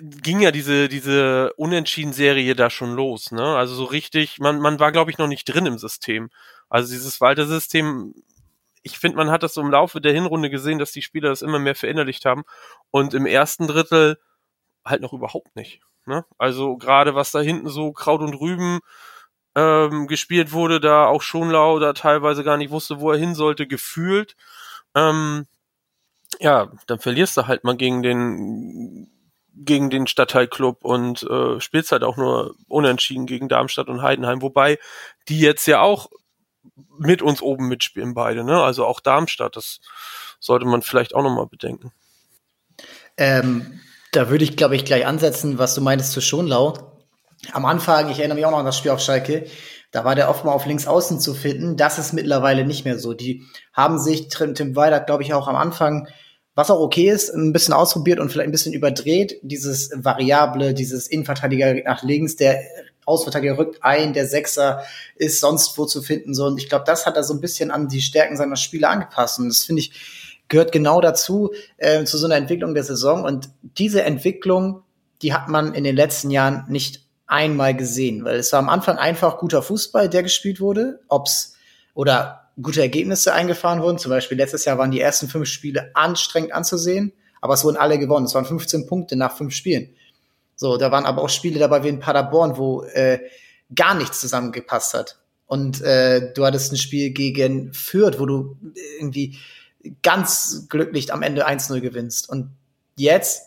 ging 0.00 0.40
ja 0.40 0.50
diese, 0.50 0.88
diese 0.88 1.52
Unentschieden-Serie 1.54 2.54
da 2.54 2.70
schon 2.70 2.94
los, 2.94 3.32
ne? 3.32 3.56
Also 3.56 3.74
so 3.74 3.84
richtig, 3.84 4.38
man, 4.38 4.60
man 4.60 4.80
war, 4.80 4.92
glaube 4.92 5.10
ich, 5.10 5.18
noch 5.18 5.26
nicht 5.26 5.44
drin 5.44 5.66
im 5.66 5.78
System. 5.78 6.30
Also 6.68 6.92
dieses 6.92 7.20
Walter-System 7.20 8.14
ich 8.84 8.98
finde, 8.98 9.16
man 9.16 9.30
hat 9.30 9.42
das 9.42 9.54
so 9.54 9.62
im 9.62 9.70
Laufe 9.70 10.00
der 10.00 10.12
Hinrunde 10.12 10.50
gesehen, 10.50 10.78
dass 10.78 10.92
die 10.92 11.02
Spieler 11.02 11.30
das 11.30 11.42
immer 11.42 11.58
mehr 11.58 11.74
verinnerlicht 11.74 12.26
haben 12.26 12.44
und 12.90 13.14
im 13.14 13.26
ersten 13.26 13.66
Drittel 13.66 14.18
halt 14.84 15.00
noch 15.00 15.14
überhaupt 15.14 15.56
nicht. 15.56 15.80
Ne? 16.06 16.24
Also 16.36 16.76
gerade 16.76 17.14
was 17.14 17.32
da 17.32 17.40
hinten 17.40 17.68
so 17.70 17.92
Kraut 17.92 18.20
und 18.20 18.34
Rüben 18.34 18.80
ähm, 19.54 20.06
gespielt 20.06 20.52
wurde, 20.52 20.80
da 20.80 21.06
auch 21.06 21.22
Schonlau 21.22 21.78
da 21.78 21.94
teilweise 21.94 22.44
gar 22.44 22.58
nicht 22.58 22.70
wusste, 22.70 23.00
wo 23.00 23.10
er 23.10 23.18
hin 23.18 23.34
sollte, 23.34 23.66
gefühlt. 23.66 24.36
Ähm, 24.94 25.46
ja, 26.40 26.70
dann 26.86 26.98
verlierst 26.98 27.38
du 27.38 27.46
halt 27.46 27.64
mal 27.64 27.76
gegen 27.76 28.02
den 28.02 29.10
gegen 29.56 29.88
den 29.88 30.08
Stadtteilclub 30.08 30.84
und 30.84 31.22
äh, 31.22 31.60
spielst 31.60 31.92
halt 31.92 32.02
auch 32.02 32.16
nur 32.16 32.56
unentschieden 32.66 33.24
gegen 33.24 33.48
Darmstadt 33.48 33.88
und 33.88 34.02
Heidenheim, 34.02 34.42
wobei 34.42 34.78
die 35.28 35.38
jetzt 35.38 35.66
ja 35.66 35.80
auch 35.80 36.10
mit 36.98 37.22
uns 37.22 37.42
oben 37.42 37.68
mitspielen 37.68 38.14
beide, 38.14 38.44
ne? 38.44 38.62
Also 38.62 38.86
auch 38.86 39.00
Darmstadt, 39.00 39.56
das 39.56 39.80
sollte 40.40 40.66
man 40.66 40.82
vielleicht 40.82 41.14
auch 41.14 41.22
nochmal 41.22 41.46
bedenken. 41.46 41.92
Ähm, 43.16 43.80
da 44.12 44.30
würde 44.30 44.44
ich, 44.44 44.56
glaube 44.56 44.76
ich, 44.76 44.84
gleich 44.84 45.06
ansetzen, 45.06 45.58
was 45.58 45.74
du 45.74 45.80
meintest 45.80 46.12
zu 46.12 46.20
Schonlau. 46.20 46.92
Am 47.52 47.64
Anfang, 47.64 48.10
ich 48.10 48.18
erinnere 48.18 48.36
mich 48.36 48.46
auch 48.46 48.50
noch 48.50 48.58
an 48.58 48.64
das 48.64 48.78
Spiel 48.78 48.90
auf 48.90 49.00
Schalke, 49.00 49.46
da 49.90 50.04
war 50.04 50.14
der 50.14 50.28
oft 50.28 50.44
mal 50.44 50.52
auf 50.52 50.66
links 50.66 50.86
außen 50.86 51.20
zu 51.20 51.34
finden. 51.34 51.76
Das 51.76 51.98
ist 52.00 52.12
mittlerweile 52.12 52.64
nicht 52.64 52.84
mehr 52.84 52.98
so. 52.98 53.14
Die 53.14 53.44
haben 53.72 53.98
sich, 54.00 54.28
Tim, 54.28 54.54
Tim 54.54 54.74
Weiler, 54.74 55.00
glaube 55.00 55.22
ich, 55.22 55.34
auch 55.34 55.46
am 55.46 55.54
Anfang, 55.54 56.08
was 56.56 56.70
auch 56.70 56.80
okay 56.80 57.10
ist, 57.10 57.30
ein 57.30 57.52
bisschen 57.52 57.74
ausprobiert 57.74 58.18
und 58.18 58.30
vielleicht 58.30 58.48
ein 58.48 58.52
bisschen 58.52 58.72
überdreht. 58.72 59.38
Dieses 59.42 59.90
Variable, 59.94 60.74
dieses 60.74 61.06
Innenverteidiger 61.06 61.74
nach 61.84 62.02
links, 62.02 62.34
der 62.34 62.60
Außenverteidiger 63.06 63.58
rückt 63.58 63.82
ein, 63.82 64.12
der 64.12 64.26
Sechser 64.26 64.82
ist 65.16 65.40
sonst 65.40 65.76
wo 65.78 65.84
zu 65.84 66.02
finden. 66.02 66.34
So. 66.34 66.46
Und 66.46 66.58
ich 66.58 66.68
glaube, 66.68 66.84
das 66.86 67.06
hat 67.06 67.16
er 67.16 67.24
so 67.24 67.34
ein 67.34 67.40
bisschen 67.40 67.70
an 67.70 67.88
die 67.88 68.00
Stärken 68.00 68.36
seiner 68.36 68.56
Spieler 68.56 68.90
angepasst. 68.90 69.38
Und 69.38 69.48
das 69.48 69.64
finde 69.64 69.80
ich, 69.80 69.92
gehört 70.48 70.72
genau 70.72 71.00
dazu, 71.00 71.52
äh, 71.76 72.04
zu 72.04 72.18
so 72.18 72.26
einer 72.26 72.36
Entwicklung 72.36 72.74
der 72.74 72.84
Saison. 72.84 73.24
Und 73.24 73.50
diese 73.62 74.02
Entwicklung, 74.02 74.82
die 75.22 75.32
hat 75.32 75.48
man 75.48 75.74
in 75.74 75.84
den 75.84 75.96
letzten 75.96 76.30
Jahren 76.30 76.64
nicht 76.68 77.04
einmal 77.26 77.74
gesehen, 77.74 78.24
weil 78.24 78.36
es 78.36 78.52
war 78.52 78.58
am 78.58 78.68
Anfang 78.68 78.98
einfach 78.98 79.38
guter 79.38 79.62
Fußball, 79.62 80.08
der 80.08 80.22
gespielt 80.22 80.60
wurde, 80.60 81.00
ob's 81.08 81.56
oder 81.94 82.50
gute 82.60 82.82
Ergebnisse 82.82 83.32
eingefahren 83.32 83.82
wurden. 83.82 83.98
Zum 83.98 84.10
Beispiel 84.10 84.36
letztes 84.36 84.64
Jahr 84.64 84.78
waren 84.78 84.90
die 84.90 85.00
ersten 85.00 85.28
fünf 85.28 85.48
Spiele 85.48 85.90
anstrengend 85.94 86.52
anzusehen, 86.52 87.12
aber 87.40 87.54
es 87.54 87.64
wurden 87.64 87.76
alle 87.76 87.98
gewonnen. 87.98 88.26
Es 88.26 88.34
waren 88.34 88.44
15 88.44 88.86
Punkte 88.86 89.16
nach 89.16 89.36
fünf 89.36 89.54
Spielen. 89.54 89.94
So, 90.56 90.76
da 90.76 90.90
waren 90.90 91.06
aber 91.06 91.22
auch 91.22 91.28
Spiele 91.28 91.58
dabei 91.58 91.82
wie 91.82 91.88
in 91.88 92.00
Paderborn, 92.00 92.56
wo 92.56 92.82
äh, 92.84 93.20
gar 93.74 93.94
nichts 93.94 94.20
zusammengepasst 94.20 94.94
hat. 94.94 95.18
Und 95.46 95.82
äh, 95.82 96.32
du 96.32 96.44
hattest 96.44 96.72
ein 96.72 96.76
Spiel 96.76 97.10
gegen 97.10 97.72
Fürth, 97.72 98.18
wo 98.18 98.26
du 98.26 98.56
irgendwie 98.98 99.38
ganz 100.02 100.66
glücklich 100.68 101.12
am 101.12 101.22
Ende 101.22 101.46
1-0 101.46 101.80
gewinnst. 101.80 102.28
Und 102.28 102.50
jetzt, 102.96 103.42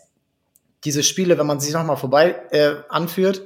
diese 0.84 1.02
Spiele, 1.02 1.38
wenn 1.38 1.46
man 1.46 1.60
sich 1.60 1.72
nochmal 1.72 1.96
vorbei 1.96 2.36
äh, 2.50 2.76
anführt, 2.88 3.42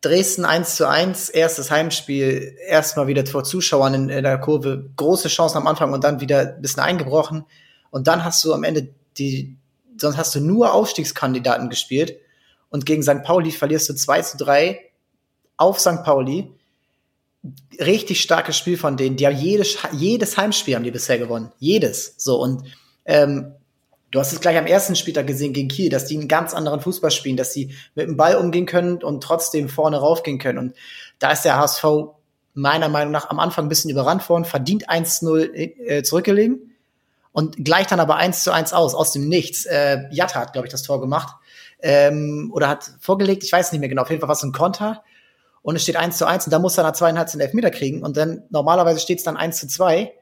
Dresden 0.00 0.44
1 0.44 0.76
zu 0.76 0.88
1, 0.88 1.28
erstes 1.30 1.70
Heimspiel, 1.70 2.56
erstmal 2.68 3.08
wieder 3.08 3.26
vor 3.26 3.42
Zuschauern 3.42 3.94
in, 3.94 4.08
in 4.10 4.22
der 4.22 4.38
Kurve, 4.38 4.90
große 4.94 5.28
Chancen 5.28 5.56
am 5.56 5.66
Anfang 5.66 5.92
und 5.92 6.04
dann 6.04 6.20
wieder 6.20 6.54
ein 6.54 6.62
bisschen 6.62 6.82
eingebrochen. 6.82 7.44
Und 7.90 8.06
dann 8.06 8.24
hast 8.24 8.44
du 8.44 8.52
am 8.52 8.62
Ende 8.62 8.88
die, 9.16 9.56
sonst 9.96 10.16
hast 10.16 10.34
du 10.34 10.40
nur 10.40 10.72
Aufstiegskandidaten 10.72 11.68
gespielt 11.68 12.18
und 12.70 12.86
gegen 12.86 13.02
St. 13.02 13.22
Pauli 13.22 13.50
verlierst 13.50 13.88
du 13.88 13.94
2 13.94 14.22
zu 14.22 14.36
3 14.38 14.80
auf 15.56 15.80
St. 15.80 16.02
Pauli. 16.04 16.50
Richtig 17.80 18.20
starkes 18.20 18.56
Spiel 18.56 18.76
von 18.76 18.96
denen. 18.96 19.16
Die 19.16 19.26
haben 19.26 19.36
jedes, 19.36 19.78
jedes 19.92 20.36
Heimspiel 20.36 20.74
haben 20.74 20.84
die 20.84 20.90
bisher 20.90 21.18
gewonnen. 21.18 21.50
Jedes. 21.58 22.14
So, 22.18 22.40
und 22.40 22.64
ähm, 23.04 23.52
du 24.10 24.18
hast 24.18 24.32
es 24.32 24.40
gleich 24.40 24.58
am 24.58 24.66
ersten 24.66 24.96
Spieltag 24.96 25.26
gesehen 25.26 25.52
gegen 25.52 25.68
Kiel, 25.68 25.88
dass 25.88 26.06
die 26.06 26.18
einen 26.18 26.28
ganz 26.28 26.52
anderen 26.52 26.80
Fußball 26.80 27.10
spielen, 27.10 27.36
dass 27.36 27.52
sie 27.52 27.74
mit 27.94 28.06
dem 28.06 28.16
Ball 28.16 28.36
umgehen 28.36 28.66
können 28.66 29.02
und 29.02 29.22
trotzdem 29.22 29.68
vorne 29.68 29.98
raufgehen 29.98 30.38
können. 30.38 30.58
Und 30.58 30.74
da 31.18 31.32
ist 31.32 31.44
der 31.44 31.56
HSV 31.56 31.84
meiner 32.54 32.88
Meinung 32.88 33.12
nach 33.12 33.30
am 33.30 33.38
Anfang 33.38 33.66
ein 33.66 33.68
bisschen 33.68 33.90
überrannt 33.90 34.28
worden, 34.28 34.44
verdient 34.44 34.90
1-0 34.90 35.52
äh, 35.54 36.02
zurückgelegen 36.02 36.74
und 37.32 37.64
gleich 37.64 37.86
dann 37.86 38.00
aber 38.00 38.16
1 38.16 38.42
zu 38.42 38.52
1 38.52 38.72
aus, 38.72 38.94
aus 38.94 39.12
dem 39.12 39.28
Nichts. 39.28 39.64
Äh, 39.64 40.06
Jatta 40.10 40.40
hat, 40.40 40.52
glaube 40.52 40.66
ich, 40.66 40.72
das 40.72 40.82
Tor 40.82 41.00
gemacht 41.00 41.36
ähm, 41.80 42.50
oder 42.52 42.68
hat 42.68 42.90
vorgelegt, 43.00 43.44
ich 43.44 43.52
weiß 43.52 43.72
nicht 43.72 43.80
mehr 43.80 43.88
genau, 43.88 44.02
auf 44.02 44.10
jeden 44.10 44.20
Fall 44.20 44.28
was 44.28 44.42
ein 44.42 44.52
Konter 44.52 45.02
und 45.62 45.76
es 45.76 45.82
steht 45.82 45.96
1 45.96 46.16
zu 46.16 46.26
1 46.26 46.46
und 46.46 46.52
da 46.52 46.58
muss 46.58 46.78
er 46.78 46.84
nach 46.84 46.92
zweieinhalb 46.92 47.30
den 47.30 47.40
Elfmeter 47.40 47.70
kriegen 47.70 48.02
und 48.02 48.16
dann 48.16 48.42
normalerweise 48.50 49.00
steht 49.00 49.18
es 49.18 49.24
dann 49.24 49.36
1 49.36 49.58
zu 49.58 49.68
2 49.68 50.12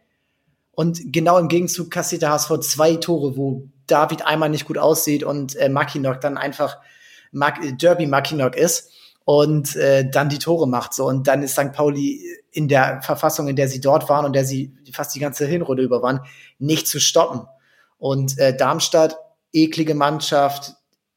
Und 0.73 1.11
genau 1.13 1.39
im 1.39 1.49
Gegenzug 1.49 1.91
kassiert 1.91 2.23
der 2.23 2.31
HSV 2.31 2.61
zwei 2.61 2.97
Tore, 2.97 3.37
wo 3.37 3.69
David 3.87 4.27
einmal 4.27 4.51
nicht 4.51 4.67
gut 4.67 4.77
aussieht 4.77 5.25
und 5.25 5.57
äh, 5.57 5.71
Mackinock 5.71 6.21
dann 6.21 6.37
einfach 6.37 6.77
Mac 7.33 7.61
Derby 7.79 8.07
Mackinock 8.07 8.55
ist 8.57 8.93
und 9.25 9.75
äh, 9.77 10.09
dann 10.09 10.29
die 10.29 10.39
Tore 10.39 10.69
macht. 10.69 10.93
So 10.93 11.07
und 11.07 11.27
dann 11.27 11.43
ist 11.43 11.53
St. 11.53 11.73
Pauli 11.73 12.23
in 12.53 12.69
der 12.69 13.01
Verfassung, 13.03 13.49
in 13.49 13.57
der 13.57 13.69
sie 13.69 13.81
dort 13.81 14.09
waren 14.09 14.27
und 14.27 14.35
der 14.35 14.45
sie 14.45 14.75
fast 14.93 15.15
die 15.15 15.21
ganze 15.21 15.47
Hinrunde 15.47 15.83
über 15.83 16.03
waren, 16.03 16.21
nicht 16.59 16.87
zu 16.87 17.01
stoppen. 17.01 17.47
Und 17.99 18.39
äh, 18.39 18.55
Darmstadt, 18.55 19.17
eklige 19.53 19.95
Mannschaft, 19.95 20.75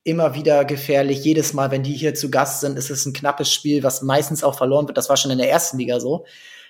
immer 0.10 0.34
wieder 0.36 0.66
gefährlich. 0.66 1.24
Jedes 1.24 1.54
Mal, 1.54 1.72
wenn 1.72 1.84
die 1.84 1.94
hier 1.94 2.16
zu 2.16 2.32
Gast 2.32 2.62
sind, 2.62 2.78
ist 2.78 2.90
es 2.90 3.06
ein 3.06 3.14
knappes 3.14 3.54
Spiel, 3.54 3.84
was 3.84 4.02
meistens 4.02 4.44
auch 4.44 4.58
verloren 4.58 4.88
wird. 4.88 4.98
Das 4.98 5.10
war 5.10 5.18
schon 5.18 5.32
in 5.32 5.38
der 5.38 5.50
ersten 5.50 5.78
Liga 5.78 6.00
so. 6.00 6.26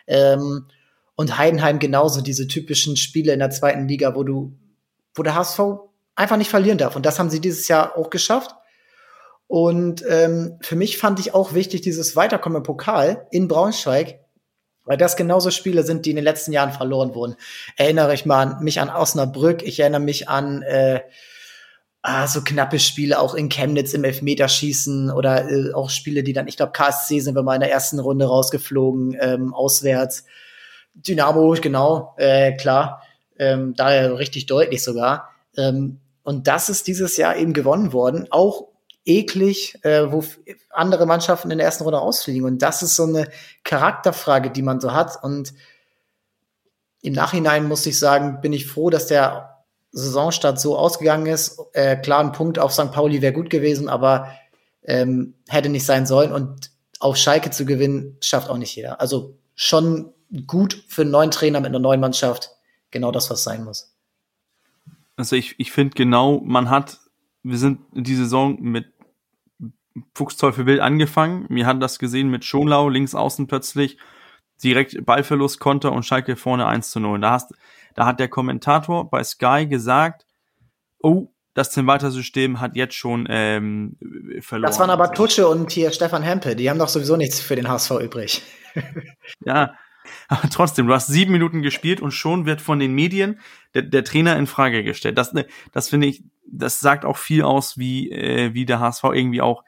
Ähm, 0.08 0.66
und 1.16 1.38
Heidenheim 1.38 1.80
genauso, 1.80 2.22
diese 2.22 2.48
typischen 2.48 2.98
Spiele 2.98 3.34
in 3.34 3.40
der 3.40 3.50
zweiten 3.50 3.88
Liga, 3.88 4.16
wo 4.16 4.24
du, 4.24 4.54
wo 5.14 5.24
der 5.24 5.36
HSV 5.36 5.60
einfach 6.16 6.38
nicht 6.38 6.50
verlieren 6.50 6.78
darf. 6.78 6.96
Und 6.96 7.06
das 7.06 7.20
haben 7.20 7.30
sie 7.30 7.40
dieses 7.40 7.68
Jahr 7.68 7.98
auch 7.98 8.10
geschafft. 8.10 8.56
Und 9.48 10.04
ähm, 10.08 10.60
für 10.62 10.76
mich 10.76 10.98
fand 10.98 11.20
ich 11.20 11.34
auch 11.34 11.54
wichtig, 11.54 11.82
dieses 11.82 12.16
Weiterkommen 12.16 12.58
im 12.58 12.64
Pokal 12.64 13.28
in 13.32 13.48
Braunschweig, 13.48 14.20
weil 14.86 14.98
das 14.98 15.16
genauso 15.16 15.50
Spiele 15.50 15.84
sind, 15.84 16.06
die 16.06 16.12
in 16.12 16.18
den 16.18 16.26
letzten 16.26 16.52
Jahren 16.52 16.72
verloren 16.72 17.16
wurden. 17.16 17.36
Erinnere 17.76 18.14
ich 18.14 18.26
mal 18.26 18.42
an, 18.42 18.64
mich 18.64 18.80
an 18.80 18.90
Osnabrück, 18.90 19.64
ich 19.64 19.80
erinnere 19.80 20.02
mich 20.02 20.30
an 20.30 20.62
äh, 20.62 21.02
ah, 22.02 22.28
so 22.28 22.41
knappe 22.41 22.80
Spiele 22.80 23.20
auch 23.20 23.34
in 23.34 23.50
Chemnitz 23.50 23.93
im 23.93 24.04
Elfmeterschießen 24.04 25.12
oder 25.12 25.50
äh, 25.50 25.74
auch 25.74 25.89
Spiele, 25.89 26.24
die 26.24 26.34
dann, 26.34 26.47
ich 26.47 26.58
glaube, 26.58 26.72
KSC 26.72 27.20
sind 27.20 27.36
wir 27.36 27.43
mal 27.43 27.56
in 27.56 27.62
der 27.62 27.72
ersten 27.72 28.00
Runde 28.00 28.26
rausgeflogen, 28.26 29.18
ähm, 29.20 29.54
auswärts. 29.54 30.26
Dynamo, 30.93 31.56
genau, 31.62 32.16
äh, 32.18 32.56
klar, 32.56 33.04
ähm, 33.38 33.74
daher 33.76 34.18
richtig 34.18 34.45
deutlich 34.45 34.84
sogar. 34.84 35.30
Ähm, 35.58 36.00
und 36.24 36.47
das 36.47 36.70
ist 36.70 36.88
dieses 36.88 37.18
Jahr 37.18 37.36
eben 37.36 37.54
gewonnen 37.54 37.93
worden, 37.93 38.28
auch 38.30 38.68
eklig, 39.06 39.84
äh, 39.84 40.12
wo 40.12 40.24
andere 40.70 41.06
Mannschaften 41.06 41.52
in 41.52 41.58
der 41.58 41.66
ersten 41.66 41.84
Runde 41.84 42.00
ausfliegen. 42.00 42.45
Und 42.45 42.62
das 42.62 42.84
ist 42.84 42.95
so 42.95 43.04
eine 43.04 43.28
Charakterfrage, 43.64 44.52
die 44.52 44.62
man 44.62 44.80
so 44.80 44.93
hat. 44.93 45.22
Und 45.24 45.54
im 47.02 47.14
Nachhinein 47.14 47.68
muss 47.68 47.86
ich 47.86 47.97
sagen, 47.97 48.41
bin 48.41 48.54
ich 48.54 48.68
froh, 48.68 48.89
dass 48.89 49.08
der 49.08 49.49
Saisonstart 49.92 50.60
so 50.60 50.78
ausgegangen 50.78 51.26
ist. 51.26 51.60
Äh, 51.74 51.98
klar, 51.98 52.20
ein 52.20 52.32
Punkt 52.32 52.60
auf 52.60 52.74
St. 52.74 52.92
Pauli 52.92 53.22
wäre 53.22 53.34
gut 53.34 53.50
gewesen, 53.50 53.90
aber 53.90 54.30
ähm, 54.84 55.36
hätte 55.48 55.70
nicht 55.70 55.86
sein 55.86 56.06
sollen. 56.06 56.32
Und 56.32 56.72
auf 57.00 57.18
Schalke 57.18 57.50
zu 57.52 57.66
gewinnen, 57.66 58.18
schafft 58.22 58.50
auch 58.50 58.58
nicht 58.58 58.76
jeder. 58.76 59.02
Also 59.02 59.38
schon 59.56 60.14
gut 60.46 60.84
für 60.88 61.02
einen 61.02 61.12
neuen 61.12 61.32
Trainer 61.32 61.60
mit 61.60 61.70
einer 61.70 61.80
neuen 61.80 62.00
Mannschaft. 62.00 62.52
Genau 62.92 63.12
das, 63.12 63.30
was 63.30 63.44
sein 63.44 63.64
muss. 63.64 63.96
Also 65.16 65.36
ich, 65.36 65.60
ich 65.60 65.72
finde 65.72 65.96
genau, 65.96 66.42
man 66.44 66.70
hat, 66.70 66.98
wir 67.44 67.58
sind 67.58 67.82
die 67.92 68.16
Saison 68.16 68.62
mit 68.62 68.86
Fuchsteufel 70.16 70.66
wild 70.66 70.80
angefangen. 70.80 71.46
Mir 71.50 71.66
hat 71.66 71.82
das 71.82 72.00
gesehen 72.00 72.30
mit 72.30 72.46
Schonlau 72.46 72.90
links 72.90 73.16
außen 73.16 73.48
plötzlich 73.48 73.98
direkt 74.64 75.06
Ballverlust, 75.06 75.60
Konter 75.60 75.92
und 75.92 76.06
Schalke 76.06 76.36
vorne 76.36 76.68
1 76.68 76.92
zu 76.92 77.00
0. 77.00 77.20
Da, 77.20 77.32
hast, 77.32 77.54
da 78.00 78.06
hat 78.06 78.22
der 78.22 78.30
Kommentator 78.30 79.10
bei 79.10 79.22
Sky 79.26 79.68
gesagt, 79.68 80.26
oh, 81.00 81.34
das 81.54 81.72
Tim 81.72 81.86
Walter 81.86 82.12
System 82.12 82.62
hat 82.62 82.78
jetzt 82.78 82.95
schon 82.95 83.28
ähm, 83.30 83.97
verloren. 84.39 84.70
Das 84.70 84.80
waren 84.80 84.89
aber 84.89 85.12
Tutsche 85.12 85.50
und 85.50 85.70
hier 85.70 85.91
Stefan 85.91 86.24
Hempel, 86.24 86.56
die 86.56 86.70
haben 86.70 86.80
doch 86.80 86.88
sowieso 86.88 87.18
nichts 87.18 87.41
für 87.41 87.58
den 87.58 87.68
HSV 87.68 87.91
übrig. 88.00 88.41
ja, 89.45 89.74
aber 90.30 90.50
trotzdem, 90.50 90.88
du 90.88 90.93
hast 90.93 91.08
sieben 91.08 91.34
Minuten 91.34 91.62
gespielt 91.62 92.00
und 92.00 92.12
schon 92.12 92.45
wird 92.45 92.62
von 92.62 92.80
den 92.80 92.93
Medien 92.93 93.41
der, 93.74 93.82
der 93.82 94.06
Trainer 94.06 94.38
in 94.38 94.47
Frage 94.47 94.86
gestellt. 94.86 95.18
Das, 95.18 95.34
das 95.74 95.89
finde 95.89 96.08
ich, 96.08 96.24
das 96.47 96.80
sagt 96.80 97.04
auch 97.04 97.18
viel 97.18 97.41
aus, 97.41 97.78
wie, 97.78 98.10
äh, 98.12 98.54
wie 98.54 98.66
der 98.66 98.80
HSV 98.80 99.04
irgendwie 99.12 99.41
auch 99.41 99.66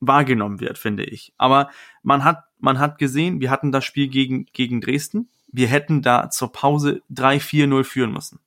wahrgenommen 0.00 0.60
wird, 0.60 0.78
finde 0.78 1.04
ich. 1.04 1.34
Aber 1.36 1.68
man 2.02 2.24
hat, 2.24 2.44
man 2.58 2.78
hat 2.78 2.96
gesehen, 2.96 3.42
wir 3.42 3.50
hatten 3.50 3.70
das 3.70 3.84
Spiel 3.84 4.08
gegen, 4.08 4.46
gegen 4.54 4.80
Dresden. 4.80 5.28
Wir 5.52 5.68
hätten 5.68 6.02
da 6.02 6.30
zur 6.30 6.52
Pause 6.52 7.02
3-4-0 7.12 7.84
führen 7.84 8.12
müssen. 8.12 8.40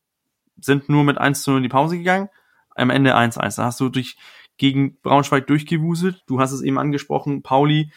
Sind 0.59 0.89
nur 0.89 1.03
mit 1.03 1.17
1 1.17 1.45
0 1.45 1.57
in 1.57 1.63
die 1.63 1.69
Pause 1.69 1.97
gegangen. 1.97 2.29
Am 2.75 2.89
Ende 2.89 3.15
1-1. 3.15 3.57
Da 3.57 3.65
hast 3.65 3.79
du 3.79 3.89
durch, 3.89 4.17
gegen 4.57 4.97
Braunschweig 5.01 5.47
durchgewuselt. 5.47 6.23
Du 6.27 6.39
hast 6.39 6.51
es 6.51 6.61
eben 6.61 6.79
angesprochen, 6.79 7.43
Pauli. 7.43 7.91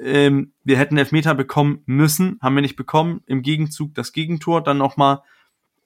Ähm, 0.00 0.52
wir 0.62 0.78
hätten 0.78 0.98
Elfmeter 0.98 1.34
bekommen 1.34 1.82
müssen, 1.86 2.38
haben 2.42 2.54
wir 2.54 2.62
nicht 2.62 2.76
bekommen. 2.76 3.22
Im 3.26 3.42
Gegenzug 3.42 3.94
das 3.94 4.12
Gegentor, 4.12 4.62
dann 4.62 4.78
nochmal 4.78 5.22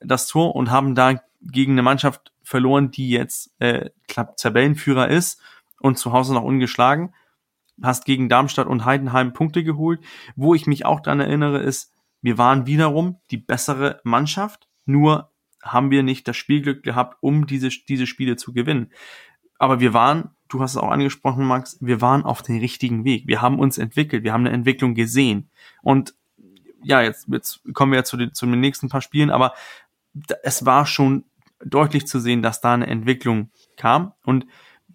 das 0.00 0.26
Tor 0.26 0.56
und 0.56 0.70
haben 0.70 0.94
da 0.94 1.20
gegen 1.42 1.72
eine 1.72 1.82
Mannschaft 1.82 2.32
verloren, 2.42 2.90
die 2.90 3.10
jetzt 3.10 3.54
äh, 3.60 3.90
Tabellenführer 4.08 5.08
ist 5.08 5.40
und 5.80 5.98
zu 5.98 6.12
Hause 6.12 6.34
noch 6.34 6.42
ungeschlagen. 6.42 7.14
Hast 7.82 8.04
gegen 8.04 8.28
Darmstadt 8.28 8.66
und 8.66 8.84
Heidenheim 8.84 9.32
Punkte 9.32 9.64
geholt. 9.64 10.00
Wo 10.36 10.54
ich 10.54 10.66
mich 10.66 10.84
auch 10.84 11.00
dran 11.00 11.20
erinnere, 11.20 11.60
ist, 11.60 11.92
wir 12.22 12.38
waren 12.38 12.66
wiederum 12.66 13.18
die 13.30 13.38
bessere 13.38 14.00
Mannschaft, 14.04 14.68
nur 14.84 15.30
haben 15.62 15.90
wir 15.90 16.02
nicht 16.02 16.26
das 16.26 16.36
Spielglück 16.36 16.82
gehabt, 16.82 17.18
um 17.20 17.46
diese, 17.46 17.68
diese 17.68 18.06
Spiele 18.06 18.36
zu 18.36 18.52
gewinnen. 18.52 18.92
Aber 19.58 19.80
wir 19.80 19.92
waren, 19.92 20.30
du 20.48 20.60
hast 20.60 20.72
es 20.72 20.76
auch 20.78 20.90
angesprochen, 20.90 21.44
Max, 21.44 21.76
wir 21.80 22.00
waren 22.00 22.24
auf 22.24 22.42
dem 22.42 22.58
richtigen 22.58 23.04
Weg. 23.04 23.26
Wir 23.26 23.42
haben 23.42 23.58
uns 23.58 23.76
entwickelt, 23.76 24.24
wir 24.24 24.32
haben 24.32 24.46
eine 24.46 24.54
Entwicklung 24.54 24.94
gesehen. 24.94 25.50
Und 25.82 26.14
ja, 26.82 27.02
jetzt, 27.02 27.28
jetzt 27.28 27.60
kommen 27.74 27.92
wir 27.92 27.98
ja 27.98 28.04
zu 28.04 28.16
den, 28.16 28.32
zu 28.32 28.46
den 28.46 28.60
nächsten 28.60 28.88
paar 28.88 29.02
Spielen, 29.02 29.30
aber 29.30 29.52
es 30.42 30.64
war 30.64 30.86
schon 30.86 31.24
deutlich 31.64 32.06
zu 32.06 32.20
sehen, 32.20 32.42
dass 32.42 32.60
da 32.60 32.72
eine 32.72 32.86
Entwicklung 32.86 33.50
kam. 33.76 34.12
Und 34.24 34.46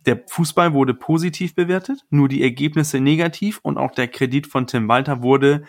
der 0.05 0.23
Fußball 0.27 0.73
wurde 0.73 0.93
positiv 0.93 1.55
bewertet, 1.55 2.05
nur 2.09 2.27
die 2.27 2.43
Ergebnisse 2.43 2.99
negativ 2.99 3.59
und 3.61 3.77
auch 3.77 3.91
der 3.91 4.07
Kredit 4.07 4.47
von 4.47 4.67
Tim 4.67 4.87
Walter 4.87 5.21
wurde 5.21 5.65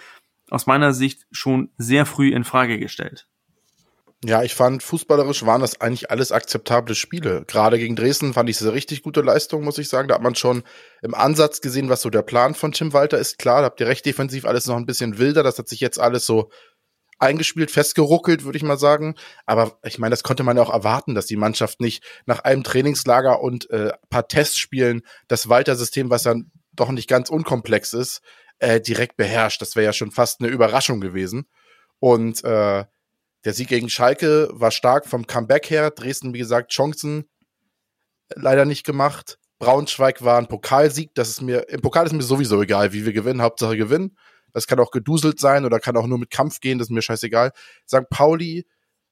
aus 0.51 0.67
meiner 0.67 0.93
Sicht 0.93 1.27
schon 1.31 1.71
sehr 1.77 2.07
früh 2.07 2.33
in 2.33 2.45
Frage 2.45 2.79
gestellt. 2.79 3.27
Ja, 4.25 4.43
ich 4.43 4.55
fand, 4.55 4.83
fußballerisch 4.83 5.45
waren 5.45 5.61
das 5.61 5.81
eigentlich 5.81 6.11
alles 6.11 6.33
akzeptable 6.33 6.95
Spiele. 6.95 7.45
Gerade 7.47 7.79
gegen 7.79 7.97
Dresden 7.97 8.33
fand 8.33 8.49
ich 8.49 8.57
es 8.57 8.63
eine 8.63 8.73
richtig 8.73 9.03
gute 9.03 9.21
Leistung, 9.21 9.63
muss 9.63 9.79
ich 9.79 9.89
sagen. 9.89 10.09
Da 10.09 10.15
hat 10.15 10.23
man 10.23 10.35
schon 10.35 10.63
im 11.03 11.15
Ansatz 11.15 11.61
gesehen, 11.61 11.91
was 11.91 12.01
so 12.01 12.09
der 12.09 12.23
Plan 12.23 12.55
von 12.55 12.73
Tim 12.73 12.93
Walter 12.93 13.19
ist. 13.19 13.39
Klar, 13.39 13.61
da 13.61 13.67
habt 13.67 13.81
ihr 13.81 13.87
recht 13.87 14.07
defensiv 14.07 14.47
alles 14.47 14.67
noch 14.67 14.77
ein 14.77 14.87
bisschen 14.87 15.19
wilder. 15.19 15.43
Das 15.43 15.59
hat 15.59 15.69
sich 15.69 15.81
jetzt 15.81 16.01
alles 16.01 16.25
so 16.25 16.51
eingespielt, 17.19 17.71
festgeruckelt, 17.71 18.45
würde 18.45 18.57
ich 18.57 18.65
mal 18.65 18.79
sagen. 18.79 19.17
Aber 19.45 19.79
ich 19.85 19.99
meine, 19.99 20.11
das 20.11 20.23
konnte 20.23 20.43
man 20.45 20.57
ja 20.57 20.63
auch 20.63 20.73
erwarten, 20.73 21.15
dass 21.15 21.27
die 21.27 21.37
Mannschaft 21.37 21.81
nicht 21.81 22.03
nach 22.25 22.41
einem 22.41 22.65
Trainingslager 22.65 23.41
und 23.43 23.71
äh, 23.71 23.93
paar 24.09 24.29
Testspielen 24.29 25.03
das 25.29 25.49
Walter-System, 25.49 26.11
was 26.11 26.23
dann 26.23 26.51
doch 26.73 26.91
nicht 26.91 27.09
ganz 27.09 27.31
unkomplex 27.31 27.93
ist, 27.93 28.23
äh, 28.59 28.81
direkt 28.81 29.17
beherrscht. 29.17 29.61
Das 29.61 29.77
wäre 29.77 29.87
ja 29.87 29.93
schon 29.93 30.11
fast 30.11 30.41
eine 30.41 30.49
Überraschung 30.49 31.01
gewesen. 31.01 31.47
Und 31.99 32.45
äh, 32.45 32.85
der 33.45 33.53
Sieg 33.53 33.69
gegen 33.69 33.89
Schalke 33.89 34.49
war 34.53 34.71
stark 34.71 35.07
vom 35.07 35.27
Comeback 35.27 35.71
her. 35.71 35.91
Dresden, 35.91 36.35
wie 36.35 36.39
gesagt, 36.39 36.73
Chancen 36.73 37.29
leider 38.35 38.65
nicht 38.65 38.85
gemacht. 38.85 39.39
Braunschweig 39.59 40.23
war 40.23 40.39
ein 40.39 40.49
Pokalsieg. 40.49 41.15
Das 41.15 41.29
ist 41.29 41.43
mir, 41.43 41.69
im 41.69 41.81
Pokal 41.81 42.07
ist 42.07 42.13
mir 42.13 42.23
sowieso 42.23 42.61
egal, 42.61 42.93
wie 42.93 43.07
wir 43.07 43.13
gewinnen. 43.13 43.43
Hauptsache 43.43 43.77
gewinnen. 43.77 44.17
Das 44.53 44.67
kann 44.67 44.81
auch 44.81 44.91
geduselt 44.91 45.39
sein 45.39 45.65
oder 45.67 45.81
kann 45.81 45.97
auch 45.99 46.07
nur 46.07 46.19
mit 46.19 46.31
Kampf 46.31 46.61
gehen, 46.61 46.79
das 46.79 46.87
ist 46.89 46.93
mir 46.93 47.03
scheißegal. 47.03 47.53
St. 47.87 48.09
Pauli, 48.09 48.67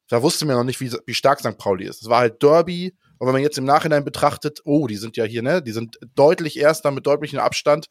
da 0.09 0.23
wusste 0.23 0.47
man 0.47 0.57
noch 0.57 0.65
nicht, 0.65 0.81
wie, 0.81 0.91
wie 1.05 1.15
stark 1.15 1.41
St. 1.41 1.59
Pauli 1.59 1.85
ist. 1.85 2.01
Es 2.03 2.09
war 2.09 2.21
halt 2.21 2.43
Derby. 2.43 2.97
Und 3.19 3.27
wenn 3.27 3.35
man 3.35 3.43
jetzt 3.43 3.59
im 3.59 3.67
Nachhinein 3.67 4.05
betrachtet, 4.05 4.61
oh, 4.65 4.87
die 4.87 4.97
sind 4.97 5.19
ja 5.19 5.25
hier, 5.25 5.43
ne, 5.43 5.63
die 5.63 5.73
sind 5.73 5.99
deutlich 6.15 6.59
erster 6.59 6.91
mit 6.91 7.07
deutlichem 7.07 7.41
Abstand, 7.41 7.89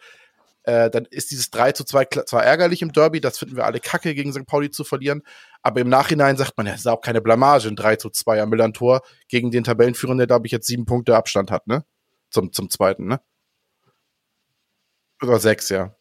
äh, 0.64 0.90
dann 0.90 1.06
ist 1.06 1.32
dieses 1.32 1.50
3 1.52 1.74
zu 1.74 1.84
2 1.84 2.06
zwar 2.26 2.44
ärgerlich 2.44 2.82
im 2.82 2.92
Derby, 2.92 3.22
das 3.22 3.38
finden 3.38 3.56
wir 3.56 3.66
alle 3.66 3.80
kacke, 3.80 4.16
gegen 4.16 4.34
St. 4.34 4.46
Pauli 4.46 4.72
zu 4.72 4.84
verlieren, 4.84 5.22
aber 5.62 5.82
im 5.82 5.90
Nachhinein 5.90 6.38
sagt 6.38 6.58
man, 6.58 6.68
ja, 6.68 6.74
es 6.74 6.82
ist 6.82 6.88
auch 6.88 7.02
keine 7.02 7.22
Blamage, 7.22 7.68
ein 7.68 7.76
3 7.76 7.98
zu 7.98 8.10
2 8.10 8.42
am 8.42 8.50
Millantor 8.50 9.02
gegen 9.28 9.52
den 9.52 9.64
Tabellenführer, 9.64 10.16
der, 10.16 10.28
glaube 10.28 10.48
ich, 10.48 10.52
jetzt 10.52 10.68
sieben 10.68 10.86
Punkte 10.86 11.16
Abstand 11.16 11.52
hat, 11.52 11.68
ne? 11.68 11.86
Zum, 12.30 12.52
zum 12.52 12.70
zweiten, 12.70 13.08
ne? 13.08 13.22
Oder 15.22 15.40
sechs, 15.40 15.70
ja. 15.70 15.96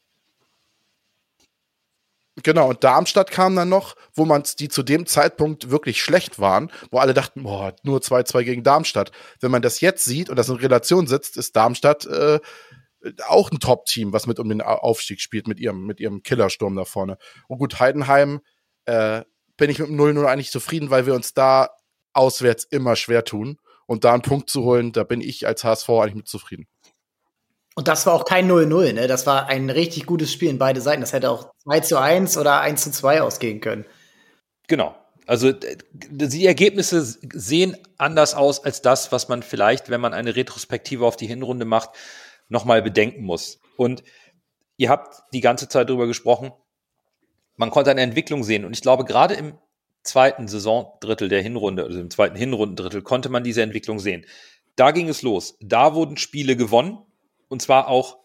Genau, 2.43 2.71
und 2.71 2.83
Darmstadt 2.83 3.31
kam 3.31 3.55
dann 3.55 3.69
noch, 3.69 3.95
wo 4.15 4.25
man 4.25 4.43
die 4.59 4.69
zu 4.69 4.83
dem 4.83 5.05
Zeitpunkt 5.05 5.71
wirklich 5.71 6.03
schlecht 6.03 6.39
waren, 6.39 6.73
wo 6.91 6.99
alle 6.99 7.13
dachten, 7.13 7.43
boah, 7.43 7.75
nur 7.83 8.01
2-2 8.01 8.45
gegen 8.45 8.63
Darmstadt. 8.63 9.13
Wenn 9.41 9.51
man 9.51 9.61
das 9.61 9.83
jetzt 9.83 10.07
sieht 10.07 10.31
und 10.31 10.37
das 10.37 10.49
in 10.49 10.57
Relation 10.57 11.07
sitzt, 11.07 11.37
ist 11.37 11.55
Darmstadt 11.57 12.07
äh, 12.07 12.41
auch 13.27 13.51
ein 13.51 13.59
Top-Team, 13.59 14.13
was 14.13 14.27
mit 14.27 14.39
um 14.39 14.49
den 14.49 14.61
Aufstieg 14.61 15.21
spielt, 15.21 15.49
mit 15.49 15.61
ihrem, 15.61 15.87
mit 15.87 16.01
ihrem 16.01 16.23
Killersturm 16.23 16.77
da 16.77 16.85
vorne. 16.85 17.19
Und 17.49 17.59
gut, 17.59 17.81
Heidenheim 17.81 18.41
äh, 18.85 19.23
bin 19.57 19.71
ich 19.71 19.79
mit 19.79 19.89
dem 19.89 20.01
0-0 20.01 20.25
eigentlich 20.27 20.51
zufrieden, 20.51 20.91
weil 20.91 21.07
wir 21.07 21.15
uns 21.15 21.35
da 21.35 21.71
auswärts 22.13 22.65
immer 22.65 22.97
schwer 22.97 23.25
tun. 23.25 23.59
Und 23.87 24.05
da 24.05 24.13
einen 24.13 24.23
Punkt 24.23 24.49
zu 24.49 24.63
holen, 24.63 24.93
da 24.93 25.05
bin 25.05 25.21
ich 25.21 25.47
als 25.47 25.65
HSV 25.65 25.89
eigentlich 25.91 26.15
mit 26.15 26.29
zufrieden. 26.29 26.67
Und 27.75 27.89
das 27.89 28.07
war 28.07 28.15
auch 28.15 28.25
kein 28.25 28.51
0-0, 28.51 28.93
ne? 28.93 29.07
Das 29.07 29.27
war 29.27 29.47
ein 29.47 29.71
richtig 29.71 30.07
gutes 30.07 30.33
Spiel 30.33 30.51
in 30.51 30.59
beide 30.59 30.81
Seiten. 30.81 31.01
Das 31.01 31.13
hätte 31.13 31.31
auch 31.31 31.51
2 31.65 31.81
zu 31.81 31.99
1 31.99 32.37
oder 32.37 32.61
1 32.61 32.83
zu 32.83 32.91
2 32.91 33.23
ausgehen 33.23 33.61
können. 33.61 33.87
Genau. 34.69 34.95
Also 35.27 35.53
die 35.53 36.47
Ergebnisse 36.47 37.03
sehen 37.03 37.77
anders 37.97 38.35
aus 38.35 38.65
als 38.65 38.83
das, 38.83 39.13
was 39.13 39.29
man 39.29 39.43
vielleicht, 39.43 39.89
wenn 39.89 40.01
man 40.01 40.15
eine 40.15 40.37
Retrospektive 40.37 41.07
auf 41.07 41.17
die 41.17 41.27
Hinrunde 41.27 41.65
macht, 41.65 41.91
nochmal 42.53 42.83
bedenken 42.83 43.25
muss. 43.25 43.59
Und 43.77 44.05
ihr 44.77 44.91
habt 44.91 45.23
die 45.33 45.41
ganze 45.41 45.69
Zeit 45.69 45.89
darüber 45.89 46.07
gesprochen, 46.07 46.53
man 47.57 47.71
konnte 47.71 47.91
eine 47.91 48.03
Entwicklung 48.03 48.45
sehen. 48.45 48.65
Und 48.65 48.73
ich 48.73 48.83
glaube, 48.83 49.05
gerade 49.05 49.35
im 49.35 49.59
zweiten 50.03 50.47
Saisondrittel 50.47 51.29
der 51.29 51.43
Hinrunde, 51.43 51.85
also 51.85 52.01
im 52.01 52.11
zweiten 52.11 52.37
Hinrundendrittel, 52.37 53.03
konnte 53.03 53.29
man 53.29 53.45
diese 53.45 53.63
Entwicklung 53.63 53.99
sehen. 53.99 54.27
Da 54.77 54.91
ging 54.91 55.09
es 55.09 55.23
los. 55.23 55.57
Da 55.61 55.95
wurden 55.95 56.17
Spiele 56.17 56.57
gewonnen. 56.57 56.99
Und 57.49 57.61
zwar 57.61 57.89
auch 57.89 58.19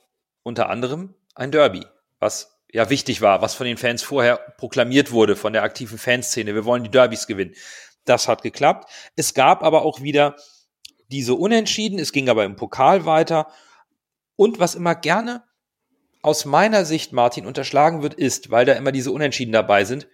unter 0.44 0.70
anderem 0.70 1.14
ein 1.36 1.52
Derby, 1.52 1.86
was 2.20 2.60
ja 2.72 2.90
wichtig 2.90 3.22
war, 3.22 3.42
was 3.42 3.54
von 3.54 3.66
den 3.66 3.78
Fans 3.78 4.02
vorher 4.02 4.38
proklamiert 4.58 5.12
wurde, 5.12 5.36
von 5.36 5.54
der 5.54 5.64
aktiven 5.64 5.98
Fanszene. 5.98 6.56
Wir 6.56 6.66
wollen 6.66 6.84
die 6.84 6.92
Derbys 6.92 7.28
gewinnen. 7.28 7.54
Das 8.06 8.28
hat 8.28 8.42
geklappt. 8.42 8.90
Es 9.16 9.34
gab 9.34 9.64
aber 9.64 9.84
auch 9.84 10.02
wieder 10.02 10.36
diese 11.10 11.36
Unentschieden. 11.36 12.00
Es 12.00 12.14
ging 12.14 12.30
aber 12.30 12.46
im 12.46 12.56
Pokal 12.56 13.06
weiter. 13.06 13.48
Und 14.38 14.60
was 14.60 14.76
immer 14.76 14.96
gerne 14.96 15.44
aus 16.22 16.46
meiner 16.46 16.86
Sicht, 16.86 17.12
Martin, 17.12 17.46
unterschlagen 17.46 18.02
wird, 18.02 18.14
ist, 18.14 18.50
weil 18.50 18.66
da 18.66 18.74
immer 18.74 18.94
diese 18.94 19.12
Unentschieden 19.12 19.52
dabei 19.52 19.84
sind, 19.84 20.08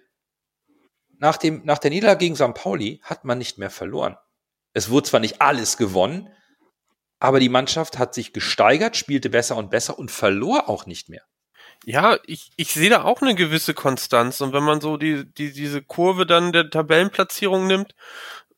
nach, 1.20 1.38
dem, 1.38 1.62
nach 1.64 1.78
der 1.78 1.92
Niederlage 1.92 2.20
gegen 2.20 2.36
St. 2.36 2.54
Pauli 2.56 3.00
hat 3.04 3.24
man 3.24 3.38
nicht 3.38 3.58
mehr 3.58 3.70
verloren. 3.70 4.18
Es 4.74 4.90
wurde 4.90 5.08
zwar 5.08 5.20
nicht 5.20 5.42
alles 5.42 5.78
gewonnen, 5.78 6.30
aber 7.20 7.40
die 7.40 7.50
Mannschaft 7.50 7.98
hat 8.00 8.14
sich 8.14 8.34
gesteigert, 8.34 8.98
spielte 8.98 9.30
besser 9.30 9.56
und 9.56 9.70
besser 9.70 9.98
und 9.98 10.12
verlor 10.12 10.68
auch 10.68 10.86
nicht 10.86 11.10
mehr. 11.10 11.24
Ja, 11.86 12.18
ich, 12.26 12.52
ich 12.56 12.74
sehe 12.74 12.90
da 12.90 13.04
auch 13.04 13.22
eine 13.22 13.36
gewisse 13.36 13.74
Konstanz. 13.74 14.42
Und 14.42 14.54
wenn 14.54 14.64
man 14.64 14.82
so 14.82 14.98
die, 14.98 15.26
die, 15.26 15.52
diese 15.52 15.82
Kurve 15.82 16.26
dann 16.26 16.52
der 16.52 16.70
Tabellenplatzierung 16.70 17.68
nimmt, 17.68 17.96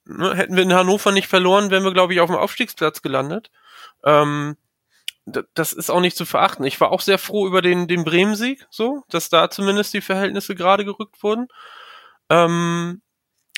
ne, 0.06 0.36
hätten 0.36 0.56
wir 0.56 0.64
in 0.64 0.74
Hannover 0.74 1.12
nicht 1.12 1.28
verloren, 1.28 1.72
wären 1.72 1.84
wir, 1.84 1.94
glaube 1.94 2.14
ich, 2.14 2.20
auf 2.20 2.30
dem 2.30 2.38
Aufstiegsplatz 2.38 3.02
gelandet. 3.02 3.52
Ähm, 4.04 4.58
das 5.26 5.74
ist 5.74 5.90
auch 5.90 6.02
nicht 6.02 6.16
zu 6.18 6.26
verachten. 6.26 6.66
Ich 6.66 6.80
war 6.80 6.92
auch 6.92 7.02
sehr 7.02 7.18
froh 7.18 7.48
über 7.48 7.62
den, 7.62 7.88
den 7.88 8.04
Bremen-Sieg, 8.04 8.68
so, 8.70 9.04
dass 9.10 9.30
da 9.30 9.50
zumindest 9.50 9.94
die 9.94 10.02
Verhältnisse 10.02 10.56
gerade 10.56 10.86
gerückt 10.86 11.22
wurden. 11.24 11.48
Ähm, 12.30 13.02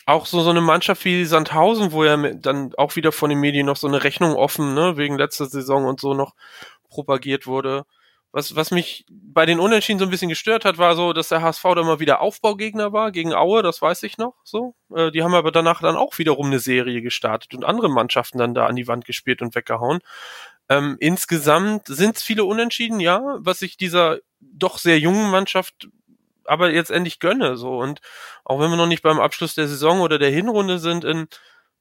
auch 0.05 0.25
so, 0.25 0.41
so 0.41 0.49
eine 0.49 0.61
Mannschaft 0.61 1.03
wie 1.03 1.25
Sandhausen, 1.25 1.91
wo 1.91 2.05
ja 2.05 2.15
dann 2.15 2.73
auch 2.77 2.95
wieder 2.95 3.11
von 3.11 3.29
den 3.29 3.39
Medien 3.39 3.65
noch 3.65 3.75
so 3.75 3.87
eine 3.87 4.03
Rechnung 4.03 4.35
offen, 4.35 4.73
ne, 4.73 4.95
wegen 4.95 5.17
letzter 5.17 5.47
Saison 5.47 5.85
und 5.85 5.99
so 5.99 6.13
noch 6.13 6.33
propagiert 6.89 7.45
wurde. 7.45 7.85
Was, 8.31 8.55
was 8.55 8.71
mich 8.71 9.05
bei 9.09 9.45
den 9.45 9.59
Unentschieden 9.59 9.99
so 9.99 10.05
ein 10.05 10.11
bisschen 10.11 10.29
gestört 10.29 10.63
hat, 10.63 10.77
war 10.77 10.95
so, 10.95 11.11
dass 11.11 11.29
der 11.29 11.41
HSV 11.41 11.63
da 11.63 11.83
mal 11.83 11.99
wieder 11.99 12.21
Aufbaugegner 12.21 12.93
war 12.93 13.11
gegen 13.11 13.33
Aue, 13.33 13.63
das 13.63 13.81
weiß 13.81 14.03
ich 14.03 14.17
noch 14.17 14.35
so. 14.43 14.75
Äh, 14.93 15.11
die 15.11 15.23
haben 15.23 15.33
aber 15.33 15.51
danach 15.51 15.81
dann 15.81 15.97
auch 15.97 16.17
wiederum 16.17 16.47
eine 16.47 16.59
Serie 16.59 17.01
gestartet 17.01 17.53
und 17.53 17.65
andere 17.65 17.89
Mannschaften 17.89 18.37
dann 18.37 18.53
da 18.53 18.65
an 18.65 18.75
die 18.75 18.87
Wand 18.87 19.05
gespielt 19.05 19.41
und 19.41 19.55
weggehauen. 19.55 19.99
Ähm, 20.69 20.97
insgesamt 20.99 21.87
sind 21.87 22.17
es 22.17 22.23
viele 22.23 22.43
Unentschieden, 22.45 22.99
ja, 22.99 23.37
was 23.39 23.61
ich 23.61 23.77
dieser 23.77 24.19
doch 24.39 24.77
sehr 24.77 24.99
jungen 24.99 25.29
Mannschaft 25.31 25.87
aber 26.47 26.71
jetzt 26.71 26.91
endlich 26.91 27.19
gönne, 27.19 27.57
so. 27.57 27.77
Und 27.77 28.01
auch 28.45 28.59
wenn 28.59 28.69
wir 28.69 28.77
noch 28.77 28.87
nicht 28.87 29.03
beim 29.03 29.19
Abschluss 29.19 29.55
der 29.55 29.67
Saison 29.67 29.99
oder 30.01 30.17
der 30.17 30.29
Hinrunde 30.31 30.79
sind, 30.79 31.03
in, 31.03 31.27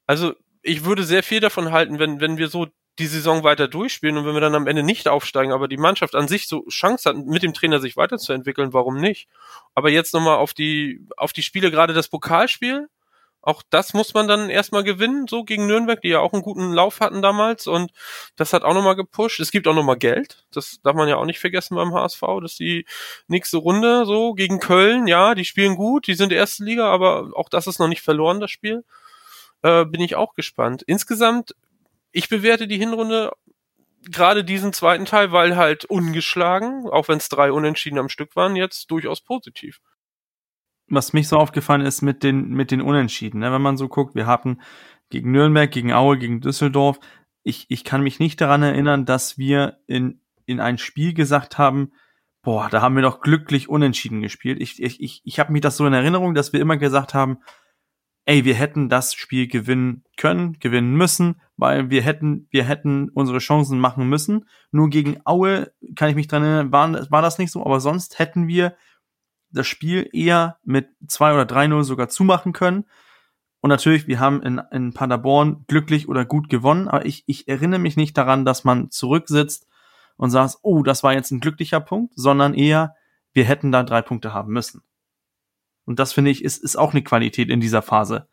also 0.05 0.33
ich 0.61 0.85
würde 0.85 1.03
sehr 1.03 1.23
viel 1.23 1.39
davon 1.39 1.71
halten, 1.71 1.99
wenn, 1.99 2.19
wenn 2.19 2.37
wir 2.37 2.49
so 2.49 2.67
die 2.99 3.07
Saison 3.07 3.43
weiter 3.43 3.67
durchspielen 3.67 4.17
und 4.17 4.25
wenn 4.25 4.33
wir 4.33 4.41
dann 4.41 4.55
am 4.55 4.67
Ende 4.67 4.83
nicht 4.83 5.07
aufsteigen, 5.07 5.51
aber 5.53 5.67
die 5.67 5.77
Mannschaft 5.77 6.15
an 6.15 6.27
sich 6.27 6.47
so 6.47 6.65
Chance 6.67 7.09
hat, 7.09 7.17
mit 7.17 7.43
dem 7.43 7.53
Trainer 7.53 7.79
sich 7.79 7.95
weiterzuentwickeln, 7.95 8.73
warum 8.73 8.99
nicht? 8.99 9.27
Aber 9.75 9.89
jetzt 9.89 10.13
nochmal 10.13 10.37
auf 10.37 10.53
die, 10.53 11.05
auf 11.15 11.31
die 11.31 11.43
Spiele, 11.43 11.71
gerade 11.71 11.93
das 11.93 12.07
Pokalspiel, 12.07 12.89
auch 13.47 13.63
das 13.69 13.93
muss 13.93 14.13
man 14.13 14.27
dann 14.27 14.49
erstmal 14.49 14.83
gewinnen, 14.83 15.25
so 15.29 15.45
gegen 15.45 15.67
Nürnberg, 15.67 16.01
die 16.01 16.09
ja 16.09 16.19
auch 16.19 16.33
einen 16.33 16.41
guten 16.41 16.73
Lauf 16.73 16.99
hatten 16.99 17.21
damals 17.21 17.65
und 17.65 17.91
das 18.35 18.51
hat 18.51 18.63
auch 18.63 18.73
nochmal 18.73 18.97
gepusht. 18.97 19.39
Es 19.39 19.51
gibt 19.51 19.69
auch 19.69 19.73
nochmal 19.73 19.97
Geld, 19.97 20.45
das 20.51 20.81
darf 20.83 20.95
man 20.95 21.07
ja 21.07 21.15
auch 21.15 21.23
nicht 21.23 21.39
vergessen 21.39 21.75
beim 21.75 21.93
HSV, 21.93 22.21
dass 22.41 22.55
die 22.55 22.85
nächste 23.29 23.55
Runde 23.55 24.05
so 24.05 24.33
gegen 24.33 24.59
Köln, 24.59 25.07
ja, 25.07 25.33
die 25.33 25.45
spielen 25.45 25.77
gut, 25.77 26.07
die 26.07 26.15
sind 26.15 26.33
erste 26.33 26.65
Liga, 26.65 26.91
aber 26.91 27.31
auch 27.35 27.47
das 27.47 27.67
ist 27.67 27.79
noch 27.79 27.87
nicht 27.87 28.01
verloren, 28.01 28.41
das 28.41 28.51
Spiel. 28.51 28.83
Äh, 29.61 29.85
bin 29.85 30.01
ich 30.01 30.15
auch 30.15 30.33
gespannt. 30.33 30.83
Insgesamt, 30.85 31.55
ich 32.11 32.27
bewerte 32.27 32.67
die 32.67 32.77
Hinrunde 32.77 33.31
gerade 34.11 34.43
diesen 34.43 34.73
zweiten 34.73 35.05
Teil, 35.05 35.31
weil 35.31 35.55
halt 35.55 35.85
ungeschlagen, 35.85 36.89
auch 36.89 37.07
wenn 37.07 37.17
es 37.17 37.29
drei 37.29 37.53
Unentschieden 37.53 37.97
am 37.97 38.09
Stück 38.09 38.35
waren, 38.35 38.57
jetzt 38.57 38.91
durchaus 38.91 39.21
positiv. 39.21 39.79
Was 40.89 41.13
mich 41.13 41.27
so 41.27 41.37
aufgefallen 41.37 41.81
ist 41.81 42.01
mit 42.01 42.23
den, 42.23 42.49
mit 42.49 42.71
den 42.71 42.81
Unentschieden, 42.81 43.39
ne? 43.39 43.51
wenn 43.51 43.61
man 43.61 43.77
so 43.77 43.87
guckt, 43.87 44.15
wir 44.15 44.25
hatten 44.25 44.61
gegen 45.09 45.31
Nürnberg, 45.31 45.71
gegen 45.71 45.93
Aue, 45.93 46.17
gegen 46.17 46.41
Düsseldorf, 46.41 46.99
ich, 47.43 47.65
ich 47.69 47.83
kann 47.83 48.03
mich 48.03 48.19
nicht 48.19 48.41
daran 48.41 48.63
erinnern, 48.63 49.05
dass 49.05 49.37
wir 49.37 49.79
in, 49.87 50.21
in 50.45 50.59
ein 50.59 50.77
Spiel 50.77 51.13
gesagt 51.13 51.57
haben, 51.57 51.91
boah, 52.41 52.69
da 52.69 52.81
haben 52.81 52.95
wir 52.95 53.03
doch 53.03 53.21
glücklich 53.21 53.69
unentschieden 53.69 54.21
gespielt. 54.21 54.61
Ich, 54.61 54.81
ich, 54.81 55.01
ich, 55.01 55.21
ich 55.23 55.39
habe 55.39 55.51
mich 55.51 55.61
das 55.61 55.77
so 55.77 55.85
in 55.85 55.93
Erinnerung, 55.93 56.33
dass 56.33 56.53
wir 56.53 56.59
immer 56.59 56.77
gesagt 56.77 57.13
haben, 57.13 57.39
ey, 58.25 58.43
wir 58.43 58.55
hätten 58.55 58.89
das 58.89 59.13
Spiel 59.13 59.47
gewinnen 59.47 60.03
können, 60.17 60.59
gewinnen 60.59 60.95
müssen, 60.95 61.41
weil 61.55 61.89
wir 61.89 62.01
hätten, 62.01 62.47
wir 62.51 62.65
hätten 62.65 63.09
unsere 63.09 63.39
Chancen 63.39 63.79
machen 63.79 64.09
müssen. 64.09 64.45
Nur 64.71 64.89
gegen 64.89 65.17
Aue 65.23 65.71
kann 65.95 66.09
ich 66.09 66.15
mich 66.15 66.27
dran 66.27 66.43
erinnern, 66.43 66.71
war, 66.73 67.11
war 67.11 67.21
das 67.21 67.37
nicht 67.37 67.51
so, 67.51 67.65
aber 67.65 67.79
sonst 67.79 68.19
hätten 68.19 68.47
wir 68.47 68.75
das 69.51 69.67
Spiel 69.67 70.09
eher 70.11 70.57
mit 70.63 70.87
2 71.07 71.33
oder 71.33 71.43
3-0 71.43 71.83
sogar 71.83 72.09
zumachen 72.09 72.53
können. 72.53 72.85
Und 73.61 73.69
natürlich, 73.69 74.07
wir 74.07 74.19
haben 74.19 74.41
in, 74.43 74.61
in 74.71 74.93
Paderborn 74.93 75.65
glücklich 75.67 76.07
oder 76.07 76.25
gut 76.25 76.49
gewonnen, 76.49 76.87
aber 76.87 77.05
ich, 77.05 77.23
ich 77.27 77.47
erinnere 77.47 77.79
mich 77.79 77.97
nicht 77.97 78.17
daran, 78.17 78.45
dass 78.45 78.63
man 78.63 78.91
zurücksitzt 78.91 79.67
und 80.15 80.29
sagt, 80.29 80.57
oh, 80.61 80.83
das 80.83 81.03
war 81.03 81.13
jetzt 81.13 81.31
ein 81.31 81.39
glücklicher 81.39 81.79
Punkt, 81.79 82.13
sondern 82.15 82.53
eher, 82.53 82.95
wir 83.33 83.45
hätten 83.45 83.71
da 83.71 83.83
drei 83.83 84.01
Punkte 84.01 84.33
haben 84.33 84.53
müssen. 84.53 84.83
Und 85.85 85.99
das 85.99 86.13
finde 86.13 86.31
ich, 86.31 86.43
ist, 86.43 86.63
ist 86.63 86.75
auch 86.75 86.91
eine 86.91 87.03
Qualität 87.03 87.49
in 87.49 87.61
dieser 87.61 87.81
Phase. 87.81 88.27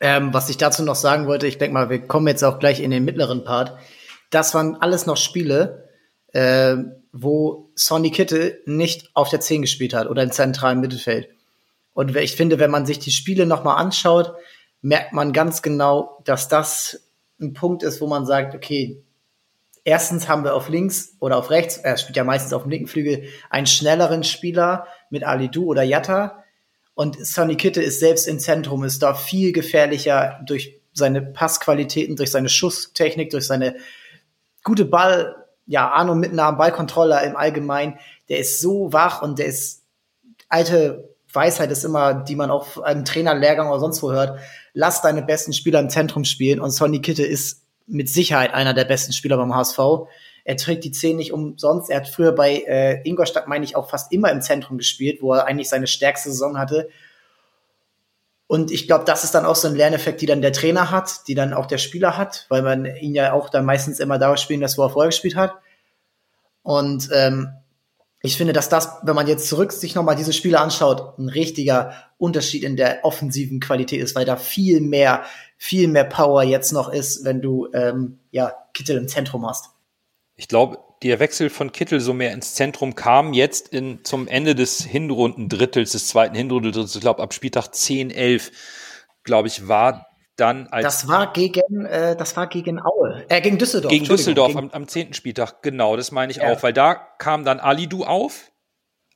Ähm, 0.00 0.34
was 0.34 0.48
ich 0.50 0.56
dazu 0.56 0.82
noch 0.82 0.96
sagen 0.96 1.26
wollte, 1.26 1.46
ich 1.46 1.58
denke 1.58 1.74
mal, 1.74 1.90
wir 1.90 2.00
kommen 2.06 2.26
jetzt 2.26 2.42
auch 2.42 2.58
gleich 2.58 2.80
in 2.80 2.90
den 2.90 3.04
mittleren 3.04 3.44
Part. 3.44 3.78
Das 4.30 4.54
waren 4.54 4.76
alles 4.76 5.06
noch 5.06 5.16
Spiele, 5.16 5.88
äh, 6.32 6.76
wo 7.12 7.70
Sonny 7.74 8.10
Kittel 8.10 8.60
nicht 8.64 9.10
auf 9.14 9.28
der 9.28 9.40
10 9.40 9.62
gespielt 9.62 9.94
hat 9.94 10.08
oder 10.08 10.22
im 10.22 10.32
zentralen 10.32 10.80
Mittelfeld. 10.80 11.28
Und 11.92 12.16
ich 12.16 12.36
finde, 12.36 12.58
wenn 12.58 12.70
man 12.70 12.86
sich 12.86 12.98
die 12.98 13.10
Spiele 13.10 13.46
nochmal 13.46 13.76
anschaut, 13.76 14.34
merkt 14.80 15.12
man 15.12 15.32
ganz 15.32 15.62
genau, 15.62 16.20
dass 16.24 16.48
das 16.48 17.02
ein 17.40 17.52
Punkt 17.52 17.82
ist, 17.82 18.00
wo 18.00 18.06
man 18.06 18.24
sagt, 18.24 18.54
okay, 18.54 19.02
erstens 19.84 20.28
haben 20.28 20.44
wir 20.44 20.54
auf 20.54 20.68
links 20.68 21.16
oder 21.20 21.36
auf 21.36 21.50
rechts, 21.50 21.76
er 21.76 21.96
spielt 21.98 22.16
ja 22.16 22.24
meistens 22.24 22.52
auf 22.52 22.62
dem 22.62 22.70
linken 22.70 22.88
Flügel, 22.88 23.24
einen 23.50 23.66
schnelleren 23.66 24.24
Spieler 24.24 24.86
mit 25.10 25.24
Alidu 25.24 25.66
oder 25.66 25.82
Jatta. 25.82 26.44
Und 26.94 27.24
Sonny 27.24 27.56
Kittel 27.56 27.82
ist 27.82 28.00
selbst 28.00 28.26
im 28.28 28.38
Zentrum, 28.38 28.84
ist 28.84 29.02
da 29.02 29.14
viel 29.14 29.52
gefährlicher 29.52 30.40
durch 30.46 30.80
seine 30.92 31.22
Passqualitäten, 31.22 32.16
durch 32.16 32.30
seine 32.30 32.48
Schusstechnik, 32.48 33.30
durch 33.30 33.46
seine 33.46 33.76
gute 34.62 34.84
Ball, 34.84 35.41
ja, 35.66 35.90
Ahnung 35.90 36.18
Mitnahme, 36.18 36.56
Ballkontrolle 36.56 37.24
im 37.24 37.36
Allgemeinen. 37.36 37.98
Der 38.28 38.38
ist 38.38 38.60
so 38.60 38.92
wach 38.92 39.22
und 39.22 39.38
der 39.38 39.46
ist 39.46 39.82
alte 40.48 41.12
Weisheit 41.32 41.70
ist 41.70 41.84
immer, 41.84 42.14
die 42.14 42.36
man 42.36 42.50
auch 42.50 42.76
im 42.76 43.04
Trainerlehrgang 43.04 43.68
oder 43.68 43.80
sonst 43.80 44.02
wo 44.02 44.12
hört. 44.12 44.38
Lass 44.74 45.02
deine 45.02 45.22
besten 45.22 45.52
Spieler 45.52 45.80
im 45.80 45.88
Zentrum 45.88 46.24
spielen 46.24 46.60
und 46.60 46.70
Sonny 46.70 47.00
Kittel 47.00 47.24
ist 47.24 47.62
mit 47.86 48.08
Sicherheit 48.08 48.54
einer 48.54 48.74
der 48.74 48.84
besten 48.84 49.12
Spieler 49.12 49.36
beim 49.36 49.54
HSV. 49.54 49.78
Er 50.44 50.56
trägt 50.56 50.84
die 50.84 50.90
10 50.90 51.16
nicht 51.16 51.32
umsonst. 51.32 51.90
Er 51.90 51.98
hat 51.98 52.08
früher 52.08 52.32
bei 52.32 52.64
äh, 52.66 53.00
Ingolstadt, 53.08 53.48
meine 53.48 53.64
ich, 53.64 53.76
auch 53.76 53.88
fast 53.88 54.12
immer 54.12 54.30
im 54.30 54.42
Zentrum 54.42 54.76
gespielt, 54.76 55.22
wo 55.22 55.34
er 55.34 55.46
eigentlich 55.46 55.68
seine 55.68 55.86
stärkste 55.86 56.30
Saison 56.30 56.58
hatte. 56.58 56.88
Und 58.52 58.70
ich 58.70 58.86
glaube, 58.86 59.06
das 59.06 59.24
ist 59.24 59.34
dann 59.34 59.46
auch 59.46 59.56
so 59.56 59.66
ein 59.66 59.74
Lerneffekt, 59.74 60.20
die 60.20 60.26
dann 60.26 60.42
der 60.42 60.52
Trainer 60.52 60.90
hat, 60.90 61.26
die 61.26 61.34
dann 61.34 61.54
auch 61.54 61.64
der 61.64 61.78
Spieler 61.78 62.18
hat, 62.18 62.44
weil 62.50 62.60
man 62.60 62.84
ihn 62.84 63.14
ja 63.14 63.32
auch 63.32 63.48
dann 63.48 63.64
meistens 63.64 63.98
immer 63.98 64.18
da 64.18 64.36
spielen 64.36 64.60
lässt, 64.60 64.76
wo 64.76 64.82
er 64.82 64.90
vorher 64.90 65.08
gespielt 65.08 65.36
hat. 65.36 65.54
Und 66.62 67.08
ähm, 67.14 67.48
ich 68.20 68.36
finde, 68.36 68.52
dass 68.52 68.68
das, 68.68 68.90
wenn 69.04 69.14
man 69.14 69.26
jetzt 69.26 69.48
zurück 69.48 69.72
sich 69.72 69.94
nochmal 69.94 70.16
diese 70.16 70.34
Spiele 70.34 70.60
anschaut, 70.60 71.18
ein 71.18 71.30
richtiger 71.30 71.94
Unterschied 72.18 72.62
in 72.62 72.76
der 72.76 73.06
offensiven 73.06 73.58
Qualität 73.58 74.02
ist, 74.02 74.14
weil 74.14 74.26
da 74.26 74.36
viel 74.36 74.82
mehr, 74.82 75.22
viel 75.56 75.88
mehr 75.88 76.04
Power 76.04 76.42
jetzt 76.42 76.72
noch 76.72 76.92
ist, 76.92 77.24
wenn 77.24 77.40
du 77.40 77.68
ähm, 77.72 78.18
ja 78.32 78.52
Kittel 78.74 78.98
im 78.98 79.08
Zentrum 79.08 79.48
hast. 79.48 79.70
Ich 80.36 80.46
glaube, 80.46 80.78
der 81.02 81.18
Wechsel 81.20 81.50
von 81.50 81.72
Kittel 81.72 82.00
so 82.00 82.12
mehr 82.14 82.32
ins 82.32 82.54
Zentrum 82.54 82.94
kam 82.94 83.32
jetzt 83.32 83.68
in, 83.68 84.04
zum 84.04 84.28
Ende 84.28 84.54
des 84.54 84.84
Hinrundendrittels, 84.84 85.92
des 85.92 86.08
zweiten 86.08 86.34
Hinrundendrittels, 86.34 86.94
ich 86.94 87.00
glaube 87.00 87.22
ab 87.22 87.34
Spieltag 87.34 87.74
10, 87.74 88.10
11, 88.10 88.50
glaube 89.24 89.48
ich, 89.48 89.68
war 89.68 90.06
dann 90.36 90.66
als 90.68 90.84
Das 90.84 91.08
war 91.08 91.32
gegen, 91.32 91.84
äh, 91.84 92.16
das 92.16 92.36
war 92.36 92.46
gegen 92.46 92.80
Aue, 92.80 93.24
äh, 93.28 93.40
gegen 93.40 93.58
Düsseldorf. 93.58 93.90
gegen 93.92 94.06
Düsseldorf 94.06 94.48
gegen- 94.48 94.58
am, 94.58 94.70
am 94.70 94.88
10. 94.88 95.12
Spieltag, 95.14 95.62
genau, 95.62 95.96
das 95.96 96.10
meine 96.12 96.30
ich 96.32 96.38
Ja. 96.38 96.52
auch, 96.52 96.62
weil 96.62 96.72
da 96.72 96.94
kam 96.94 97.44
dann 97.44 97.60
Alidu 97.60 98.04
auf 98.04 98.50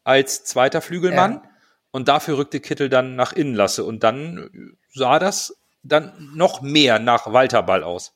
als 0.04 0.44
zweiter 0.44 0.80
Flügelmann 0.82 1.32
Ja. 1.34 1.42
und 1.90 2.08
dafür 2.08 2.36
rückte 2.38 2.60
Kittel 2.60 2.88
dann 2.88 3.16
nach 3.16 3.32
innen 3.32 3.54
lasse. 3.54 3.84
Und 3.84 4.04
dann 4.04 4.76
sah 4.92 5.18
das 5.18 5.56
dann 5.82 6.12
noch 6.34 6.60
mehr 6.60 6.98
nach 6.98 7.32
Walterball 7.32 7.82
aus. 7.82 8.12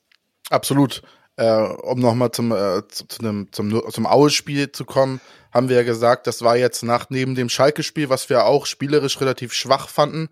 Absolut. 0.49 1.01
Äh, 1.37 1.49
um 1.61 1.99
nochmal 1.99 2.31
zum, 2.31 2.51
äh, 2.51 2.85
zu, 2.87 3.07
zu 3.07 3.19
einem, 3.21 3.51
zum, 3.51 3.89
zum 3.91 4.05
Aue-Spiel 4.05 4.71
zu 4.71 4.85
kommen, 4.85 5.21
haben 5.51 5.69
wir 5.69 5.77
ja 5.77 5.83
gesagt, 5.83 6.27
das 6.27 6.41
war 6.41 6.57
jetzt 6.57 6.83
nach 6.83 7.09
neben 7.09 7.35
dem 7.35 7.49
Schalke-Spiel, 7.49 8.09
was 8.09 8.29
wir 8.29 8.45
auch 8.45 8.65
spielerisch 8.65 9.19
relativ 9.21 9.53
schwach 9.53 9.89
fanden, 9.89 10.29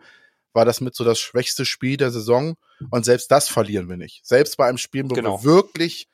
war 0.53 0.65
das 0.65 0.81
mit 0.81 0.95
so 0.95 1.03
das 1.03 1.19
schwächste 1.19 1.65
Spiel 1.65 1.97
der 1.97 2.11
Saison. 2.11 2.55
Und 2.89 3.05
selbst 3.05 3.31
das 3.31 3.47
verlieren 3.49 3.87
wir 3.89 3.97
nicht. 3.97 4.25
Selbst 4.25 4.57
bei 4.57 4.67
einem 4.67 4.77
Spiel, 4.77 5.03
wo 5.05 5.13
Genau. 5.13 5.43
wir 5.43 5.43
wirklich, 5.49 6.07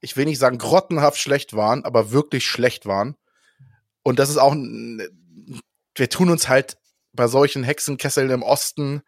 ich 0.00 0.16
will 0.16 0.24
nicht 0.26 0.38
sagen 0.38 0.58
grottenhaft 0.58 1.18
schlecht 1.18 1.54
waren, 1.54 1.84
aber 1.84 2.10
wirklich 2.12 2.46
schlecht 2.46 2.86
waren. 2.86 3.16
Und 4.02 4.18
das 4.18 4.30
ist 4.30 4.38
auch, 4.38 4.52
ein- 4.52 5.62
wir 5.94 6.08
tun 6.08 6.30
uns 6.30 6.48
halt 6.48 6.76
bei 7.12 7.26
solchen 7.28 7.62
Hexenkesseln 7.64 8.30
im 8.30 8.42
Osten 8.42 9.02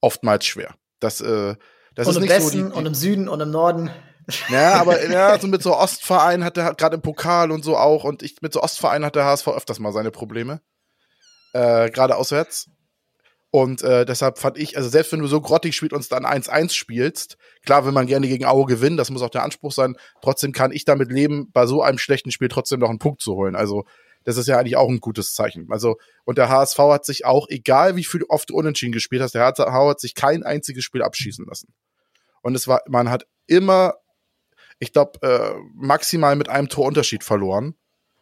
oftmals 0.00 0.44
schwer. 0.46 0.74
Das, 1.00 1.20
äh, 1.20 1.56
das 1.94 2.06
und 2.06 2.10
ist 2.12 2.16
im 2.16 2.22
nicht 2.22 2.30
Westen 2.30 2.50
so 2.50 2.50
die, 2.50 2.70
die 2.72 2.78
und 2.78 2.86
im 2.86 2.94
Süden 2.94 3.28
und 3.28 3.40
im 3.40 3.50
Norden. 3.50 3.90
Ja, 4.48 4.74
aber 4.74 5.04
ja, 5.08 5.38
so 5.38 5.46
mit 5.46 5.62
so 5.62 5.76
Ostvereinen 5.76 6.44
hat 6.44 6.56
er 6.56 6.74
gerade 6.74 6.96
im 6.96 7.02
Pokal 7.02 7.50
und 7.50 7.64
so 7.64 7.76
auch. 7.76 8.04
Und 8.04 8.22
ich 8.22 8.40
mit 8.42 8.52
so 8.52 8.62
Ostvereinen 8.62 9.04
hat 9.04 9.14
der 9.14 9.24
HSV 9.24 9.48
öfters 9.48 9.78
mal 9.78 9.92
seine 9.92 10.10
Probleme. 10.10 10.60
Äh, 11.52 11.90
gerade 11.90 12.16
auswärts. 12.16 12.68
Und 13.50 13.82
äh, 13.82 14.04
deshalb 14.04 14.38
fand 14.38 14.58
ich, 14.58 14.76
also 14.76 14.88
selbst 14.88 15.12
wenn 15.12 15.20
du 15.20 15.28
so 15.28 15.40
grottig 15.40 15.74
spielst 15.74 15.94
und 15.94 16.12
dann 16.12 16.26
1-1 16.26 16.74
spielst, 16.74 17.38
klar 17.64 17.86
will 17.86 17.92
man 17.92 18.06
gerne 18.06 18.28
gegen 18.28 18.44
Aue 18.44 18.66
gewinnen, 18.66 18.96
das 18.96 19.08
muss 19.08 19.22
auch 19.22 19.30
der 19.30 19.44
Anspruch 19.44 19.72
sein. 19.72 19.96
Trotzdem 20.20 20.52
kann 20.52 20.72
ich 20.72 20.84
damit 20.84 21.10
leben, 21.10 21.50
bei 21.52 21.66
so 21.66 21.80
einem 21.80 21.98
schlechten 21.98 22.32
Spiel 22.32 22.48
trotzdem 22.48 22.80
noch 22.80 22.90
einen 22.90 22.98
Punkt 22.98 23.22
zu 23.22 23.34
holen. 23.34 23.56
Also, 23.56 23.84
das 24.24 24.36
ist 24.36 24.48
ja 24.48 24.58
eigentlich 24.58 24.76
auch 24.76 24.88
ein 24.88 24.98
gutes 24.98 25.32
Zeichen. 25.32 25.68
Also, 25.70 25.96
und 26.24 26.36
der 26.36 26.48
HSV 26.48 26.78
hat 26.78 27.06
sich 27.06 27.24
auch, 27.24 27.46
egal 27.48 27.96
wie 27.96 28.04
viel 28.04 28.24
oft 28.28 28.50
du 28.50 28.54
unentschieden 28.56 28.92
gespielt 28.92 29.22
hast, 29.22 29.34
der 29.34 29.44
HSV 29.44 29.60
hat 29.60 30.00
sich 30.00 30.14
kein 30.14 30.42
einziges 30.42 30.84
Spiel 30.84 31.02
abschießen 31.02 31.46
lassen. 31.46 31.72
Und 32.42 32.56
es 32.56 32.68
war, 32.68 32.82
man 32.88 33.08
hat 33.08 33.26
immer 33.46 33.94
ich 34.78 34.92
glaube, 34.92 35.20
äh, 35.22 35.54
maximal 35.74 36.36
mit 36.36 36.48
einem 36.48 36.68
Torunterschied 36.68 37.24
verloren. 37.24 37.74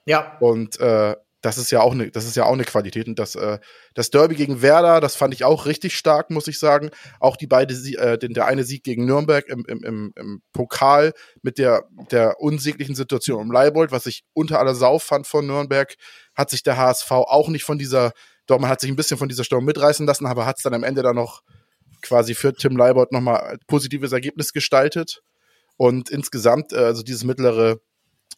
Ja, 0.07 0.37
Und 0.41 0.79
äh, 0.81 1.17
das 1.45 1.59
ist 1.59 1.71
ja 1.71 1.81
auch 1.83 1.93
eine, 1.93 2.11
das 2.11 2.25
ist 2.25 2.37
ja 2.37 2.45
auch 2.45 2.55
eine 2.55 2.65
Qualität. 2.65 3.07
Und 3.07 3.19
das, 3.19 3.35
äh, 3.35 3.59
das 3.93 4.09
Derby 4.11 4.35
gegen 4.35 4.63
Werder, 4.63 5.01
das 5.01 5.15
fand 5.15 5.35
ich 5.35 5.45
auch 5.45 5.67
richtig 5.67 5.97
stark, 5.97 6.31
muss 6.31 6.49
ich 6.49 6.59
sagen. 6.59 6.91
Auch 7.21 7.37
die 7.37 7.47
beide, 7.47 7.75
äh, 7.75 8.17
den, 8.17 8.33
der 8.33 8.47
eine 8.47 8.65
Sieg 8.65 8.83
gegen 8.83 9.05
Nürnberg 9.05 9.47
im, 9.49 9.65
im, 9.69 9.85
im, 9.85 10.13
im 10.17 10.43
Pokal 10.55 11.13
mit 11.43 11.59
der, 11.59 11.85
der 12.11 12.41
unsäglichen 12.41 12.95
Situation 12.95 13.43
um 13.43 13.53
Leibold, 13.53 13.93
was 13.93 14.07
ich 14.07 14.25
unter 14.33 14.59
aller 14.59 14.75
Sau 14.75 14.99
fand 14.99 15.27
von 15.27 15.47
Nürnberg, 15.47 15.95
hat 16.35 16.49
sich 16.49 16.63
der 16.63 16.79
HSV 16.79 17.11
auch 17.11 17.49
nicht 17.51 17.65
von 17.65 17.79
dieser, 17.79 18.13
doch 18.47 18.59
man 18.59 18.71
hat 18.71 18.81
sich 18.81 18.91
ein 18.91 18.97
bisschen 18.97 19.19
von 19.19 19.29
dieser 19.29 19.45
Störung 19.45 19.67
mitreißen 19.67 20.07
lassen, 20.07 20.27
aber 20.27 20.47
hat 20.47 20.57
es 20.57 20.63
dann 20.63 20.75
am 20.75 20.83
Ende 20.83 21.03
dann 21.03 21.17
noch 21.17 21.43
quasi 22.01 22.35
für 22.35 22.55
Tim 22.55 22.77
Leibold 22.77 23.13
nochmal 23.13 23.41
ein 23.43 23.59
positives 23.67 24.13
Ergebnis 24.13 24.55
gestaltet. 24.55 25.23
Und 25.77 26.11
insgesamt, 26.11 26.73
äh, 26.73 26.79
also 26.79 27.03
dieses 27.03 27.25
mittlere, 27.25 27.81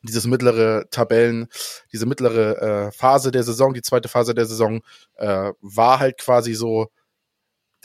dieses 0.03 0.27
mittlere 0.27 0.87
Tabellen, 0.91 1.49
diese 1.93 2.07
mittlere 2.07 2.89
äh, 2.89 2.93
Phase 2.93 3.31
der 3.31 3.43
Saison, 3.43 3.75
die 3.75 3.83
zweite 3.83 4.09
Phase 4.09 4.35
der 4.35 4.47
Saison, 4.47 4.83
äh, 5.17 5.53
war 5.61 5.99
halt 5.99 6.19
quasi 6.19 6.55
so 6.55 6.89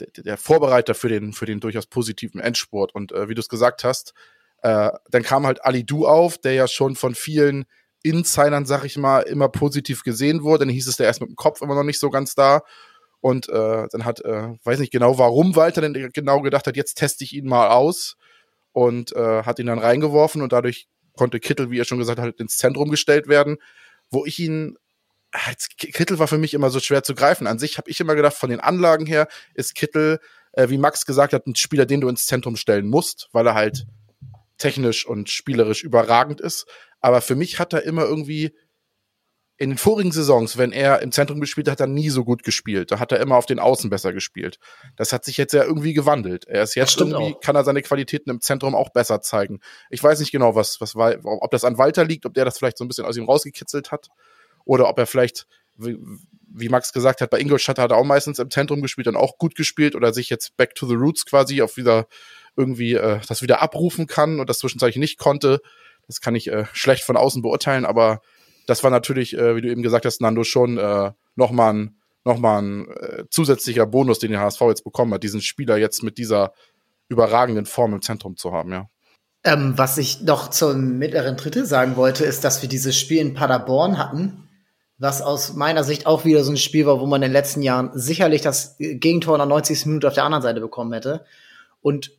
der, 0.00 0.08
der 0.22 0.36
Vorbereiter 0.36 0.94
für 0.94 1.08
den, 1.08 1.32
für 1.32 1.46
den 1.46 1.60
durchaus 1.60 1.86
positiven 1.86 2.40
Endspurt. 2.40 2.94
Und 2.94 3.12
äh, 3.12 3.28
wie 3.28 3.34
du 3.34 3.40
es 3.40 3.48
gesagt 3.48 3.84
hast, 3.84 4.14
äh, 4.62 4.90
dann 5.10 5.22
kam 5.22 5.46
halt 5.46 5.64
Ali 5.64 5.84
Du 5.84 6.06
auf, 6.06 6.38
der 6.38 6.52
ja 6.54 6.68
schon 6.68 6.94
von 6.96 7.14
vielen 7.14 7.64
Insidern, 8.02 8.66
sag 8.66 8.84
ich 8.84 8.96
mal, 8.96 9.20
immer 9.22 9.48
positiv 9.48 10.02
gesehen 10.02 10.42
wurde. 10.42 10.60
Dann 10.66 10.74
hieß 10.74 10.88
es, 10.88 10.96
der 10.96 11.10
ist 11.10 11.20
mit 11.20 11.30
dem 11.30 11.36
Kopf 11.36 11.62
immer 11.62 11.74
noch 11.74 11.84
nicht 11.84 12.00
so 12.00 12.10
ganz 12.10 12.34
da. 12.34 12.62
Und 13.20 13.48
äh, 13.48 13.86
dann 13.90 14.04
hat, 14.04 14.20
äh, 14.24 14.54
weiß 14.64 14.80
nicht 14.80 14.92
genau, 14.92 15.18
warum 15.18 15.54
Walter 15.54 15.80
denn 15.80 16.10
genau 16.12 16.40
gedacht 16.40 16.66
hat, 16.66 16.76
jetzt 16.76 16.94
teste 16.94 17.22
ich 17.22 17.32
ihn 17.34 17.46
mal 17.46 17.68
aus 17.68 18.16
und 18.72 19.14
äh, 19.14 19.42
hat 19.44 19.58
ihn 19.58 19.66
dann 19.66 19.78
reingeworfen 19.78 20.42
und 20.42 20.52
dadurch 20.52 20.88
konnte 21.16 21.40
Kittel, 21.40 21.70
wie 21.70 21.78
er 21.78 21.84
schon 21.84 21.98
gesagt 21.98 22.18
hat, 22.18 22.40
ins 22.40 22.56
Zentrum 22.56 22.90
gestellt 22.90 23.28
werden, 23.28 23.58
wo 24.10 24.24
ich 24.24 24.38
ihn 24.38 24.76
als 25.30 25.68
Kittel 25.70 26.18
war 26.18 26.28
für 26.28 26.38
mich 26.38 26.52
immer 26.52 26.70
so 26.70 26.78
schwer 26.78 27.02
zu 27.02 27.14
greifen. 27.14 27.46
An 27.46 27.58
sich 27.58 27.78
habe 27.78 27.90
ich 27.90 28.00
immer 28.00 28.14
gedacht, 28.14 28.34
von 28.34 28.50
den 28.50 28.60
Anlagen 28.60 29.06
her 29.06 29.28
ist 29.54 29.74
Kittel, 29.74 30.20
äh, 30.52 30.68
wie 30.68 30.78
Max 30.78 31.06
gesagt 31.06 31.32
hat, 31.32 31.46
ein 31.46 31.54
Spieler, 31.54 31.86
den 31.86 32.02
du 32.02 32.08
ins 32.08 32.26
Zentrum 32.26 32.56
stellen 32.56 32.88
musst, 32.88 33.28
weil 33.32 33.46
er 33.46 33.54
halt 33.54 33.86
technisch 34.58 35.06
und 35.06 35.30
spielerisch 35.30 35.82
überragend 35.82 36.40
ist. 36.40 36.66
Aber 37.00 37.20
für 37.20 37.34
mich 37.34 37.58
hat 37.58 37.72
er 37.72 37.82
immer 37.82 38.04
irgendwie 38.04 38.54
in 39.58 39.70
den 39.70 39.78
vorigen 39.78 40.12
Saisons, 40.12 40.56
wenn 40.56 40.72
er 40.72 41.02
im 41.02 41.12
Zentrum 41.12 41.40
gespielt 41.40 41.68
hat, 41.68 41.72
hat 41.72 41.80
er 41.80 41.86
nie 41.86 42.08
so 42.10 42.24
gut 42.24 42.42
gespielt. 42.42 42.90
Da 42.90 42.98
hat 42.98 43.12
er 43.12 43.20
immer 43.20 43.36
auf 43.36 43.46
den 43.46 43.58
Außen 43.58 43.90
besser 43.90 44.12
gespielt. 44.12 44.58
Das 44.96 45.12
hat 45.12 45.24
sich 45.24 45.36
jetzt 45.36 45.52
ja 45.52 45.62
irgendwie 45.62 45.92
gewandelt. 45.92 46.46
Er 46.46 46.62
ist 46.62 46.74
jetzt 46.74 46.98
irgendwie, 46.98 47.34
auch. 47.34 47.40
kann 47.40 47.54
er 47.54 47.62
seine 47.62 47.82
Qualitäten 47.82 48.30
im 48.30 48.40
Zentrum 48.40 48.74
auch 48.74 48.90
besser 48.90 49.20
zeigen. 49.20 49.60
Ich 49.90 50.02
weiß 50.02 50.20
nicht 50.20 50.32
genau, 50.32 50.54
was, 50.54 50.80
was 50.80 50.96
war, 50.96 51.14
ob 51.24 51.50
das 51.50 51.64
an 51.64 51.78
Walter 51.78 52.04
liegt, 52.04 52.26
ob 52.26 52.34
der 52.34 52.44
das 52.44 52.58
vielleicht 52.58 52.78
so 52.78 52.84
ein 52.84 52.88
bisschen 52.88 53.04
aus 53.04 53.16
ihm 53.16 53.24
rausgekitzelt 53.24 53.92
hat. 53.92 54.08
Oder 54.64 54.88
ob 54.88 54.98
er 54.98 55.06
vielleicht, 55.06 55.46
wie, 55.76 55.98
wie 56.48 56.68
Max 56.68 56.92
gesagt 56.92 57.20
hat, 57.20 57.30
bei 57.30 57.38
Ingolstadt 57.38 57.78
hat 57.78 57.92
er 57.92 57.98
auch 57.98 58.04
meistens 58.04 58.38
im 58.38 58.50
Zentrum 58.50 58.82
gespielt 58.82 59.06
und 59.06 59.16
auch 59.16 59.38
gut 59.38 59.54
gespielt 59.54 59.94
oder 59.94 60.12
sich 60.12 60.30
jetzt 60.30 60.56
back 60.56 60.74
to 60.74 60.86
the 60.86 60.94
roots 60.94 61.26
quasi 61.26 61.62
auf 61.62 61.76
wieder 61.76 62.06
irgendwie 62.56 62.94
äh, 62.94 63.20
das 63.28 63.42
wieder 63.42 63.62
abrufen 63.62 64.06
kann 64.06 64.40
und 64.40 64.48
das 64.48 64.58
zwischenzeitlich 64.58 64.98
nicht 64.98 65.18
konnte. 65.18 65.60
Das 66.06 66.20
kann 66.20 66.34
ich 66.34 66.48
äh, 66.48 66.64
schlecht 66.72 67.04
von 67.04 67.16
außen 67.16 67.42
beurteilen, 67.42 67.84
aber 67.84 68.22
das 68.66 68.82
war 68.82 68.90
natürlich, 68.90 69.36
äh, 69.36 69.56
wie 69.56 69.60
du 69.60 69.70
eben 69.70 69.82
gesagt 69.82 70.04
hast, 70.04 70.20
Nando, 70.20 70.44
schon 70.44 70.78
äh, 70.78 71.12
nochmal 71.36 71.74
ein, 71.74 71.96
noch 72.24 72.38
mal 72.38 72.62
ein 72.62 72.88
äh, 72.88 73.24
zusätzlicher 73.30 73.86
Bonus, 73.86 74.18
den 74.18 74.30
der 74.30 74.40
HSV 74.40 74.60
jetzt 74.62 74.84
bekommen 74.84 75.12
hat, 75.14 75.22
diesen 75.22 75.40
Spieler 75.40 75.76
jetzt 75.76 76.02
mit 76.02 76.18
dieser 76.18 76.52
überragenden 77.08 77.66
Form 77.66 77.94
im 77.94 78.02
Zentrum 78.02 78.36
zu 78.36 78.52
haben, 78.52 78.72
ja. 78.72 78.88
Ähm, 79.44 79.76
was 79.76 79.98
ich 79.98 80.22
noch 80.22 80.50
zum 80.50 80.98
mittleren 80.98 81.36
Drittel 81.36 81.66
sagen 81.66 81.96
wollte, 81.96 82.24
ist, 82.24 82.44
dass 82.44 82.62
wir 82.62 82.68
dieses 82.68 82.96
Spiel 82.96 83.18
in 83.18 83.34
Paderborn 83.34 83.98
hatten, 83.98 84.48
was 84.98 85.20
aus 85.20 85.54
meiner 85.54 85.82
Sicht 85.82 86.06
auch 86.06 86.24
wieder 86.24 86.44
so 86.44 86.52
ein 86.52 86.56
Spiel 86.56 86.86
war, 86.86 87.00
wo 87.00 87.06
man 87.06 87.22
in 87.22 87.28
den 87.28 87.32
letzten 87.32 87.60
Jahren 87.60 87.90
sicherlich 87.92 88.40
das 88.40 88.76
Gegentor 88.78 89.34
in 89.34 89.40
der 89.40 89.46
90. 89.46 89.86
Minute 89.86 90.06
auf 90.06 90.14
der 90.14 90.24
anderen 90.24 90.44
Seite 90.44 90.60
bekommen 90.60 90.92
hätte. 90.92 91.24
Und 91.80 92.12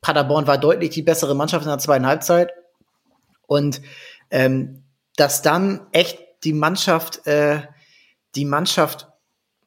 Paderborn 0.00 0.46
war 0.46 0.56
deutlich 0.56 0.90
die 0.90 1.02
bessere 1.02 1.34
Mannschaft 1.34 1.66
in 1.66 1.70
der 1.70 1.78
zweiten 1.78 2.06
Halbzeit. 2.06 2.52
Und 3.46 3.82
ähm, 4.30 4.82
dass 5.16 5.42
dann 5.42 5.86
echt 5.92 6.18
die 6.44 6.52
Mannschaft, 6.52 7.26
äh, 7.26 7.62
die 8.34 8.44
Mannschaft 8.44 9.08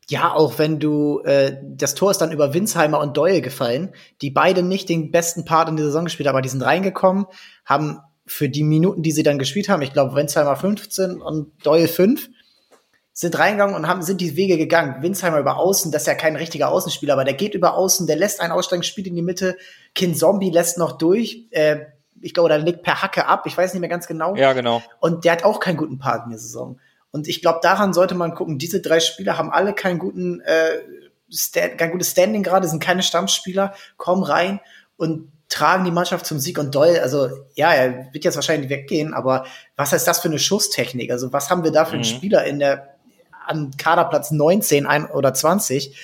ja, 0.10 0.34
auch 0.34 0.58
wenn 0.58 0.80
du, 0.80 1.20
äh, 1.20 1.56
das 1.64 1.94
Tor 1.94 2.10
ist 2.10 2.18
dann 2.18 2.32
über 2.32 2.56
Winsheimer 2.56 3.00
und 3.00 3.16
Doyle 3.16 3.42
gefallen, 3.42 3.94
die 4.24 4.32
beide 4.32 4.64
nicht 4.64 4.90
den 4.90 5.12
besten 5.12 5.46
Part 5.46 5.70
in 5.70 5.76
der 5.76 5.86
Saison 5.86 6.06
gespielt 6.06 6.28
haben, 6.28 6.36
aber 6.36 6.42
die 6.42 6.50
sind 6.50 6.64
reingekommen, 6.64 7.28
haben 7.64 8.00
für 8.26 8.50
die 8.50 8.64
Minuten, 8.64 9.04
die 9.04 9.12
sie 9.12 9.22
dann 9.22 9.38
gespielt 9.38 9.70
haben, 9.70 9.84
ich 9.84 9.94
glaube 9.94 10.16
Winsheimer 10.16 10.56
15 10.56 11.22
und 11.22 11.52
Doyle 11.64 11.88
5, 11.88 12.28
sind 13.14 13.38
reingegangen 13.38 13.76
und 13.76 13.88
haben, 13.88 14.02
sind 14.02 14.22
die 14.22 14.36
Wege 14.36 14.58
gegangen. 14.58 15.04
Winsheimer 15.04 15.40
über 15.40 15.58
Außen, 15.58 15.92
das 15.92 16.04
ist 16.04 16.08
ja 16.08 16.16
kein 16.16 16.38
richtiger 16.38 16.70
Außenspieler, 16.70 17.14
aber 17.14 17.26
der 17.26 17.34
geht 17.34 17.54
über 17.54 17.76
Außen, 17.76 18.08
der 18.08 18.16
lässt 18.16 18.40
einen 18.40 18.54
aussteigen, 18.54 18.82
spielt 18.82 19.08
in 19.08 19.16
die 19.16 19.22
Mitte, 19.22 19.58
Kin 19.94 20.16
Zombie 20.16 20.50
lässt 20.50 20.78
noch 20.78 20.94
durch, 20.94 21.48
äh, 21.52 21.82
ich 22.22 22.34
glaube, 22.34 22.50
der 22.50 22.60
legt 22.60 22.84
per 22.84 23.02
Hacke 23.02 23.26
ab, 23.26 23.44
ich 23.46 23.58
weiß 23.58 23.74
nicht 23.74 23.82
mehr 23.82 23.90
ganz 23.90 24.08
genau. 24.08 24.36
Ja, 24.36 24.54
genau. 24.54 24.82
Und 25.00 25.26
der 25.26 25.34
hat 25.34 25.44
auch 25.44 25.60
keinen 25.60 25.78
guten 25.78 26.00
Part 26.00 26.26
in 26.26 26.32
der 26.32 26.40
Saison. 26.40 26.80
Und 27.12 27.28
ich 27.28 27.42
glaube, 27.42 27.60
daran 27.62 27.94
sollte 27.94 28.16
man 28.16 28.36
gucken. 28.36 28.58
Diese 28.60 28.82
drei 28.82 29.00
Spieler 29.00 29.38
haben 29.38 29.52
alle 29.52 29.74
keinen 29.74 30.00
guten, 30.00 30.42
äh, 30.42 30.80
Stand, 31.32 31.78
kein 31.78 31.92
gutes 31.92 32.12
Standing 32.12 32.44
gerade, 32.44 32.68
sind 32.68 32.82
keine 32.82 33.04
Stammspieler, 33.04 33.74
kommen 33.98 34.24
rein 34.24 34.60
und 34.98 35.32
tragen 35.48 35.84
die 35.84 35.92
Mannschaft 35.92 36.26
zum 36.26 36.40
Sieg 36.40 36.60
und 36.60 36.74
Doll, 36.76 37.00
also 37.02 37.30
ja, 37.56 37.74
er 37.74 38.14
wird 38.14 38.24
jetzt 38.24 38.36
wahrscheinlich 38.36 38.70
weggehen, 38.70 39.14
aber 39.14 39.46
was 39.76 39.92
heißt 39.92 40.08
das 40.08 40.20
für 40.20 40.28
eine 40.28 40.40
Schusstechnik? 40.40 41.12
Also 41.12 41.34
was 41.34 41.50
haben 41.50 41.64
wir 41.64 41.72
da 41.72 41.86
für 41.86 41.94
einen 41.94 42.02
Mhm. 42.02 42.06
Spieler 42.06 42.46
in 42.46 42.60
der 42.60 42.96
an 43.48 43.72
Kaderplatz 43.78 44.30
19 44.30 44.86
ein, 44.86 45.08
oder 45.08 45.34
20 45.34 45.98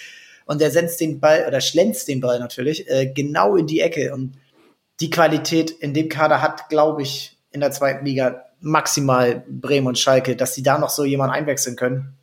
und 0.45 0.61
der 0.61 0.71
setzt 0.71 0.99
den 0.99 1.19
Ball 1.19 1.45
oder 1.47 1.61
schlänzt 1.61 2.07
den 2.07 2.21
Ball 2.21 2.39
natürlich 2.39 2.89
äh, 2.89 3.05
genau 3.05 3.55
in 3.55 3.67
die 3.67 3.81
Ecke 3.81 4.13
und 4.13 4.33
die 4.99 5.09
Qualität 5.09 5.71
in 5.71 5.93
dem 5.93 6.09
Kader 6.09 6.41
hat, 6.41 6.69
glaube 6.69 7.01
ich, 7.01 7.37
in 7.51 7.59
der 7.59 7.71
zweiten 7.71 8.05
Liga 8.05 8.45
maximal 8.59 9.43
Bremen 9.47 9.87
und 9.87 9.99
Schalke, 9.99 10.35
dass 10.35 10.55
sie 10.55 10.63
da 10.63 10.77
noch 10.77 10.89
so 10.89 11.03
jemanden 11.03 11.35
einwechseln 11.35 11.75
können. 11.75 12.17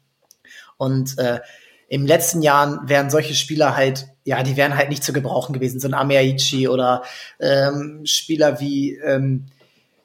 Und 0.77 1.19
äh, 1.19 1.41
im 1.89 2.07
letzten 2.07 2.43
Jahren 2.43 2.89
wären 2.89 3.11
solche 3.11 3.35
Spieler 3.35 3.77
halt, 3.77 4.09
ja, 4.25 4.43
die 4.43 4.57
wären 4.57 4.77
halt 4.77 4.89
nicht 4.89 5.05
zu 5.05 5.13
gebrauchen 5.13 5.53
gewesen, 5.53 5.79
so 5.79 5.89
ein 5.89 5.95
Ameaichi 5.95 6.67
oder 6.69 7.03
ähm, 7.39 8.03
Spieler 8.07 8.61
wie, 8.61 8.97
ähm, 8.97 9.47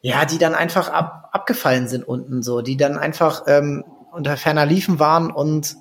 ja, 0.02 0.26
die 0.26 0.38
dann 0.38 0.54
einfach 0.54 0.90
ab, 0.90 1.30
abgefallen 1.32 1.88
sind 1.88 2.08
unten 2.08 2.44
so, 2.44 2.62
die 2.62 2.78
dann 2.78 2.98
einfach 2.98 3.44
ähm, 3.48 3.84
unter 4.12 4.38
ferner 4.38 4.66
Liefen 4.66 5.00
waren. 5.00 5.32
Und 5.32 5.78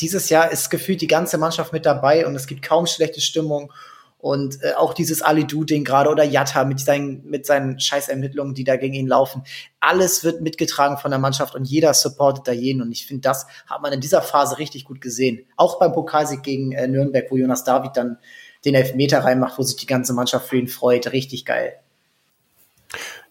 dieses 0.00 0.28
Jahr 0.28 0.50
ist 0.50 0.70
gefühlt 0.70 1.00
die 1.00 1.06
ganze 1.06 1.38
Mannschaft 1.38 1.72
mit 1.72 1.86
dabei 1.86 2.26
und 2.26 2.34
es 2.34 2.46
gibt 2.46 2.62
kaum 2.62 2.86
schlechte 2.86 3.20
Stimmung 3.20 3.72
Und 4.20 4.62
äh, 4.62 4.74
auch 4.74 4.92
dieses 4.92 5.22
Ali-Du-Ding 5.22 5.82
gerade 5.82 6.10
oder 6.10 6.24
Jatta 6.24 6.64
mit 6.64 6.78
seinen, 6.78 7.24
mit 7.24 7.46
seinen 7.46 7.80
Scheißermittlungen, 7.80 8.54
die 8.54 8.64
da 8.64 8.76
gegen 8.76 8.94
ihn 8.94 9.06
laufen. 9.06 9.44
Alles 9.80 10.24
wird 10.24 10.42
mitgetragen 10.42 10.98
von 10.98 11.10
der 11.10 11.18
Mannschaft 11.18 11.54
und 11.54 11.64
jeder 11.64 11.94
supportet 11.94 12.46
da 12.46 12.52
jeden. 12.52 12.82
Und 12.82 12.92
ich 12.92 13.06
finde, 13.06 13.22
das 13.22 13.46
hat 13.66 13.80
man 13.80 13.92
in 13.92 14.00
dieser 14.00 14.20
Phase 14.20 14.58
richtig 14.58 14.84
gut 14.84 15.00
gesehen. 15.00 15.46
Auch 15.56 15.78
beim 15.78 15.92
Pokalsieg 15.92 16.42
gegen 16.42 16.72
äh, 16.72 16.86
Nürnberg, 16.86 17.30
wo 17.30 17.36
Jonas 17.36 17.64
David 17.64 17.96
dann 17.96 18.18
den 18.64 18.74
Elfmeter 18.74 19.24
reinmacht, 19.24 19.58
wo 19.58 19.62
sich 19.62 19.76
die 19.76 19.86
ganze 19.86 20.12
Mannschaft 20.12 20.48
für 20.48 20.58
ihn 20.58 20.68
freut. 20.68 21.12
Richtig 21.12 21.46
geil. 21.46 21.78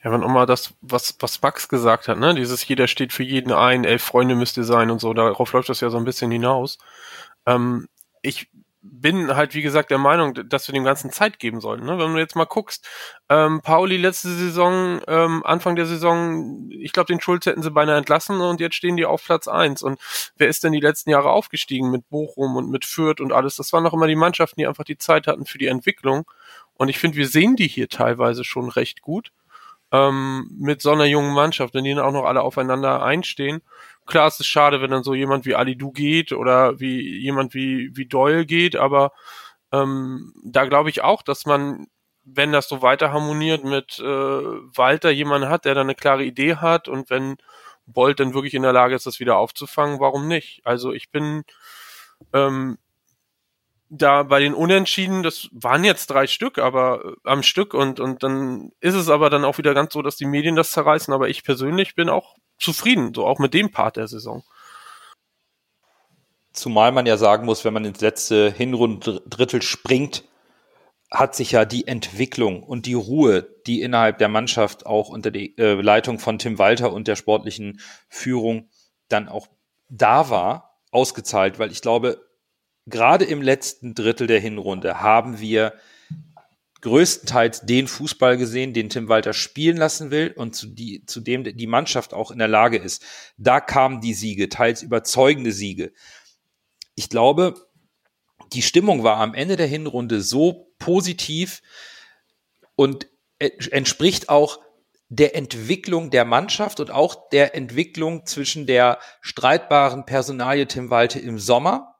Ja, 0.03 0.11
wenn 0.11 0.23
auch 0.23 0.29
mal 0.29 0.45
das, 0.45 0.73
was, 0.81 1.15
was 1.19 1.41
Max 1.41 1.67
gesagt 1.67 2.07
hat, 2.07 2.17
ne? 2.17 2.33
Dieses 2.33 2.65
jeder 2.67 2.87
steht 2.87 3.11
für 3.11 3.23
jeden 3.23 3.51
ein, 3.51 3.83
elf 3.83 4.01
Freunde 4.01 4.33
müsste 4.33 4.63
sein 4.63 4.89
und 4.89 4.99
so, 4.99 5.13
darauf 5.13 5.51
läuft 5.51 5.69
das 5.69 5.81
ja 5.81 5.89
so 5.89 5.97
ein 5.97 6.05
bisschen 6.05 6.31
hinaus. 6.31 6.77
Ähm, 7.45 7.87
ich 8.21 8.47
bin 8.81 9.35
halt, 9.35 9.53
wie 9.55 9.61
gesagt, 9.61 9.91
der 9.91 9.97
Meinung, 9.97 10.33
dass 10.47 10.67
wir 10.67 10.73
dem 10.73 10.85
Ganzen 10.85 11.11
Zeit 11.11 11.39
geben 11.39 11.59
sollten. 11.59 11.85
Ne? 11.85 11.99
Wenn 11.99 12.13
du 12.13 12.19
jetzt 12.19 12.35
mal 12.35 12.45
guckst, 12.45 12.87
ähm, 13.27 13.61
Pauli 13.61 13.97
letzte 13.97 14.29
Saison, 14.29 15.01
ähm, 15.07 15.43
Anfang 15.45 15.75
der 15.75 15.85
Saison, 15.85 16.69
ich 16.71 16.93
glaube, 16.93 17.07
den 17.07 17.19
Schulz 17.19 17.45
hätten 17.45 17.61
sie 17.61 17.71
beinahe 17.71 17.97
entlassen 17.97 18.39
und 18.39 18.61
jetzt 18.61 18.75
stehen 18.75 18.95
die 18.95 19.05
auf 19.05 19.23
Platz 19.23 19.47
eins. 19.47 19.83
Und 19.83 19.99
wer 20.37 20.47
ist 20.47 20.63
denn 20.63 20.71
die 20.71 20.79
letzten 20.79 21.09
Jahre 21.09 21.31
aufgestiegen 21.31 21.91
mit 21.91 22.09
Bochum 22.09 22.55
und 22.55 22.69
mit 22.69 22.85
Fürth 22.85 23.19
und 23.19 23.33
alles? 23.33 23.57
Das 23.57 23.73
waren 23.73 23.83
noch 23.83 23.93
immer 23.93 24.07
die 24.07 24.15
Mannschaften, 24.15 24.61
die 24.61 24.67
einfach 24.67 24.85
die 24.85 24.97
Zeit 24.97 25.27
hatten 25.27 25.45
für 25.45 25.57
die 25.57 25.67
Entwicklung. 25.67 26.25
Und 26.75 26.87
ich 26.87 26.99
finde, 26.99 27.17
wir 27.17 27.27
sehen 27.27 27.57
die 27.57 27.67
hier 27.67 27.89
teilweise 27.89 28.45
schon 28.45 28.69
recht 28.69 29.01
gut 29.01 29.31
ähm, 29.91 30.49
mit 30.57 30.81
so 30.81 30.91
einer 30.91 31.05
jungen 31.05 31.33
Mannschaft, 31.33 31.73
wenn 31.73 31.83
die 31.83 31.93
dann 31.93 32.05
auch 32.05 32.11
noch 32.11 32.25
alle 32.25 32.41
aufeinander 32.41 33.03
einstehen. 33.03 33.61
Klar, 34.09 34.27
es 34.27 34.39
ist 34.39 34.47
schade, 34.47 34.81
wenn 34.81 34.89
dann 34.89 35.03
so 35.03 35.13
jemand 35.13 35.45
wie 35.45 35.53
Ali 35.55 35.77
Du 35.77 35.91
geht 35.91 36.31
oder 36.31 36.79
wie 36.79 37.19
jemand 37.19 37.53
wie, 37.53 37.91
wie 37.95 38.07
Doyle 38.07 38.45
geht, 38.45 38.75
aber 38.75 39.11
ähm, 39.71 40.33
da 40.43 40.65
glaube 40.65 40.89
ich 40.89 41.01
auch, 41.03 41.21
dass 41.21 41.45
man, 41.45 41.87
wenn 42.23 42.51
das 42.51 42.67
so 42.67 42.81
weiter 42.81 43.11
harmoniert 43.13 43.63
mit 43.63 43.99
äh, 43.99 44.03
Walter, 44.03 45.11
jemanden 45.11 45.49
hat, 45.49 45.65
der 45.65 45.75
dann 45.75 45.85
eine 45.87 45.95
klare 45.95 46.23
Idee 46.23 46.55
hat 46.55 46.87
und 46.87 47.11
wenn 47.11 47.37
Bolt 47.85 48.19
dann 48.19 48.33
wirklich 48.33 48.55
in 48.55 48.63
der 48.63 48.73
Lage 48.73 48.95
ist, 48.95 49.05
das 49.05 49.19
wieder 49.19 49.37
aufzufangen, 49.37 49.99
warum 49.99 50.27
nicht? 50.27 50.61
Also 50.65 50.91
ich 50.91 51.11
bin 51.11 51.43
ähm, 52.33 52.79
da 53.89 54.23
bei 54.23 54.39
den 54.39 54.53
Unentschieden, 54.55 55.23
das 55.23 55.49
waren 55.51 55.83
jetzt 55.83 56.07
drei 56.07 56.27
Stück, 56.27 56.57
aber 56.57 57.05
äh, 57.05 57.29
am 57.29 57.43
Stück 57.43 57.75
und, 57.75 57.99
und 57.99 58.23
dann 58.23 58.71
ist 58.79 58.95
es 58.95 59.09
aber 59.09 59.29
dann 59.29 59.45
auch 59.45 59.59
wieder 59.59 59.75
ganz 59.75 59.93
so, 59.93 60.01
dass 60.01 60.15
die 60.17 60.25
Medien 60.25 60.55
das 60.55 60.71
zerreißen, 60.71 61.13
aber 61.13 61.29
ich 61.29 61.43
persönlich 61.43 61.95
bin 61.95 62.09
auch 62.09 62.35
zufrieden, 62.59 63.13
so 63.13 63.25
auch 63.25 63.39
mit 63.39 63.53
dem 63.53 63.71
Part 63.71 63.97
der 63.97 64.07
Saison. 64.07 64.43
Zumal 66.51 66.91
man 66.91 67.05
ja 67.05 67.17
sagen 67.17 67.45
muss, 67.45 67.63
wenn 67.63 67.73
man 67.73 67.85
ins 67.85 68.01
letzte 68.01 68.51
Hinrunddrittel 68.51 69.61
springt, 69.61 70.23
hat 71.11 71.35
sich 71.35 71.51
ja 71.51 71.65
die 71.65 71.87
Entwicklung 71.87 72.61
und 72.61 72.85
die 72.85 72.93
Ruhe, 72.93 73.47
die 73.65 73.81
innerhalb 73.81 74.19
der 74.19 74.27
Mannschaft 74.27 74.85
auch 74.85 75.09
unter 75.09 75.31
die 75.31 75.57
äh, 75.57 75.73
Leitung 75.81 76.19
von 76.19 76.37
Tim 76.37 76.59
Walter 76.59 76.93
und 76.93 77.07
der 77.07 77.15
sportlichen 77.15 77.79
Führung 78.09 78.69
dann 79.07 79.27
auch 79.27 79.47
da 79.89 80.29
war, 80.29 80.79
ausgezahlt, 80.91 81.57
weil 81.57 81.71
ich 81.71 81.81
glaube, 81.81 82.23
gerade 82.85 83.25
im 83.25 83.41
letzten 83.41 83.95
Drittel 83.95 84.27
der 84.27 84.39
Hinrunde 84.39 85.01
haben 85.01 85.39
wir 85.39 85.73
größtenteils 86.81 87.61
den 87.61 87.87
Fußball 87.87 88.37
gesehen, 88.37 88.73
den 88.73 88.89
Tim 88.89 89.09
Walter 89.09 89.33
spielen 89.33 89.77
lassen 89.77 90.11
will 90.11 90.33
und 90.35 90.55
zu, 90.55 90.67
die, 90.67 91.05
zu 91.05 91.19
dem 91.19 91.43
die 91.43 91.67
Mannschaft 91.67 92.13
auch 92.13 92.31
in 92.31 92.39
der 92.39 92.47
Lage 92.47 92.77
ist. 92.77 93.03
Da 93.37 93.59
kamen 93.59 94.01
die 94.01 94.13
Siege, 94.13 94.49
teils 94.49 94.81
überzeugende 94.81 95.51
Siege. 95.51 95.91
Ich 96.95 97.09
glaube, 97.09 97.55
die 98.53 98.61
Stimmung 98.61 99.03
war 99.03 99.17
am 99.17 99.33
Ende 99.33 99.57
der 99.57 99.67
Hinrunde 99.67 100.21
so 100.21 100.73
positiv 100.79 101.61
und 102.75 103.07
entspricht 103.37 104.29
auch 104.29 104.59
der 105.09 105.35
Entwicklung 105.35 106.11
der 106.11 106.23
Mannschaft 106.23 106.79
und 106.79 106.91
auch 106.91 107.29
der 107.29 107.55
Entwicklung 107.55 108.25
zwischen 108.25 108.67
der 108.67 108.99
streitbaren 109.21 110.05
Personalie 110.05 110.67
Tim 110.67 110.89
Walter 110.89 111.19
im 111.19 111.39
Sommer 111.39 111.95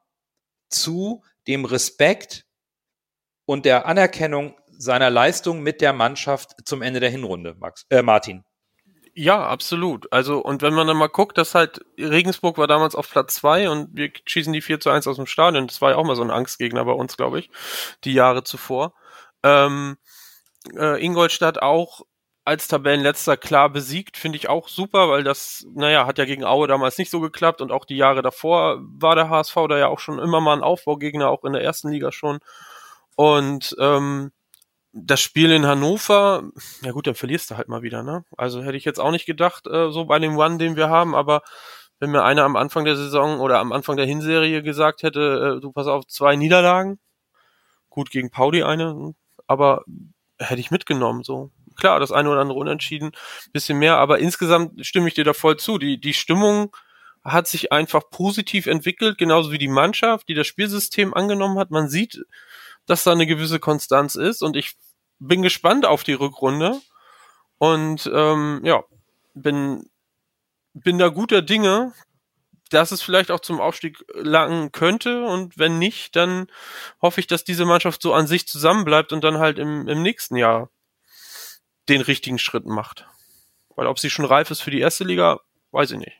zu 0.68 1.24
dem 1.48 1.64
Respekt 1.64 2.46
und 3.46 3.64
der 3.64 3.86
Anerkennung 3.86 4.59
seiner 4.80 5.10
Leistung 5.10 5.60
mit 5.60 5.80
der 5.80 5.92
Mannschaft 5.92 6.56
zum 6.64 6.80
Ende 6.82 7.00
der 7.00 7.10
Hinrunde, 7.10 7.54
Max, 7.58 7.86
äh, 7.90 8.02
Martin. 8.02 8.44
Ja, 9.14 9.46
absolut. 9.46 10.10
Also, 10.12 10.38
und 10.38 10.62
wenn 10.62 10.72
man 10.72 10.86
dann 10.86 10.96
mal 10.96 11.08
guckt, 11.08 11.36
dass 11.36 11.54
halt 11.54 11.80
Regensburg 11.98 12.56
war 12.58 12.66
damals 12.66 12.94
auf 12.94 13.10
Platz 13.10 13.34
zwei 13.34 13.68
und 13.68 13.90
wir 13.92 14.10
schießen 14.24 14.52
die 14.52 14.62
4 14.62 14.80
zu 14.80 14.88
1 14.90 15.06
aus 15.06 15.16
dem 15.16 15.26
Stadion. 15.26 15.66
Das 15.66 15.82
war 15.82 15.90
ja 15.90 15.96
auch 15.96 16.04
mal 16.04 16.16
so 16.16 16.22
ein 16.22 16.30
Angstgegner 16.30 16.84
bei 16.84 16.92
uns, 16.92 17.16
glaube 17.16 17.40
ich, 17.40 17.50
die 18.04 18.14
Jahre 18.14 18.44
zuvor. 18.44 18.94
Ähm, 19.42 19.98
äh, 20.76 21.04
Ingolstadt 21.04 21.60
auch 21.60 22.02
als 22.44 22.68
Tabellenletzter 22.68 23.36
klar 23.36 23.68
besiegt, 23.68 24.16
finde 24.16 24.36
ich 24.36 24.48
auch 24.48 24.68
super, 24.68 25.08
weil 25.10 25.24
das, 25.24 25.66
naja, 25.74 26.06
hat 26.06 26.18
ja 26.18 26.24
gegen 26.24 26.44
Aue 26.44 26.66
damals 26.68 26.96
nicht 26.96 27.10
so 27.10 27.20
geklappt 27.20 27.60
und 27.60 27.70
auch 27.70 27.84
die 27.84 27.96
Jahre 27.96 28.22
davor 28.22 28.78
war 28.80 29.14
der 29.14 29.28
HSV 29.28 29.54
da 29.68 29.78
ja 29.78 29.88
auch 29.88 30.00
schon 30.00 30.18
immer 30.18 30.40
mal 30.40 30.56
ein 30.56 30.62
Aufbaugegner, 30.62 31.28
auch 31.28 31.44
in 31.44 31.52
der 31.52 31.62
ersten 31.62 31.90
Liga 31.90 32.12
schon. 32.12 32.38
Und 33.16 33.76
ähm, 33.78 34.32
das 34.92 35.20
Spiel 35.20 35.52
in 35.52 35.66
Hannover, 35.66 36.50
ja 36.82 36.92
gut, 36.92 37.06
dann 37.06 37.14
verlierst 37.14 37.50
du 37.50 37.56
halt 37.56 37.68
mal 37.68 37.82
wieder, 37.82 38.02
ne? 38.02 38.24
Also 38.36 38.62
hätte 38.62 38.76
ich 38.76 38.84
jetzt 38.84 38.98
auch 38.98 39.12
nicht 39.12 39.26
gedacht, 39.26 39.66
äh, 39.66 39.90
so 39.90 40.04
bei 40.06 40.18
dem 40.18 40.36
One, 40.36 40.58
den 40.58 40.76
wir 40.76 40.88
haben, 40.88 41.14
aber 41.14 41.42
wenn 42.00 42.10
mir 42.10 42.24
einer 42.24 42.44
am 42.44 42.56
Anfang 42.56 42.84
der 42.84 42.96
Saison 42.96 43.40
oder 43.40 43.60
am 43.60 43.72
Anfang 43.72 43.96
der 43.96 44.06
Hinserie 44.06 44.62
gesagt 44.62 45.02
hätte, 45.02 45.56
äh, 45.58 45.60
du 45.60 45.70
pass 45.72 45.86
auf, 45.86 46.06
zwei 46.06 46.34
Niederlagen, 46.36 46.98
gut 47.88 48.10
gegen 48.10 48.30
Pauli 48.30 48.62
eine, 48.62 49.14
aber 49.46 49.84
hätte 50.38 50.60
ich 50.60 50.70
mitgenommen, 50.70 51.22
so 51.22 51.50
klar, 51.76 52.00
das 52.00 52.12
eine 52.12 52.30
oder 52.30 52.40
andere 52.40 52.58
unentschieden, 52.58 53.12
bisschen 53.52 53.78
mehr, 53.78 53.96
aber 53.98 54.18
insgesamt 54.18 54.84
stimme 54.86 55.08
ich 55.08 55.14
dir 55.14 55.24
da 55.24 55.32
voll 55.32 55.56
zu. 55.56 55.78
Die, 55.78 56.00
die 56.00 56.14
Stimmung 56.14 56.74
hat 57.24 57.48
sich 57.48 57.72
einfach 57.72 58.02
positiv 58.10 58.66
entwickelt, 58.66 59.18
genauso 59.18 59.52
wie 59.52 59.58
die 59.58 59.68
Mannschaft, 59.68 60.28
die 60.28 60.34
das 60.34 60.46
Spielsystem 60.46 61.12
angenommen 61.14 61.58
hat. 61.58 61.70
Man 61.70 61.88
sieht, 61.88 62.24
dass 62.86 63.04
da 63.04 63.12
eine 63.12 63.26
gewisse 63.26 63.60
Konstanz 63.60 64.14
ist 64.14 64.42
und 64.42 64.56
ich 64.56 64.76
bin 65.18 65.42
gespannt 65.42 65.86
auf 65.86 66.02
die 66.02 66.14
Rückrunde 66.14 66.80
und 67.58 68.10
ähm, 68.12 68.60
ja, 68.64 68.82
bin, 69.34 69.88
bin 70.72 70.98
da 70.98 71.08
guter 71.08 71.42
Dinge, 71.42 71.92
dass 72.70 72.92
es 72.92 73.02
vielleicht 73.02 73.30
auch 73.30 73.40
zum 73.40 73.60
Aufstieg 73.60 73.98
langen 74.14 74.72
könnte 74.72 75.24
und 75.24 75.58
wenn 75.58 75.78
nicht, 75.78 76.16
dann 76.16 76.46
hoffe 77.02 77.20
ich, 77.20 77.26
dass 77.26 77.44
diese 77.44 77.64
Mannschaft 77.64 78.00
so 78.00 78.14
an 78.14 78.26
sich 78.26 78.46
zusammenbleibt 78.48 79.12
und 79.12 79.22
dann 79.22 79.38
halt 79.38 79.58
im, 79.58 79.88
im 79.88 80.02
nächsten 80.02 80.36
Jahr 80.36 80.70
den 81.88 82.00
richtigen 82.00 82.38
Schritt 82.38 82.66
macht. 82.66 83.06
Weil 83.74 83.86
ob 83.86 83.98
sie 83.98 84.10
schon 84.10 84.24
reif 84.24 84.50
ist 84.50 84.60
für 84.60 84.70
die 84.70 84.80
erste 84.80 85.04
Liga, 85.04 85.40
weiß 85.72 85.90
ich 85.92 85.98
nicht. 85.98 86.16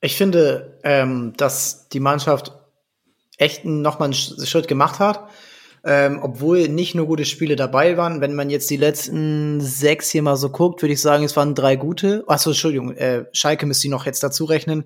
Ich 0.00 0.16
finde, 0.16 0.80
ähm, 0.82 1.34
dass 1.36 1.88
die 1.88 2.00
Mannschaft 2.00 2.52
echt 3.42 3.64
nochmal 3.64 4.06
einen 4.06 4.14
Schritt 4.14 4.68
gemacht 4.68 4.98
hat. 4.98 5.28
Ähm, 5.84 6.20
obwohl 6.22 6.68
nicht 6.68 6.94
nur 6.94 7.06
gute 7.06 7.24
Spiele 7.24 7.56
dabei 7.56 7.96
waren. 7.96 8.20
Wenn 8.20 8.36
man 8.36 8.50
jetzt 8.50 8.70
die 8.70 8.76
letzten 8.76 9.60
sechs 9.60 10.10
hier 10.10 10.22
mal 10.22 10.36
so 10.36 10.48
guckt, 10.48 10.80
würde 10.80 10.92
ich 10.92 11.00
sagen, 11.00 11.24
es 11.24 11.36
waren 11.36 11.56
drei 11.56 11.74
gute. 11.74 12.22
Achso, 12.28 12.50
Entschuldigung, 12.50 12.96
äh, 12.96 13.24
Schalke 13.32 13.66
müsste 13.66 13.88
ich 13.88 13.90
noch 13.90 14.06
jetzt 14.06 14.22
dazu 14.22 14.44
rechnen. 14.44 14.84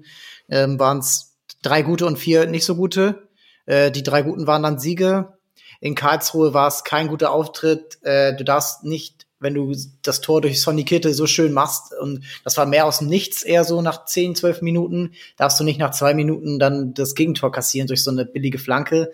Ähm, 0.48 0.78
waren 0.78 1.00
es 1.00 1.34
drei 1.60 1.82
gute 1.82 2.06
und 2.06 2.18
vier 2.18 2.46
nicht 2.46 2.64
so 2.64 2.76
gute. 2.76 3.28
Äh, 3.66 3.90
die 3.90 4.02
drei 4.02 4.22
guten 4.22 4.46
waren 4.46 4.62
dann 4.62 4.78
Siege. 4.78 5.34
In 5.80 5.94
Karlsruhe 5.94 6.54
war 6.54 6.68
es 6.68 6.84
kein 6.84 7.08
guter 7.08 7.30
Auftritt. 7.30 7.98
Äh, 8.02 8.34
du 8.34 8.44
darfst 8.44 8.84
nicht, 8.84 9.15
wenn 9.38 9.54
du 9.54 9.74
das 10.02 10.20
Tor 10.20 10.40
durch 10.40 10.60
Sonny 10.60 10.84
Kittel 10.84 11.12
so 11.12 11.26
schön 11.26 11.52
machst, 11.52 11.94
und 11.94 12.24
das 12.44 12.56
war 12.56 12.66
mehr 12.66 12.86
aus 12.86 13.00
Nichts 13.00 13.42
eher 13.42 13.64
so 13.64 13.82
nach 13.82 14.04
10, 14.04 14.34
12 14.34 14.62
Minuten, 14.62 15.12
darfst 15.36 15.60
du 15.60 15.64
nicht 15.64 15.78
nach 15.78 15.90
zwei 15.90 16.14
Minuten 16.14 16.58
dann 16.58 16.94
das 16.94 17.14
Gegentor 17.14 17.52
kassieren 17.52 17.86
durch 17.86 18.02
so 18.02 18.10
eine 18.10 18.24
billige 18.24 18.58
Flanke. 18.58 19.12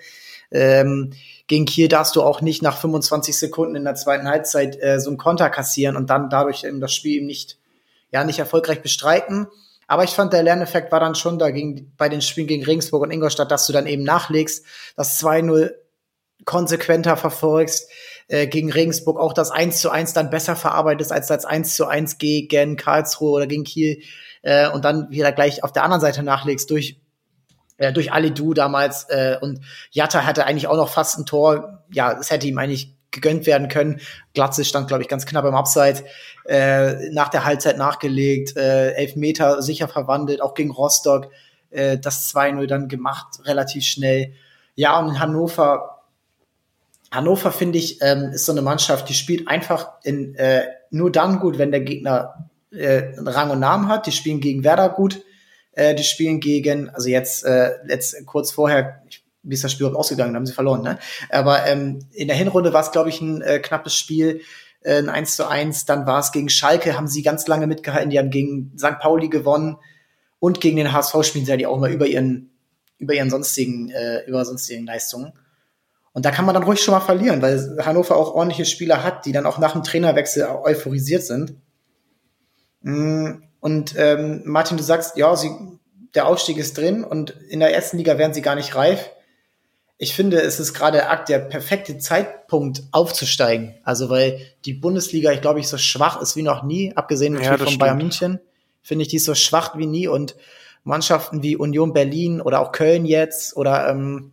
Ähm, 0.51 1.12
gegen 1.47 1.65
Kiel 1.65 1.89
darfst 1.89 2.15
du 2.15 2.23
auch 2.23 2.40
nicht 2.40 2.62
nach 2.62 2.78
25 2.78 3.36
Sekunden 3.36 3.74
in 3.74 3.85
der 3.85 3.94
zweiten 3.94 4.28
Halbzeit 4.28 4.81
äh, 4.81 5.01
so 5.01 5.11
einen 5.11 5.19
Konter 5.19 5.51
kassieren 5.51 5.97
und 5.97 6.11
dann 6.11 6.31
dadurch 6.31 6.65
eben 6.65 6.81
das 6.81 6.94
Spiel 6.94 7.23
nicht, 7.23 7.59
ja, 8.11 8.23
nicht 8.24 8.39
erfolgreich 8.39 8.82
bestreiten. 8.82 9.49
Aber 9.89 10.05
ich 10.05 10.11
fand, 10.11 10.32
der 10.32 10.43
Lerneffekt 10.43 10.93
war 10.93 11.01
dann 11.01 11.15
schon 11.15 11.39
da 11.39 11.51
gegen, 11.51 11.93
bei 11.97 12.09
den 12.09 12.23
Spielen 12.23 12.47
gegen 12.47 12.65
Regensburg 12.65 13.03
und 13.03 13.11
Ingolstadt, 13.11 13.51
dass 13.51 13.66
du 13.66 13.73
dann 13.73 13.86
eben 13.86 14.05
nachlegst. 14.05 14.65
Das 14.97 15.20
2-0 15.20 15.73
konsequenter 16.44 17.16
verfolgst, 17.16 17.90
äh, 18.33 18.47
gegen 18.47 18.73
Regensburg 18.73 19.21
auch 19.21 19.35
das 19.35 19.51
1 19.51 19.79
zu 19.81 19.91
1 19.91 20.15
dann 20.15 20.31
besser 20.31 20.57
verarbeitest 20.57 21.13
als 21.13 21.27
das 21.27 21.45
1 21.45 21.75
zu 21.75 21.87
1 21.87 22.17
gegen 22.17 22.77
Karlsruhe 22.77 23.33
oder 23.33 23.47
gegen 23.47 23.65
Kiel 23.65 24.01
äh, 24.41 24.71
und 24.71 24.87
dann 24.87 25.11
wieder 25.11 25.33
gleich 25.33 25.63
auf 25.63 25.73
der 25.73 25.85
anderen 25.85 26.01
Seite 26.01 26.23
nachlegst 26.23 26.71
durch 26.71 26.99
äh, 27.77 27.93
durch 27.93 28.11
Alidu 28.11 28.55
damals 28.55 29.05
äh, 29.11 29.37
und 29.39 29.61
Jatta 29.91 30.25
hatte 30.25 30.47
eigentlich 30.47 30.67
auch 30.67 30.77
noch 30.77 30.89
fast 30.89 31.19
ein 31.19 31.27
Tor. 31.27 31.85
Ja, 31.93 32.19
es 32.19 32.31
hätte 32.31 32.47
ihm 32.47 32.57
eigentlich 32.57 32.95
gegönnt 33.11 33.45
werden 33.45 33.69
können. 33.69 34.01
Glatze 34.33 34.65
stand, 34.65 34.89
glaube 34.89 35.03
ich, 35.03 35.09
ganz 35.11 35.27
knapp 35.27 35.45
im 35.45 35.55
Abseits. 35.55 36.03
Äh, 36.47 37.11
nach 37.11 37.29
der 37.29 37.45
Halbzeit 37.45 37.77
nachgelegt, 37.77 38.57
äh, 38.57 38.93
elf 38.93 39.15
Meter 39.15 39.61
sicher 39.61 39.89
verwandelt, 39.89 40.41
auch 40.41 40.55
gegen 40.55 40.71
Rostock 40.71 41.29
äh, 41.69 41.99
das 41.99 42.35
2-0 42.35 42.67
dann 42.67 42.89
gemacht, 42.89 43.41
relativ 43.45 43.85
schnell. 43.85 44.33
Ja, 44.75 44.99
und 44.99 45.11
in 45.11 45.21
Hannover 45.21 45.91
Hannover, 47.12 47.52
finde 47.52 47.78
ich, 47.78 48.01
ähm, 48.01 48.30
ist 48.32 48.47
so 48.47 48.52
eine 48.52 48.62
Mannschaft, 48.62 49.09
die 49.09 49.14
spielt 49.14 49.47
einfach 49.47 49.93
in, 50.02 50.34
äh, 50.34 50.64
nur 50.90 51.12
dann 51.12 51.40
gut, 51.40 51.59
wenn 51.59 51.70
der 51.70 51.82
Gegner 51.82 52.48
äh, 52.70 53.12
Rang 53.18 53.51
und 53.51 53.60
Namen 53.60 53.89
hat. 53.89 54.06
Die 54.06 54.12
spielen 54.12 54.40
gegen 54.40 54.64
Werder 54.64 54.89
gut. 54.89 55.22
Äh, 55.72 55.94
die 55.94 56.05
spielen 56.05 56.40
gegen, 56.40 56.90
also 56.90 57.09
jetzt, 57.09 57.44
äh, 57.44 57.72
letzt, 57.84 58.26
kurz 58.26 58.51
vorher, 58.51 59.02
wie 59.43 59.55
ist 59.55 59.64
das 59.64 59.72
Spiel 59.72 59.86
überhaupt 59.86 60.01
ausgegangen? 60.01 60.32
Da 60.32 60.39
haben 60.39 60.47
sie 60.47 60.52
verloren, 60.52 60.82
ne? 60.82 60.98
Aber 61.30 61.66
ähm, 61.66 62.01
in 62.12 62.28
der 62.28 62.36
Hinrunde 62.36 62.72
war 62.72 62.80
es, 62.80 62.93
glaube 62.93 63.09
ich, 63.09 63.20
ein 63.20 63.43
äh, 63.43 63.59
knappes 63.59 63.94
Spiel, 63.94 64.40
äh, 64.80 64.98
ein 64.98 65.09
1 65.09 65.36
zu 65.36 65.48
1. 65.48 65.84
Dann 65.84 66.06
war 66.06 66.20
es 66.20 66.32
gegen 66.32 66.48
Schalke, 66.48 66.97
haben 66.97 67.09
sie 67.09 67.22
ganz 67.22 67.47
lange 67.47 67.66
mitgehalten. 67.66 68.10
Die 68.10 68.18
haben 68.18 68.30
gegen 68.30 68.72
St. 68.78 68.98
Pauli 69.01 69.28
gewonnen. 69.28 69.76
Und 70.39 70.60
gegen 70.60 70.76
den 70.76 70.93
HSV 70.93 71.22
spielen 71.22 71.44
sie 71.44 71.51
ja 71.51 71.56
die 71.56 71.66
auch 71.66 71.78
mal 71.78 71.93
über 71.93 72.06
ihren, 72.06 72.51
über 72.98 73.14
ihren 73.14 73.30
sonstigen, 73.30 73.90
äh, 73.90 74.24
über 74.26 74.44
sonstigen 74.44 74.86
Leistungen. 74.86 75.32
Und 76.12 76.26
da 76.26 76.30
kann 76.30 76.44
man 76.44 76.55
dann 76.55 76.64
ruhig 76.64 76.80
schon 76.80 76.93
mal 76.93 77.01
verlieren, 77.01 77.40
weil 77.40 77.78
Hannover 77.84 78.16
auch 78.16 78.34
ordentliche 78.34 78.66
Spieler 78.66 79.02
hat, 79.02 79.24
die 79.24 79.32
dann 79.32 79.47
auch 79.47 79.59
nach 79.59 79.72
dem 79.72 79.82
Trainerwechsel 79.82 80.47
euphorisiert 80.47 81.24
sind. 81.24 81.55
Mm, 82.82 83.43
und 83.60 83.94
ähm, 83.97 84.43
Martin, 84.44 84.76
du 84.76 84.82
sagst, 84.82 85.16
ja, 85.16 85.34
sie, 85.36 85.51
der 86.14 86.26
Aufstieg 86.26 86.59
ist 86.59 86.76
drin 86.76 87.05
und 87.05 87.30
in 87.48 87.60
der 87.60 87.74
ersten 87.74 87.97
Liga 87.97 88.18
wären 88.18 88.34
sie 88.34 88.43
gar 88.43 88.56
nicht 88.56 88.74
reif. 88.74 89.10
Ich 89.97 90.14
finde, 90.14 90.40
es 90.43 90.59
ist 90.59 90.74
gerade 90.74 91.02
der 91.28 91.39
perfekte 91.39 91.97
Zeitpunkt 91.97 92.82
aufzusteigen. 92.90 93.76
Also 93.84 94.10
weil 94.10 94.40
die 94.64 94.74
Bundesliga, 94.74 95.32
ich 95.32 95.40
glaube, 95.40 95.60
ich 95.60 95.68
so 95.68 95.78
schwach 95.78 96.20
ist 96.20 96.36
wie 96.36 96.43
noch 96.43 96.64
nie, 96.64 96.93
abgesehen 96.94 97.34
natürlich 97.34 97.60
ja, 97.60 97.66
von 97.66 97.78
Bayern 97.78 97.98
München, 97.98 98.40
finde 98.82 99.02
ich 99.02 99.09
die 99.09 99.20
so 99.20 99.34
schwach 99.34 99.78
wie 99.78 99.86
nie 99.86 100.09
und 100.09 100.34
Mannschaften 100.84 101.43
wie 101.43 101.56
Union 101.56 101.93
Berlin 101.93 102.40
oder 102.40 102.60
auch 102.60 102.72
Köln 102.72 103.06
jetzt 103.06 103.56
oder 103.56 103.89
ähm, 103.89 104.32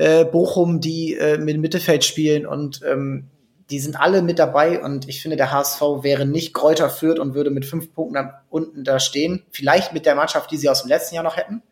äh, 0.00 0.24
Bochum, 0.24 0.80
die 0.80 1.14
äh, 1.14 1.36
mit 1.36 1.58
Mittelfeld 1.58 2.04
spielen 2.04 2.46
und 2.46 2.80
ähm, 2.86 3.28
die 3.68 3.78
sind 3.78 4.00
alle 4.00 4.22
mit 4.22 4.38
dabei 4.38 4.82
und 4.82 5.06
ich 5.10 5.20
finde, 5.20 5.36
der 5.36 5.52
HSV 5.52 5.80
wäre 6.00 6.24
nicht 6.24 6.54
Kräuter 6.54 6.88
führt 6.88 7.18
und 7.18 7.34
würde 7.34 7.50
mit 7.50 7.66
fünf 7.66 7.92
Punkten 7.92 8.30
unten 8.48 8.82
da 8.82 8.98
stehen. 8.98 9.44
Vielleicht 9.50 9.92
mit 9.92 10.06
der 10.06 10.14
Mannschaft, 10.14 10.50
die 10.50 10.56
sie 10.56 10.70
aus 10.70 10.82
dem 10.82 10.88
letzten 10.88 11.16
Jahr 11.16 11.22
noch 11.22 11.36
hätten. 11.36 11.62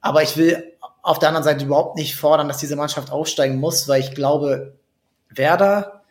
Aber 0.00 0.22
ich 0.22 0.38
will 0.38 0.72
auf 1.02 1.18
der 1.18 1.28
anderen 1.28 1.44
Seite 1.44 1.66
überhaupt 1.66 1.96
nicht 1.96 2.16
fordern, 2.16 2.48
dass 2.48 2.56
diese 2.56 2.76
Mannschaft 2.76 3.12
aufsteigen 3.12 3.60
muss, 3.60 3.86
weil 3.88 4.00
ich 4.00 4.14
glaube, 4.14 4.78
Werder, 5.28 6.02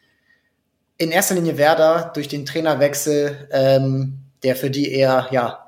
in 0.99 1.09
erster 1.09 1.33
Linie 1.33 1.57
Werder 1.57 2.11
durch 2.13 2.27
den 2.27 2.45
Trainerwechsel, 2.45 3.49
ähm, 3.51 4.19
der 4.43 4.55
für 4.55 4.69
die 4.69 4.91
eher, 4.91 5.27
ja, 5.31 5.66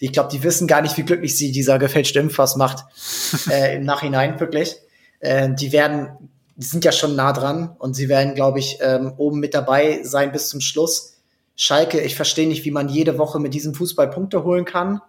ich 0.00 0.12
glaube, 0.12 0.30
die 0.30 0.42
wissen 0.42 0.66
gar 0.66 0.82
nicht, 0.82 0.96
wie 0.96 1.02
glücklich 1.02 1.36
sie 1.36 1.52
dieser 1.52 1.78
gefälschte 1.78 2.20
Impfpass 2.20 2.56
macht 2.56 2.84
äh, 3.50 3.76
im 3.76 3.84
Nachhinein 3.84 4.38
wirklich. 4.40 4.76
Äh, 5.20 5.54
die 5.54 5.72
werden 5.72 6.30
die 6.56 6.66
sind 6.66 6.84
ja 6.84 6.92
schon 6.92 7.16
nah 7.16 7.32
dran 7.32 7.74
und 7.78 7.94
sie 7.94 8.08
werden, 8.08 8.34
glaube 8.34 8.60
ich, 8.60 8.78
ähm, 8.80 9.12
oben 9.16 9.40
mit 9.40 9.54
dabei 9.54 10.00
sein 10.04 10.30
bis 10.30 10.48
zum 10.48 10.60
Schluss. 10.60 11.16
Schalke, 11.56 12.00
ich 12.00 12.14
verstehe 12.14 12.48
nicht, 12.48 12.64
wie 12.64 12.70
man 12.70 12.88
jede 12.88 13.18
Woche 13.18 13.40
mit 13.40 13.54
diesem 13.54 13.74
Fußball 13.74 14.10
Punkte 14.10 14.44
holen 14.44 14.64
kann. 14.64 15.00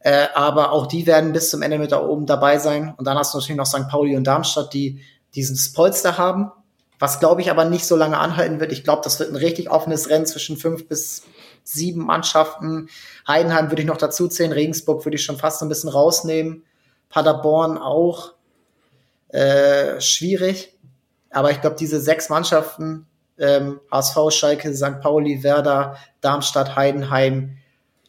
Äh, 0.00 0.28
aber 0.34 0.72
auch 0.72 0.86
die 0.86 1.06
werden 1.06 1.32
bis 1.32 1.50
zum 1.50 1.62
Ende 1.62 1.78
mit 1.78 1.90
da 1.90 2.02
oben 2.02 2.26
dabei 2.26 2.58
sein. 2.58 2.94
Und 2.96 3.06
dann 3.06 3.18
hast 3.18 3.34
du 3.34 3.38
natürlich 3.38 3.56
noch 3.56 3.66
St. 3.66 3.88
Pauli 3.88 4.16
und 4.16 4.24
Darmstadt, 4.24 4.72
die 4.72 5.00
diesen 5.34 5.58
Polster 5.74 6.18
haben. 6.18 6.52
Was, 7.00 7.20
glaube 7.20 7.40
ich, 7.40 7.50
aber 7.50 7.64
nicht 7.64 7.86
so 7.86 7.96
lange 7.96 8.18
anhalten 8.18 8.60
wird. 8.60 8.72
Ich 8.72 8.84
glaube, 8.84 9.02
das 9.04 9.18
wird 9.18 9.30
ein 9.30 9.36
richtig 9.36 9.70
offenes 9.70 10.10
Rennen 10.10 10.26
zwischen 10.26 10.56
fünf 10.56 10.88
bis 10.88 11.22
sieben 11.68 12.04
Mannschaften. 12.06 12.88
Heidenheim 13.26 13.70
würde 13.70 13.82
ich 13.82 13.88
noch 13.88 13.98
dazu 13.98 14.28
zählen. 14.28 14.52
Regensburg 14.52 15.04
würde 15.04 15.16
ich 15.16 15.24
schon 15.24 15.36
fast 15.36 15.62
ein 15.62 15.68
bisschen 15.68 15.90
rausnehmen. 15.90 16.64
Paderborn 17.10 17.78
auch 17.78 18.32
äh, 19.28 20.00
schwierig. 20.00 20.76
Aber 21.30 21.50
ich 21.50 21.60
glaube, 21.60 21.76
diese 21.76 22.00
sechs 22.00 22.30
Mannschaften, 22.30 23.06
ähm, 23.38 23.80
HSV, 23.92 24.16
Schalke, 24.30 24.74
St. 24.74 25.00
Pauli, 25.00 25.42
Werder, 25.42 25.96
Darmstadt, 26.22 26.74
Heidenheim, 26.74 27.58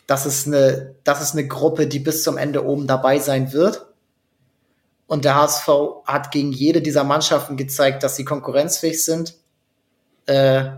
das 0.07 0.25
ist 0.25 0.47
eine, 0.47 0.95
das 1.03 1.21
ist 1.21 1.33
eine 1.33 1.47
Gruppe, 1.47 1.85
die 1.85 1.99
bis 1.99 2.23
zum 2.23 2.37
Ende 2.37 2.65
oben 2.65 2.87
dabei 2.87 3.19
sein 3.19 3.51
wird. 3.51 3.87
Und 5.05 5.25
der 5.25 5.35
HSV 5.35 5.67
hat 6.05 6.31
gegen 6.31 6.51
jede 6.51 6.81
dieser 6.81 7.03
Mannschaften 7.03 7.57
gezeigt, 7.57 8.03
dass 8.03 8.15
sie 8.15 8.25
konkurrenzfähig 8.25 9.03
sind. 9.03 9.35
Äh, 10.27 10.69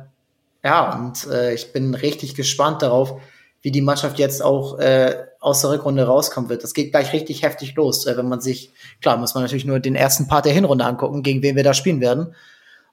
ja, 0.63 0.95
und 0.95 1.27
äh, 1.27 1.53
ich 1.53 1.73
bin 1.73 1.93
richtig 1.95 2.35
gespannt 2.35 2.81
darauf, 2.81 3.19
wie 3.61 3.71
die 3.71 3.81
Mannschaft 3.81 4.19
jetzt 4.19 4.43
auch 4.43 4.79
äh, 4.79 5.15
aus 5.39 5.61
der 5.61 5.71
Rückrunde 5.71 6.03
rauskommen 6.03 6.49
wird. 6.49 6.63
Das 6.63 6.73
geht 6.73 6.91
gleich 6.91 7.13
richtig 7.13 7.43
heftig 7.43 7.75
los, 7.75 8.05
äh, 8.05 8.17
wenn 8.17 8.27
man 8.27 8.41
sich, 8.41 8.71
klar, 9.01 9.17
muss 9.17 9.33
man 9.33 9.43
natürlich 9.43 9.65
nur 9.65 9.79
den 9.79 9.95
ersten 9.95 10.27
Part 10.27 10.45
der 10.45 10.53
Hinrunde 10.53 10.85
angucken, 10.85 11.23
gegen 11.23 11.41
wen 11.41 11.55
wir 11.55 11.63
da 11.63 11.73
spielen 11.73 12.01
werden. 12.01 12.35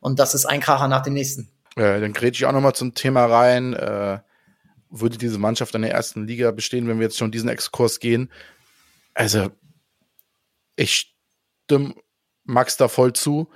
Und 0.01 0.19
das 0.19 0.35
ist 0.35 0.47
ein 0.47 0.61
Kracher 0.61 0.89
nach 0.89 1.03
dem 1.03 1.15
nächsten. 1.15 1.51
Äh, 1.77 2.01
dann 2.01 2.13
grätsch 2.13 2.41
ich 2.41 2.47
auch 2.47 2.53
nochmal 2.53 2.75
zum 2.75 2.95
Thema 2.95 3.27
rein. 3.27 3.75
Äh, 3.75 4.19
würde 4.91 5.19
diese 5.19 5.39
Mannschaft 5.39 5.75
in 5.75 5.83
der 5.83 5.93
ersten 5.93 6.27
Liga 6.27 6.51
bestehen, 6.51 6.89
wenn 6.89 6.99
wir 6.99 7.05
jetzt 7.05 7.19
schon 7.19 7.31
diesen 7.31 7.49
Exkurs 7.49 8.01
gehen? 8.01 8.31
Also, 9.15 9.49
ich 10.77 11.15
stimme 11.67 11.95
Max 12.45 12.77
da 12.77 12.89
voll 12.89 13.13
zu. 13.13 13.49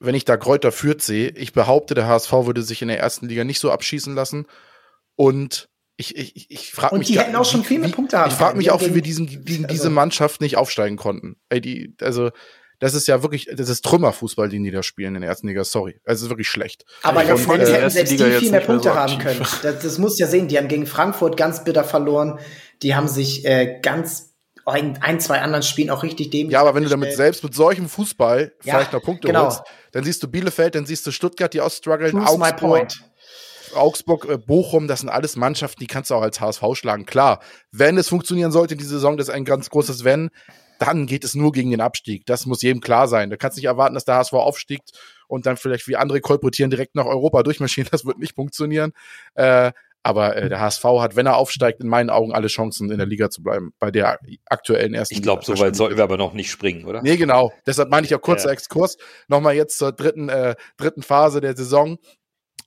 Wenn 0.00 0.14
ich 0.14 0.24
da 0.24 0.36
Kräuter 0.36 0.72
führt 0.72 1.02
sehe, 1.02 1.28
ich 1.28 1.52
behaupte, 1.52 1.94
der 1.94 2.06
HSV 2.06 2.32
würde 2.32 2.62
sich 2.62 2.82
in 2.82 2.88
der 2.88 2.98
ersten 2.98 3.28
Liga 3.28 3.44
nicht 3.44 3.60
so 3.60 3.70
abschießen 3.70 4.14
lassen. 4.14 4.46
Und 5.14 5.68
ich, 6.00 6.16
ich, 6.16 6.50
ich 6.50 6.72
frage 6.72 6.96
mich. 6.96 7.08
Und 7.08 7.14
die 7.14 7.20
hätten 7.20 7.36
auch 7.36 7.44
schon 7.44 7.62
viel 7.62 7.78
mehr 7.78 7.90
Punkte 7.90 8.18
haben. 8.18 8.30
Ich 8.30 8.36
frage 8.36 8.56
mich 8.56 8.70
auch, 8.70 8.80
wie 8.80 8.94
wir 8.94 9.02
diesen, 9.02 9.26
gegen 9.26 9.66
also, 9.66 9.74
diese 9.76 9.90
Mannschaft 9.90 10.40
nicht 10.40 10.56
aufsteigen 10.56 10.96
konnten. 10.96 11.36
Ey, 11.50 11.60
die, 11.60 11.94
also, 12.00 12.30
das 12.78 12.94
ist 12.94 13.06
ja 13.06 13.22
wirklich, 13.22 13.50
das 13.54 13.68
ist 13.68 13.84
Trümmerfußball, 13.84 14.48
den 14.48 14.64
die 14.64 14.70
da 14.70 14.82
spielen 14.82 15.14
in 15.16 15.20
der 15.20 15.28
ersten 15.28 15.48
Liga, 15.48 15.62
sorry. 15.62 16.00
Also, 16.06 16.20
es 16.20 16.22
ist 16.22 16.30
wirklich 16.30 16.48
schlecht. 16.48 16.86
Aber 17.02 17.22
ich 17.22 17.28
finde, 17.38 17.68
äh, 17.68 17.72
hätten 17.74 17.90
selbst 17.90 18.10
Liga 18.12 18.24
die 18.24 18.36
viel 18.36 18.50
mehr 18.50 18.60
Punkte 18.60 18.88
mehr 18.88 18.94
so 18.94 19.00
haben 19.00 19.18
können. 19.18 19.40
Das, 19.40 19.60
das 19.82 19.98
muss 19.98 20.18
ja 20.18 20.26
sehen, 20.26 20.48
die 20.48 20.56
haben 20.56 20.68
gegen 20.68 20.86
Frankfurt 20.86 21.36
ganz 21.36 21.64
bitter 21.64 21.84
verloren. 21.84 22.38
Die 22.82 22.94
haben 22.94 23.06
sich 23.06 23.44
äh, 23.44 23.78
ganz 23.82 24.29
ein, 24.70 24.98
ein, 25.02 25.20
zwei 25.20 25.40
anderen 25.40 25.62
Spielen 25.62 25.90
auch 25.90 26.02
richtig 26.02 26.30
dämlich. 26.30 26.52
Ja, 26.52 26.60
aber 26.60 26.74
wenn 26.74 26.82
du 26.82 26.88
damit 26.88 27.14
selbst 27.14 27.42
mit 27.44 27.54
solchem 27.54 27.88
Fußball 27.88 28.52
ja, 28.62 28.74
vielleicht 28.74 28.92
noch 28.92 29.02
Punkte 29.02 29.28
genau. 29.28 29.44
holst, 29.44 29.62
dann 29.92 30.04
siehst 30.04 30.22
du 30.22 30.28
Bielefeld, 30.28 30.74
dann 30.74 30.86
siehst 30.86 31.06
du 31.06 31.10
Stuttgart, 31.10 31.52
die 31.52 31.60
ausstruggeln, 31.60 32.16
Augsburg. 32.18 32.88
Augsburg, 33.74 34.28
äh, 34.28 34.36
Bochum, 34.36 34.88
das 34.88 35.00
sind 35.00 35.08
alles 35.08 35.36
Mannschaften, 35.36 35.80
die 35.80 35.86
kannst 35.86 36.10
du 36.10 36.14
auch 36.14 36.22
als 36.22 36.40
HSV 36.40 36.62
schlagen. 36.74 37.06
Klar, 37.06 37.40
wenn 37.70 37.96
es 37.98 38.08
funktionieren 38.08 38.50
sollte 38.52 38.74
in 38.74 38.78
dieser 38.78 38.94
Saison, 38.94 39.16
das 39.16 39.28
ist 39.28 39.34
ein 39.34 39.44
ganz 39.44 39.70
großes 39.70 40.02
Wenn, 40.02 40.30
dann 40.80 41.06
geht 41.06 41.24
es 41.24 41.34
nur 41.34 41.52
gegen 41.52 41.70
den 41.70 41.82
Abstieg. 41.82 42.24
Das 42.24 42.46
muss 42.46 42.62
jedem 42.62 42.80
klar 42.80 43.06
sein. 43.06 43.28
Da 43.28 43.36
kannst 43.36 43.56
du 43.56 43.60
nicht 43.60 43.66
erwarten, 43.66 43.94
dass 43.94 44.06
der 44.06 44.16
HSV 44.16 44.32
aufstiegt 44.32 44.92
und 45.28 45.44
dann 45.44 45.58
vielleicht 45.58 45.86
wie 45.88 45.96
andere 45.96 46.20
kolportieren 46.20 46.70
direkt 46.70 46.94
nach 46.94 47.04
Europa 47.04 47.42
durchmarschieren. 47.42 47.90
Das 47.92 48.06
wird 48.06 48.18
nicht 48.18 48.34
funktionieren. 48.34 48.92
Äh, 49.34 49.72
aber 50.02 50.36
äh, 50.36 50.48
der 50.48 50.60
HSV 50.60 50.84
hat, 51.00 51.16
wenn 51.16 51.26
er 51.26 51.36
aufsteigt, 51.36 51.80
in 51.80 51.88
meinen 51.88 52.10
Augen 52.10 52.32
alle 52.32 52.48
Chancen, 52.48 52.90
in 52.90 52.98
der 52.98 53.06
Liga 53.06 53.30
zu 53.30 53.42
bleiben, 53.42 53.72
bei 53.78 53.90
der 53.90 54.18
aktuellen 54.46 54.94
ersten 54.94 55.14
Ich 55.14 55.22
glaube, 55.22 55.44
so 55.44 55.58
weit 55.58 55.76
sollten 55.76 55.96
wir 55.96 56.04
aber 56.04 56.16
noch 56.16 56.32
nicht 56.32 56.50
springen, 56.50 56.86
oder? 56.86 57.02
Nee, 57.02 57.16
genau. 57.16 57.52
Deshalb 57.66 57.90
meine 57.90 58.06
ich 58.06 58.14
auch 58.14 58.20
kurzer 58.20 58.48
ja. 58.48 58.52
Exkurs. 58.52 58.96
Nochmal 59.28 59.54
jetzt 59.54 59.76
zur 59.78 59.92
dritten, 59.92 60.28
äh, 60.28 60.54
dritten 60.76 61.02
Phase 61.02 61.40
der 61.40 61.56
Saison 61.56 61.98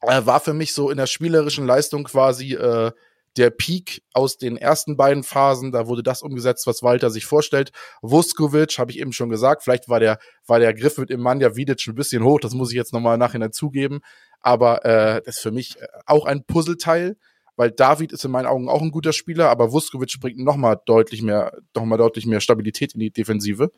äh, 0.01 0.25
war 0.25 0.39
für 0.39 0.53
mich 0.53 0.73
so 0.73 0.89
in 0.89 0.97
der 0.97 1.07
spielerischen 1.07 1.65
Leistung 1.65 2.03
quasi 2.03 2.53
äh, 2.53 2.91
der 3.37 3.49
Peak 3.49 4.03
aus 4.13 4.37
den 4.37 4.57
ersten 4.57 4.95
beiden 4.95 5.23
Phasen. 5.23 5.71
Da 5.71 5.87
wurde 5.87 6.03
das 6.03 6.21
umgesetzt, 6.21 6.67
was 6.67 6.83
Walter 6.83 7.09
sich 7.09 7.25
vorstellt. 7.25 7.71
Vuskovic, 8.01 8.77
habe 8.77 8.91
ich 8.91 8.99
eben 8.99 9.13
schon 9.13 9.29
gesagt, 9.29 9.63
vielleicht 9.63 9.89
war 9.89 9.99
der, 9.99 10.19
war 10.45 10.59
der 10.59 10.73
Griff 10.73 10.97
mit 10.97 11.09
Imanja 11.09 11.55
Vidic 11.55 11.85
ein 11.87 11.95
bisschen 11.95 12.23
hoch, 12.23 12.39
das 12.39 12.53
muss 12.53 12.71
ich 12.71 12.77
jetzt 12.77 12.93
nochmal 12.93 13.17
nachher 13.17 13.51
zugeben. 13.51 14.01
Aber 14.39 14.85
äh, 14.85 15.21
das 15.25 15.37
ist 15.37 15.41
für 15.41 15.51
mich 15.51 15.79
äh, 15.79 15.87
auch 16.05 16.25
ein 16.25 16.45
Puzzleteil, 16.45 17.17
weil 17.55 17.71
David 17.71 18.11
ist 18.11 18.25
in 18.25 18.31
meinen 18.31 18.45
Augen 18.45 18.69
auch 18.69 18.81
ein 18.81 18.91
guter 18.91 19.13
Spieler, 19.13 19.49
aber 19.49 19.71
Vuskovic 19.71 20.19
bringt 20.19 20.39
nochmal 20.39 20.77
deutlich 20.85 21.21
mehr, 21.21 21.57
nochmal 21.75 21.97
deutlich 21.97 22.25
mehr 22.25 22.41
Stabilität 22.41 22.93
in 22.93 22.99
die 22.99 23.11
Defensive. 23.11 23.71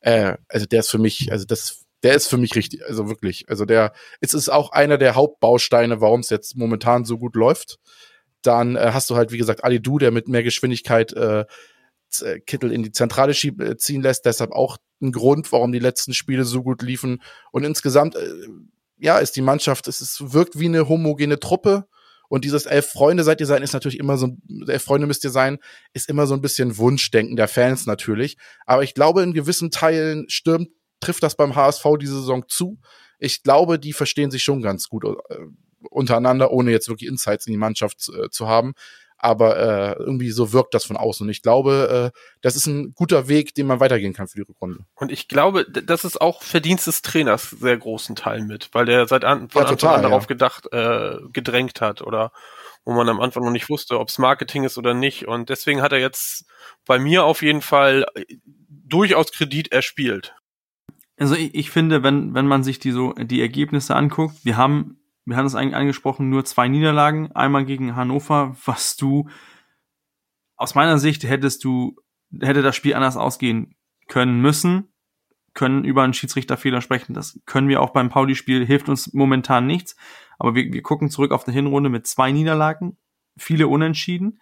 Äh, 0.00 0.36
also 0.48 0.66
der 0.66 0.80
ist 0.80 0.90
für 0.90 0.98
mich, 0.98 1.32
also 1.32 1.44
das 1.44 1.84
der 2.04 2.14
ist 2.14 2.28
für 2.28 2.36
mich 2.36 2.54
richtig, 2.54 2.84
also 2.86 3.08
wirklich. 3.08 3.48
Also 3.48 3.64
der, 3.64 3.94
es 4.20 4.34
ist 4.34 4.50
auch 4.50 4.72
einer 4.72 4.98
der 4.98 5.14
Hauptbausteine, 5.14 6.02
warum 6.02 6.20
es 6.20 6.28
jetzt 6.28 6.54
momentan 6.54 7.06
so 7.06 7.16
gut 7.16 7.34
läuft. 7.34 7.78
Dann 8.46 8.76
äh, 8.76 8.90
hast 8.92 9.10
du 9.10 9.16
halt, 9.16 9.32
wie 9.32 9.38
gesagt, 9.38 9.64
Ali 9.64 9.80
Du, 9.80 9.98
der 9.98 10.10
mit 10.10 10.28
mehr 10.28 10.42
Geschwindigkeit 10.42 11.12
äh, 11.12 11.44
äh 12.22 12.40
Kittel 12.40 12.72
in 12.72 12.82
die 12.82 12.92
Zentrale 12.92 13.34
schieb, 13.34 13.60
äh, 13.60 13.76
ziehen 13.76 14.02
lässt. 14.02 14.24
Deshalb 14.24 14.52
auch 14.52 14.78
ein 15.02 15.12
Grund, 15.12 15.50
warum 15.52 15.72
die 15.72 15.78
letzten 15.78 16.14
Spiele 16.14 16.44
so 16.44 16.62
gut 16.62 16.82
liefen. 16.82 17.22
Und 17.52 17.64
insgesamt, 17.64 18.16
äh, 18.16 18.28
ja, 18.98 19.18
ist 19.18 19.36
die 19.36 19.42
Mannschaft, 19.42 19.88
es 19.88 20.00
ist, 20.00 20.32
wirkt 20.32 20.58
wie 20.58 20.66
eine 20.66 20.88
homogene 20.88 21.38
Truppe. 21.38 21.86
Und 22.28 22.44
dieses 22.44 22.66
elf 22.66 22.86
Freunde 22.86 23.22
seid 23.22 23.40
ihr 23.40 23.46
sein 23.46 23.62
ist 23.62 23.74
natürlich 23.74 23.98
immer 23.98 24.16
so, 24.16 24.28
elf 24.66 24.82
Freunde 24.82 25.06
müsst 25.06 25.24
ihr 25.24 25.30
sein, 25.30 25.58
ist 25.92 26.08
immer 26.08 26.26
so 26.26 26.34
ein 26.34 26.40
bisschen 26.40 26.78
Wunschdenken 26.78 27.36
der 27.36 27.48
Fans 27.48 27.86
natürlich. 27.86 28.38
Aber 28.66 28.82
ich 28.82 28.94
glaube, 28.94 29.22
in 29.22 29.34
gewissen 29.34 29.70
Teilen 29.70 30.24
stürmt 30.28 30.68
trifft 31.04 31.22
das 31.22 31.36
beim 31.36 31.54
HSV 31.54 31.84
diese 32.00 32.14
Saison 32.14 32.44
zu. 32.48 32.78
Ich 33.18 33.42
glaube, 33.42 33.78
die 33.78 33.92
verstehen 33.92 34.30
sich 34.30 34.42
schon 34.42 34.62
ganz 34.62 34.88
gut 34.88 35.04
äh, 35.04 35.36
untereinander, 35.90 36.50
ohne 36.50 36.70
jetzt 36.70 36.88
wirklich 36.88 37.08
Insights 37.08 37.46
in 37.46 37.52
die 37.52 37.58
Mannschaft 37.58 38.08
äh, 38.08 38.30
zu 38.30 38.48
haben. 38.48 38.74
aber 39.16 39.56
äh, 39.56 39.92
irgendwie 40.02 40.30
so 40.30 40.52
wirkt 40.52 40.74
das 40.74 40.84
von 40.84 40.98
außen. 40.98 41.24
Und 41.24 41.30
ich 41.30 41.40
glaube, 41.40 42.12
äh, 42.14 42.18
das 42.42 42.56
ist 42.56 42.66
ein 42.66 42.92
guter 42.94 43.26
Weg, 43.26 43.54
den 43.54 43.66
man 43.66 43.80
weitergehen 43.80 44.12
kann 44.12 44.28
für 44.28 44.36
die 44.36 44.46
Rückrunde. 44.46 44.80
Und 44.96 45.10
ich 45.10 45.28
glaube, 45.28 45.64
das 45.64 46.04
ist 46.04 46.20
auch 46.20 46.42
Verdienst 46.42 46.86
des 46.86 47.00
Trainers 47.00 47.48
sehr 47.50 47.78
großen 47.78 48.16
Teil 48.16 48.42
mit, 48.42 48.68
weil 48.72 48.84
der 48.84 49.06
seit 49.08 49.24
an, 49.24 49.48
von 49.48 49.62
Ja, 49.62 49.68
Anfang 49.68 49.78
total, 49.78 49.96
an 49.96 50.02
darauf 50.02 50.24
ja. 50.24 50.26
gedacht, 50.26 50.70
äh, 50.72 51.16
gedrängt 51.32 51.80
hat 51.80 52.02
oder 52.02 52.32
wo 52.84 52.92
man 52.92 53.08
am 53.08 53.18
Anfang 53.20 53.44
noch 53.44 53.50
nicht 53.50 53.70
wusste, 53.70 53.98
ob's 53.98 54.18
Marketing 54.18 54.64
ist 54.64 54.76
oder 54.76 54.92
nicht. 54.92 55.26
Und 55.26 55.48
deswegen 55.48 55.80
hat 55.80 55.92
er 55.92 56.00
jetzt 56.00 56.44
bei 56.84 56.98
mir 56.98 57.24
auf 57.24 57.40
jeden 57.40 57.62
Fall 57.62 58.04
äh, 58.14 58.24
durchaus 58.68 59.32
Kredit 59.32 59.72
erspielt. 59.72 60.34
Also 61.16 61.34
ich, 61.34 61.54
ich 61.54 61.70
finde, 61.70 62.02
wenn, 62.02 62.34
wenn 62.34 62.46
man 62.46 62.62
sich 62.62 62.78
die 62.78 62.90
so 62.90 63.14
die 63.14 63.40
Ergebnisse 63.40 63.96
anguckt, 63.96 64.34
wir 64.44 64.58
haben, 64.58 64.98
wir 65.24 65.36
haben 65.36 65.46
es 65.46 65.54
eigentlich 65.54 65.76
angesprochen, 65.76 66.28
nur 66.28 66.44
zwei 66.44 66.68
Niederlagen, 66.68 67.32
einmal 67.32 67.64
gegen 67.64 67.96
Hannover, 67.96 68.56
was 68.64 68.96
du 68.96 69.28
aus 70.56 70.74
meiner 70.74 70.98
Sicht 70.98 71.24
hättest 71.24 71.64
du, 71.64 71.96
hätte 72.40 72.62
das 72.62 72.76
Spiel 72.76 72.94
anders 72.94 73.16
ausgehen 73.16 73.74
können 74.06 74.40
müssen, 74.40 74.92
können 75.54 75.84
über 75.84 76.02
einen 76.02 76.14
Schiedsrichterfehler 76.14 76.80
sprechen. 76.80 77.14
Das 77.14 77.40
können 77.46 77.68
wir 77.68 77.80
auch 77.80 77.90
beim 77.90 78.08
Pauli-Spiel, 78.08 78.66
hilft 78.66 78.88
uns 78.88 79.12
momentan 79.12 79.66
nichts. 79.66 79.96
Aber 80.38 80.54
wir, 80.54 80.72
wir 80.72 80.82
gucken 80.82 81.10
zurück 81.10 81.32
auf 81.32 81.46
eine 81.46 81.54
Hinrunde 81.54 81.90
mit 81.90 82.06
zwei 82.06 82.32
Niederlagen, 82.32 82.98
viele 83.36 83.68
Unentschieden 83.68 84.40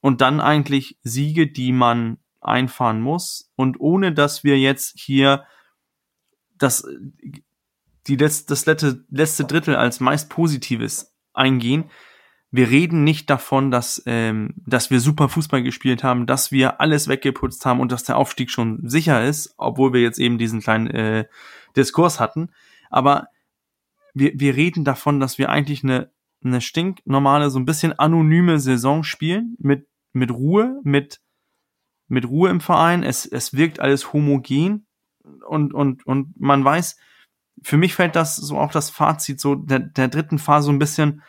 und 0.00 0.20
dann 0.20 0.40
eigentlich 0.40 0.98
Siege, 1.02 1.46
die 1.46 1.72
man 1.72 2.18
einfahren 2.40 3.00
muss. 3.00 3.50
Und 3.56 3.80
ohne 3.80 4.12
dass 4.12 4.44
wir 4.44 4.58
jetzt 4.58 4.98
hier 4.98 5.44
das, 6.56 6.86
die 8.10 8.16
letzte, 8.16 8.48
das 8.48 8.66
letzte, 8.66 9.04
letzte 9.08 9.44
Drittel 9.44 9.76
als 9.76 10.00
meist 10.00 10.28
Positives 10.30 11.14
eingehen. 11.32 11.84
Wir 12.50 12.68
reden 12.68 13.04
nicht 13.04 13.30
davon, 13.30 13.70
dass, 13.70 14.02
ähm, 14.06 14.54
dass 14.56 14.90
wir 14.90 14.98
super 14.98 15.28
Fußball 15.28 15.62
gespielt 15.62 16.02
haben, 16.02 16.26
dass 16.26 16.50
wir 16.50 16.80
alles 16.80 17.06
weggeputzt 17.06 17.64
haben 17.64 17.78
und 17.78 17.92
dass 17.92 18.02
der 18.02 18.16
Aufstieg 18.16 18.50
schon 18.50 18.80
sicher 18.82 19.24
ist, 19.24 19.54
obwohl 19.56 19.92
wir 19.92 20.00
jetzt 20.00 20.18
eben 20.18 20.38
diesen 20.38 20.60
kleinen 20.60 20.88
äh, 20.88 21.26
Diskurs 21.76 22.18
hatten. 22.18 22.50
Aber 22.90 23.28
wir, 24.12 24.32
wir 24.34 24.56
reden 24.56 24.84
davon, 24.84 25.20
dass 25.20 25.38
wir 25.38 25.48
eigentlich 25.48 25.84
eine, 25.84 26.10
eine 26.42 26.60
stinknormale, 26.60 27.50
so 27.50 27.60
ein 27.60 27.66
bisschen 27.66 27.96
anonyme 27.96 28.58
Saison 28.58 29.04
spielen, 29.04 29.54
mit, 29.60 29.86
mit 30.12 30.32
Ruhe, 30.32 30.80
mit, 30.82 31.20
mit 32.08 32.28
Ruhe 32.28 32.50
im 32.50 32.60
Verein. 32.60 33.04
Es, 33.04 33.24
es 33.24 33.54
wirkt 33.54 33.78
alles 33.78 34.12
homogen 34.12 34.88
und, 35.46 35.72
und, 35.72 36.04
und 36.04 36.40
man 36.40 36.64
weiß, 36.64 36.96
für 37.62 37.76
mich 37.76 37.94
fällt 37.94 38.16
das 38.16 38.36
so 38.36 38.58
auch 38.58 38.72
das 38.72 38.90
Fazit 38.90 39.40
so 39.40 39.54
der, 39.54 39.80
der 39.80 40.08
dritten 40.08 40.38
Phase 40.38 40.66
so 40.66 40.72
ein 40.72 40.78
bisschen, 40.78 41.22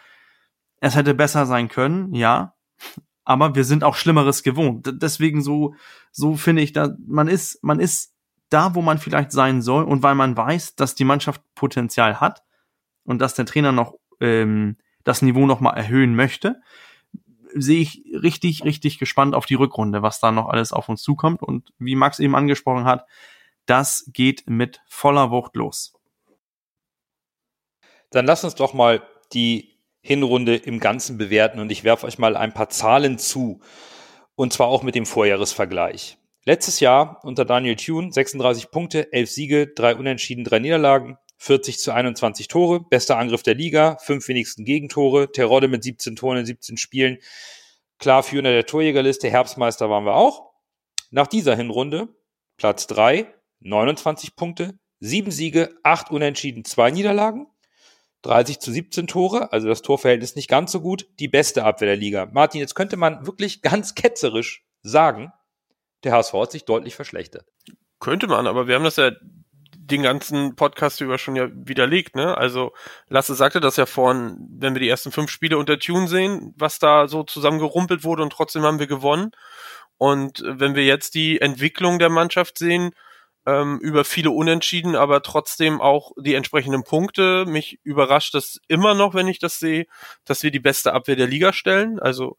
es 0.79 0.95
hätte 0.95 1.13
besser 1.13 1.45
sein 1.45 1.67
können, 1.67 2.13
ja, 2.13 2.55
aber 3.23 3.55
wir 3.55 3.63
sind 3.63 3.83
auch 3.83 3.95
Schlimmeres 3.95 4.43
gewohnt. 4.43 4.91
Deswegen 5.01 5.41
so, 5.41 5.75
so 6.11 6.35
finde 6.35 6.61
ich, 6.61 6.73
da, 6.73 6.95
man 7.05 7.27
ist, 7.27 7.63
man 7.63 7.79
ist 7.79 8.13
da, 8.49 8.75
wo 8.75 8.81
man 8.81 8.97
vielleicht 8.97 9.31
sein 9.31 9.61
soll 9.61 9.83
und 9.83 10.03
weil 10.03 10.15
man 10.15 10.35
weiß, 10.35 10.75
dass 10.75 10.95
die 10.95 11.05
Mannschaft 11.05 11.41
Potenzial 11.55 12.19
hat 12.19 12.43
und 13.03 13.19
dass 13.19 13.35
der 13.35 13.45
Trainer 13.45 13.71
noch 13.71 13.95
ähm, 14.19 14.77
das 15.03 15.21
Niveau 15.21 15.45
noch 15.45 15.61
mal 15.61 15.71
erhöhen 15.71 16.15
möchte, 16.15 16.61
sehe 17.53 17.81
ich 17.81 18.03
richtig, 18.13 18.63
richtig 18.63 18.97
gespannt 18.97 19.35
auf 19.35 19.45
die 19.45 19.55
Rückrunde, 19.55 20.01
was 20.01 20.19
da 20.19 20.31
noch 20.31 20.47
alles 20.47 20.73
auf 20.73 20.89
uns 20.89 21.01
zukommt 21.01 21.43
und 21.43 21.73
wie 21.79 21.95
Max 21.95 22.19
eben 22.19 22.35
angesprochen 22.35 22.85
hat, 22.85 23.05
das 23.65 24.09
geht 24.11 24.49
mit 24.49 24.81
voller 24.87 25.31
Wucht 25.31 25.55
los. 25.55 25.93
Dann 28.11 28.25
lasst 28.25 28.43
uns 28.43 28.55
doch 28.55 28.73
mal 28.73 29.01
die 29.33 29.77
Hinrunde 30.01 30.55
im 30.55 30.79
Ganzen 30.79 31.17
bewerten 31.17 31.59
und 31.59 31.71
ich 31.71 31.83
werfe 31.83 32.05
euch 32.05 32.17
mal 32.17 32.35
ein 32.35 32.53
paar 32.53 32.69
Zahlen 32.69 33.17
zu. 33.17 33.61
Und 34.35 34.53
zwar 34.53 34.67
auch 34.67 34.83
mit 34.83 34.95
dem 34.95 35.05
Vorjahresvergleich. 35.05 36.17
Letztes 36.43 36.79
Jahr 36.79 37.19
unter 37.23 37.45
Daniel 37.45 37.75
Thune 37.75 38.11
36 38.11 38.71
Punkte, 38.71 39.13
11 39.13 39.29
Siege, 39.29 39.67
3 39.67 39.95
Unentschieden, 39.95 40.43
3 40.43 40.59
Niederlagen, 40.59 41.17
40 41.37 41.77
zu 41.77 41.91
21 41.91 42.47
Tore, 42.47 42.81
bester 42.81 43.17
Angriff 43.17 43.43
der 43.43 43.55
Liga, 43.55 43.97
5 43.97 44.27
wenigsten 44.27 44.65
Gegentore, 44.65 45.31
Terodde 45.31 45.67
mit 45.67 45.83
17 45.83 46.15
Toren 46.15 46.39
in 46.39 46.45
17 46.45 46.77
Spielen, 46.77 47.19
klar 47.99 48.23
führender 48.23 48.51
der 48.51 48.65
Torjägerliste, 48.65 49.29
Herbstmeister 49.29 49.89
waren 49.89 50.05
wir 50.05 50.15
auch. 50.15 50.51
Nach 51.11 51.27
dieser 51.27 51.55
Hinrunde 51.55 52.09
Platz 52.57 52.87
3, 52.87 53.27
29 53.59 54.35
Punkte, 54.35 54.79
7 54.99 55.31
Siege, 55.31 55.75
8 55.83 56.11
Unentschieden, 56.11 56.65
2 56.65 56.91
Niederlagen, 56.91 57.47
30 58.23 58.59
zu 58.59 58.71
17 58.71 59.07
Tore, 59.07 59.51
also 59.51 59.67
das 59.67 59.81
Torverhältnis 59.81 60.35
nicht 60.35 60.49
ganz 60.49 60.71
so 60.71 60.81
gut, 60.81 61.07
die 61.19 61.27
beste 61.27 61.63
Abwehr 61.63 61.87
der 61.87 61.97
Liga. 61.97 62.27
Martin, 62.31 62.61
jetzt 62.61 62.75
könnte 62.75 62.97
man 62.97 63.25
wirklich 63.25 63.61
ganz 63.61 63.95
ketzerisch 63.95 64.63
sagen, 64.83 65.31
der 66.03 66.13
HSV 66.13 66.33
hat 66.33 66.51
sich 66.51 66.65
deutlich 66.65 66.95
verschlechtert. 66.95 67.45
Könnte 67.99 68.27
man, 68.27 68.47
aber 68.47 68.67
wir 68.67 68.75
haben 68.75 68.83
das 68.83 68.95
ja 68.95 69.11
den 69.91 70.03
ganzen 70.03 70.55
Podcast 70.55 71.01
über 71.01 71.17
schon 71.17 71.35
ja 71.35 71.49
widerlegt, 71.51 72.15
ne? 72.15 72.37
Also 72.37 72.71
Lasse 73.09 73.35
sagte 73.35 73.59
das 73.59 73.77
ja 73.77 73.85
vorhin, 73.85 74.37
wenn 74.49 74.73
wir 74.73 74.79
die 74.79 74.89
ersten 74.89 75.11
fünf 75.11 75.29
Spiele 75.29 75.57
unter 75.57 75.79
Tune 75.79 76.07
sehen, 76.07 76.53
was 76.57 76.79
da 76.79 77.07
so 77.07 77.23
zusammengerumpelt 77.23 78.03
wurde 78.03 78.23
und 78.23 78.31
trotzdem 78.31 78.63
haben 78.63 78.79
wir 78.79 78.87
gewonnen. 78.87 79.31
Und 79.97 80.43
wenn 80.45 80.75
wir 80.75 80.85
jetzt 80.85 81.13
die 81.13 81.41
Entwicklung 81.41 81.99
der 81.99 82.09
Mannschaft 82.09 82.57
sehen, 82.57 82.91
ähm, 83.45 83.79
über 83.79 84.03
viele 84.03 84.31
Unentschieden, 84.31 84.95
aber 84.95 85.23
trotzdem 85.23 85.81
auch 85.81 86.11
die 86.17 86.35
entsprechenden 86.35 86.83
Punkte, 86.83 87.45
mich 87.45 87.79
überrascht 87.83 88.33
das 88.35 88.59
immer 88.67 88.93
noch, 88.93 89.13
wenn 89.13 89.27
ich 89.27 89.39
das 89.39 89.59
sehe, 89.59 89.87
dass 90.25 90.43
wir 90.43 90.51
die 90.51 90.59
beste 90.59 90.93
Abwehr 90.93 91.15
der 91.15 91.27
Liga 91.27 91.53
stellen. 91.53 91.99
Also 91.99 92.37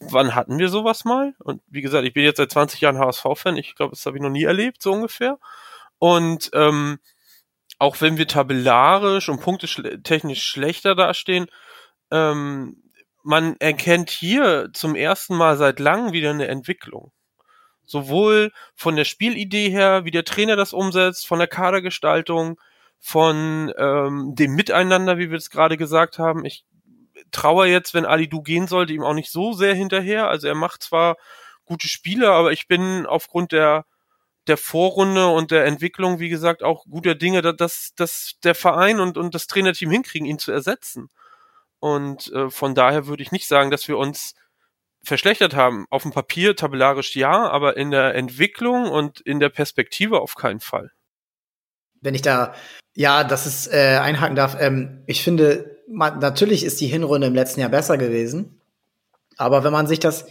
wann 0.00 0.34
hatten 0.34 0.58
wir 0.58 0.68
sowas 0.68 1.04
mal? 1.04 1.34
Und 1.38 1.62
wie 1.68 1.82
gesagt, 1.82 2.04
ich 2.06 2.12
bin 2.12 2.24
jetzt 2.24 2.36
seit 2.38 2.50
20 2.50 2.80
Jahren 2.80 2.98
HSV-Fan. 2.98 3.56
Ich 3.56 3.74
glaube, 3.74 3.92
das 3.92 4.04
habe 4.06 4.16
ich 4.16 4.22
noch 4.22 4.30
nie 4.30 4.44
erlebt, 4.44 4.82
so 4.82 4.92
ungefähr. 4.92 5.38
Und 5.98 6.50
ähm, 6.52 6.98
auch 7.78 8.00
wenn 8.00 8.18
wir 8.18 8.26
tabellarisch 8.28 9.28
und 9.28 9.40
punktetechnisch 9.40 10.44
schlechter 10.44 10.94
dastehen, 10.94 11.46
ähm, 12.10 12.82
man 13.22 13.56
erkennt 13.58 14.10
hier 14.10 14.70
zum 14.72 14.94
ersten 14.96 15.36
Mal 15.36 15.56
seit 15.56 15.78
langem 15.80 16.12
wieder 16.12 16.30
eine 16.30 16.48
Entwicklung. 16.48 17.12
Sowohl 17.92 18.52
von 18.74 18.96
der 18.96 19.04
Spielidee 19.04 19.68
her, 19.68 20.06
wie 20.06 20.10
der 20.10 20.24
Trainer 20.24 20.56
das 20.56 20.72
umsetzt, 20.72 21.26
von 21.26 21.38
der 21.38 21.46
Kadergestaltung, 21.46 22.58
von 22.98 23.70
ähm, 23.76 24.34
dem 24.34 24.54
Miteinander, 24.54 25.18
wie 25.18 25.30
wir 25.30 25.36
es 25.36 25.50
gerade 25.50 25.76
gesagt 25.76 26.18
haben. 26.18 26.46
Ich 26.46 26.64
traue 27.32 27.66
jetzt, 27.66 27.92
wenn 27.92 28.06
Ali 28.06 28.28
Du 28.28 28.40
gehen 28.40 28.66
sollte, 28.66 28.94
ihm 28.94 29.02
auch 29.02 29.12
nicht 29.12 29.30
so 29.30 29.52
sehr 29.52 29.74
hinterher. 29.74 30.28
Also 30.28 30.48
er 30.48 30.54
macht 30.54 30.82
zwar 30.82 31.16
gute 31.66 31.86
Spiele, 31.86 32.30
aber 32.32 32.52
ich 32.52 32.66
bin 32.66 33.04
aufgrund 33.04 33.52
der 33.52 33.84
der 34.48 34.56
Vorrunde 34.56 35.28
und 35.28 35.50
der 35.50 35.66
Entwicklung, 35.66 36.18
wie 36.18 36.28
gesagt, 36.28 36.64
auch 36.64 36.84
guter 36.86 37.14
Dinge, 37.14 37.42
dass, 37.42 37.92
dass 37.94 38.38
der 38.42 38.56
Verein 38.56 38.98
und, 38.98 39.16
und 39.16 39.36
das 39.36 39.46
Trainerteam 39.46 39.90
hinkriegen, 39.90 40.26
ihn 40.26 40.40
zu 40.40 40.50
ersetzen. 40.50 41.10
Und 41.78 42.32
äh, 42.32 42.50
von 42.50 42.74
daher 42.74 43.06
würde 43.06 43.22
ich 43.22 43.30
nicht 43.30 43.46
sagen, 43.46 43.70
dass 43.70 43.86
wir 43.86 43.98
uns 43.98 44.34
verschlechtert 45.04 45.54
haben. 45.54 45.86
Auf 45.90 46.02
dem 46.02 46.12
Papier 46.12 46.56
tabellarisch 46.56 47.16
ja, 47.16 47.48
aber 47.48 47.76
in 47.76 47.90
der 47.90 48.14
Entwicklung 48.14 48.88
und 48.88 49.20
in 49.20 49.40
der 49.40 49.48
Perspektive 49.48 50.20
auf 50.20 50.34
keinen 50.34 50.60
Fall. 50.60 50.90
Wenn 52.00 52.14
ich 52.14 52.22
da, 52.22 52.54
ja, 52.94 53.24
das 53.24 53.46
ist 53.46 53.72
äh, 53.72 53.98
einhaken 54.00 54.36
darf, 54.36 54.56
ähm, 54.60 55.02
ich 55.06 55.22
finde, 55.22 55.80
man, 55.88 56.18
natürlich 56.18 56.64
ist 56.64 56.80
die 56.80 56.86
Hinrunde 56.86 57.26
im 57.26 57.34
letzten 57.34 57.60
Jahr 57.60 57.68
besser 57.68 57.98
gewesen. 57.98 58.60
Aber 59.36 59.64
wenn 59.64 59.72
man 59.72 59.86
sich 59.86 60.00
das, 60.00 60.26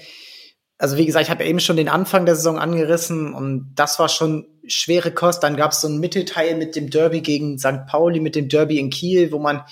also 0.78 0.98
wie 0.98 1.06
gesagt, 1.06 1.26
ich 1.26 1.32
habe 1.32 1.44
eben 1.44 1.60
schon 1.60 1.78
den 1.78 1.90
Anfang 1.90 2.26
der 2.26 2.36
Saison 2.36 2.58
angerissen 2.58 3.34
und 3.34 3.74
das 3.76 4.00
war 4.00 4.10
schon 4.10 4.48
schwere 4.68 5.12
Kost. 5.12 5.44
Dann 5.44 5.58
gab 5.58 5.72
es 5.72 5.82
so 5.82 5.88
einen 5.88 6.00
Mittelteil 6.00 6.56
mit 6.56 6.76
dem 6.76 6.90
Derby 6.90 7.22
gegen 7.22 7.58
St. 7.58 7.86
Pauli, 7.88 8.20
mit 8.20 8.36
dem 8.36 8.50
Derby 8.50 8.80
in 8.80 8.90
Kiel, 8.90 9.32
wo 9.32 9.40
man 9.40 9.64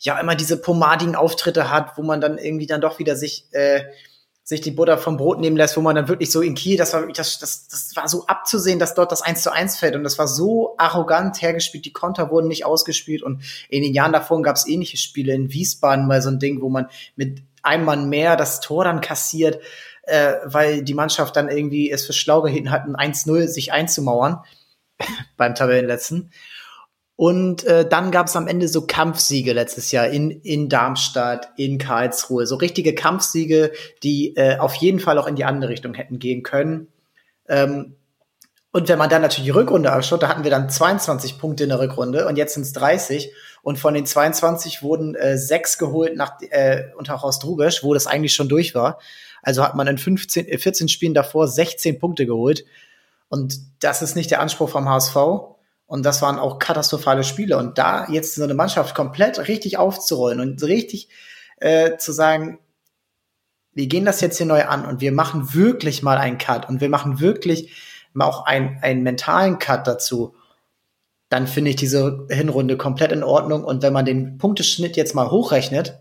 ja 0.00 0.18
immer 0.18 0.34
diese 0.34 0.56
pomadigen 0.60 1.16
Auftritte 1.16 1.70
hat, 1.70 1.98
wo 1.98 2.02
man 2.02 2.20
dann 2.20 2.38
irgendwie 2.38 2.66
dann 2.66 2.80
doch 2.80 2.98
wieder 2.98 3.16
sich 3.16 3.46
äh, 3.52 3.82
sich 4.48 4.62
die 4.62 4.70
Butter 4.70 4.96
vom 4.96 5.18
Brot 5.18 5.40
nehmen 5.40 5.58
lässt, 5.58 5.76
wo 5.76 5.82
man 5.82 5.94
dann 5.94 6.08
wirklich 6.08 6.32
so 6.32 6.40
in 6.40 6.54
Kiel, 6.54 6.78
das 6.78 6.94
war 6.94 7.02
wirklich, 7.02 7.18
das, 7.18 7.38
das, 7.38 7.68
das 7.68 7.94
war 7.94 8.08
so 8.08 8.24
abzusehen, 8.28 8.78
dass 8.78 8.94
dort 8.94 9.12
das 9.12 9.20
1 9.20 9.42
zu 9.42 9.52
1 9.52 9.76
fällt 9.76 9.94
und 9.94 10.04
das 10.04 10.18
war 10.18 10.26
so 10.26 10.74
arrogant 10.78 11.42
hergespielt, 11.42 11.84
die 11.84 11.92
Konter 11.92 12.30
wurden 12.30 12.48
nicht 12.48 12.64
ausgespielt 12.64 13.22
und 13.22 13.42
in 13.68 13.82
den 13.82 13.92
Jahren 13.92 14.14
davor 14.14 14.40
gab 14.40 14.56
es 14.56 14.66
ähnliche 14.66 14.96
Spiele, 14.96 15.34
in 15.34 15.52
Wiesbaden 15.52 16.06
mal 16.06 16.22
so 16.22 16.30
ein 16.30 16.38
Ding, 16.38 16.62
wo 16.62 16.70
man 16.70 16.88
mit 17.14 17.42
einem 17.62 17.84
Mann 17.84 18.08
mehr 18.08 18.36
das 18.36 18.60
Tor 18.60 18.84
dann 18.84 19.02
kassiert, 19.02 19.60
äh, 20.04 20.36
weil 20.44 20.82
die 20.82 20.94
Mannschaft 20.94 21.36
dann 21.36 21.50
irgendwie 21.50 21.90
es 21.90 22.06
für 22.06 22.14
schlau 22.14 22.40
gehalten 22.40 22.70
hat, 22.70 22.86
ein 22.86 22.96
1-0 22.96 23.48
sich 23.48 23.74
einzumauern 23.74 24.38
beim 25.36 25.54
Tabellenletzten. 25.54 26.30
Und 27.18 27.64
äh, 27.64 27.84
dann 27.84 28.12
gab 28.12 28.28
es 28.28 28.36
am 28.36 28.46
Ende 28.46 28.68
so 28.68 28.86
Kampfsiege 28.86 29.52
letztes 29.52 29.90
Jahr 29.90 30.06
in, 30.06 30.30
in 30.30 30.68
Darmstadt, 30.68 31.48
in 31.56 31.76
Karlsruhe. 31.78 32.46
So 32.46 32.54
richtige 32.54 32.94
Kampfsiege, 32.94 33.72
die 34.04 34.36
äh, 34.36 34.58
auf 34.58 34.76
jeden 34.76 35.00
Fall 35.00 35.18
auch 35.18 35.26
in 35.26 35.34
die 35.34 35.44
andere 35.44 35.72
Richtung 35.72 35.94
hätten 35.94 36.20
gehen 36.20 36.44
können. 36.44 36.86
Ähm, 37.48 37.96
und 38.70 38.88
wenn 38.88 38.98
man 38.98 39.10
dann 39.10 39.22
natürlich 39.22 39.46
die 39.46 39.58
Rückrunde 39.58 39.90
anschaut, 39.90 40.22
da 40.22 40.28
hatten 40.28 40.44
wir 40.44 40.52
dann 40.52 40.70
22 40.70 41.40
Punkte 41.40 41.64
in 41.64 41.70
der 41.70 41.80
Rückrunde 41.80 42.28
und 42.28 42.38
jetzt 42.38 42.54
sind 42.54 42.62
es 42.62 42.72
30. 42.74 43.32
Und 43.62 43.80
von 43.80 43.94
den 43.94 44.06
22 44.06 44.84
wurden 44.84 45.16
äh, 45.16 45.38
sechs 45.38 45.76
geholt 45.76 46.14
nach, 46.14 46.40
äh, 46.50 46.84
unter 46.96 47.20
Horst 47.20 47.44
Rubesch, 47.44 47.82
wo 47.82 47.94
das 47.94 48.06
eigentlich 48.06 48.32
schon 48.32 48.48
durch 48.48 48.76
war. 48.76 49.00
Also 49.42 49.64
hat 49.64 49.74
man 49.74 49.88
in 49.88 49.98
15, 49.98 50.46
äh, 50.46 50.56
14 50.56 50.86
Spielen 50.86 51.14
davor 51.14 51.48
16 51.48 51.98
Punkte 51.98 52.26
geholt. 52.26 52.64
Und 53.28 53.58
das 53.80 54.02
ist 54.02 54.14
nicht 54.14 54.30
der 54.30 54.40
Anspruch 54.40 54.68
vom 54.68 54.88
HSV. 54.88 55.16
Und 55.88 56.04
das 56.04 56.22
waren 56.22 56.38
auch 56.38 56.58
katastrophale 56.60 57.24
Spiele. 57.24 57.56
Und 57.56 57.78
da 57.78 58.06
jetzt 58.10 58.34
so 58.34 58.44
eine 58.44 58.54
Mannschaft 58.54 58.94
komplett 58.94 59.48
richtig 59.48 59.78
aufzurollen 59.78 60.38
und 60.38 60.62
richtig 60.62 61.08
äh, 61.56 61.96
zu 61.96 62.12
sagen, 62.12 62.58
wir 63.72 63.86
gehen 63.86 64.04
das 64.04 64.20
jetzt 64.20 64.36
hier 64.36 64.46
neu 64.46 64.64
an 64.64 64.84
und 64.84 65.00
wir 65.00 65.12
machen 65.12 65.54
wirklich 65.54 66.02
mal 66.02 66.18
einen 66.18 66.38
Cut 66.38 66.68
und 66.68 66.80
wir 66.80 66.88
machen 66.88 67.20
wirklich 67.20 67.72
mal 68.12 68.26
auch 68.26 68.44
einen, 68.44 68.78
einen 68.82 69.02
mentalen 69.02 69.58
Cut 69.58 69.86
dazu, 69.86 70.34
dann 71.30 71.46
finde 71.46 71.70
ich 71.70 71.76
diese 71.76 72.26
Hinrunde 72.30 72.76
komplett 72.76 73.12
in 73.12 73.22
Ordnung. 73.22 73.64
Und 73.64 73.82
wenn 73.82 73.92
man 73.92 74.04
den 74.04 74.38
Punkteschnitt 74.38 74.96
jetzt 74.96 75.14
mal 75.14 75.30
hochrechnet, 75.30 76.00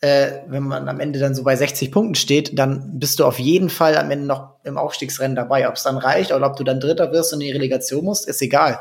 äh, 0.00 0.40
wenn 0.46 0.64
man 0.64 0.88
am 0.88 1.00
Ende 1.00 1.18
dann 1.18 1.34
so 1.34 1.42
bei 1.42 1.56
60 1.56 1.90
Punkten 1.90 2.14
steht, 2.14 2.58
dann 2.58 2.98
bist 2.98 3.18
du 3.18 3.24
auf 3.24 3.38
jeden 3.38 3.70
Fall 3.70 3.96
am 3.96 4.10
Ende 4.10 4.26
noch 4.26 4.56
im 4.64 4.76
Aufstiegsrennen 4.76 5.36
dabei. 5.36 5.68
Ob 5.68 5.76
es 5.76 5.84
dann 5.84 5.96
reicht 5.96 6.32
oder 6.32 6.46
ob 6.46 6.56
du 6.56 6.64
dann 6.64 6.80
Dritter 6.80 7.12
wirst 7.12 7.32
und 7.32 7.40
in 7.40 7.46
die 7.46 7.52
Relegation 7.52 8.04
musst, 8.04 8.28
ist 8.28 8.42
egal. 8.42 8.80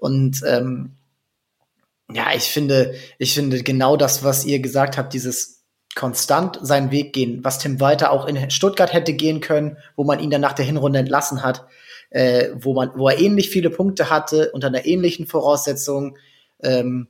Und 0.00 0.42
ähm, 0.46 0.96
ja, 2.12 2.28
ich 2.34 2.44
finde, 2.44 2.94
ich 3.18 3.34
finde 3.34 3.62
genau 3.62 3.96
das, 3.96 4.24
was 4.24 4.44
ihr 4.44 4.58
gesagt 4.60 4.98
habt, 4.98 5.12
dieses 5.12 5.60
konstant 5.94 6.58
seinen 6.62 6.90
Weg 6.90 7.12
gehen, 7.12 7.44
was 7.44 7.58
Tim 7.58 7.80
Walter 7.80 8.10
auch 8.10 8.26
in 8.26 8.50
Stuttgart 8.50 8.92
hätte 8.92 9.12
gehen 9.12 9.40
können, 9.40 9.76
wo 9.96 10.04
man 10.04 10.20
ihn 10.20 10.30
dann 10.30 10.40
nach 10.40 10.52
der 10.52 10.64
Hinrunde 10.64 11.00
entlassen 11.00 11.42
hat, 11.42 11.66
äh, 12.10 12.50
wo 12.54 12.74
man, 12.74 12.90
wo 12.94 13.08
er 13.08 13.18
ähnlich 13.18 13.50
viele 13.50 13.70
Punkte 13.70 14.10
hatte, 14.10 14.50
unter 14.52 14.68
einer 14.68 14.86
ähnlichen 14.86 15.26
Voraussetzung. 15.26 16.16
Ähm, 16.62 17.08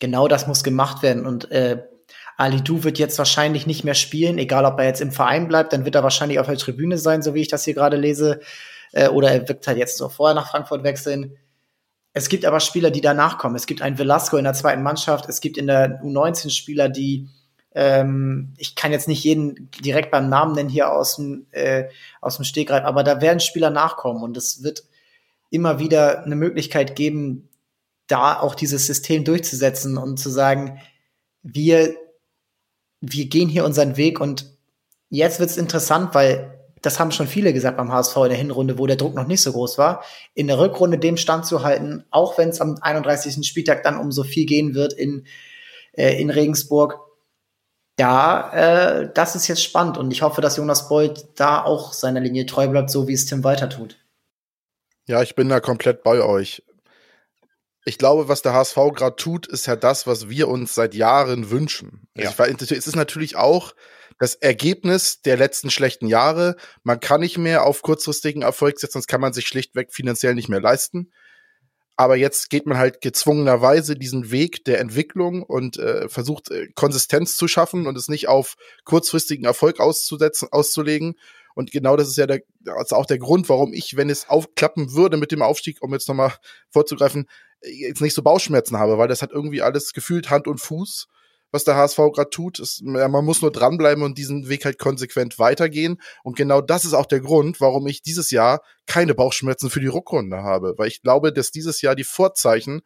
genau 0.00 0.28
das 0.28 0.46
muss 0.46 0.64
gemacht 0.64 1.02
werden. 1.02 1.26
Und 1.26 1.50
äh, 1.50 1.82
Ali 2.36 2.62
Du 2.62 2.84
wird 2.84 2.98
jetzt 2.98 3.18
wahrscheinlich 3.18 3.66
nicht 3.66 3.84
mehr 3.84 3.94
spielen, 3.94 4.38
egal 4.38 4.64
ob 4.64 4.78
er 4.78 4.86
jetzt 4.86 5.00
im 5.00 5.12
Verein 5.12 5.48
bleibt, 5.48 5.72
dann 5.72 5.84
wird 5.84 5.94
er 5.94 6.02
wahrscheinlich 6.02 6.38
auf 6.38 6.46
der 6.46 6.56
Tribüne 6.56 6.98
sein, 6.98 7.22
so 7.22 7.34
wie 7.34 7.40
ich 7.40 7.48
das 7.48 7.64
hier 7.64 7.74
gerade 7.74 7.96
lese. 7.96 8.40
Äh, 8.92 9.08
oder 9.08 9.30
er 9.32 9.48
wird 9.48 9.66
halt 9.66 9.78
jetzt 9.78 9.98
so 9.98 10.08
vorher 10.08 10.34
nach 10.34 10.50
Frankfurt 10.50 10.84
wechseln. 10.84 11.36
Es 12.14 12.28
gibt 12.28 12.44
aber 12.44 12.60
Spieler, 12.60 12.90
die 12.90 13.00
danach 13.00 13.38
kommen. 13.38 13.56
Es 13.56 13.66
gibt 13.66 13.82
einen 13.82 13.98
Velasco 13.98 14.36
in 14.36 14.44
der 14.44 14.54
zweiten 14.54 14.82
Mannschaft. 14.82 15.28
Es 15.28 15.40
gibt 15.40 15.58
in 15.58 15.66
der 15.66 16.00
U19 16.02 16.50
Spieler, 16.50 16.88
die 16.88 17.28
ähm, 17.74 18.54
ich 18.56 18.76
kann 18.76 18.92
jetzt 18.92 19.08
nicht 19.08 19.24
jeden 19.24 19.68
direkt 19.84 20.12
beim 20.12 20.28
Namen 20.28 20.54
nennen 20.54 20.68
hier 20.68 20.92
aus 20.92 21.16
dem, 21.16 21.46
äh, 21.50 21.88
aus 22.20 22.36
dem 22.36 22.44
Stegreif, 22.44 22.84
aber 22.84 23.02
da 23.02 23.20
werden 23.20 23.40
Spieler 23.40 23.70
nachkommen 23.70 24.22
und 24.22 24.36
es 24.36 24.62
wird 24.62 24.84
immer 25.50 25.80
wieder 25.80 26.24
eine 26.24 26.36
Möglichkeit 26.36 26.94
geben, 26.94 27.48
da 28.06 28.38
auch 28.38 28.54
dieses 28.54 28.86
System 28.86 29.24
durchzusetzen 29.24 29.98
und 29.98 30.18
zu 30.18 30.30
sagen, 30.30 30.80
wir, 31.42 31.96
wir 33.00 33.26
gehen 33.26 33.48
hier 33.48 33.64
unseren 33.64 33.96
Weg 33.96 34.20
und 34.20 34.56
jetzt 35.10 35.40
wird 35.40 35.50
es 35.50 35.56
interessant, 35.56 36.14
weil 36.14 36.53
das 36.84 37.00
haben 37.00 37.12
schon 37.12 37.26
viele 37.26 37.52
gesagt 37.52 37.76
beim 37.76 37.92
HSV 37.92 38.16
in 38.16 38.28
der 38.28 38.38
Hinrunde, 38.38 38.78
wo 38.78 38.86
der 38.86 38.96
Druck 38.96 39.14
noch 39.14 39.26
nicht 39.26 39.40
so 39.42 39.52
groß 39.52 39.78
war, 39.78 40.04
in 40.34 40.46
der 40.46 40.58
Rückrunde 40.58 40.98
dem 40.98 41.16
Stand 41.16 41.46
zu 41.46 41.62
halten, 41.62 42.04
auch 42.10 42.36
wenn 42.38 42.50
es 42.50 42.60
am 42.60 42.76
31. 42.80 43.46
Spieltag 43.46 43.82
dann 43.82 43.98
um 43.98 44.12
so 44.12 44.22
viel 44.22 44.46
gehen 44.46 44.74
wird 44.74 44.92
in, 44.92 45.26
äh, 45.92 46.20
in 46.20 46.30
Regensburg. 46.30 46.98
Ja, 47.98 48.50
äh, 48.52 49.10
das 49.14 49.36
ist 49.36 49.46
jetzt 49.46 49.62
spannend 49.62 49.98
und 49.98 50.10
ich 50.10 50.22
hoffe, 50.22 50.40
dass 50.40 50.56
Jonas 50.56 50.88
Bold 50.88 51.26
da 51.36 51.62
auch 51.62 51.92
seiner 51.92 52.20
Linie 52.20 52.44
treu 52.44 52.68
bleibt, 52.68 52.90
so 52.90 53.06
wie 53.08 53.12
es 53.12 53.26
Tim 53.26 53.44
weiter 53.44 53.68
tut. 53.68 53.98
Ja, 55.06 55.22
ich 55.22 55.34
bin 55.34 55.48
da 55.48 55.60
komplett 55.60 56.02
bei 56.02 56.20
euch. 56.20 56.62
Ich 57.84 57.98
glaube, 57.98 58.28
was 58.28 58.42
der 58.42 58.54
HSV 58.54 58.76
gerade 58.94 59.16
tut, 59.16 59.46
ist 59.46 59.66
ja 59.66 59.76
das, 59.76 60.06
was 60.06 60.28
wir 60.28 60.48
uns 60.48 60.74
seit 60.74 60.94
Jahren 60.94 61.50
wünschen. 61.50 62.08
Also 62.16 62.42
Ja. 62.42 62.46
es 62.48 62.70
ist 62.70 62.96
natürlich 62.96 63.36
auch 63.36 63.74
das 64.18 64.34
Ergebnis 64.34 65.20
der 65.22 65.36
letzten 65.36 65.70
schlechten 65.70 66.06
Jahre. 66.06 66.56
Man 66.82 67.00
kann 67.00 67.20
nicht 67.20 67.38
mehr 67.38 67.64
auf 67.64 67.82
kurzfristigen 67.82 68.42
Erfolg 68.42 68.78
setzen, 68.78 68.94
sonst 68.94 69.08
kann 69.08 69.20
man 69.20 69.32
sich 69.32 69.46
schlichtweg 69.46 69.92
finanziell 69.92 70.34
nicht 70.34 70.48
mehr 70.48 70.60
leisten. 70.60 71.10
Aber 71.96 72.16
jetzt 72.16 72.50
geht 72.50 72.66
man 72.66 72.76
halt 72.76 73.00
gezwungenerweise 73.00 73.94
diesen 73.94 74.32
Weg 74.32 74.64
der 74.64 74.80
Entwicklung 74.80 75.42
und 75.42 75.78
äh, 75.78 76.08
versucht 76.08 76.50
äh, 76.50 76.68
Konsistenz 76.74 77.36
zu 77.36 77.46
schaffen 77.46 77.86
und 77.86 77.96
es 77.96 78.08
nicht 78.08 78.26
auf 78.26 78.56
kurzfristigen 78.84 79.44
Erfolg 79.44 79.78
auszusetzen, 79.78 80.48
auszulegen. 80.50 81.14
Und 81.54 81.70
genau 81.70 81.96
das 81.96 82.08
ist 82.08 82.16
ja 82.16 82.26
der, 82.26 82.40
ist 82.82 82.92
auch 82.92 83.06
der 83.06 83.18
Grund, 83.18 83.48
warum 83.48 83.72
ich, 83.72 83.96
wenn 83.96 84.10
es 84.10 84.28
aufklappen 84.28 84.92
würde 84.94 85.16
mit 85.16 85.30
dem 85.30 85.42
Aufstieg, 85.42 85.82
um 85.82 85.92
jetzt 85.92 86.08
nochmal 86.08 86.34
vorzugreifen, 86.70 87.28
äh, 87.60 87.70
jetzt 87.70 88.00
nicht 88.00 88.14
so 88.14 88.22
Bauchschmerzen 88.22 88.78
habe, 88.78 88.98
weil 88.98 89.08
das 89.08 89.22
hat 89.22 89.30
irgendwie 89.30 89.62
alles 89.62 89.92
gefühlt 89.92 90.30
Hand 90.30 90.48
und 90.48 90.58
Fuß, 90.58 91.06
was 91.54 91.62
der 91.62 91.76
HSV 91.76 91.96
gerade 92.12 92.30
tut. 92.30 92.58
Es, 92.58 92.82
man 92.82 93.24
muss 93.24 93.40
nur 93.40 93.52
dranbleiben 93.52 94.02
und 94.02 94.18
diesen 94.18 94.48
Weg 94.48 94.64
halt 94.64 94.76
konsequent 94.76 95.38
weitergehen. 95.38 96.00
Und 96.24 96.36
genau 96.36 96.60
das 96.60 96.84
ist 96.84 96.94
auch 96.94 97.06
der 97.06 97.20
Grund, 97.20 97.60
warum 97.60 97.86
ich 97.86 98.02
dieses 98.02 98.32
Jahr 98.32 98.60
keine 98.86 99.14
Bauchschmerzen 99.14 99.70
für 99.70 99.78
die 99.78 99.86
Rückrunde 99.86 100.42
habe. 100.42 100.74
Weil 100.76 100.88
ich 100.88 101.00
glaube, 101.00 101.32
dass 101.32 101.52
dieses 101.52 101.80
Jahr 101.80 101.94
die 101.94 102.02
Vorzeichen, 102.02 102.82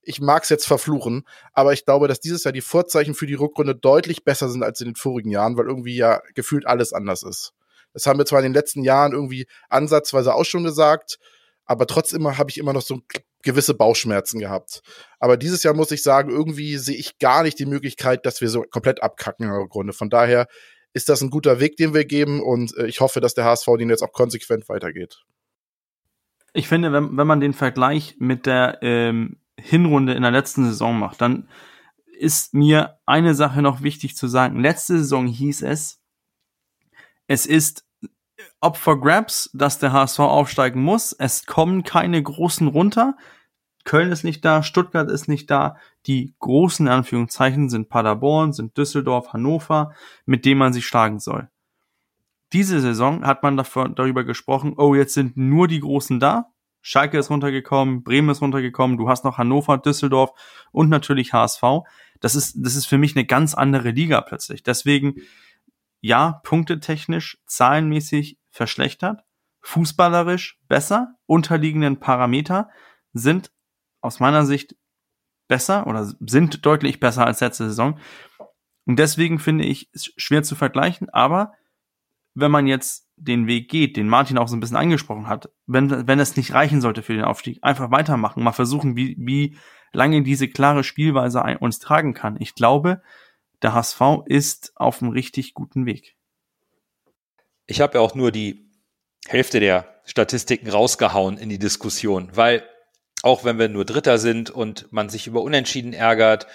ich 0.00 0.22
mag 0.22 0.44
es 0.44 0.48
jetzt 0.48 0.66
verfluchen, 0.66 1.24
aber 1.52 1.74
ich 1.74 1.84
glaube, 1.84 2.08
dass 2.08 2.18
dieses 2.18 2.44
Jahr 2.44 2.52
die 2.52 2.62
Vorzeichen 2.62 3.14
für 3.14 3.26
die 3.26 3.34
Rückrunde 3.34 3.74
deutlich 3.74 4.24
besser 4.24 4.48
sind 4.48 4.62
als 4.62 4.80
in 4.80 4.86
den 4.86 4.96
vorigen 4.96 5.30
Jahren, 5.30 5.58
weil 5.58 5.66
irgendwie 5.66 5.96
ja 5.96 6.22
gefühlt 6.34 6.66
alles 6.66 6.94
anders 6.94 7.22
ist. 7.22 7.52
Das 7.92 8.06
haben 8.06 8.18
wir 8.18 8.24
zwar 8.24 8.40
in 8.40 8.44
den 8.44 8.54
letzten 8.54 8.84
Jahren 8.84 9.12
irgendwie 9.12 9.46
ansatzweise 9.68 10.34
auch 10.34 10.46
schon 10.46 10.64
gesagt, 10.64 11.18
aber 11.66 11.86
trotzdem 11.86 12.38
habe 12.38 12.48
ich 12.48 12.56
immer 12.56 12.72
noch 12.72 12.80
so 12.80 13.00
gewisse 13.42 13.74
Bauchschmerzen 13.74 14.40
gehabt. 14.40 14.82
Aber 15.20 15.36
dieses 15.36 15.62
Jahr 15.62 15.74
muss 15.74 15.90
ich 15.90 16.02
sagen, 16.02 16.30
irgendwie 16.30 16.76
sehe 16.76 16.96
ich 16.96 17.18
gar 17.18 17.42
nicht 17.42 17.58
die 17.58 17.66
Möglichkeit, 17.66 18.26
dass 18.26 18.40
wir 18.40 18.48
so 18.48 18.62
komplett 18.62 19.02
abkacken 19.02 19.46
der 19.46 19.58
Rückrunde. 19.58 19.92
Von 19.92 20.10
daher 20.10 20.48
ist 20.92 21.08
das 21.08 21.20
ein 21.20 21.30
guter 21.30 21.60
Weg, 21.60 21.76
den 21.76 21.94
wir 21.94 22.04
geben 22.04 22.42
und 22.42 22.76
äh, 22.76 22.86
ich 22.86 23.00
hoffe, 23.00 23.20
dass 23.20 23.34
der 23.34 23.44
HSV 23.44 23.66
den 23.78 23.90
jetzt 23.90 24.02
auch 24.02 24.12
konsequent 24.12 24.68
weitergeht. 24.68 25.22
Ich 26.54 26.66
finde, 26.66 26.92
wenn, 26.92 27.16
wenn 27.16 27.26
man 27.26 27.40
den 27.40 27.52
Vergleich 27.52 28.16
mit 28.18 28.46
der 28.46 28.78
ähm, 28.82 29.38
Hinrunde 29.60 30.14
in 30.14 30.22
der 30.22 30.30
letzten 30.30 30.64
Saison 30.64 30.98
macht, 30.98 31.20
dann 31.20 31.48
ist 32.18 32.54
mir 32.54 32.98
eine 33.06 33.34
Sache 33.34 33.62
noch 33.62 33.82
wichtig 33.82 34.16
zu 34.16 34.26
sagen. 34.26 34.60
Letzte 34.60 34.98
Saison 34.98 35.26
hieß 35.26 35.62
es, 35.62 36.00
es 37.26 37.46
ist 37.46 37.84
up 38.60 38.76
for 38.76 39.00
grabs, 39.00 39.50
dass 39.52 39.78
der 39.78 39.92
HSV 39.92 40.20
aufsteigen 40.20 40.82
muss. 40.82 41.12
Es 41.12 41.46
kommen 41.46 41.82
keine 41.84 42.22
großen 42.22 42.66
runter. 42.68 43.16
Köln 43.84 44.12
ist 44.12 44.24
nicht 44.24 44.44
da, 44.44 44.62
Stuttgart 44.62 45.10
ist 45.10 45.28
nicht 45.28 45.50
da. 45.50 45.76
Die 46.06 46.34
großen 46.40 46.88
Anführungszeichen 46.88 47.70
sind 47.70 47.88
Paderborn, 47.88 48.52
sind 48.52 48.76
Düsseldorf, 48.76 49.32
Hannover, 49.32 49.94
mit 50.26 50.44
denen 50.44 50.58
man 50.58 50.72
sich 50.72 50.86
schlagen 50.86 51.20
soll. 51.20 51.48
Diese 52.52 52.80
Saison 52.80 53.26
hat 53.26 53.42
man 53.42 53.56
davor, 53.56 53.88
darüber 53.88 54.24
gesprochen, 54.24 54.74
oh, 54.76 54.94
jetzt 54.94 55.14
sind 55.14 55.36
nur 55.36 55.68
die 55.68 55.80
Großen 55.80 56.18
da. 56.18 56.52
Schalke 56.80 57.18
ist 57.18 57.30
runtergekommen, 57.30 58.02
Bremen 58.02 58.30
ist 58.30 58.40
runtergekommen, 58.40 58.96
du 58.96 59.08
hast 59.08 59.24
noch 59.24 59.38
Hannover, 59.38 59.78
Düsseldorf 59.78 60.30
und 60.72 60.88
natürlich 60.88 61.32
HSV. 61.32 61.62
Das 62.20 62.34
ist, 62.34 62.56
das 62.58 62.74
ist 62.74 62.86
für 62.86 62.98
mich 62.98 63.16
eine 63.16 63.26
ganz 63.26 63.54
andere 63.54 63.90
Liga 63.90 64.20
plötzlich. 64.20 64.62
Deswegen, 64.62 65.16
ja, 66.00 66.40
punktetechnisch, 66.44 67.38
zahlenmäßig 67.46 68.37
verschlechtert, 68.58 69.22
fußballerisch 69.62 70.58
besser, 70.68 71.14
unterliegenden 71.26 72.00
Parameter 72.00 72.68
sind 73.12 73.50
aus 74.00 74.20
meiner 74.20 74.44
Sicht 74.44 74.76
besser 75.46 75.86
oder 75.86 76.04
sind 76.04 76.66
deutlich 76.66 77.00
besser 77.00 77.24
als 77.24 77.40
letzte 77.40 77.68
Saison. 77.68 77.98
Und 78.84 78.98
deswegen 78.98 79.38
finde 79.38 79.64
ich 79.64 79.88
es 79.92 80.12
schwer 80.16 80.42
zu 80.42 80.56
vergleichen, 80.56 81.08
aber 81.10 81.52
wenn 82.34 82.50
man 82.50 82.66
jetzt 82.66 83.08
den 83.16 83.46
Weg 83.46 83.70
geht, 83.70 83.96
den 83.96 84.08
Martin 84.08 84.38
auch 84.38 84.48
so 84.48 84.56
ein 84.56 84.60
bisschen 84.60 84.76
angesprochen 84.76 85.28
hat, 85.28 85.50
wenn, 85.66 86.06
wenn 86.06 86.20
es 86.20 86.36
nicht 86.36 86.52
reichen 86.52 86.80
sollte 86.80 87.02
für 87.02 87.14
den 87.14 87.24
Aufstieg, 87.24 87.58
einfach 87.62 87.90
weitermachen, 87.90 88.42
mal 88.42 88.52
versuchen, 88.52 88.96
wie, 88.96 89.16
wie 89.18 89.56
lange 89.92 90.22
diese 90.22 90.48
klare 90.48 90.84
Spielweise 90.84 91.44
ein, 91.44 91.56
uns 91.56 91.78
tragen 91.78 92.12
kann. 92.12 92.36
Ich 92.40 92.54
glaube, 92.54 93.02
der 93.62 93.72
HSV 93.72 94.00
ist 94.26 94.72
auf 94.76 95.00
einem 95.00 95.12
richtig 95.12 95.54
guten 95.54 95.86
Weg. 95.86 96.17
Ich 97.70 97.82
habe 97.82 97.98
ja 97.98 98.00
auch 98.00 98.14
nur 98.14 98.32
die 98.32 98.72
Hälfte 99.26 99.60
der 99.60 100.00
Statistiken 100.06 100.70
rausgehauen 100.70 101.36
in 101.36 101.50
die 101.50 101.58
Diskussion, 101.58 102.30
weil 102.32 102.66
auch 103.22 103.44
wenn 103.44 103.58
wir 103.58 103.68
nur 103.68 103.84
Dritter 103.84 104.16
sind 104.16 104.48
und 104.48 104.90
man 104.90 105.10
sich 105.10 105.26
über 105.26 105.42
Unentschieden 105.42 105.92
ärgert, 105.92 106.46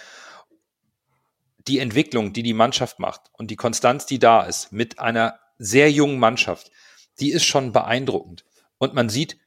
die 1.67 1.77
Entwicklung, 1.77 2.33
die 2.33 2.41
die 2.41 2.55
Mannschaft 2.55 2.97
macht 2.97 3.29
und 3.33 3.51
die 3.51 3.55
Konstanz, 3.55 4.07
die 4.07 4.17
da 4.17 4.41
ist, 4.41 4.71
mit 4.71 4.97
einer 4.97 5.39
sehr 5.59 5.91
jungen 5.91 6.17
Mannschaft, 6.17 6.71
die 7.19 7.31
ist 7.31 7.45
schon 7.45 7.71
beeindruckend. 7.71 8.43
Und 8.79 8.95
man 8.95 9.07
sieht 9.07 9.37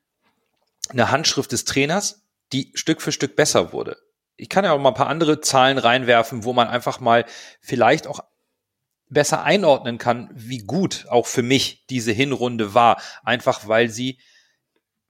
eine 0.91 1.11
Handschrift 1.11 1.51
des 1.51 1.65
Trainers, 1.65 2.29
die 2.53 2.71
Stück 2.75 3.03
für 3.03 3.11
Stück 3.11 3.35
besser 3.35 3.73
wurde. 3.73 3.99
Ich 4.37 4.49
kann 4.49 4.65
ja 4.65 4.71
auch 4.71 4.79
mal 4.79 4.91
ein 4.91 4.95
paar 4.95 5.09
andere 5.09 5.41
Zahlen 5.41 5.79
reinwerfen, 5.79 6.45
wo 6.45 6.53
man 6.53 6.69
einfach 6.69 7.01
mal 7.01 7.25
vielleicht 7.61 8.07
auch 8.07 8.21
besser 9.09 9.45
einordnen 9.45 9.99
kann, 9.99 10.31
wie 10.35 10.59
gut 10.59 11.07
auch 11.09 11.27
für 11.27 11.43
mich 11.43 11.85
diese 11.91 12.13
Hinrunde 12.13 12.75
war. 12.75 13.01
Einfach 13.25 13.69
weil 13.69 13.89
sie 13.89 14.19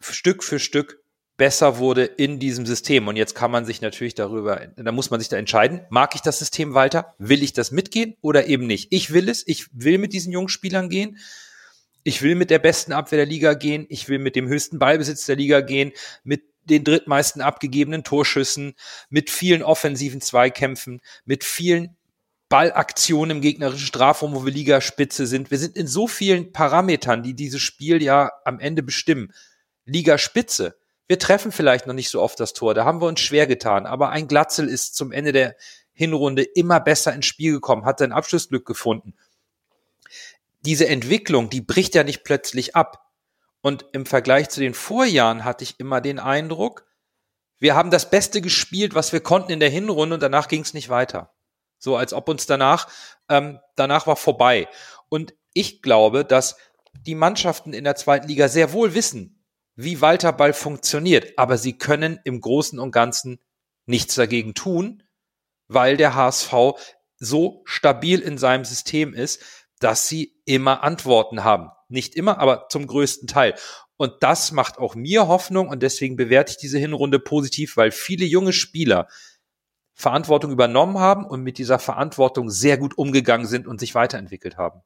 Stück 0.00 0.44
für 0.44 0.58
Stück 0.58 1.02
besser 1.36 1.78
wurde 1.78 2.04
in 2.04 2.38
diesem 2.38 2.66
System. 2.66 3.08
Und 3.08 3.16
jetzt 3.16 3.34
kann 3.34 3.50
man 3.50 3.64
sich 3.64 3.80
natürlich 3.80 4.14
darüber, 4.14 4.66
da 4.76 4.92
muss 4.92 5.10
man 5.10 5.20
sich 5.20 5.28
da 5.28 5.36
entscheiden, 5.36 5.82
mag 5.90 6.14
ich 6.14 6.22
das 6.22 6.38
System 6.38 6.74
weiter? 6.74 7.14
Will 7.18 7.42
ich 7.42 7.52
das 7.52 7.70
mitgehen 7.70 8.16
oder 8.20 8.46
eben 8.46 8.66
nicht? 8.66 8.88
Ich 8.90 9.12
will 9.12 9.28
es, 9.28 9.46
ich 9.46 9.66
will 9.72 9.98
mit 9.98 10.12
diesen 10.12 10.32
jungen 10.32 10.48
Spielern 10.48 10.88
gehen. 10.88 11.18
Ich 12.04 12.22
will 12.22 12.36
mit 12.36 12.50
der 12.50 12.60
besten 12.60 12.92
Abwehr 12.92 13.18
der 13.18 13.26
Liga 13.26 13.54
gehen. 13.54 13.86
Ich 13.88 14.08
will 14.08 14.18
mit 14.18 14.36
dem 14.36 14.48
höchsten 14.48 14.78
Ballbesitz 14.78 15.26
der 15.26 15.36
Liga 15.36 15.60
gehen, 15.60 15.92
mit 16.22 16.44
den 16.64 16.84
drittmeisten 16.84 17.42
abgegebenen 17.42 18.04
Torschüssen, 18.04 18.74
mit 19.08 19.30
vielen 19.30 19.62
offensiven 19.62 20.20
Zweikämpfen, 20.20 21.00
mit 21.24 21.44
vielen 21.44 21.95
Ballaktionen 22.48 23.38
im 23.38 23.42
gegnerischen 23.42 23.86
Strafraum, 23.86 24.34
wo 24.34 24.44
wir 24.44 24.52
Ligaspitze 24.52 25.26
sind. 25.26 25.50
Wir 25.50 25.58
sind 25.58 25.76
in 25.76 25.86
so 25.86 26.06
vielen 26.06 26.52
Parametern, 26.52 27.22
die 27.22 27.34
dieses 27.34 27.60
Spiel 27.60 28.02
ja 28.02 28.30
am 28.44 28.60
Ende 28.60 28.82
bestimmen. 28.82 29.32
Ligaspitze. 29.84 30.76
Wir 31.08 31.18
treffen 31.18 31.52
vielleicht 31.52 31.86
noch 31.86 31.94
nicht 31.94 32.10
so 32.10 32.20
oft 32.20 32.38
das 32.40 32.52
Tor, 32.52 32.74
da 32.74 32.84
haben 32.84 33.00
wir 33.00 33.06
uns 33.06 33.20
schwer 33.20 33.46
getan, 33.46 33.86
aber 33.86 34.10
ein 34.10 34.26
Glatzel 34.26 34.68
ist 34.68 34.96
zum 34.96 35.12
Ende 35.12 35.30
der 35.30 35.56
Hinrunde 35.92 36.42
immer 36.42 36.80
besser 36.80 37.14
ins 37.14 37.26
Spiel 37.26 37.52
gekommen, 37.52 37.84
hat 37.84 38.00
sein 38.00 38.12
Abschlussglück 38.12 38.66
gefunden. 38.66 39.14
Diese 40.60 40.88
Entwicklung, 40.88 41.48
die 41.48 41.60
bricht 41.60 41.94
ja 41.94 42.02
nicht 42.02 42.24
plötzlich 42.24 42.74
ab. 42.74 43.04
Und 43.60 43.86
im 43.92 44.04
Vergleich 44.04 44.48
zu 44.48 44.60
den 44.60 44.74
Vorjahren 44.74 45.44
hatte 45.44 45.64
ich 45.64 45.80
immer 45.80 46.00
den 46.00 46.18
Eindruck, 46.18 46.84
wir 47.58 47.74
haben 47.74 47.90
das 47.90 48.10
Beste 48.10 48.42
gespielt, 48.42 48.94
was 48.94 49.12
wir 49.12 49.20
konnten 49.20 49.50
in 49.50 49.60
der 49.60 49.70
Hinrunde 49.70 50.14
und 50.14 50.22
danach 50.22 50.48
ging 50.48 50.60
es 50.60 50.74
nicht 50.74 50.88
weiter. 50.88 51.32
So 51.78 51.96
als 51.96 52.12
ob 52.12 52.28
uns 52.28 52.46
danach, 52.46 52.88
ähm, 53.28 53.58
danach 53.76 54.06
war 54.06 54.16
vorbei. 54.16 54.68
Und 55.08 55.34
ich 55.52 55.82
glaube, 55.82 56.24
dass 56.24 56.56
die 57.06 57.14
Mannschaften 57.14 57.72
in 57.72 57.84
der 57.84 57.96
zweiten 57.96 58.28
Liga 58.28 58.48
sehr 58.48 58.72
wohl 58.72 58.94
wissen, 58.94 59.44
wie 59.74 60.00
Walter 60.00 60.32
Ball 60.32 60.52
funktioniert, 60.52 61.34
aber 61.36 61.58
sie 61.58 61.76
können 61.76 62.18
im 62.24 62.40
Großen 62.40 62.78
und 62.78 62.92
Ganzen 62.92 63.38
nichts 63.84 64.14
dagegen 64.14 64.54
tun, 64.54 65.02
weil 65.68 65.96
der 65.96 66.14
HSV 66.14 66.52
so 67.18 67.62
stabil 67.64 68.20
in 68.20 68.38
seinem 68.38 68.64
System 68.64 69.14
ist, 69.14 69.42
dass 69.78 70.08
sie 70.08 70.40
immer 70.44 70.82
Antworten 70.82 71.44
haben. 71.44 71.70
Nicht 71.88 72.14
immer, 72.14 72.38
aber 72.38 72.68
zum 72.68 72.86
größten 72.86 73.28
Teil. 73.28 73.54
Und 73.96 74.14
das 74.20 74.52
macht 74.52 74.78
auch 74.78 74.94
mir 74.94 75.28
Hoffnung 75.28 75.68
und 75.68 75.82
deswegen 75.82 76.16
bewerte 76.16 76.52
ich 76.52 76.58
diese 76.58 76.78
Hinrunde 76.78 77.18
positiv, 77.18 77.76
weil 77.76 77.90
viele 77.90 78.24
junge 78.24 78.52
Spieler 78.52 79.08
Verantwortung 79.98 80.52
übernommen 80.52 80.98
haben 80.98 81.24
und 81.24 81.42
mit 81.42 81.56
dieser 81.56 81.78
Verantwortung 81.78 82.50
sehr 82.50 82.76
gut 82.76 82.98
umgegangen 82.98 83.46
sind 83.46 83.66
und 83.66 83.80
sich 83.80 83.94
weiterentwickelt 83.94 84.58
haben. 84.58 84.82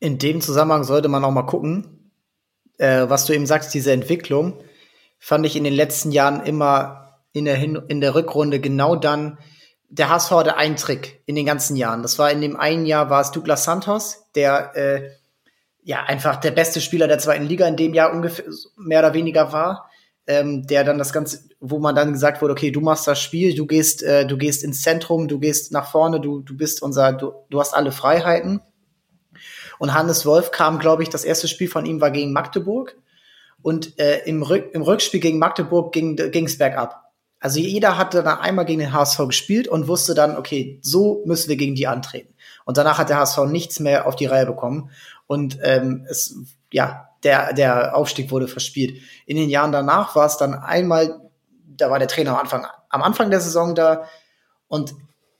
In 0.00 0.18
dem 0.18 0.40
Zusammenhang 0.40 0.82
sollte 0.82 1.08
man 1.08 1.24
auch 1.24 1.30
mal 1.30 1.46
gucken, 1.46 2.10
äh, 2.78 3.08
was 3.08 3.26
du 3.26 3.32
eben 3.32 3.46
sagst, 3.46 3.72
diese 3.72 3.92
Entwicklung 3.92 4.58
fand 5.20 5.46
ich 5.46 5.54
in 5.54 5.62
den 5.62 5.72
letzten 5.72 6.10
Jahren 6.10 6.44
immer 6.44 7.20
in 7.32 7.44
der, 7.44 7.54
Hin 7.54 7.80
in 7.86 8.00
der 8.00 8.16
Rückrunde 8.16 8.58
genau 8.58 8.96
dann, 8.96 9.38
der 9.88 10.08
HSV 10.08 10.32
hatte 10.32 10.56
einen 10.56 10.74
Trick 10.74 11.22
in 11.26 11.36
den 11.36 11.46
ganzen 11.46 11.76
Jahren. 11.76 12.02
Das 12.02 12.18
war 12.18 12.32
in 12.32 12.40
dem 12.40 12.56
einen 12.56 12.86
Jahr 12.86 13.08
war 13.08 13.20
es 13.20 13.30
Douglas 13.30 13.62
Santos, 13.62 14.24
der 14.34 14.74
äh, 14.74 15.10
ja 15.84 16.02
einfach 16.02 16.36
der 16.36 16.50
beste 16.50 16.80
Spieler 16.80 17.06
der 17.06 17.20
zweiten 17.20 17.44
Liga 17.44 17.68
in 17.68 17.76
dem 17.76 17.94
Jahr 17.94 18.12
ungefähr 18.12 18.46
mehr 18.76 18.98
oder 18.98 19.14
weniger 19.14 19.52
war 19.52 19.88
ähm, 20.26 20.66
der 20.66 20.84
dann 20.84 20.98
das 20.98 21.12
Ganze, 21.12 21.40
wo 21.60 21.78
man 21.78 21.94
dann 21.94 22.12
gesagt 22.12 22.40
wurde, 22.40 22.52
okay, 22.52 22.70
du 22.70 22.80
machst 22.80 23.06
das 23.06 23.20
Spiel, 23.20 23.54
du 23.54 23.66
gehst, 23.66 24.02
äh, 24.02 24.26
du 24.26 24.36
gehst 24.36 24.64
ins 24.64 24.82
Zentrum, 24.82 25.28
du 25.28 25.38
gehst 25.38 25.72
nach 25.72 25.90
vorne, 25.90 26.20
du, 26.20 26.40
du 26.40 26.56
bist 26.56 26.82
unser, 26.82 27.12
du, 27.12 27.32
du 27.50 27.60
hast 27.60 27.74
alle 27.74 27.92
Freiheiten. 27.92 28.60
Und 29.78 29.92
Hannes 29.92 30.24
Wolf 30.24 30.50
kam, 30.50 30.78
glaube 30.78 31.02
ich, 31.02 31.08
das 31.08 31.24
erste 31.24 31.48
Spiel 31.48 31.68
von 31.68 31.84
ihm 31.84 32.00
war 32.00 32.10
gegen 32.10 32.32
Magdeburg. 32.32 32.96
Und 33.60 33.98
äh, 33.98 34.20
im, 34.24 34.42
Rück, 34.42 34.70
im 34.72 34.82
Rückspiel 34.82 35.20
gegen 35.20 35.38
Magdeburg 35.38 35.92
ging 35.92 36.18
es 36.18 36.58
bergab. 36.58 37.04
Also 37.40 37.60
jeder 37.60 37.98
hatte 37.98 38.22
dann 38.22 38.38
einmal 38.38 38.64
gegen 38.64 38.80
den 38.80 38.92
HSV 38.92 39.26
gespielt 39.26 39.68
und 39.68 39.88
wusste 39.88 40.14
dann, 40.14 40.36
okay, 40.36 40.78
so 40.82 41.22
müssen 41.26 41.50
wir 41.50 41.56
gegen 41.56 41.74
die 41.74 41.86
antreten. 41.86 42.34
Und 42.64 42.78
danach 42.78 42.98
hat 42.98 43.10
der 43.10 43.18
HSV 43.18 43.40
nichts 43.46 43.80
mehr 43.80 44.06
auf 44.06 44.16
die 44.16 44.26
Reihe 44.26 44.46
bekommen. 44.46 44.90
Und 45.26 45.58
ähm, 45.62 46.06
es, 46.08 46.36
ja, 46.72 47.10
der, 47.24 47.52
der 47.52 47.96
Aufstieg 47.96 48.30
wurde 48.30 48.48
verspielt. 48.48 49.02
In 49.26 49.36
den 49.36 49.50
Jahren 49.50 49.72
danach 49.72 50.14
war 50.14 50.26
es 50.26 50.36
dann 50.36 50.54
einmal, 50.54 51.20
da 51.66 51.90
war 51.90 51.98
der 51.98 52.08
Trainer 52.08 52.32
am 52.32 52.38
Anfang, 52.38 52.66
am 52.90 53.02
Anfang 53.02 53.30
der 53.30 53.40
Saison 53.40 53.74
da 53.74 54.04
und 54.68 54.94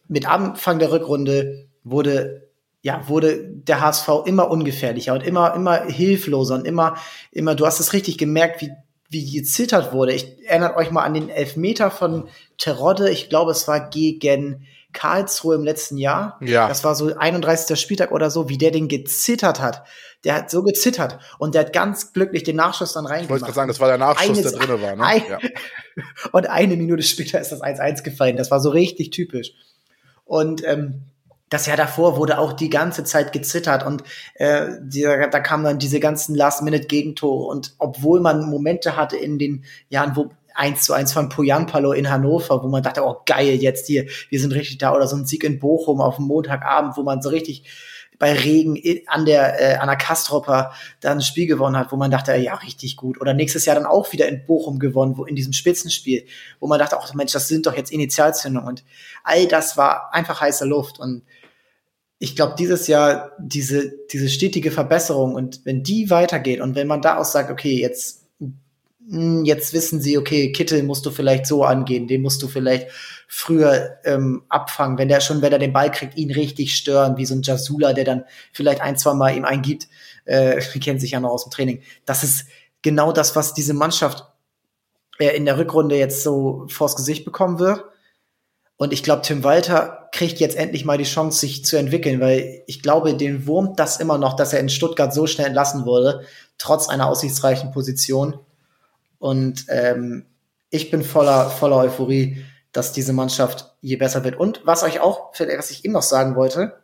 mit 0.09 0.29
Anfang 0.29 0.79
der 0.79 0.91
Rückrunde 0.91 1.69
wurde 1.85 2.45
ja, 2.85 3.09
wurde 3.09 3.49
der 3.49 3.81
HSV 3.81 4.09
immer 4.27 4.51
ungefährlicher 4.51 5.15
und 5.15 5.23
immer, 5.23 5.55
immer 5.55 5.85
hilfloser 5.85 6.57
und 6.57 6.67
immer, 6.67 6.97
immer, 7.33 7.55
du 7.55 7.65
hast 7.65 7.81
es 7.81 7.95
richtig 7.95 8.19
gemerkt, 8.19 8.61
wie, 8.61 8.73
wie 9.09 9.33
gezittert 9.33 9.95
wurde. 9.95 10.13
Ich 10.13 10.37
erinnert 10.47 10.77
euch 10.77 10.91
mal 10.91 11.03
an 11.03 11.15
den 11.15 11.31
Elfmeter 11.31 11.91
von 11.91 12.29
Terodde. 12.59 13.09
Ich 13.09 13.31
glaube, 13.31 13.53
es 13.53 13.67
war 13.69 13.89
gegen 13.89 14.67
Karlsruhe 14.93 15.55
im 15.55 15.65
letzten 15.65 15.97
Jahr. 15.97 16.39
Ja. 16.43 16.69
Das 16.69 16.85
war 16.85 16.95
so 16.95 17.15
31. 17.17 17.81
Spieltag 17.81 18.13
oder 18.13 18.31
so, 18.31 18.51
wie 18.51 18.59
der 18.59 18.71
den 18.71 18.89
gezittert 18.89 19.63
hat. 19.63 19.85
Der 20.25 20.35
hat 20.35 20.51
so 20.51 20.63
gezittert 20.63 21.19
und 21.39 21.55
der 21.55 21.63
hat 21.63 21.73
ganz 21.73 22.13
glücklich 22.13 22.43
den 22.43 22.57
Nachschuss 22.57 22.95
dann 22.95 23.07
reingemacht. 23.07 23.25
Ich 23.25 23.31
wollte 23.31 23.45
gerade 23.45 23.55
sagen, 23.55 23.69
das 23.69 23.81
war 23.81 23.89
der 23.89 23.99
Nachschuss, 23.99 24.39
Eines, 24.39 24.53
der 24.53 24.61
drinne 24.61 24.83
war. 24.83 24.97
Ne? 24.97 25.05
Ein, 25.05 25.23
ja. 25.29 25.39
Und 26.33 26.49
eine 26.49 26.77
Minute 26.77 27.03
später 27.03 27.41
ist 27.41 27.53
das 27.53 27.63
1-1 27.63 28.03
gefallen. 28.03 28.37
Das 28.37 28.51
war 28.51 28.61
so 28.61 28.71
richtig 28.71 29.11
typisch. 29.11 29.53
Und 30.25 30.65
ähm, 30.65 31.03
das 31.51 31.67
Jahr 31.67 31.77
davor 31.77 32.17
wurde 32.17 32.39
auch 32.39 32.53
die 32.53 32.71
ganze 32.71 33.05
Zeit 33.05 33.33
gezittert 33.33 33.87
und 33.87 34.03
äh, 34.35 34.71
die, 34.83 35.03
da 35.03 35.41
kamen 35.41 35.63
dann 35.63 35.79
diese 35.79 36.01
ganzen 36.01 36.35
Last-Minute-Gegentore 36.35 37.45
und 37.45 37.75
obwohl 37.79 38.21
man 38.21 38.49
Momente 38.49 38.97
hatte 38.97 39.17
in 39.17 39.39
den 39.39 39.65
Jahren, 39.89 40.17
wo 40.17 40.31
1 40.55 40.83
zu 40.83 40.93
1 40.93 41.13
von 41.13 41.29
Poyanpalo 41.29 41.93
in 41.93 42.11
Hannover, 42.11 42.63
wo 42.63 42.69
man 42.69 42.83
dachte, 42.83 43.05
oh 43.05 43.19
geil, 43.27 43.57
jetzt 43.57 43.87
hier, 43.87 44.07
wir 44.31 44.41
sind 44.41 44.53
richtig 44.53 44.79
da. 44.79 44.95
Oder 44.95 45.07
so 45.07 45.17
ein 45.17 45.27
Sieg 45.27 45.45
in 45.45 45.59
Bochum 45.59 46.01
auf 46.01 46.17
dem 46.17 46.27
Montagabend, 46.27 46.97
wo 46.97 47.03
man 47.03 47.21
so 47.21 47.29
richtig 47.29 47.65
bei 48.19 48.33
Regen 48.33 48.81
an 49.07 49.25
der 49.25 49.61
äh, 49.61 49.77
an 49.77 49.89
der 49.89 49.97
Kastropper 49.97 50.73
dann 51.01 51.19
ein 51.19 51.23
Spiel 51.23 51.47
gewonnen 51.47 51.77
hat, 51.77 51.93
wo 51.93 51.97
man 51.97 52.11
dachte, 52.11 52.35
ja, 52.37 52.55
richtig 52.55 52.97
gut. 52.97 53.21
Oder 53.21 53.35
nächstes 53.35 53.65
Jahr 53.65 53.77
dann 53.77 53.87
auch 53.87 54.13
wieder 54.13 54.29
in 54.29 54.45
Bochum 54.47 54.79
gewonnen, 54.79 55.17
wo 55.17 55.25
in 55.25 55.37
diesem 55.37 55.53
Spitzenspiel, 55.53 56.27
wo 56.61 56.67
man 56.67 56.79
dachte, 56.79 56.99
ach 56.99 57.15
Mensch, 57.15 57.33
das 57.33 57.49
sind 57.49 57.67
doch 57.67 57.77
jetzt 57.77 57.93
Initialzündungen. 57.93 58.69
Und 58.69 58.85
all 59.23 59.47
das 59.47 59.77
war 59.77 60.15
einfach 60.15 60.41
heiße 60.41 60.65
Luft. 60.65 60.99
Und 60.99 61.23
ich 62.19 62.37
glaube, 62.37 62.55
dieses 62.59 62.87
Jahr 62.87 63.33
diese, 63.39 63.93
diese 64.13 64.29
stetige 64.29 64.71
Verbesserung 64.71 65.35
und 65.35 65.61
wenn 65.65 65.83
die 65.83 66.11
weitergeht 66.11 66.61
und 66.61 66.75
wenn 66.75 66.87
man 66.87 67.03
da 67.03 67.19
auch 67.19 67.25
sagt, 67.25 67.51
okay, 67.51 67.79
jetzt 67.79 68.24
jetzt 69.07 69.73
wissen 69.73 70.01
sie, 70.01 70.17
okay, 70.17 70.53
Kittel 70.53 70.83
musst 70.83 71.05
du 71.05 71.11
vielleicht 71.11 71.47
so 71.47 71.65
angehen, 71.65 72.07
den 72.09 72.23
musst 72.23 72.43
du 72.43 72.49
vielleicht 72.49 72.89
früher 73.29 73.99
ähm, 74.05 74.45
abfangen, 74.49 74.97
wenn 74.97 75.09
der 75.09 75.21
schon, 75.21 75.43
wenn 75.43 75.53
er 75.53 75.59
den 75.59 75.73
Ball 75.73 75.91
kriegt, 75.91 76.17
ihn 76.17 76.31
richtig 76.31 76.77
stören, 76.77 77.17
wie 77.17 77.27
so 77.27 77.35
ein 77.35 77.43
Jasula, 77.43 77.93
der 77.93 78.05
dann 78.05 78.25
vielleicht 78.53 78.81
ein, 78.81 78.97
zwei 78.97 79.15
Mal 79.15 79.37
ihm 79.37 79.45
eingibt, 79.45 79.89
äh, 80.25 80.61
kennt 80.81 81.01
sich 81.01 81.13
ja 81.13 81.21
noch 81.21 81.31
aus 81.31 81.45
dem 81.45 81.51
Training. 81.51 81.83
Das 82.07 82.25
ist 82.25 82.47
genau 82.83 83.13
das, 83.13 83.37
was 83.37 83.55
diese 83.55 83.75
Mannschaft 83.75 84.25
äh, 85.19 85.37
in 85.37 85.45
der 85.45 85.59
Rückrunde 85.59 85.97
jetzt 85.97 86.23
so 86.23 86.67
vors 86.69 86.97
Gesicht 86.97 87.25
bekommen 87.25 87.59
wird. 87.59 87.85
Und 88.77 88.93
ich 88.93 89.03
glaube, 89.03 89.23
Tim 89.23 89.45
Walter 89.45 90.09
kriegt 90.13 90.41
jetzt 90.41 90.57
endlich 90.57 90.85
mal 90.85 90.99
die 90.99 91.05
Chance, 91.05 91.41
sich 91.41 91.65
zu 91.65 91.77
entwickeln, 91.77 92.21
weil 92.21 92.63
ich 92.67 92.83
glaube, 92.83 93.15
den 93.15 93.47
wurmt 93.47 93.79
das 93.79 93.99
immer 93.99 94.19
noch, 94.19 94.35
dass 94.35 94.53
er 94.53 94.61
in 94.61 94.69
Stuttgart 94.69 95.15
so 95.15 95.27
schnell 95.27 95.47
entlassen 95.47 95.87
wurde, 95.87 96.25
trotz 96.59 96.89
einer 96.89 97.09
aussichtsreichen 97.09 97.71
Position. 97.71 98.39
Und 99.25 99.65
ähm, 99.71 100.27
ich 100.69 100.91
bin 100.91 101.03
voller, 101.03 101.49
voller 101.49 101.79
Euphorie, 101.79 102.45
dass 102.73 102.93
diese 102.93 103.15
Mannschaft 103.15 103.75
je 103.81 103.97
besser 103.97 104.23
wird. 104.23 104.39
Und 104.39 104.61
was 104.67 104.83
euch 104.83 105.01
auch, 105.01 105.33
was 105.39 105.71
ich 105.71 105.83
eben 105.83 105.95
noch 105.95 106.03
sagen 106.03 106.37
wollte, 106.37 106.75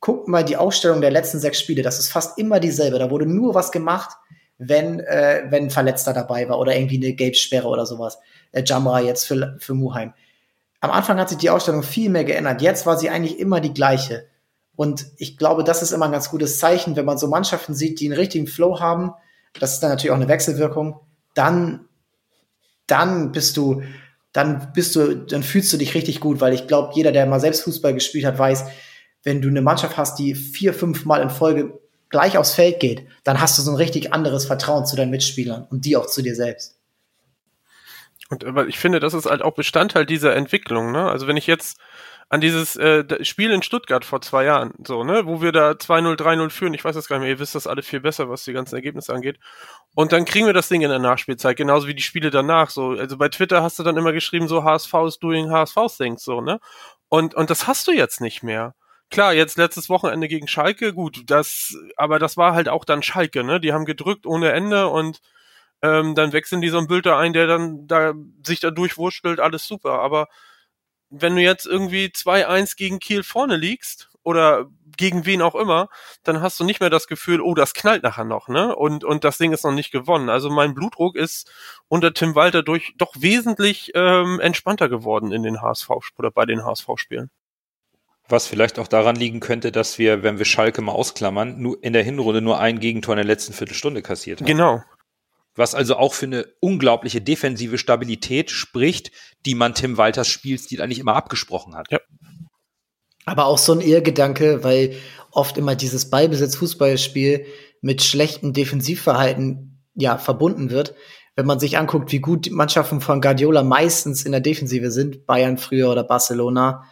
guckt 0.00 0.26
mal 0.26 0.42
die 0.42 0.56
Ausstellung 0.56 1.02
der 1.02 1.10
letzten 1.10 1.38
sechs 1.38 1.60
Spiele. 1.60 1.82
Das 1.82 1.98
ist 1.98 2.08
fast 2.08 2.38
immer 2.38 2.60
dieselbe. 2.60 2.98
Da 2.98 3.10
wurde 3.10 3.26
nur 3.26 3.54
was 3.54 3.72
gemacht, 3.72 4.16
wenn, 4.56 5.00
äh, 5.00 5.42
wenn 5.50 5.64
ein 5.64 5.70
Verletzter 5.70 6.14
dabei 6.14 6.48
war 6.48 6.58
oder 6.58 6.74
irgendwie 6.74 6.96
eine 6.96 7.12
Gelbsperre 7.12 7.68
oder 7.68 7.84
sowas. 7.84 8.18
Äh, 8.52 8.62
Jamra 8.64 9.00
jetzt 9.00 9.26
für, 9.26 9.58
für 9.58 9.74
Muheim. 9.74 10.14
Am 10.80 10.90
Anfang 10.90 11.18
hat 11.18 11.28
sich 11.28 11.36
die 11.36 11.50
Ausstellung 11.50 11.82
viel 11.82 12.08
mehr 12.08 12.24
geändert. 12.24 12.62
Jetzt 12.62 12.86
war 12.86 12.96
sie 12.96 13.10
eigentlich 13.10 13.38
immer 13.38 13.60
die 13.60 13.74
gleiche. 13.74 14.28
Und 14.76 15.08
ich 15.18 15.36
glaube, 15.36 15.62
das 15.62 15.82
ist 15.82 15.92
immer 15.92 16.06
ein 16.06 16.12
ganz 16.12 16.30
gutes 16.30 16.58
Zeichen, 16.58 16.96
wenn 16.96 17.04
man 17.04 17.18
so 17.18 17.28
Mannschaften 17.28 17.74
sieht, 17.74 18.00
die 18.00 18.06
einen 18.06 18.18
richtigen 18.18 18.46
Flow 18.46 18.80
haben. 18.80 19.12
Das 19.60 19.74
ist 19.74 19.80
dann 19.80 19.90
natürlich 19.90 20.12
auch 20.12 20.16
eine 20.16 20.28
Wechselwirkung 20.28 21.00
dann, 21.34 21.88
dann 22.86 23.32
bist 23.32 23.56
du, 23.56 23.82
dann 24.32 24.72
bist 24.72 24.96
du, 24.96 25.16
dann 25.16 25.42
fühlst 25.42 25.72
du 25.72 25.76
dich 25.76 25.94
richtig 25.94 26.20
gut, 26.20 26.40
weil 26.40 26.54
ich 26.54 26.66
glaube, 26.66 26.92
jeder, 26.94 27.12
der 27.12 27.26
mal 27.26 27.40
selbst 27.40 27.62
Fußball 27.62 27.94
gespielt 27.94 28.24
hat, 28.24 28.38
weiß, 28.38 28.64
wenn 29.22 29.42
du 29.42 29.48
eine 29.48 29.62
Mannschaft 29.62 29.96
hast, 29.96 30.18
die 30.18 30.34
vier, 30.34 30.72
fünf 30.72 31.04
Mal 31.04 31.22
in 31.22 31.30
Folge 31.30 31.78
gleich 32.08 32.38
aufs 32.38 32.54
Feld 32.54 32.80
geht, 32.80 33.06
dann 33.24 33.40
hast 33.40 33.58
du 33.58 33.62
so 33.62 33.70
ein 33.70 33.76
richtig 33.76 34.12
anderes 34.12 34.46
Vertrauen 34.46 34.86
zu 34.86 34.96
deinen 34.96 35.10
Mitspielern 35.10 35.66
und 35.70 35.84
die 35.84 35.96
auch 35.96 36.06
zu 36.06 36.22
dir 36.22 36.34
selbst. 36.34 36.76
Und 38.30 38.44
aber 38.44 38.68
ich 38.68 38.78
finde, 38.78 39.00
das 39.00 39.14
ist 39.14 39.26
halt 39.26 39.42
auch 39.42 39.54
Bestandteil 39.54 40.06
dieser 40.06 40.36
Entwicklung. 40.36 40.92
Ne? 40.92 41.08
Also 41.08 41.26
wenn 41.26 41.36
ich 41.36 41.46
jetzt 41.46 41.78
an 42.30 42.40
dieses 42.40 42.76
äh, 42.76 43.24
Spiel 43.24 43.50
in 43.50 43.60
Stuttgart 43.60 44.04
vor 44.04 44.20
zwei 44.20 44.44
Jahren, 44.44 44.72
so, 44.86 45.02
ne, 45.02 45.26
wo 45.26 45.42
wir 45.42 45.50
da 45.50 45.72
2-0, 45.72 46.16
3-0 46.16 46.50
führen. 46.50 46.74
Ich 46.74 46.84
weiß 46.84 46.94
das 46.94 47.08
gar 47.08 47.16
nicht 47.16 47.24
mehr, 47.24 47.30
ihr 47.30 47.40
wisst 47.40 47.56
das 47.56 47.66
alle 47.66 47.82
viel 47.82 47.98
besser, 47.98 48.30
was 48.30 48.44
die 48.44 48.52
ganzen 48.52 48.76
Ergebnisse 48.76 49.12
angeht. 49.12 49.40
Und 49.96 50.12
dann 50.12 50.24
kriegen 50.24 50.46
wir 50.46 50.52
das 50.52 50.68
Ding 50.68 50.82
in 50.82 50.90
der 50.90 51.00
Nachspielzeit, 51.00 51.56
genauso 51.56 51.88
wie 51.88 51.94
die 51.94 52.02
Spiele 52.02 52.30
danach. 52.30 52.70
So, 52.70 52.90
also 52.90 53.18
bei 53.18 53.28
Twitter 53.28 53.64
hast 53.64 53.80
du 53.80 53.82
dann 53.82 53.96
immer 53.96 54.12
geschrieben, 54.12 54.46
so 54.46 54.62
HSV 54.62 54.94
is 55.08 55.18
doing 55.18 55.50
HSV 55.50 55.74
things, 55.96 56.22
so, 56.22 56.40
ne? 56.40 56.60
Und, 57.08 57.34
und 57.34 57.50
das 57.50 57.66
hast 57.66 57.88
du 57.88 57.92
jetzt 57.92 58.20
nicht 58.20 58.44
mehr. 58.44 58.76
Klar, 59.10 59.32
jetzt 59.34 59.58
letztes 59.58 59.88
Wochenende 59.88 60.28
gegen 60.28 60.46
Schalke, 60.46 60.94
gut, 60.94 61.22
das, 61.26 61.74
aber 61.96 62.20
das 62.20 62.36
war 62.36 62.54
halt 62.54 62.68
auch 62.68 62.84
dann 62.84 63.02
Schalke, 63.02 63.42
ne? 63.42 63.58
Die 63.58 63.72
haben 63.72 63.84
gedrückt 63.86 64.24
ohne 64.24 64.52
Ende 64.52 64.86
und 64.86 65.20
ähm, 65.82 66.14
dann 66.14 66.32
wechseln 66.32 66.60
die 66.60 66.68
so 66.68 66.78
einen 66.78 66.86
Bülter 66.86 67.16
ein, 67.16 67.32
der 67.32 67.48
dann 67.48 67.88
da 67.88 68.12
sich 68.46 68.60
da 68.60 68.70
durchwurschtelt, 68.70 69.40
alles 69.40 69.66
super. 69.66 70.00
Aber 70.00 70.28
wenn 71.10 71.36
du 71.36 71.42
jetzt 71.42 71.66
irgendwie 71.66 72.06
2-1 72.06 72.76
gegen 72.76 72.98
Kiel 72.98 73.22
vorne 73.22 73.56
liegst 73.56 74.10
oder 74.22 74.66
gegen 74.96 75.24
wen 75.24 75.42
auch 75.42 75.54
immer, 75.54 75.88
dann 76.24 76.42
hast 76.42 76.60
du 76.60 76.64
nicht 76.64 76.80
mehr 76.80 76.90
das 76.90 77.06
Gefühl, 77.06 77.40
oh, 77.40 77.54
das 77.54 77.72
knallt 77.74 78.02
nachher 78.02 78.24
noch, 78.24 78.48
ne? 78.48 78.76
Und, 78.76 79.02
und 79.02 79.24
das 79.24 79.38
Ding 79.38 79.52
ist 79.52 79.64
noch 79.64 79.72
nicht 79.72 79.92
gewonnen. 79.92 80.28
Also 80.28 80.50
mein 80.50 80.74
Blutdruck 80.74 81.16
ist 81.16 81.50
unter 81.88 82.12
Tim 82.12 82.34
Walter 82.34 82.62
durch 82.62 82.92
doch 82.98 83.14
wesentlich 83.18 83.92
ähm, 83.94 84.40
entspannter 84.40 84.88
geworden 84.88 85.32
in 85.32 85.42
den 85.42 85.62
HSV 85.62 85.88
oder 86.18 86.30
bei 86.30 86.44
den 86.44 86.64
HSV-Spielen. 86.64 87.30
Was 88.28 88.46
vielleicht 88.46 88.78
auch 88.78 88.86
daran 88.86 89.16
liegen 89.16 89.40
könnte, 89.40 89.72
dass 89.72 89.98
wir, 89.98 90.22
wenn 90.22 90.38
wir 90.38 90.44
Schalke 90.44 90.82
mal 90.82 90.92
ausklammern, 90.92 91.60
nur 91.60 91.82
in 91.82 91.92
der 91.92 92.04
Hinrunde 92.04 92.40
nur 92.40 92.60
ein 92.60 92.78
Gegentor 92.78 93.14
in 93.14 93.18
der 93.18 93.24
letzten 93.26 93.52
Viertelstunde 93.54 94.02
kassiert 94.02 94.40
haben. 94.40 94.46
Genau. 94.46 94.82
Was 95.60 95.74
also 95.74 95.96
auch 95.96 96.14
für 96.14 96.24
eine 96.24 96.46
unglaubliche 96.60 97.20
defensive 97.20 97.76
Stabilität 97.76 98.50
spricht, 98.50 99.12
die 99.44 99.54
man 99.54 99.74
Tim 99.74 99.98
Walters 99.98 100.26
Spielstil 100.26 100.80
eigentlich 100.80 100.98
immer 100.98 101.14
abgesprochen 101.14 101.74
hat. 101.74 101.88
Ja. 101.90 102.00
Aber 103.26 103.44
auch 103.44 103.58
so 103.58 103.74
ein 103.74 103.82
Irrgedanke, 103.82 104.64
weil 104.64 104.96
oft 105.30 105.58
immer 105.58 105.76
dieses 105.76 106.08
Ballbesitz-Fußballspiel 106.08 107.44
mit 107.82 108.02
schlechtem 108.02 108.54
Defensivverhalten 108.54 109.84
ja 109.94 110.16
verbunden 110.16 110.70
wird. 110.70 110.94
Wenn 111.36 111.44
man 111.44 111.60
sich 111.60 111.76
anguckt, 111.76 112.10
wie 112.10 112.20
gut 112.20 112.46
die 112.46 112.50
Mannschaften 112.50 113.02
von 113.02 113.20
Guardiola 113.20 113.62
meistens 113.62 114.24
in 114.24 114.32
der 114.32 114.40
Defensive 114.40 114.90
sind, 114.90 115.26
Bayern 115.26 115.58
früher 115.58 115.90
oder 115.90 116.04
Barcelona, 116.04 116.84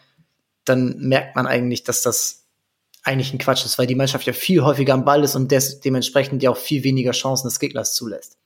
dann 0.67 0.99
merkt 0.99 1.37
man 1.37 1.47
eigentlich, 1.47 1.85
dass 1.85 2.03
das 2.03 2.45
eigentlich 3.03 3.33
ein 3.33 3.39
Quatsch 3.39 3.65
ist, 3.65 3.79
weil 3.79 3.87
die 3.87 3.95
Mannschaft 3.95 4.27
ja 4.27 4.35
viel 4.35 4.63
häufiger 4.63 4.93
am 4.93 5.07
Ball 5.07 5.25
ist 5.25 5.37
und 5.37 5.51
des 5.51 5.81
dementsprechend 5.81 6.43
ja 6.43 6.51
auch 6.51 6.59
viel 6.59 6.85
weniger 6.85 7.13
Chancen 7.13 7.49
des 7.49 7.61
Gegners 7.61 7.95
zulässt. 7.95 8.37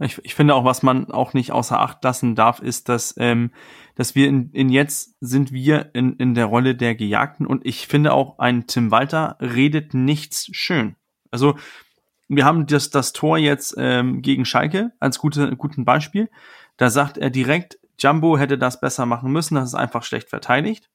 Ich, 0.00 0.18
ich 0.24 0.34
finde 0.34 0.54
auch, 0.54 0.64
was 0.64 0.82
man 0.82 1.10
auch 1.10 1.34
nicht 1.34 1.52
außer 1.52 1.80
Acht 1.80 2.02
lassen 2.04 2.34
darf, 2.34 2.60
ist, 2.60 2.88
dass, 2.88 3.14
ähm, 3.18 3.50
dass 3.94 4.14
wir 4.14 4.28
in, 4.28 4.50
in 4.52 4.68
jetzt 4.68 5.16
sind 5.20 5.52
wir 5.52 5.90
in, 5.94 6.14
in 6.16 6.34
der 6.34 6.46
Rolle 6.46 6.74
der 6.74 6.94
Gejagten 6.94 7.46
und 7.46 7.64
ich 7.64 7.86
finde 7.86 8.12
auch, 8.12 8.38
ein 8.38 8.66
Tim 8.66 8.90
Walter 8.90 9.36
redet 9.40 9.94
nichts 9.94 10.48
schön. 10.52 10.96
Also 11.30 11.56
wir 12.28 12.44
haben 12.44 12.66
das, 12.66 12.90
das 12.90 13.12
Tor 13.12 13.38
jetzt 13.38 13.74
ähm, 13.78 14.22
gegen 14.22 14.44
Schalke 14.44 14.92
als 15.00 15.18
gute, 15.18 15.56
guten 15.56 15.84
Beispiel. 15.84 16.28
Da 16.76 16.90
sagt 16.90 17.18
er 17.18 17.30
direkt, 17.30 17.78
Jumbo 17.98 18.36
hätte 18.36 18.58
das 18.58 18.80
besser 18.80 19.06
machen 19.06 19.32
müssen, 19.32 19.54
das 19.54 19.68
ist 19.68 19.74
einfach 19.74 20.02
schlecht 20.02 20.28
verteidigt. 20.28 20.90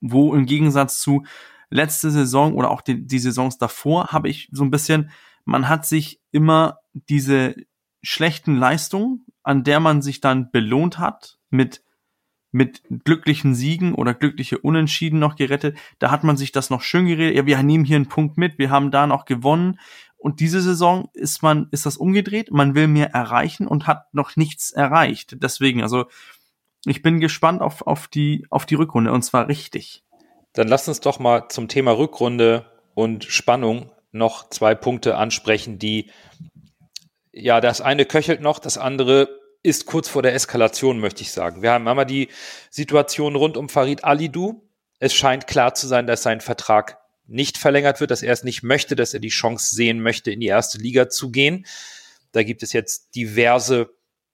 Wo 0.00 0.34
im 0.34 0.46
Gegensatz 0.46 1.00
zu 1.00 1.24
letzte 1.70 2.10
Saison 2.10 2.54
oder 2.54 2.70
auch 2.70 2.80
die, 2.80 3.06
die 3.06 3.18
Saisons 3.18 3.58
davor 3.58 4.08
habe 4.08 4.28
ich 4.28 4.48
so 4.52 4.64
ein 4.64 4.70
bisschen, 4.70 5.10
man 5.44 5.68
hat 5.68 5.86
sich 5.86 6.20
immer 6.32 6.78
diese 6.92 7.54
schlechten 8.06 8.56
Leistungen, 8.56 9.26
an 9.42 9.64
der 9.64 9.80
man 9.80 10.00
sich 10.00 10.20
dann 10.20 10.50
belohnt 10.50 10.98
hat, 10.98 11.38
mit, 11.50 11.82
mit 12.52 12.82
glücklichen 13.04 13.54
Siegen 13.54 13.94
oder 13.94 14.14
glückliche 14.14 14.58
Unentschieden 14.58 15.18
noch 15.18 15.36
gerettet, 15.36 15.76
da 15.98 16.10
hat 16.10 16.22
man 16.22 16.36
sich 16.36 16.52
das 16.52 16.70
noch 16.70 16.82
schön 16.82 17.06
geredet, 17.06 17.36
ja, 17.36 17.46
wir 17.46 17.62
nehmen 17.62 17.84
hier 17.84 17.96
einen 17.96 18.08
Punkt 18.08 18.38
mit, 18.38 18.58
wir 18.58 18.70
haben 18.70 18.90
da 18.90 19.06
noch 19.06 19.24
gewonnen. 19.24 19.80
Und 20.16 20.40
diese 20.40 20.60
Saison 20.60 21.10
ist 21.14 21.42
man, 21.42 21.68
ist 21.72 21.84
das 21.84 21.96
umgedreht, 21.96 22.50
man 22.50 22.74
will 22.74 22.86
mehr 22.86 23.10
erreichen 23.10 23.66
und 23.66 23.86
hat 23.86 24.12
noch 24.14 24.36
nichts 24.36 24.70
erreicht. 24.70 25.36
Deswegen, 25.42 25.82
also, 25.82 26.06
ich 26.84 27.02
bin 27.02 27.20
gespannt 27.20 27.60
auf, 27.60 27.86
auf 27.86 28.06
die, 28.06 28.46
auf 28.50 28.66
die 28.66 28.76
Rückrunde 28.76 29.12
und 29.12 29.22
zwar 29.22 29.48
richtig. 29.48 30.04
Dann 30.52 30.68
lasst 30.68 30.88
uns 30.88 31.00
doch 31.00 31.18
mal 31.18 31.48
zum 31.48 31.68
Thema 31.68 31.90
Rückrunde 31.90 32.66
und 32.94 33.24
Spannung 33.24 33.90
noch 34.12 34.48
zwei 34.48 34.74
Punkte 34.74 35.16
ansprechen, 35.16 35.78
die 35.78 36.10
ja, 37.36 37.60
das 37.60 37.80
eine 37.82 38.06
köchelt 38.06 38.40
noch, 38.40 38.58
das 38.58 38.78
andere 38.78 39.28
ist 39.62 39.84
kurz 39.84 40.08
vor 40.08 40.22
der 40.22 40.34
Eskalation, 40.34 41.00
möchte 41.00 41.22
ich 41.22 41.32
sagen. 41.32 41.60
Wir 41.60 41.72
haben 41.72 41.86
einmal 41.86 42.06
die 42.06 42.28
Situation 42.70 43.36
rund 43.36 43.56
um 43.56 43.68
Farid 43.68 44.04
Alidou. 44.04 44.62
Es 45.00 45.12
scheint 45.12 45.46
klar 45.46 45.74
zu 45.74 45.86
sein, 45.86 46.06
dass 46.06 46.22
sein 46.22 46.40
Vertrag 46.40 46.98
nicht 47.26 47.58
verlängert 47.58 48.00
wird, 48.00 48.10
dass 48.10 48.22
er 48.22 48.32
es 48.32 48.44
nicht 48.44 48.62
möchte, 48.62 48.96
dass 48.96 49.12
er 49.12 49.20
die 49.20 49.28
Chance 49.28 49.74
sehen 49.74 50.00
möchte, 50.00 50.30
in 50.30 50.40
die 50.40 50.46
erste 50.46 50.78
Liga 50.78 51.10
zu 51.10 51.30
gehen. 51.30 51.66
Da 52.32 52.42
gibt 52.42 52.62
es 52.62 52.72
jetzt 52.72 53.14
diverse 53.14 53.90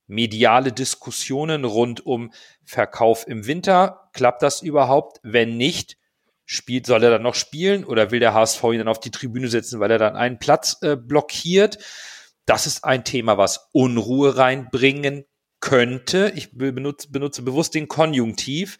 mediale 0.06 0.70
Diskussionen 0.70 1.64
rund 1.64 2.06
um 2.06 2.32
Verkauf 2.64 3.26
im 3.26 3.46
Winter. 3.46 4.10
Klappt 4.12 4.42
das 4.42 4.62
überhaupt? 4.62 5.18
Wenn 5.22 5.56
nicht, 5.56 5.96
spielt, 6.44 6.86
soll 6.86 7.02
er 7.02 7.10
dann 7.10 7.22
noch 7.22 7.34
spielen 7.34 7.84
oder 7.84 8.10
will 8.10 8.20
der 8.20 8.34
HSV 8.34 8.62
ihn 8.64 8.78
dann 8.78 8.88
auf 8.88 9.00
die 9.00 9.10
Tribüne 9.10 9.48
setzen, 9.48 9.80
weil 9.80 9.90
er 9.90 9.98
dann 9.98 10.14
einen 10.14 10.38
Platz 10.38 10.76
äh, 10.82 10.96
blockiert? 10.96 11.78
Das 12.46 12.66
ist 12.66 12.84
ein 12.84 13.04
Thema, 13.04 13.38
was 13.38 13.68
Unruhe 13.72 14.36
reinbringen 14.36 15.24
könnte. 15.60 16.32
Ich 16.34 16.56
benutze, 16.56 17.08
benutze 17.10 17.42
bewusst 17.42 17.74
den 17.74 17.88
Konjunktiv. 17.88 18.78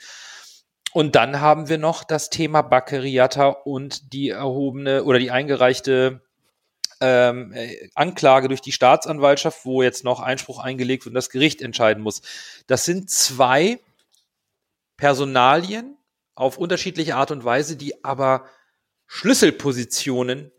Und 0.93 1.15
dann 1.15 1.41
haben 1.41 1.69
wir 1.69 1.79
noch 1.79 2.05
das 2.05 2.29
Thema 2.29 2.63
Baccariata 2.63 3.49
und 3.49 4.13
die 4.13 4.29
erhobene 4.29 5.05
oder 5.05 5.19
die 5.19 5.31
eingereichte 5.31 6.21
ähm, 7.01 7.55
Anklage 7.95 8.49
durch 8.49 8.61
die 8.61 8.73
Staatsanwaltschaft, 8.73 9.65
wo 9.65 9.83
jetzt 9.83 10.05
noch 10.05 10.21
Einspruch 10.21 10.59
eingelegt 10.59 11.05
wird 11.05 11.13
und 11.13 11.17
das 11.17 11.31
Gericht 11.31 11.63
entscheiden 11.63 12.03
muss. 12.03 12.21
Das 12.67 12.85
sind 12.85 13.11
zwei 13.11 13.81
Personalien 14.97 15.97
auf 16.35 16.59
unterschiedliche 16.59 17.17
Art 17.17 17.31
und 17.31 17.45
Weise, 17.45 17.77
die 17.77 18.05
aber 18.05 18.45
Schlüsselpositionen 19.07 20.53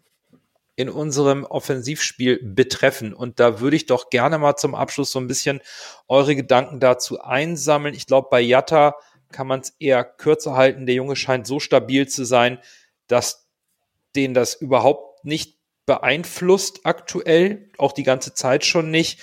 in 0.76 0.90
unserem 0.90 1.44
Offensivspiel 1.44 2.40
betreffen. 2.44 3.14
Und 3.14 3.40
da 3.40 3.60
würde 3.60 3.76
ich 3.76 3.86
doch 3.86 4.10
gerne 4.10 4.38
mal 4.38 4.56
zum 4.56 4.74
Abschluss 4.76 5.12
so 5.12 5.20
ein 5.20 5.28
bisschen 5.28 5.62
eure 6.08 6.36
Gedanken 6.36 6.80
dazu 6.80 7.22
einsammeln. 7.22 7.94
Ich 7.94 8.08
glaube, 8.08 8.30
bei 8.32 8.42
Jatta 8.42 8.96
kann 9.32 9.48
man 9.48 9.60
es 9.60 9.74
eher 9.80 10.04
kürzer 10.04 10.56
halten. 10.56 10.86
Der 10.86 10.96
Junge 10.96 11.16
scheint 11.16 11.46
so 11.46 11.60
stabil 11.60 12.08
zu 12.08 12.24
sein, 12.24 12.60
dass 13.08 13.50
den 14.16 14.34
das 14.34 14.56
überhaupt 14.56 15.26
nicht 15.26 15.58
beeinflusst 15.86 16.82
aktuell, 16.86 17.70
auch 17.78 17.92
die 17.92 18.04
ganze 18.04 18.34
Zeit 18.34 18.66
schon 18.66 18.90
nicht. 18.90 19.20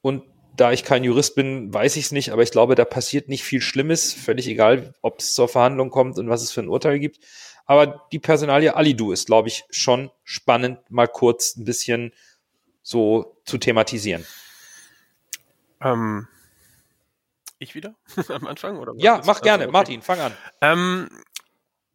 Und 0.00 0.22
da 0.56 0.72
ich 0.72 0.84
kein 0.84 1.04
Jurist 1.04 1.34
bin, 1.34 1.74
weiß 1.74 1.96
ich 1.96 2.06
es 2.06 2.12
nicht, 2.12 2.30
aber 2.30 2.42
ich 2.42 2.52
glaube, 2.52 2.74
da 2.74 2.84
passiert 2.84 3.28
nicht 3.28 3.42
viel 3.42 3.60
Schlimmes, 3.60 4.12
völlig 4.12 4.46
egal, 4.46 4.94
ob 5.02 5.18
es 5.18 5.34
zur 5.34 5.48
Verhandlung 5.48 5.90
kommt 5.90 6.16
und 6.18 6.28
was 6.28 6.42
es 6.42 6.52
für 6.52 6.60
ein 6.60 6.68
Urteil 6.68 7.00
gibt. 7.00 7.18
Aber 7.66 8.06
die 8.12 8.18
Personalie 8.18 8.74
Alidu 8.74 9.12
ist, 9.12 9.26
glaube 9.26 9.48
ich, 9.48 9.64
schon 9.70 10.10
spannend, 10.22 10.78
mal 10.90 11.08
kurz 11.08 11.56
ein 11.56 11.64
bisschen 11.64 12.12
so 12.82 13.40
zu 13.44 13.58
thematisieren. 13.58 14.26
Ähm, 15.80 16.28
ich 17.58 17.74
wieder 17.74 17.94
am 18.28 18.46
Anfang? 18.46 18.78
Oder 18.78 18.92
ja, 18.96 19.22
mach 19.24 19.40
gerne. 19.40 19.64
Okay. 19.64 19.72
Martin, 19.72 20.02
fang 20.02 20.20
an. 20.20 20.32
Ähm, 20.60 21.08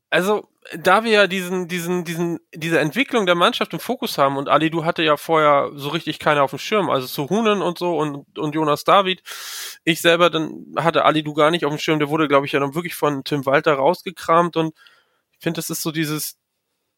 also, 0.10 0.50
da 0.76 1.04
wir 1.04 1.12
ja 1.12 1.28
diesen, 1.28 1.68
diesen, 1.68 2.04
diesen, 2.04 2.40
diese 2.54 2.80
Entwicklung 2.80 3.28
der 3.28 3.36
Mannschaft 3.36 3.74
im 3.74 3.80
Fokus 3.80 4.18
haben 4.18 4.38
und 4.38 4.50
Ali, 4.50 4.72
du 4.72 4.86
hatte 4.86 5.04
ja 5.04 5.18
vorher 5.18 5.70
so 5.76 5.90
richtig 5.90 6.18
keiner 6.18 6.44
auf 6.44 6.50
dem 6.50 6.60
Schirm, 6.60 6.90
also 6.90 7.08
zu 7.08 7.30
Hunen 7.30 7.62
und 7.62 7.78
so 7.78 7.96
und, 7.98 8.38
und 8.38 8.56
Jonas 8.56 8.84
David. 8.84 9.22
Ich 9.84 10.02
selber 10.02 10.32
dann 10.32 10.66
hatte 10.76 11.06
Ali 11.06 11.24
du 11.24 11.34
gar 11.34 11.52
nicht 11.52 11.66
auf 11.66 11.72
dem 11.72 11.80
Schirm, 11.80 12.00
der 12.00 12.10
wurde, 12.10 12.28
glaube 12.28 12.48
ich, 12.48 12.52
ja 12.52 12.60
dann 12.60 12.74
wirklich 12.74 12.96
von 12.96 13.24
Tim 13.24 13.46
Walter 13.46 13.74
rausgekramt 13.74 14.58
und 14.58 14.74
ich 15.40 15.44
finde, 15.44 15.58
das 15.58 15.70
ist 15.70 15.82
so 15.82 15.92
dieses, 15.92 16.38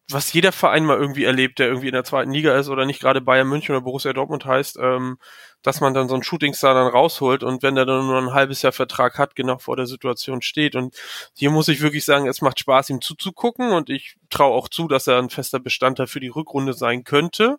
was 0.10 0.34
jeder 0.34 0.52
Verein 0.52 0.84
mal 0.84 0.98
irgendwie 0.98 1.26
erlebt, 1.26 1.60
der 1.60 1.68
irgendwie 1.68 1.88
in 1.90 1.94
der 1.94 2.04
zweiten 2.04 2.32
Liga 2.32 2.58
ist 2.58 2.70
oder 2.70 2.86
nicht 2.86 3.00
gerade 3.00 3.22
Bayern 3.22 3.48
München 3.48 3.76
oder 3.76 3.84
Borussia 3.84 4.14
Dortmund 4.14 4.46
heißt, 4.46 4.78
ähm, 4.82 5.20
dass 5.62 5.80
man 5.80 5.94
dann 5.94 6.10
so 6.10 6.16
einen 6.16 6.24
Shootingstar 6.24 6.74
dann 6.74 6.88
rausholt 6.88 7.44
und 7.44 7.62
wenn 7.62 7.76
der 7.76 7.86
dann 7.86 8.08
nur 8.08 8.18
ein 8.18 8.34
halbes 8.34 8.64
Jahr 8.64 8.72
Vertrag 8.72 9.20
hat, 9.20 9.36
genau 9.36 9.60
vor 9.60 9.78
der 9.78 9.86
Situation 9.86 10.42
steht. 10.42 10.76
Und 10.76 10.96
hier 11.36 11.52
muss 11.52 11.68
ich 11.68 11.82
wirklich 11.82 12.04
sagen, 12.04 12.28
es 12.28 12.42
macht 12.42 12.60
Spaß, 12.60 12.90
ihm 12.90 13.00
zuzugucken 13.00 13.74
und 13.74 13.92
ich 13.92 14.16
traue 14.32 14.56
auch 14.56 14.70
zu, 14.70 14.88
dass 14.88 15.06
er 15.06 15.20
ein 15.20 15.30
fester 15.30 15.60
Bestandteil 15.60 16.08
für 16.08 16.20
die 16.20 16.30
Rückrunde 16.30 16.74
sein 16.74 17.04
könnte. 17.04 17.58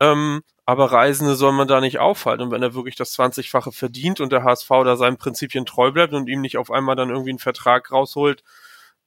Ähm, 0.00 0.40
aber 0.64 0.92
Reisende 0.92 1.34
soll 1.34 1.52
man 1.52 1.68
da 1.68 1.80
nicht 1.82 1.98
aufhalten. 1.98 2.44
Und 2.44 2.50
wenn 2.52 2.62
er 2.62 2.74
wirklich 2.74 2.96
das 2.96 3.12
20-fache 3.18 3.72
verdient 3.72 4.20
und 4.20 4.32
der 4.32 4.44
HSV 4.44 4.68
da 4.68 4.96
seinen 4.96 5.18
Prinzipien 5.18 5.66
treu 5.66 5.90
bleibt 5.92 6.14
und 6.14 6.28
ihm 6.28 6.40
nicht 6.40 6.56
auf 6.56 6.70
einmal 6.70 6.96
dann 6.96 7.10
irgendwie 7.10 7.30
einen 7.30 7.38
Vertrag 7.38 7.92
rausholt, 7.92 8.42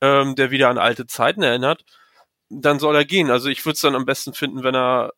ähm, 0.03 0.35
der 0.35 0.51
wieder 0.51 0.69
an 0.69 0.77
alte 0.77 1.07
Zeiten 1.07 1.43
erinnert, 1.43 1.85
dann 2.49 2.77
soll 2.77 2.95
er 2.95 3.05
gehen. 3.05 3.31
Also 3.31 3.49
ich 3.49 3.65
würde 3.65 3.75
es 3.75 3.81
dann 3.81 3.95
am 3.95 4.05
besten 4.05 4.33
finden, 4.33 4.63
wenn 4.63 4.75
er 4.75 5.13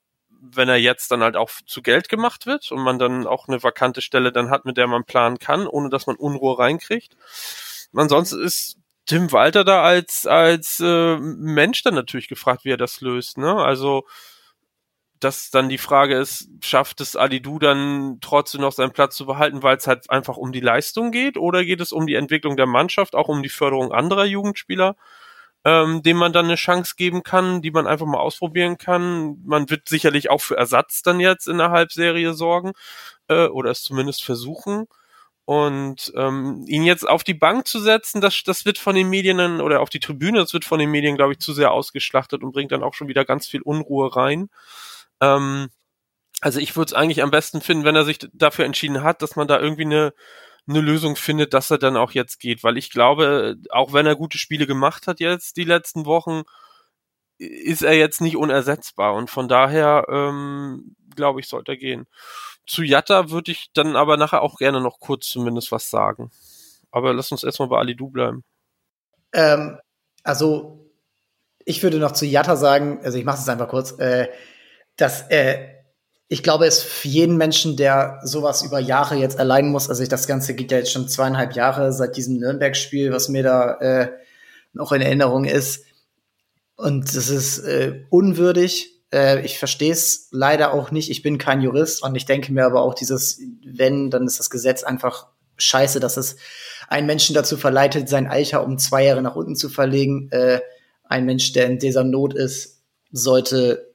wenn 0.48 0.70
er 0.70 0.78
jetzt 0.78 1.10
dann 1.10 1.24
halt 1.24 1.36
auch 1.36 1.50
zu 1.66 1.82
Geld 1.82 2.08
gemacht 2.08 2.46
wird 2.46 2.72
und 2.72 2.82
man 2.82 3.00
dann 3.00 3.26
auch 3.26 3.48
eine 3.48 3.64
vakante 3.64 4.02
Stelle 4.02 4.32
dann 4.32 4.52
hat, 4.52 4.64
mit 4.66 4.78
der 4.78 4.86
man 4.86 5.04
planen 5.04 5.40
kann, 5.40 5.66
ohne 5.66 5.90
dass 5.90 6.06
man 6.06 6.18
Unruhe 6.18 6.60
reinkriegt. 6.60 7.18
ansonsten 7.96 8.44
ist 8.44 8.78
Tim 9.08 9.32
Walter 9.32 9.64
da 9.64 9.82
als, 9.82 10.28
als 10.28 10.80
äh, 10.80 11.18
Mensch 11.18 11.82
dann 11.82 11.96
natürlich 11.96 12.28
gefragt, 12.28 12.64
wie 12.64 12.72
er 12.72 12.78
das 12.78 13.02
löst. 13.02 13.40
Ne? 13.40 13.56
Also 13.56 14.06
dass 15.26 15.50
dann 15.50 15.70
die 15.70 15.80
Frage 15.80 16.16
ist, 16.16 16.48
schafft 16.62 17.02
es 17.02 17.16
Alidu 17.16 17.58
dann 17.58 18.20
trotzdem 18.22 18.62
noch 18.62 18.72
seinen 18.72 18.94
Platz 18.94 19.16
zu 19.16 19.26
behalten, 19.26 19.64
weil 19.64 19.76
es 19.76 19.88
halt 19.88 20.08
einfach 20.12 20.38
um 20.38 20.52
die 20.52 20.60
Leistung 20.60 21.10
geht 21.10 21.36
oder 21.36 21.66
geht 21.66 21.82
es 21.82 21.92
um 21.92 22.06
die 22.06 22.14
Entwicklung 22.14 22.56
der 22.58 22.68
Mannschaft, 22.68 23.16
auch 23.16 23.28
um 23.28 23.42
die 23.42 23.50
Förderung 23.50 23.92
anderer 23.92 24.26
Jugendspieler, 24.26 24.96
ähm, 25.66 26.04
denen 26.04 26.20
man 26.20 26.32
dann 26.32 26.46
eine 26.46 26.56
Chance 26.56 26.94
geben 26.96 27.24
kann, 27.24 27.64
die 27.64 27.72
man 27.72 27.88
einfach 27.88 28.06
mal 28.06 28.20
ausprobieren 28.20 28.78
kann. 28.78 29.42
Man 29.44 29.68
wird 29.72 29.90
sicherlich 29.90 30.30
auch 30.30 30.42
für 30.42 30.58
Ersatz 30.58 31.02
dann 31.02 31.20
jetzt 31.20 31.48
in 31.48 31.58
der 31.58 31.72
Halbserie 31.72 32.36
sorgen 32.36 32.74
äh, 33.28 33.48
oder 33.48 33.72
es 33.72 33.82
zumindest 33.82 34.24
versuchen. 34.24 34.86
Und 35.46 36.14
ähm, 36.16 36.66
ihn 36.68 36.84
jetzt 36.84 37.08
auf 37.08 37.24
die 37.24 37.34
Bank 37.34 37.68
zu 37.68 37.80
setzen, 37.80 38.22
das, 38.22 38.44
das 38.46 38.66
wird 38.66 38.78
von 38.78 38.96
den 38.96 39.10
Medien 39.10 39.60
oder 39.62 39.82
auf 39.82 39.90
die 39.90 40.00
Tribüne, 40.00 40.38
das 40.40 40.54
wird 40.54 40.66
von 40.66 40.80
den 40.80 40.92
Medien, 40.92 41.16
glaube 41.16 41.34
ich, 41.34 41.40
zu 41.40 41.54
sehr 41.54 41.72
ausgeschlachtet 41.72 42.44
und 42.44 42.52
bringt 42.52 42.72
dann 42.72 42.84
auch 42.84 42.94
schon 42.94 43.08
wieder 43.08 43.26
ganz 43.26 43.48
viel 43.48 43.62
Unruhe 43.64 44.16
rein. 44.16 44.50
Ähm, 45.22 45.70
also 46.42 46.60
ich 46.60 46.76
würde 46.76 46.90
es 46.90 46.94
eigentlich 46.94 47.24
am 47.24 47.32
besten 47.32 47.62
finden, 47.62 47.86
wenn 47.86 47.96
er 47.96 48.06
sich 48.06 48.20
dafür 48.34 48.66
entschieden 48.66 49.04
hat, 49.04 49.22
dass 49.22 49.36
man 49.36 49.48
da 49.48 49.60
irgendwie 49.60 49.86
eine, 49.86 50.14
eine 50.68 50.82
Lösung 50.82 51.16
findet, 51.16 51.54
dass 51.54 51.72
er 51.72 51.78
dann 51.78 51.98
auch 51.98 52.12
jetzt 52.12 52.40
geht. 52.40 52.64
Weil 52.64 52.78
ich 52.78 52.90
glaube, 52.90 53.56
auch 53.70 53.94
wenn 53.94 54.06
er 54.06 54.16
gute 54.16 54.38
Spiele 54.38 54.68
gemacht 54.68 55.08
hat 55.08 55.20
jetzt 55.20 55.58
die 55.58 55.64
letzten 55.64 56.06
Wochen, 56.06 56.44
ist 57.38 57.82
er 57.82 57.94
jetzt 57.94 58.22
nicht 58.22 58.38
unersetzbar. 58.38 59.14
Und 59.14 59.30
von 59.30 59.48
daher, 59.48 60.06
ähm, 60.10 60.96
glaube 61.16 61.40
ich, 61.40 61.48
sollte 61.48 61.74
er 61.74 61.78
gehen. 61.78 62.08
Zu 62.68 62.84
Jatta 62.84 63.30
würde 63.30 63.52
ich 63.52 63.70
dann 63.74 63.96
aber 63.96 64.18
nachher 64.18 64.42
auch 64.42 64.58
gerne 64.58 64.82
noch 64.82 65.00
kurz 65.00 65.28
zumindest 65.28 65.72
was 65.72 65.90
sagen. 65.90 66.32
Aber 66.92 67.14
lass 67.14 67.32
uns 67.32 67.44
erstmal 67.44 67.70
bei 67.70 67.78
Ali 67.78 67.96
Du 67.96 68.10
bleiben. 68.10 68.44
Ähm, 69.34 69.78
also, 70.24 70.90
ich 71.66 71.84
würde 71.84 72.00
noch 72.00 72.14
zu 72.14 72.26
Jatta 72.26 72.56
sagen, 72.56 73.00
also 73.04 73.18
ich 73.18 73.26
mache 73.26 73.40
es 73.40 73.50
einfach 73.50 73.68
kurz, 73.68 73.98
äh, 74.00 74.30
dass 74.98 75.30
äh, 75.30 75.58
ich 76.28 76.42
glaube, 76.42 76.66
es 76.66 76.82
für 76.82 77.08
jeden 77.08 77.38
Menschen, 77.38 77.78
der 77.78 78.20
sowas 78.24 78.64
über 78.64 78.80
Jahre 78.80 79.16
jetzt 79.16 79.38
erleiden 79.38 79.72
muss, 79.72 79.90
also 79.90 80.02
ich, 80.02 80.10
das 80.10 80.28
Ganze 80.28 80.56
geht 80.56 80.72
ja 80.72 80.80
jetzt 80.80 80.92
schon 80.92 81.08
zweieinhalb 81.08 81.54
Jahre 81.54 81.94
seit 81.94 82.18
diesem 82.18 82.38
Nürnberg-Spiel, 82.38 83.12
was 83.12 83.30
mir 83.30 83.44
da 83.44 83.76
äh, 83.76 84.12
noch 84.74 84.92
in 84.92 85.02
Erinnerung 85.02 85.46
ist. 85.46 85.86
Und 86.76 87.16
das 87.16 87.30
ist 87.30 87.60
äh, 87.60 88.06
unwürdig. 88.10 89.02
Äh, 89.14 89.46
ich 89.46 89.60
verstehe 89.60 89.94
es 89.94 90.28
leider 90.32 90.74
auch 90.74 90.92
nicht. 90.92 91.12
Ich 91.12 91.22
bin 91.22 91.38
kein 91.38 91.62
Jurist 91.62 92.04
und 92.04 92.16
ich 92.16 92.26
denke 92.26 92.52
mir 92.52 92.66
aber 92.66 92.82
auch 92.82 92.96
dieses, 92.96 93.40
wenn, 93.64 94.10
dann 94.10 94.26
ist 94.26 94.40
das 94.40 94.50
Gesetz 94.50 94.84
einfach 94.84 95.28
scheiße, 95.58 96.00
dass 96.00 96.18
es 96.18 96.38
einen 96.88 97.08
Menschen 97.08 97.34
dazu 97.36 97.56
verleitet, 97.56 98.10
sein 98.10 98.28
Alter 98.28 98.66
um 98.66 98.78
zwei 98.78 99.06
Jahre 99.06 99.22
nach 99.22 99.36
unten 99.36 99.56
zu 99.56 99.70
verlegen. 99.70 100.30
Äh, 100.32 100.60
ein 101.04 101.26
Mensch, 101.26 101.54
der 101.54 101.68
in 101.68 101.80
dieser 101.80 102.04
Not 102.04 102.34
ist, 102.34 102.82
sollte 103.12 103.95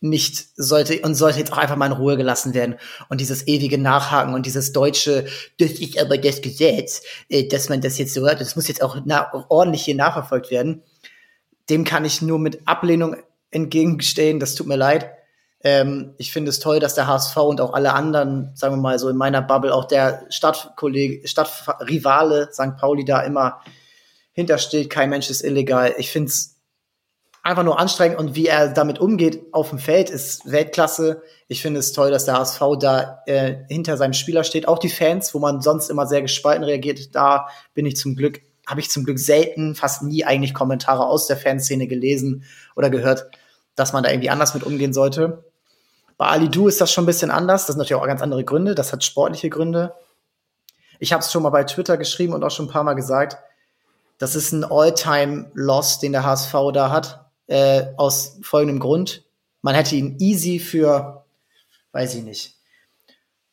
nicht 0.00 0.48
sollte 0.56 1.00
und 1.00 1.14
sollte 1.14 1.38
jetzt 1.38 1.52
auch 1.52 1.58
einfach 1.58 1.76
mal 1.76 1.86
in 1.86 1.92
Ruhe 1.92 2.16
gelassen 2.16 2.54
werden. 2.54 2.76
Und 3.08 3.20
dieses 3.20 3.46
ewige 3.46 3.78
Nachhaken 3.78 4.34
und 4.34 4.44
dieses 4.44 4.72
deutsche 4.72 5.26
das 5.58 5.70
ist 5.72 5.98
aber 5.98 6.18
das 6.18 6.42
Gesetz 6.42 7.02
äh, 7.28 7.48
dass 7.48 7.68
man 7.68 7.80
das 7.80 7.98
jetzt 7.98 8.14
so 8.14 8.22
hört 8.22 8.40
das 8.40 8.56
muss 8.56 8.68
jetzt 8.68 8.82
auch 8.82 8.96
ordentlich 9.48 9.84
hier 9.84 9.94
nachverfolgt 9.94 10.50
werden. 10.50 10.82
Dem 11.70 11.84
kann 11.84 12.04
ich 12.04 12.22
nur 12.22 12.38
mit 12.38 12.66
Ablehnung 12.66 13.16
entgegenstehen 13.50 14.38
das 14.38 14.54
tut 14.54 14.66
mir 14.66 14.76
leid. 14.76 15.10
Ähm, 15.64 16.14
ich 16.18 16.30
finde 16.30 16.50
es 16.50 16.58
toll 16.58 16.78
dass 16.78 16.94
der 16.94 17.06
HSV 17.06 17.36
und 17.38 17.60
auch 17.62 17.72
alle 17.72 17.94
anderen 17.94 18.50
sagen 18.54 18.76
wir 18.76 18.82
mal 18.82 18.98
so 18.98 19.08
in 19.08 19.16
meiner 19.16 19.40
Bubble 19.40 19.74
auch 19.74 19.86
der 19.86 20.26
Stadtkollege 20.28 21.26
Stadtrivale 21.26 22.50
St. 22.52 22.76
Pauli 22.78 23.06
da 23.06 23.22
immer 23.22 23.62
hintersteht. 24.32 24.90
Kein 24.90 25.08
Mensch 25.08 25.30
ist 25.30 25.42
illegal. 25.42 25.94
Ich 25.96 26.10
finde 26.10 26.28
es 26.28 26.55
einfach 27.46 27.62
nur 27.62 27.78
anstrengend 27.78 28.18
und 28.18 28.34
wie 28.34 28.46
er 28.46 28.70
damit 28.70 28.98
umgeht 28.98 29.40
auf 29.52 29.70
dem 29.70 29.78
Feld 29.78 30.10
ist 30.10 30.50
Weltklasse. 30.50 31.22
Ich 31.46 31.62
finde 31.62 31.78
es 31.78 31.92
toll, 31.92 32.10
dass 32.10 32.24
der 32.24 32.34
HSV 32.34 32.60
da 32.80 33.22
äh, 33.26 33.58
hinter 33.68 33.96
seinem 33.96 34.14
Spieler 34.14 34.42
steht. 34.42 34.66
Auch 34.66 34.80
die 34.80 34.88
Fans, 34.88 35.32
wo 35.32 35.38
man 35.38 35.60
sonst 35.60 35.88
immer 35.88 36.08
sehr 36.08 36.22
gespalten 36.22 36.64
reagiert, 36.64 37.14
da 37.14 37.48
bin 37.72 37.86
ich 37.86 37.96
zum 37.96 38.16
Glück, 38.16 38.40
habe 38.66 38.80
ich 38.80 38.90
zum 38.90 39.04
Glück 39.04 39.20
selten, 39.20 39.76
fast 39.76 40.02
nie 40.02 40.24
eigentlich 40.24 40.54
Kommentare 40.54 41.06
aus 41.06 41.28
der 41.28 41.36
Fanszene 41.36 41.86
gelesen 41.86 42.42
oder 42.74 42.90
gehört, 42.90 43.30
dass 43.76 43.92
man 43.92 44.02
da 44.02 44.10
irgendwie 44.10 44.30
anders 44.30 44.54
mit 44.54 44.64
umgehen 44.64 44.92
sollte. 44.92 45.44
Bei 46.18 46.26
Ali 46.26 46.48
Du 46.48 46.66
ist 46.66 46.80
das 46.80 46.90
schon 46.90 47.04
ein 47.04 47.06
bisschen 47.06 47.30
anders. 47.30 47.66
Das 47.66 47.74
sind 47.74 47.78
natürlich 47.78 48.02
auch 48.02 48.06
ganz 48.06 48.22
andere 48.22 48.44
Gründe. 48.44 48.74
Das 48.74 48.92
hat 48.92 49.04
sportliche 49.04 49.50
Gründe. 49.50 49.94
Ich 50.98 51.12
habe 51.12 51.22
es 51.22 51.30
schon 51.30 51.44
mal 51.44 51.50
bei 51.50 51.62
Twitter 51.62 51.96
geschrieben 51.96 52.32
und 52.32 52.42
auch 52.42 52.50
schon 52.50 52.66
ein 52.66 52.72
paar 52.72 52.82
Mal 52.82 52.94
gesagt. 52.94 53.36
Das 54.18 54.34
ist 54.34 54.50
ein 54.50 54.64
All-Time-Loss, 54.64 56.00
den 56.00 56.10
der 56.10 56.24
HSV 56.24 56.52
da 56.72 56.90
hat 56.90 57.25
äh, 57.46 57.86
aus 57.96 58.38
folgendem 58.42 58.80
Grund. 58.80 59.24
Man 59.62 59.74
hätte 59.74 59.96
ihn 59.96 60.16
easy 60.18 60.58
für, 60.58 61.24
weiß 61.92 62.14
ich 62.14 62.22
nicht, 62.22 62.56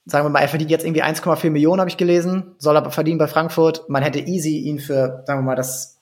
sagen 0.06 0.26
wir 0.26 0.30
mal, 0.30 0.42
er 0.42 0.50
verdient 0.50 0.72
jetzt 0.72 0.86
irgendwie 0.86 1.04
1,4 1.04 1.50
Millionen, 1.50 1.80
habe 1.80 1.90
ich 1.90 1.98
gelesen, 1.98 2.56
soll 2.58 2.76
er 2.76 2.92
verdienen 2.92 3.18
bei 3.18 3.28
Frankfurt. 3.28 3.90
Man 3.90 4.04
hätte 4.04 4.20
easy 4.20 4.60
ihn 4.60 4.80
für, 4.80 5.24
sagen 5.26 5.40
wir 5.40 5.46
mal, 5.46 5.56
das 5.56 6.00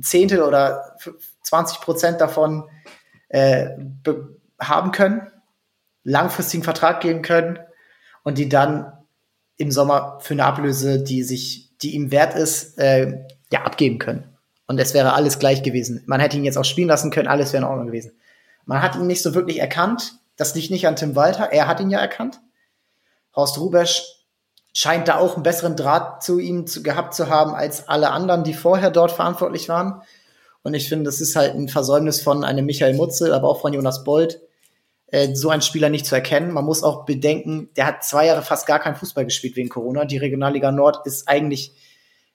Zehntel 0.00 0.42
oder 0.42 0.96
20 1.42 1.80
Prozent 1.80 2.20
davon 2.20 2.64
äh, 3.28 3.70
haben 4.58 4.92
können, 4.92 5.30
langfristigen 6.02 6.64
Vertrag 6.64 7.00
geben 7.00 7.22
können 7.22 7.58
und 8.22 8.38
die 8.38 8.48
dann 8.48 8.92
im 9.56 9.70
Sommer 9.70 10.18
für 10.20 10.34
eine 10.34 10.44
Ablöse, 10.44 11.02
die 11.02 11.22
sich, 11.22 11.76
die 11.78 11.94
ihm 11.94 12.10
wert 12.10 12.34
ist, 12.34 12.78
äh, 12.78 13.24
ja, 13.52 13.62
abgeben 13.62 13.98
können. 13.98 14.29
Und 14.70 14.78
es 14.78 14.94
wäre 14.94 15.14
alles 15.14 15.40
gleich 15.40 15.64
gewesen. 15.64 16.04
Man 16.06 16.20
hätte 16.20 16.36
ihn 16.36 16.44
jetzt 16.44 16.56
auch 16.56 16.64
spielen 16.64 16.86
lassen 16.86 17.10
können, 17.10 17.26
alles 17.26 17.52
wäre 17.52 17.64
in 17.64 17.68
Ordnung 17.68 17.88
gewesen. 17.88 18.12
Man 18.66 18.80
hat 18.80 18.94
ihn 18.94 19.08
nicht 19.08 19.20
so 19.20 19.34
wirklich 19.34 19.58
erkannt. 19.58 20.12
Das 20.36 20.54
liegt 20.54 20.70
nicht 20.70 20.86
an 20.86 20.94
Tim 20.94 21.16
Walter. 21.16 21.50
Er 21.50 21.66
hat 21.66 21.80
ihn 21.80 21.90
ja 21.90 21.98
erkannt. 21.98 22.40
Horst 23.34 23.58
Rubesch 23.58 24.04
scheint 24.72 25.08
da 25.08 25.16
auch 25.16 25.34
einen 25.34 25.42
besseren 25.42 25.74
Draht 25.74 26.22
zu 26.22 26.38
ihm 26.38 26.68
zu, 26.68 26.84
gehabt 26.84 27.14
zu 27.14 27.28
haben 27.28 27.52
als 27.52 27.88
alle 27.88 28.12
anderen, 28.12 28.44
die 28.44 28.54
vorher 28.54 28.92
dort 28.92 29.10
verantwortlich 29.10 29.68
waren. 29.68 30.02
Und 30.62 30.74
ich 30.74 30.88
finde, 30.88 31.06
das 31.06 31.20
ist 31.20 31.34
halt 31.34 31.56
ein 31.56 31.68
Versäumnis 31.68 32.22
von 32.22 32.44
einem 32.44 32.64
Michael 32.64 32.94
Mutzel, 32.94 33.34
aber 33.34 33.48
auch 33.48 33.60
von 33.60 33.72
Jonas 33.72 34.04
Bold, 34.04 34.40
äh, 35.08 35.34
so 35.34 35.50
einen 35.50 35.62
Spieler 35.62 35.88
nicht 35.88 36.06
zu 36.06 36.14
erkennen. 36.14 36.52
Man 36.52 36.64
muss 36.64 36.84
auch 36.84 37.06
bedenken, 37.06 37.70
der 37.74 37.86
hat 37.86 38.04
zwei 38.04 38.26
Jahre 38.26 38.42
fast 38.42 38.68
gar 38.68 38.78
keinen 38.78 38.94
Fußball 38.94 39.24
gespielt 39.24 39.56
wegen 39.56 39.68
Corona. 39.68 40.04
Die 40.04 40.18
Regionalliga 40.18 40.70
Nord 40.70 41.04
ist 41.08 41.26
eigentlich, 41.26 41.74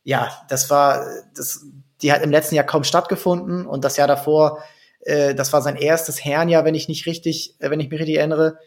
ja, 0.04 0.30
das 0.50 0.70
war, 0.70 1.02
das 1.34 1.66
die 2.02 2.12
hat 2.12 2.22
im 2.22 2.32
letzten 2.32 2.56
Jahr 2.56 2.66
kaum 2.66 2.84
stattgefunden 2.84 3.66
und 3.66 3.84
das 3.84 3.98
Jahr 3.98 4.08
davor, 4.08 4.64
äh, 5.02 5.36
das 5.36 5.54
war 5.54 5.62
sein 5.62 5.76
erstes 5.76 6.24
Herrenjahr, 6.24 6.66
wenn 6.66 6.76
ich 6.76 6.88
nicht 6.88 7.06
richtig, 7.06 7.56
äh, 7.60 7.70
wenn 7.70 7.80
ich 7.80 7.90
mich 7.90 8.00
richtig 8.00 8.18
erinnere. 8.18 8.58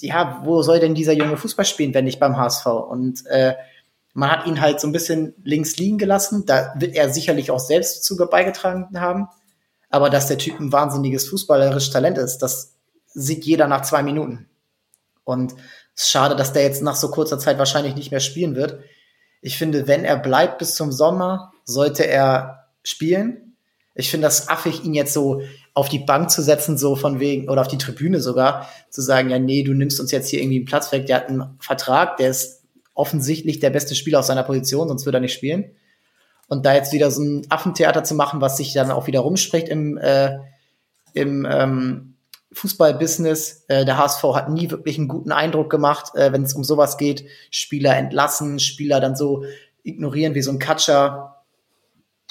Ja, 0.00 0.42
wo 0.44 0.62
soll 0.62 0.80
denn 0.80 0.94
dieser 0.94 1.12
junge 1.12 1.36
Fußball 1.36 1.64
spielen, 1.64 1.94
wenn 1.94 2.04
nicht 2.04 2.20
beim 2.20 2.36
HSV? 2.36 2.66
Und 2.66 3.26
äh, 3.26 3.54
man 4.14 4.30
hat 4.30 4.46
ihn 4.46 4.60
halt 4.60 4.80
so 4.80 4.86
ein 4.86 4.92
bisschen 4.92 5.34
links 5.42 5.76
liegen 5.76 5.96
gelassen. 5.96 6.44
Da 6.44 6.74
wird 6.76 6.94
er 6.94 7.10
sicherlich 7.10 7.50
auch 7.50 7.60
selbst 7.60 8.04
zu 8.04 8.16
beigetragen 8.16 9.00
haben. 9.00 9.28
Aber 9.88 10.10
dass 10.10 10.26
der 10.26 10.38
Typ 10.38 10.60
ein 10.60 10.72
wahnsinniges 10.72 11.28
fußballerisches 11.28 11.90
Talent 11.90 12.18
ist, 12.18 12.38
das 12.38 12.74
sieht 13.14 13.44
jeder 13.44 13.68
nach 13.68 13.82
zwei 13.82 14.02
Minuten. 14.02 14.48
Und 15.24 15.52
es 15.94 16.04
ist 16.04 16.10
schade, 16.10 16.36
dass 16.36 16.52
der 16.52 16.62
jetzt 16.62 16.82
nach 16.82 16.96
so 16.96 17.10
kurzer 17.10 17.38
Zeit 17.38 17.58
wahrscheinlich 17.58 17.94
nicht 17.94 18.10
mehr 18.10 18.20
spielen 18.20 18.54
wird. 18.56 18.80
Ich 19.42 19.58
finde, 19.58 19.88
wenn 19.88 20.04
er 20.04 20.16
bleibt 20.16 20.58
bis 20.58 20.76
zum 20.76 20.92
Sommer, 20.92 21.52
sollte 21.64 22.06
er 22.06 22.68
spielen. 22.84 23.56
Ich 23.94 24.10
finde 24.10 24.26
das 24.26 24.48
affig, 24.48 24.84
ihn 24.84 24.94
jetzt 24.94 25.12
so 25.12 25.42
auf 25.74 25.88
die 25.88 25.98
Bank 25.98 26.30
zu 26.30 26.42
setzen, 26.42 26.78
so 26.78 26.96
von 26.96 27.20
wegen, 27.20 27.50
oder 27.50 27.60
auf 27.60 27.68
die 27.68 27.78
Tribüne 27.78 28.20
sogar, 28.20 28.68
zu 28.88 29.02
sagen, 29.02 29.30
ja, 29.30 29.38
nee, 29.38 29.64
du 29.64 29.74
nimmst 29.74 30.00
uns 30.00 30.12
jetzt 30.12 30.28
hier 30.28 30.40
irgendwie 30.40 30.58
einen 30.58 30.64
Platz 30.64 30.92
weg. 30.92 31.06
Der 31.06 31.16
hat 31.16 31.28
einen 31.28 31.56
Vertrag, 31.58 32.16
der 32.16 32.30
ist 32.30 32.62
offensichtlich 32.94 33.58
der 33.58 33.70
beste 33.70 33.94
Spieler 33.94 34.20
aus 34.20 34.28
seiner 34.28 34.44
Position, 34.44 34.88
sonst 34.88 35.04
würde 35.04 35.18
er 35.18 35.22
nicht 35.22 35.34
spielen. 35.34 35.72
Und 36.48 36.64
da 36.64 36.74
jetzt 36.74 36.92
wieder 36.92 37.10
so 37.10 37.22
ein 37.22 37.46
Affentheater 37.48 38.04
zu 38.04 38.14
machen, 38.14 38.40
was 38.40 38.56
sich 38.56 38.72
dann 38.72 38.90
auch 38.90 39.06
wieder 39.06 39.20
rumspricht 39.20 39.68
im, 39.68 39.98
äh, 39.98 40.38
im 41.14 41.46
ähm, 41.50 42.11
Fußballbusiness. 42.52 43.64
Äh, 43.68 43.84
der 43.84 43.98
HSV 43.98 44.22
hat 44.34 44.50
nie 44.50 44.70
wirklich 44.70 44.98
einen 44.98 45.08
guten 45.08 45.32
Eindruck 45.32 45.70
gemacht, 45.70 46.14
äh, 46.14 46.32
wenn 46.32 46.42
es 46.42 46.54
um 46.54 46.64
sowas 46.64 46.96
geht. 46.96 47.24
Spieler 47.50 47.96
entlassen, 47.96 48.58
Spieler 48.58 49.00
dann 49.00 49.16
so 49.16 49.44
ignorieren 49.82 50.34
wie 50.34 50.42
so 50.42 50.50
ein 50.50 50.58
Katscher 50.58 51.42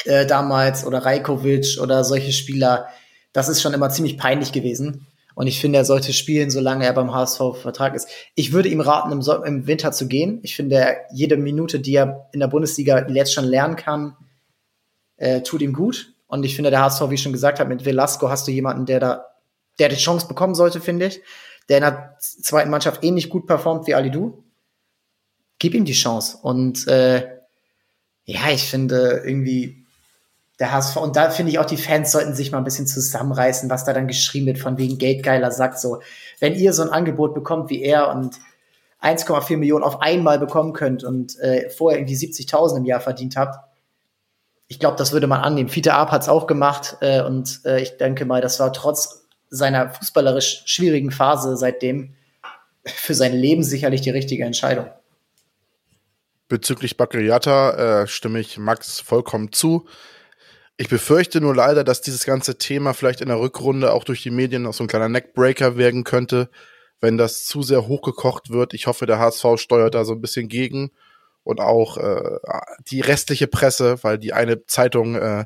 äh, 0.05 0.25
damals 0.25 0.85
oder 0.85 1.05
Rajkovic 1.05 1.79
oder 1.81 2.03
solche 2.03 2.31
Spieler, 2.31 2.87
das 3.33 3.49
ist 3.49 3.61
schon 3.61 3.73
immer 3.73 3.89
ziemlich 3.89 4.17
peinlich 4.17 4.51
gewesen. 4.51 5.07
Und 5.33 5.47
ich 5.47 5.61
finde, 5.61 5.79
er 5.79 5.85
sollte 5.85 6.11
spielen, 6.11 6.51
solange 6.51 6.85
er 6.85 6.93
beim 6.93 7.13
HSV-Vertrag 7.13 7.95
ist. 7.95 8.09
Ich 8.35 8.51
würde 8.51 8.69
ihm 8.69 8.81
raten, 8.81 9.11
im, 9.11 9.21
so 9.21 9.41
im, 9.43 9.65
Winter 9.65 9.91
zu 9.91 10.07
gehen. 10.07 10.39
Ich 10.43 10.55
finde, 10.55 10.97
jede 11.13 11.37
Minute, 11.37 11.79
die 11.79 11.95
er 11.95 12.29
in 12.33 12.41
der 12.41 12.47
Bundesliga 12.47 13.07
jetzt 13.07 13.33
schon 13.33 13.45
lernen 13.45 13.77
kann, 13.77 14.17
äh, 15.15 15.41
tut 15.41 15.61
ihm 15.61 15.73
gut. 15.73 16.13
Und 16.27 16.43
ich 16.43 16.55
finde, 16.55 16.69
der 16.69 16.81
HSV, 16.81 17.09
wie 17.09 17.15
ich 17.15 17.21
schon 17.21 17.31
gesagt 17.31 17.59
habe, 17.59 17.69
mit 17.69 17.85
Velasco 17.85 18.29
hast 18.29 18.47
du 18.47 18.51
jemanden, 18.51 18.85
der 18.85 18.99
da, 18.99 19.25
der 19.81 19.89
die 19.89 19.95
Chance 19.95 20.27
bekommen 20.27 20.55
sollte, 20.55 20.79
finde 20.79 21.07
ich. 21.07 21.21
Der 21.67 21.77
in 21.77 21.83
der 21.83 22.15
zweiten 22.19 22.69
Mannschaft 22.69 23.03
ähnlich 23.03 23.29
gut 23.29 23.47
performt 23.47 23.87
wie 23.87 23.95
Ali 23.95 24.11
Du. 24.11 24.43
Gib 25.59 25.73
ihm 25.73 25.85
die 25.85 25.93
Chance. 25.93 26.37
Und 26.41 26.87
äh, 26.87 27.27
Ja, 28.25 28.49
ich 28.51 28.63
finde 28.63 29.23
irgendwie 29.25 29.85
der 30.59 30.71
HSV, 30.71 30.97
und 30.97 31.15
da 31.15 31.31
finde 31.31 31.51
ich 31.51 31.59
auch, 31.59 31.65
die 31.65 31.77
Fans 31.77 32.11
sollten 32.11 32.35
sich 32.35 32.51
mal 32.51 32.59
ein 32.59 32.63
bisschen 32.63 32.85
zusammenreißen, 32.85 33.69
was 33.69 33.83
da 33.83 33.93
dann 33.93 34.07
geschrieben 34.07 34.45
wird, 34.45 34.59
von 34.59 34.77
wegen 34.77 34.99
Geldgeiler 34.99 35.49
sagt 35.51 35.79
so, 35.79 36.01
wenn 36.39 36.53
ihr 36.53 36.71
so 36.73 36.83
ein 36.83 36.89
Angebot 36.89 37.33
bekommt 37.33 37.71
wie 37.71 37.81
er 37.81 38.09
und 38.11 38.35
1,4 39.01 39.57
Millionen 39.57 39.83
auf 39.83 40.01
einmal 40.01 40.37
bekommen 40.37 40.73
könnt 40.73 41.03
und 41.03 41.39
äh, 41.39 41.71
vorher 41.71 41.99
irgendwie 41.99 42.15
70.000 42.15 42.77
im 42.77 42.85
Jahr 42.85 42.99
verdient 42.99 43.35
habt, 43.35 43.57
ich 44.67 44.79
glaube, 44.79 44.97
das 44.97 45.11
würde 45.11 45.27
man 45.27 45.41
annehmen. 45.41 45.67
Fiete 45.67 45.95
Arp 45.95 46.11
hat 46.11 46.21
es 46.21 46.29
auch 46.29 46.45
gemacht 46.47 46.97
äh, 47.01 47.21
und 47.23 47.61
äh, 47.65 47.81
ich 47.81 47.97
denke 47.97 48.25
mal, 48.25 48.39
das 48.39 48.59
war 48.59 48.71
trotz 48.71 49.20
seiner 49.51 49.89
fußballerisch 49.89 50.63
schwierigen 50.65 51.11
Phase 51.11 51.55
seitdem 51.57 52.15
für 52.85 53.13
sein 53.13 53.33
Leben 53.33 53.63
sicherlich 53.63 54.01
die 54.01 54.09
richtige 54.09 54.45
Entscheidung. 54.45 54.89
Bezüglich 56.47 56.97
Bakriata 56.97 58.01
äh, 58.01 58.07
stimme 58.07 58.39
ich 58.39 58.57
Max 58.57 58.99
vollkommen 58.99 59.51
zu. 59.51 59.87
Ich 60.77 60.89
befürchte 60.89 61.41
nur 61.41 61.55
leider, 61.55 61.83
dass 61.83 62.01
dieses 62.01 62.25
ganze 62.25 62.57
Thema 62.57 62.93
vielleicht 62.93 63.21
in 63.21 63.27
der 63.27 63.39
Rückrunde 63.39 63.93
auch 63.93 64.03
durch 64.03 64.23
die 64.23 64.31
Medien 64.31 64.63
noch 64.63 64.73
so 64.73 64.83
ein 64.83 64.87
kleiner 64.87 65.09
Neckbreaker 65.09 65.77
werden 65.77 66.03
könnte, 66.03 66.49
wenn 66.99 67.17
das 67.17 67.45
zu 67.45 67.61
sehr 67.61 67.87
hochgekocht 67.87 68.49
wird. 68.49 68.73
Ich 68.73 68.87
hoffe, 68.87 69.05
der 69.05 69.19
HSV 69.19 69.45
steuert 69.57 69.93
da 69.93 70.05
so 70.05 70.13
ein 70.13 70.21
bisschen 70.21 70.47
gegen 70.47 70.91
und 71.43 71.59
auch 71.59 71.97
äh, 71.97 72.39
die 72.87 73.01
restliche 73.01 73.47
Presse, 73.47 74.03
weil 74.03 74.17
die 74.17 74.33
eine 74.33 74.65
Zeitung 74.65 75.15
äh, 75.15 75.45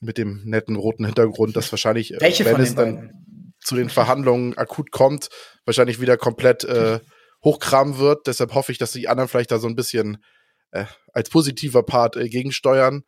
mit 0.00 0.18
dem 0.18 0.42
netten 0.44 0.76
roten 0.76 1.04
Hintergrund, 1.04 1.56
das 1.56 1.70
wahrscheinlich, 1.72 2.14
äh, 2.14 2.20
Welche 2.20 2.44
wenn 2.44 2.60
es 2.60 2.74
dann 2.74 3.12
zu 3.60 3.74
den 3.74 3.90
Verhandlungen 3.90 4.56
akut 4.56 4.90
kommt, 4.90 5.28
wahrscheinlich 5.64 6.00
wieder 6.00 6.16
komplett 6.16 6.64
äh, 6.64 7.00
hochkramen 7.44 7.98
wird. 7.98 8.26
Deshalb 8.26 8.54
hoffe 8.54 8.72
ich, 8.72 8.78
dass 8.78 8.92
die 8.92 9.08
anderen 9.08 9.28
vielleicht 9.28 9.50
da 9.50 9.58
so 9.58 9.68
ein 9.68 9.76
bisschen 9.76 10.22
äh, 10.70 10.84
als 11.12 11.30
positiver 11.30 11.82
Part 11.82 12.16
äh, 12.16 12.28
gegensteuern. 12.28 13.04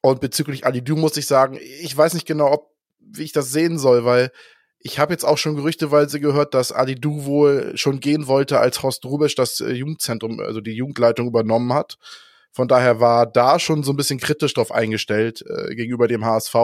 Und 0.00 0.20
bezüglich 0.20 0.66
Ali 0.66 0.82
Du 0.82 0.96
muss 0.96 1.16
ich 1.16 1.26
sagen, 1.26 1.58
ich 1.80 1.96
weiß 1.96 2.14
nicht 2.14 2.26
genau, 2.26 2.52
ob, 2.52 2.70
wie 2.98 3.22
ich 3.22 3.32
das 3.32 3.52
sehen 3.52 3.78
soll, 3.78 4.04
weil 4.04 4.30
ich 4.78 4.98
habe 4.98 5.14
jetzt 5.14 5.24
auch 5.24 5.38
schon 5.38 5.56
gerüchteweise 5.56 6.20
gehört, 6.20 6.52
dass 6.52 6.72
Ali 6.72 6.94
Du 6.94 7.24
wohl 7.24 7.72
schon 7.76 8.00
gehen 8.00 8.26
wollte, 8.26 8.60
als 8.60 8.82
Horst 8.82 9.04
Rubisch 9.06 9.34
das 9.34 9.60
äh, 9.60 9.72
Jugendzentrum, 9.72 10.40
also 10.40 10.60
die 10.60 10.74
Jugendleitung 10.74 11.26
übernommen 11.26 11.72
hat. 11.72 11.96
Von 12.54 12.68
daher 12.68 13.00
war 13.00 13.26
da 13.26 13.58
schon 13.58 13.82
so 13.82 13.92
ein 13.92 13.96
bisschen 13.96 14.18
kritisch 14.18 14.54
drauf 14.54 14.72
eingestellt 14.72 15.44
äh, 15.46 15.74
gegenüber 15.74 16.08
dem 16.08 16.24
HSV. 16.24 16.54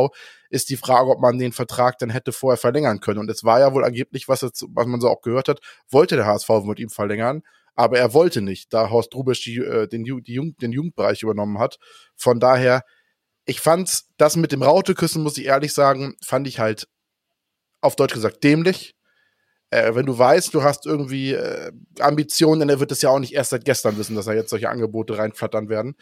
Ist 0.49 0.71
die 0.71 0.77
Frage, 0.77 1.11
ob 1.11 1.21
man 1.21 1.39
den 1.39 1.53
Vertrag 1.53 1.99
dann 1.99 2.09
hätte 2.09 2.33
vorher 2.33 2.57
verlängern 2.57 3.01
können. 3.01 3.19
Und 3.19 3.29
es 3.29 3.45
war 3.45 3.61
ja 3.61 3.75
wohl 3.75 3.85
angeblich, 3.85 4.29
was, 4.29 4.41
jetzt, 4.41 4.65
was 4.71 4.87
man 4.87 5.01
so 5.01 5.09
auch 5.09 5.21
gehört 5.21 5.49
hat, 5.49 5.61
wollte 5.91 6.17
der 6.17 6.27
HSV 6.27 6.49
mit 6.65 6.79
ihm 6.79 6.91
verlängern, 6.91 7.43
aber 7.75 7.99
er 7.99 8.15
wollte 8.15 8.41
nicht, 8.41 8.73
da 8.73 8.89
Horst 8.89 9.15
Rubisch 9.15 9.43
die, 9.43 9.59
äh, 9.59 9.87
den, 9.87 10.05
die 10.05 10.33
Jugend, 10.33 10.63
den 10.63 10.73
Jugendbereich 10.73 11.23
übernommen 11.23 11.59
hat. 11.59 11.79
Von 12.17 12.41
daher 12.41 12.83
ich 13.51 13.61
fand 13.61 14.05
das 14.17 14.37
mit 14.37 14.53
dem 14.53 14.63
Rauteküssen, 14.63 15.23
muss 15.23 15.37
ich 15.37 15.47
ehrlich 15.47 15.73
sagen, 15.73 16.15
fand 16.25 16.47
ich 16.47 16.61
halt 16.61 16.87
auf 17.81 17.97
Deutsch 17.97 18.15
gesagt 18.15 18.45
dämlich. 18.45 18.95
Äh, 19.71 19.95
wenn 19.95 20.07
du 20.07 20.19
weißt, 20.19 20.53
du 20.53 20.63
hast 20.63 20.87
irgendwie 20.87 21.33
äh, 21.33 21.73
Ambitionen, 22.01 22.67
dann 22.67 22.81
wird 22.81 22.93
es 22.93 23.03
ja 23.03 23.11
auch 23.11 23.19
nicht 23.19 23.33
erst 23.33 23.51
seit 23.51 23.65
gestern 23.65 23.97
wissen, 23.99 24.17
dass 24.17 24.27
da 24.27 24.33
jetzt 24.33 24.51
solche 24.51 24.69
Angebote 24.69 25.17
reinflattern 25.17 25.69
werden. 25.69 25.97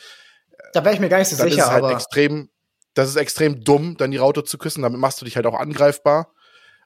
Da 0.73 0.85
wäre 0.85 0.95
ich 0.95 1.01
mir 1.01 1.09
gar 1.09 1.19
nicht 1.19 1.29
so 1.29 1.37
dann 1.37 1.51
sicher. 1.51 1.65
Ist 1.65 1.71
halt 1.71 1.85
aber 1.85 1.93
extrem, 1.93 2.49
das 2.95 3.09
ist 3.09 3.17
extrem 3.17 3.63
dumm, 3.63 3.97
dann 3.97 4.11
die 4.11 4.17
Raute 4.17 4.45
zu 4.45 4.59
küssen. 4.59 4.83
Damit 4.83 4.99
machst 4.99 5.21
du 5.21 5.25
dich 5.25 5.37
halt 5.37 5.47
auch 5.47 5.59
angreifbar. 5.59 6.33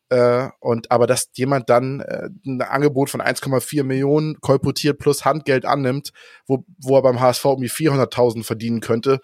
Äh, 0.09 0.49
und 0.61 0.91
aber 0.91 1.07
dass 1.07 1.31
jemand 1.35 1.71
dann 1.71 2.01
äh, 2.01 2.29
ein 2.45 2.61
Angebot 2.61 3.09
von 3.09 3.23
1,4 3.23 3.85
Millionen 3.85 4.41
kolportiert 4.41 4.99
plus 4.99 5.25
Handgeld 5.25 5.65
annimmt, 5.65 6.13
wo, 6.47 6.65
wo 6.79 6.97
er 6.97 7.03
beim 7.03 7.21
HSV 7.21 7.45
um 7.47 7.63
die 7.63 7.71
400.000 7.71 8.45
verdienen 8.45 8.81
könnte, 8.81 9.21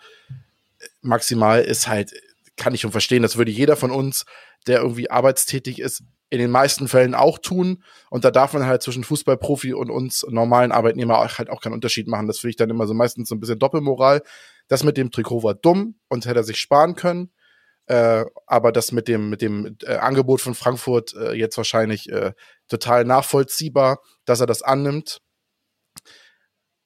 maximal 1.02 1.60
ist 1.60 1.88
halt, 1.88 2.12
kann 2.56 2.72
ich 2.72 2.80
schon 2.80 2.92
verstehen, 2.92 3.22
das 3.22 3.36
würde 3.36 3.50
jeder 3.50 3.76
von 3.76 3.90
uns, 3.90 4.24
der 4.66 4.80
irgendwie 4.80 5.10
arbeitstätig 5.10 5.78
ist, 5.80 6.04
in 6.30 6.38
den 6.38 6.50
meisten 6.50 6.88
Fällen 6.88 7.14
auch 7.14 7.38
tun. 7.38 7.82
Und 8.10 8.24
da 8.24 8.30
darf 8.30 8.52
man 8.52 8.66
halt 8.66 8.82
zwischen 8.82 9.04
Fußballprofi 9.04 9.72
und 9.72 9.90
uns 9.90 10.26
normalen 10.28 10.72
Arbeitnehmer 10.72 11.26
halt 11.38 11.50
auch 11.50 11.60
keinen 11.60 11.72
Unterschied 11.72 12.06
machen. 12.06 12.26
Das 12.26 12.38
finde 12.38 12.50
ich 12.50 12.56
dann 12.56 12.70
immer 12.70 12.86
so 12.86 12.94
meistens 12.94 13.28
so 13.28 13.34
ein 13.34 13.40
bisschen 13.40 13.58
Doppelmoral. 13.58 14.22
Das 14.68 14.84
mit 14.84 14.96
dem 14.96 15.10
Trikot 15.10 15.42
war 15.42 15.54
dumm 15.54 15.96
und 16.08 16.26
hätte 16.26 16.40
er 16.40 16.44
sich 16.44 16.58
sparen 16.58 16.94
können. 16.94 17.30
Äh, 17.86 18.26
aber 18.46 18.70
das 18.70 18.92
mit 18.92 19.08
dem, 19.08 19.30
mit 19.30 19.40
dem 19.40 19.78
äh, 19.82 19.96
Angebot 19.96 20.42
von 20.42 20.54
Frankfurt 20.54 21.14
äh, 21.14 21.32
jetzt 21.32 21.56
wahrscheinlich 21.56 22.10
äh, 22.10 22.32
total 22.68 23.04
nachvollziehbar, 23.04 24.00
dass 24.26 24.40
er 24.40 24.46
das 24.46 24.60
annimmt. 24.60 25.22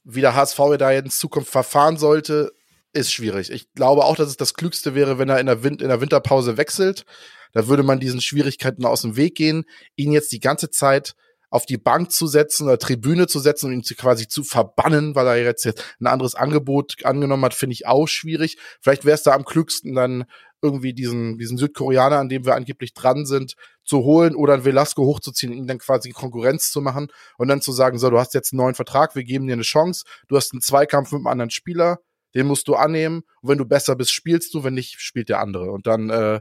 Wie 0.05 0.20
der 0.20 0.36
HSV 0.36 0.59
da 0.78 0.93
in 0.93 1.10
Zukunft 1.10 1.51
verfahren 1.51 1.97
sollte, 1.97 2.52
ist 2.93 3.12
schwierig. 3.12 3.51
Ich 3.51 3.73
glaube 3.73 4.05
auch, 4.05 4.14
dass 4.14 4.28
es 4.28 4.36
das 4.36 4.55
Klügste 4.55 4.94
wäre, 4.94 5.19
wenn 5.19 5.28
er 5.28 5.40
in 5.40 5.47
der, 5.47 5.64
Win 5.64 5.78
in 5.78 5.89
der 5.89 6.01
Winterpause 6.01 6.56
wechselt. 6.56 7.05
Da 7.52 7.68
würde 7.68 7.82
man 7.82 8.00
diesen 8.00 8.20
Schwierigkeiten 8.20 8.84
aus 8.84 9.02
dem 9.02 9.16
Weg 9.16 9.34
gehen, 9.36 9.64
ihn 9.96 10.12
jetzt 10.12 10.32
die 10.32 10.40
ganze 10.40 10.70
Zeit 10.70 11.14
auf 11.52 11.66
die 11.66 11.76
Bank 11.76 12.10
zu 12.10 12.26
setzen 12.26 12.64
oder 12.64 12.78
Tribüne 12.78 13.26
zu 13.26 13.38
setzen 13.38 13.66
und 13.66 13.72
ihn 13.74 13.96
quasi 13.96 14.26
zu 14.26 14.42
verbannen, 14.42 15.14
weil 15.14 15.26
er 15.26 15.36
jetzt 15.36 15.66
ein 16.00 16.06
anderes 16.06 16.34
Angebot 16.34 17.04
angenommen 17.04 17.44
hat, 17.44 17.52
finde 17.52 17.74
ich 17.74 17.86
auch 17.86 18.06
schwierig. 18.06 18.56
Vielleicht 18.80 19.04
wäre 19.04 19.14
es 19.14 19.22
da 19.22 19.32
am 19.32 19.44
klügsten, 19.44 19.94
dann 19.94 20.24
irgendwie 20.62 20.94
diesen, 20.94 21.36
diesen 21.36 21.58
Südkoreaner, 21.58 22.18
an 22.18 22.30
dem 22.30 22.46
wir 22.46 22.54
angeblich 22.54 22.94
dran 22.94 23.26
sind, 23.26 23.54
zu 23.84 23.98
holen 23.98 24.34
oder 24.34 24.54
einen 24.54 24.64
Velasco 24.64 25.04
hochzuziehen, 25.04 25.52
ihn 25.52 25.66
dann 25.66 25.78
quasi 25.78 26.10
Konkurrenz 26.10 26.70
zu 26.70 26.80
machen 26.80 27.08
und 27.36 27.48
dann 27.48 27.60
zu 27.60 27.72
sagen, 27.72 27.98
so, 27.98 28.08
du 28.08 28.18
hast 28.18 28.32
jetzt 28.32 28.52
einen 28.52 28.58
neuen 28.58 28.74
Vertrag, 28.74 29.14
wir 29.14 29.24
geben 29.24 29.46
dir 29.46 29.52
eine 29.52 29.62
Chance, 29.62 30.04
du 30.28 30.36
hast 30.36 30.52
einen 30.52 30.62
Zweikampf 30.62 31.12
mit 31.12 31.18
einem 31.18 31.26
anderen 31.26 31.50
Spieler, 31.50 31.98
den 32.34 32.46
musst 32.46 32.66
du 32.68 32.76
annehmen. 32.76 33.24
Und 33.42 33.50
wenn 33.50 33.58
du 33.58 33.66
besser 33.66 33.94
bist, 33.94 34.12
spielst 34.12 34.54
du, 34.54 34.64
wenn 34.64 34.74
nicht, 34.74 35.00
spielt 35.00 35.28
der 35.28 35.40
andere. 35.40 35.70
Und 35.70 35.86
dann, 35.86 36.08
äh, 36.08 36.40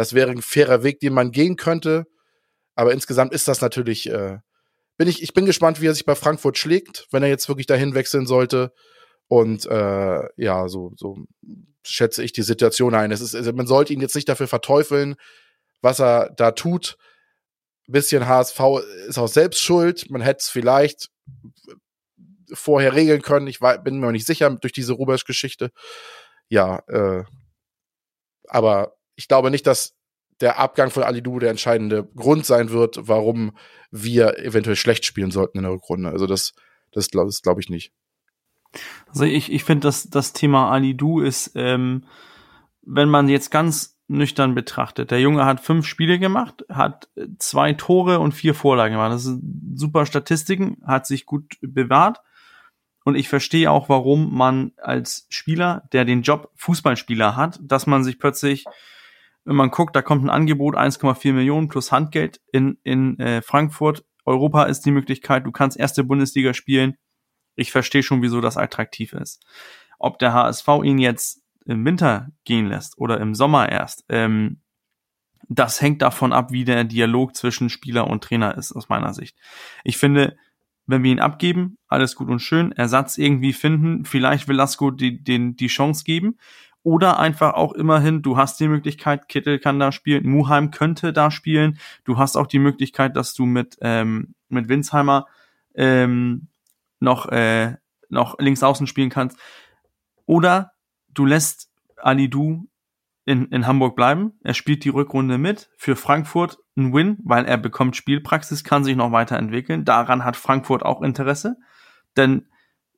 das 0.00 0.14
wäre 0.14 0.30
ein 0.30 0.40
fairer 0.40 0.82
Weg, 0.82 1.00
den 1.00 1.12
man 1.12 1.30
gehen 1.30 1.56
könnte. 1.56 2.06
Aber 2.74 2.92
insgesamt 2.92 3.34
ist 3.34 3.48
das 3.48 3.60
natürlich, 3.60 4.08
äh, 4.08 4.38
bin 4.96 5.08
ich, 5.08 5.22
ich 5.22 5.34
bin 5.34 5.44
gespannt, 5.44 5.82
wie 5.82 5.88
er 5.88 5.94
sich 5.94 6.06
bei 6.06 6.14
Frankfurt 6.14 6.56
schlägt, 6.56 7.06
wenn 7.10 7.22
er 7.22 7.28
jetzt 7.28 7.48
wirklich 7.48 7.66
dahin 7.66 7.94
wechseln 7.94 8.26
sollte. 8.26 8.72
Und 9.28 9.66
äh, 9.66 10.22
ja, 10.36 10.68
so, 10.68 10.92
so 10.96 11.18
schätze 11.84 12.24
ich 12.24 12.32
die 12.32 12.40
Situation 12.40 12.94
ein. 12.94 13.12
Es 13.12 13.20
ist, 13.20 13.34
also 13.34 13.52
man 13.52 13.66
sollte 13.66 13.92
ihn 13.92 14.00
jetzt 14.00 14.14
nicht 14.14 14.28
dafür 14.30 14.48
verteufeln, 14.48 15.16
was 15.82 16.00
er 16.00 16.30
da 16.34 16.52
tut. 16.52 16.96
Ein 17.86 17.92
bisschen 17.92 18.26
HSV 18.26 18.58
ist 19.06 19.18
auch 19.18 19.28
selbst 19.28 19.60
schuld. 19.60 20.08
Man 20.08 20.22
hätte 20.22 20.38
es 20.40 20.48
vielleicht 20.48 21.10
vorher 22.54 22.94
regeln 22.94 23.20
können. 23.20 23.48
Ich 23.48 23.60
war, 23.60 23.76
bin 23.76 24.00
mir 24.00 24.06
noch 24.06 24.12
nicht 24.12 24.26
sicher 24.26 24.48
durch 24.48 24.72
diese 24.72 24.94
Rubesch-Geschichte. 24.94 25.72
Ja, 26.48 26.78
äh, 26.88 27.24
aber 28.48 28.94
ich 29.20 29.28
glaube 29.28 29.50
nicht, 29.50 29.66
dass 29.66 29.94
der 30.40 30.58
Abgang 30.58 30.90
von 30.90 31.02
Alidu 31.02 31.38
der 31.38 31.50
entscheidende 31.50 32.08
Grund 32.16 32.46
sein 32.46 32.70
wird, 32.70 32.96
warum 33.02 33.52
wir 33.90 34.38
eventuell 34.38 34.76
schlecht 34.76 35.04
spielen 35.04 35.30
sollten 35.30 35.58
in 35.58 35.64
der 35.64 35.72
Rückrunde. 35.72 36.08
Also 36.08 36.26
das, 36.26 36.54
das, 36.90 37.08
das 37.08 37.42
glaube 37.42 37.60
ich 37.60 37.68
nicht. 37.68 37.92
Also 39.08 39.24
ich, 39.24 39.52
ich 39.52 39.62
finde, 39.64 39.88
dass 39.88 40.08
das 40.08 40.32
Thema 40.32 40.70
Alidu 40.70 41.20
ist, 41.20 41.52
ähm, 41.54 42.04
wenn 42.80 43.10
man 43.10 43.28
jetzt 43.28 43.50
ganz 43.50 43.98
nüchtern 44.08 44.54
betrachtet. 44.54 45.10
Der 45.10 45.20
Junge 45.20 45.44
hat 45.44 45.60
fünf 45.60 45.86
Spiele 45.86 46.18
gemacht, 46.18 46.64
hat 46.70 47.10
zwei 47.38 47.74
Tore 47.74 48.20
und 48.20 48.32
vier 48.32 48.54
Vorlagen 48.54 48.94
gemacht. 48.94 49.12
Das 49.12 49.24
sind 49.24 49.42
super 49.74 50.06
Statistiken, 50.06 50.78
hat 50.86 51.06
sich 51.06 51.26
gut 51.26 51.58
bewahrt. 51.60 52.22
Und 53.04 53.16
ich 53.16 53.28
verstehe 53.28 53.70
auch, 53.70 53.90
warum 53.90 54.34
man 54.34 54.72
als 54.78 55.26
Spieler, 55.28 55.88
der 55.92 56.06
den 56.06 56.22
Job 56.22 56.50
Fußballspieler 56.56 57.36
hat, 57.36 57.58
dass 57.62 57.86
man 57.86 58.02
sich 58.02 58.18
plötzlich, 58.18 58.64
wenn 59.50 59.56
man 59.56 59.72
guckt, 59.72 59.96
da 59.96 60.00
kommt 60.00 60.24
ein 60.24 60.30
Angebot 60.30 60.76
1,4 60.76 61.32
Millionen 61.32 61.66
plus 61.66 61.90
Handgeld 61.90 62.40
in, 62.52 62.78
in 62.84 63.18
äh, 63.18 63.42
Frankfurt. 63.42 64.04
Europa 64.24 64.62
ist 64.62 64.82
die 64.86 64.92
Möglichkeit, 64.92 65.44
du 65.44 65.50
kannst 65.50 65.76
erste 65.76 66.04
Bundesliga 66.04 66.54
spielen. 66.54 66.96
Ich 67.56 67.72
verstehe 67.72 68.04
schon, 68.04 68.22
wieso 68.22 68.40
das 68.40 68.56
attraktiv 68.56 69.12
ist. 69.12 69.44
Ob 69.98 70.20
der 70.20 70.34
HSV 70.34 70.68
ihn 70.84 70.98
jetzt 70.98 71.42
im 71.66 71.84
Winter 71.84 72.28
gehen 72.44 72.66
lässt 72.68 72.96
oder 72.96 73.18
im 73.18 73.34
Sommer 73.34 73.68
erst, 73.68 74.04
ähm, 74.08 74.60
das 75.48 75.82
hängt 75.82 76.00
davon 76.00 76.32
ab, 76.32 76.52
wie 76.52 76.64
der 76.64 76.84
Dialog 76.84 77.34
zwischen 77.34 77.70
Spieler 77.70 78.06
und 78.06 78.22
Trainer 78.22 78.56
ist, 78.56 78.70
aus 78.70 78.88
meiner 78.88 79.14
Sicht. 79.14 79.36
Ich 79.82 79.96
finde, 79.96 80.36
wenn 80.86 81.02
wir 81.02 81.10
ihn 81.10 81.18
abgeben, 81.18 81.76
alles 81.88 82.14
gut 82.14 82.28
und 82.28 82.38
schön, 82.38 82.70
Ersatz 82.70 83.18
irgendwie 83.18 83.52
finden, 83.52 84.04
vielleicht 84.04 84.46
Velasco 84.46 84.92
die, 84.92 85.24
den, 85.24 85.56
die 85.56 85.66
Chance 85.66 86.04
geben. 86.04 86.38
Oder 86.82 87.18
einfach 87.18 87.54
auch 87.54 87.72
immerhin, 87.72 88.22
du 88.22 88.36
hast 88.36 88.58
die 88.58 88.68
Möglichkeit, 88.68 89.28
Kittel 89.28 89.58
kann 89.58 89.78
da 89.78 89.92
spielen, 89.92 90.26
Muheim 90.26 90.70
könnte 90.70 91.12
da 91.12 91.30
spielen. 91.30 91.78
Du 92.04 92.16
hast 92.16 92.36
auch 92.36 92.46
die 92.46 92.58
Möglichkeit, 92.58 93.16
dass 93.16 93.34
du 93.34 93.44
mit, 93.44 93.76
ähm, 93.82 94.34
mit 94.48 94.68
Winsheimer 94.68 95.26
ähm, 95.74 96.48
noch, 96.98 97.26
äh, 97.26 97.74
noch 98.08 98.38
links 98.38 98.62
außen 98.62 98.86
spielen 98.86 99.10
kannst. 99.10 99.38
Oder 100.24 100.72
du 101.08 101.26
lässt 101.26 101.70
Ali 101.96 102.30
Du 102.30 102.68
in, 103.26 103.46
in 103.48 103.66
Hamburg 103.66 103.94
bleiben. 103.94 104.32
Er 104.42 104.54
spielt 104.54 104.84
die 104.84 104.88
Rückrunde 104.88 105.38
mit. 105.38 105.70
Für 105.76 105.96
Frankfurt 105.96 106.58
ein 106.76 106.94
Win, 106.94 107.18
weil 107.24 107.44
er 107.44 107.58
bekommt 107.58 107.94
Spielpraxis, 107.94 108.64
kann 108.64 108.84
sich 108.84 108.96
noch 108.96 109.12
weiterentwickeln. 109.12 109.84
Daran 109.84 110.24
hat 110.24 110.36
Frankfurt 110.36 110.82
auch 110.82 111.02
Interesse. 111.02 111.56
Denn 112.16 112.46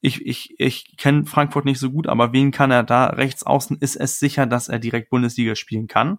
ich, 0.05 0.27
ich, 0.27 0.59
ich 0.59 0.97
kenne 0.97 1.27
Frankfurt 1.27 1.65
nicht 1.65 1.79
so 1.79 1.93
gut, 1.93 2.09
aber 2.09 2.33
wen 2.33 2.51
kann 2.51 2.73
er 2.73 2.83
da 2.83 3.07
rechts 3.07 3.45
außen? 3.45 3.79
Ist 3.79 3.95
es 3.95 4.19
sicher, 4.19 4.47
dass 4.47 4.69
er 4.69 4.81
direkt 4.81 5.11
Bundesliga 5.11 5.55
spielen 5.55 5.87
kann? 5.87 6.19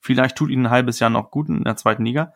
Vielleicht 0.00 0.36
tut 0.36 0.50
ihn 0.50 0.66
ein 0.66 0.70
halbes 0.70 0.98
Jahr 0.98 1.08
noch 1.08 1.30
gut 1.30 1.48
in 1.48 1.62
der 1.62 1.76
zweiten 1.76 2.04
Liga. 2.04 2.34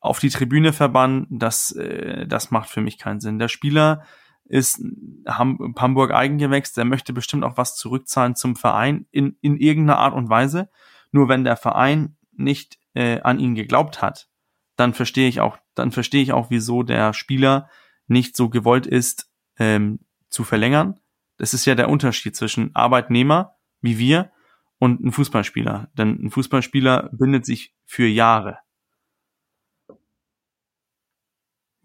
Auf 0.00 0.18
die 0.18 0.30
Tribüne 0.30 0.72
verbannen, 0.72 1.28
das, 1.30 1.70
äh, 1.76 2.26
das 2.26 2.50
macht 2.50 2.70
für 2.70 2.80
mich 2.80 2.98
keinen 2.98 3.20
Sinn. 3.20 3.38
Der 3.38 3.46
Spieler 3.46 4.04
ist 4.44 4.82
Ham 5.28 5.74
Hamburg 5.78 6.12
Eigengewächs, 6.12 6.72
der 6.72 6.84
möchte 6.84 7.12
bestimmt 7.12 7.44
auch 7.44 7.56
was 7.56 7.76
zurückzahlen 7.76 8.34
zum 8.34 8.56
Verein 8.56 9.06
in, 9.12 9.36
in 9.42 9.56
irgendeiner 9.56 10.00
Art 10.00 10.14
und 10.14 10.28
Weise. 10.28 10.70
Nur 11.12 11.28
wenn 11.28 11.44
der 11.44 11.56
Verein 11.56 12.16
nicht 12.32 12.80
äh, 12.94 13.20
an 13.20 13.38
ihn 13.38 13.54
geglaubt 13.54 14.02
hat, 14.02 14.28
dann 14.74 14.92
verstehe 14.92 15.28
ich 15.28 15.40
auch, 15.40 15.56
dann 15.76 15.92
verstehe 15.92 16.22
ich 16.22 16.32
auch, 16.32 16.50
wieso 16.50 16.82
der 16.82 17.12
Spieler 17.12 17.70
nicht 18.08 18.36
so 18.36 18.48
gewollt 18.48 18.88
ist, 18.88 19.31
ähm, 19.58 20.00
zu 20.28 20.44
verlängern. 20.44 20.98
Das 21.36 21.54
ist 21.54 21.64
ja 21.64 21.74
der 21.74 21.88
Unterschied 21.88 22.36
zwischen 22.36 22.74
Arbeitnehmer 22.74 23.56
wie 23.82 23.98
wir 23.98 24.32
und 24.78 25.04
ein 25.04 25.12
Fußballspieler. 25.12 25.90
Denn 25.94 26.24
ein 26.24 26.30
Fußballspieler 26.30 27.10
bindet 27.12 27.44
sich 27.44 27.74
für 27.84 28.06
Jahre. 28.06 28.58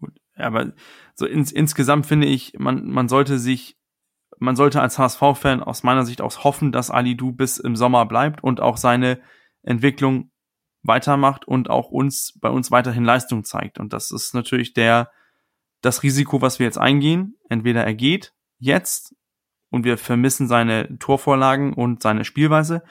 Gut, 0.00 0.18
aber 0.34 0.72
so 1.14 1.26
ins, 1.26 1.52
insgesamt 1.52 2.06
finde 2.06 2.26
ich, 2.26 2.54
man, 2.58 2.88
man 2.88 3.08
sollte 3.08 3.38
sich, 3.38 3.76
man 4.38 4.56
sollte 4.56 4.80
als 4.80 4.98
HSV-Fan 4.98 5.62
aus 5.62 5.82
meiner 5.82 6.06
Sicht 6.06 6.20
aus 6.20 6.44
hoffen, 6.44 6.72
dass 6.72 6.90
Ali 6.90 7.16
Du 7.16 7.32
bis 7.32 7.58
im 7.58 7.76
Sommer 7.76 8.06
bleibt 8.06 8.42
und 8.42 8.60
auch 8.60 8.76
seine 8.76 9.20
Entwicklung 9.62 10.30
weitermacht 10.82 11.46
und 11.46 11.68
auch 11.68 11.90
uns 11.90 12.38
bei 12.40 12.48
uns 12.48 12.70
weiterhin 12.70 13.04
Leistung 13.04 13.44
zeigt. 13.44 13.78
Und 13.78 13.92
das 13.92 14.10
ist 14.12 14.34
natürlich 14.34 14.72
der 14.72 15.10
das 15.80 16.02
Risiko, 16.02 16.42
was 16.42 16.58
wir 16.58 16.66
jetzt 16.66 16.78
eingehen. 16.78 17.36
Entweder 17.48 17.84
er 17.84 17.94
geht 17.94 18.32
jetzt 18.58 19.14
und 19.70 19.84
wir 19.84 19.98
vermissen 19.98 20.48
seine 20.48 20.98
Torvorlagen 20.98 21.72
und 21.74 22.02
seine 22.02 22.24
Spielweise, 22.24 22.82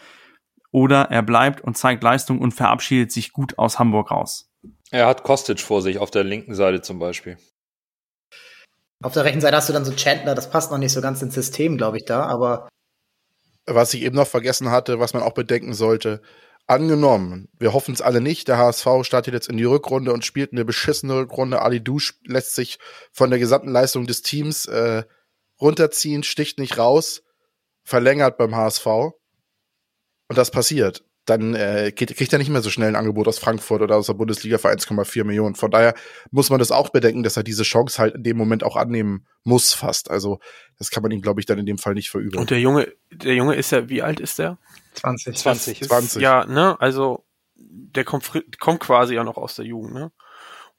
oder 0.72 1.04
er 1.10 1.24
bleibt 1.24 1.62
und 1.62 1.78
zeigt 1.78 2.04
Leistung 2.04 2.40
und 2.40 2.54
verabschiedet 2.54 3.12
sich 3.12 3.32
gut 3.32 3.58
aus 3.58 3.80
Hamburg 3.80 4.12
raus. 4.12 4.50
Er 4.92 5.08
hat 5.08 5.24
Kostic 5.24 5.60
vor 5.60 5.82
sich 5.82 5.98
auf 5.98 6.12
der 6.12 6.24
linken 6.24 6.56
Seite 6.56 6.82
zum 6.82 7.00
Beispiel. 7.00 7.38
Auf 9.04 9.14
der 9.14 9.26
rechten 9.26 9.42
Seite 9.42 9.56
hast 9.58 9.70
du 9.70 9.74
dann 9.74 9.86
so 9.86 9.94
Chandler, 9.94 10.36
das 10.36 10.50
passt 10.50 10.72
noch 10.72 10.78
nicht 10.78 10.92
so 10.92 11.02
ganz 11.02 11.22
ins 11.22 11.36
System, 11.36 11.78
glaube 11.78 11.98
ich, 11.98 12.06
da, 12.06 12.24
aber. 12.24 12.68
Was 13.66 13.94
ich 13.94 14.04
eben 14.04 14.16
noch 14.16 14.28
vergessen 14.28 14.72
hatte, 14.72 15.00
was 15.00 15.14
man 15.14 15.24
auch 15.24 15.34
bedenken 15.34 15.74
sollte, 15.74 16.22
Angenommen, 16.70 17.48
wir 17.58 17.72
hoffen 17.72 17.94
es 17.94 18.02
alle 18.02 18.20
nicht, 18.20 18.50
der 18.50 18.58
HSV 18.58 18.88
startet 19.04 19.34
jetzt 19.34 19.48
in 19.48 19.56
die 19.56 19.64
Rückrunde 19.64 20.12
und 20.12 20.26
spielt 20.26 20.52
eine 20.52 20.66
beschissene 20.66 21.16
Rückrunde. 21.16 21.62
Ali 21.62 21.82
Dusch 21.82 22.20
lässt 22.26 22.56
sich 22.56 22.78
von 23.14 23.30
der 23.30 23.40
gesamten 23.40 23.70
Leistung 23.70 24.06
des 24.06 24.22
Teams 24.22 24.66
äh, 24.66 25.04
runterziehen, 25.62 26.24
sticht 26.24 26.60
nicht 26.60 26.78
raus, 26.78 27.24
verlängert 27.84 28.38
beim 28.38 28.54
HSV. 28.54 28.86
Und 28.86 30.38
das 30.38 30.52
passiert. 30.52 31.07
Dann 31.28 31.54
äh, 31.56 31.92
kriegt 31.92 32.32
er 32.32 32.40
nicht 32.40 32.50
mehr 32.50 32.62
so 32.62 32.70
schnell 32.70 32.88
ein 32.88 32.96
Angebot 32.96 33.28
aus 33.28 33.38
Frankfurt 33.38 33.82
oder 33.82 33.98
aus 33.98 34.08
der 34.08 34.14
Bundesliga 34.14 34.58
für 34.58 34.70
1,4 34.70 35.26
Millionen. 35.26 35.56
Von 35.56 35.70
daher 35.70 35.94
muss 36.32 36.50
man 36.50 36.58
das 36.58 36.72
auch 36.72 36.90
bedenken, 36.90 37.22
dass 37.22 37.36
er 37.36 37.44
diese 37.44 37.64
Chance 37.64 38.00
halt 38.00 38.16
in 38.16 38.24
dem 38.24 38.38
Moment 38.38 38.64
auch 38.64 38.78
annehmen 38.78 39.28
muss, 39.44 39.74
fast. 39.74 40.10
Also, 40.10 40.40
das 40.80 40.90
kann 40.90 41.04
man 41.04 41.12
ihm, 41.12 41.22
glaube 41.22 41.42
ich, 41.42 41.46
dann 41.46 41.60
in 41.60 41.66
dem 41.66 41.78
Fall 41.78 41.96
nicht 41.96 42.10
verübeln. 42.10 42.40
Und 42.40 42.50
der 42.50 42.62
Junge, 42.62 42.94
der 43.12 43.36
Junge 43.36 43.56
ist 43.56 43.72
ja, 43.72 43.90
wie 43.90 44.02
alt 44.02 44.22
ist 44.22 44.40
der? 44.40 44.58
20. 44.94 45.38
20. 45.38 45.84
20. 45.84 46.22
Ja, 46.22 46.46
ne, 46.46 46.80
also 46.80 47.26
der 47.56 48.06
kommt, 48.06 48.32
kommt 48.60 48.80
quasi 48.80 49.16
ja 49.16 49.24
noch 49.24 49.38
aus 49.38 49.56
der 49.56 49.66
Jugend, 49.66 49.94
ne? 49.94 50.12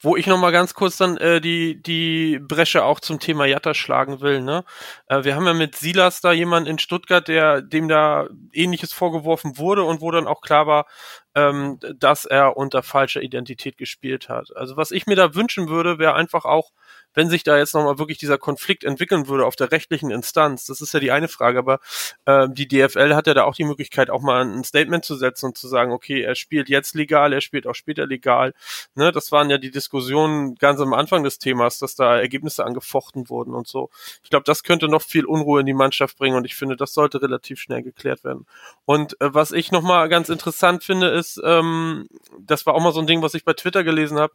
Wo 0.00 0.16
ich 0.16 0.28
noch 0.28 0.38
mal 0.38 0.52
ganz 0.52 0.74
kurz 0.74 0.96
dann 0.96 1.16
äh, 1.16 1.40
die 1.40 1.82
die 1.82 2.38
Bresche 2.40 2.84
auch 2.84 3.00
zum 3.00 3.18
Thema 3.18 3.46
Jatta 3.46 3.74
schlagen 3.74 4.20
will, 4.20 4.40
ne? 4.42 4.64
Äh, 5.08 5.24
wir 5.24 5.34
haben 5.34 5.44
ja 5.46 5.54
mit 5.54 5.74
Silas 5.74 6.20
da 6.20 6.30
jemanden 6.32 6.70
in 6.70 6.78
Stuttgart, 6.78 7.26
der 7.26 7.62
dem 7.62 7.88
da 7.88 8.28
ähnliches 8.52 8.92
vorgeworfen 8.92 9.58
wurde 9.58 9.82
und 9.82 10.00
wo 10.00 10.12
dann 10.12 10.28
auch 10.28 10.40
klar 10.40 10.68
war, 10.68 10.86
ähm, 11.34 11.80
dass 11.98 12.26
er 12.26 12.56
unter 12.56 12.84
falscher 12.84 13.22
Identität 13.22 13.76
gespielt 13.76 14.28
hat. 14.28 14.54
Also 14.56 14.76
was 14.76 14.92
ich 14.92 15.06
mir 15.06 15.16
da 15.16 15.34
wünschen 15.34 15.68
würde, 15.68 15.98
wäre 15.98 16.14
einfach 16.14 16.44
auch, 16.44 16.70
wenn 17.14 17.28
sich 17.28 17.42
da 17.42 17.58
jetzt 17.58 17.74
nochmal 17.74 17.98
wirklich 17.98 18.18
dieser 18.18 18.38
Konflikt 18.38 18.84
entwickeln 18.84 19.28
würde 19.28 19.46
auf 19.46 19.56
der 19.56 19.72
rechtlichen 19.72 20.10
Instanz, 20.10 20.66
das 20.66 20.80
ist 20.80 20.94
ja 20.94 21.00
die 21.00 21.10
eine 21.10 21.28
Frage, 21.28 21.58
aber 21.58 21.80
äh, 22.24 22.48
die 22.50 22.68
DFL 22.68 23.14
hat 23.14 23.26
ja 23.26 23.34
da 23.34 23.44
auch 23.44 23.54
die 23.54 23.64
Möglichkeit, 23.64 24.10
auch 24.10 24.22
mal 24.22 24.44
ein 24.44 24.64
Statement 24.64 25.04
zu 25.04 25.16
setzen 25.16 25.46
und 25.46 25.58
zu 25.58 25.68
sagen, 25.68 25.92
okay, 25.92 26.22
er 26.22 26.34
spielt 26.34 26.68
jetzt 26.68 26.94
legal, 26.94 27.32
er 27.32 27.40
spielt 27.40 27.66
auch 27.66 27.74
später 27.74 28.06
legal. 28.06 28.52
Ne, 28.94 29.12
das 29.12 29.32
waren 29.32 29.50
ja 29.50 29.58
die 29.58 29.70
Diskussionen 29.70 30.54
ganz 30.56 30.80
am 30.80 30.92
Anfang 30.92 31.24
des 31.24 31.38
Themas, 31.38 31.78
dass 31.78 31.94
da 31.94 32.18
Ergebnisse 32.18 32.64
angefochten 32.64 33.28
wurden 33.28 33.54
und 33.54 33.66
so. 33.66 33.90
Ich 34.22 34.30
glaube, 34.30 34.44
das 34.44 34.62
könnte 34.62 34.88
noch 34.88 35.02
viel 35.02 35.24
Unruhe 35.24 35.60
in 35.60 35.66
die 35.66 35.74
Mannschaft 35.74 36.18
bringen 36.18 36.36
und 36.36 36.44
ich 36.44 36.54
finde, 36.54 36.76
das 36.76 36.92
sollte 36.92 37.22
relativ 37.22 37.60
schnell 37.60 37.82
geklärt 37.82 38.24
werden. 38.24 38.46
Und 38.84 39.20
äh, 39.20 39.32
was 39.32 39.52
ich 39.52 39.72
nochmal 39.72 40.08
ganz 40.08 40.28
interessant 40.28 40.84
finde, 40.84 41.08
ist, 41.08 41.40
ähm, 41.44 42.08
das 42.38 42.66
war 42.66 42.74
auch 42.74 42.82
mal 42.82 42.92
so 42.92 43.00
ein 43.00 43.06
Ding, 43.06 43.22
was 43.22 43.34
ich 43.34 43.44
bei 43.44 43.54
Twitter 43.54 43.84
gelesen 43.84 44.18
habe, 44.18 44.32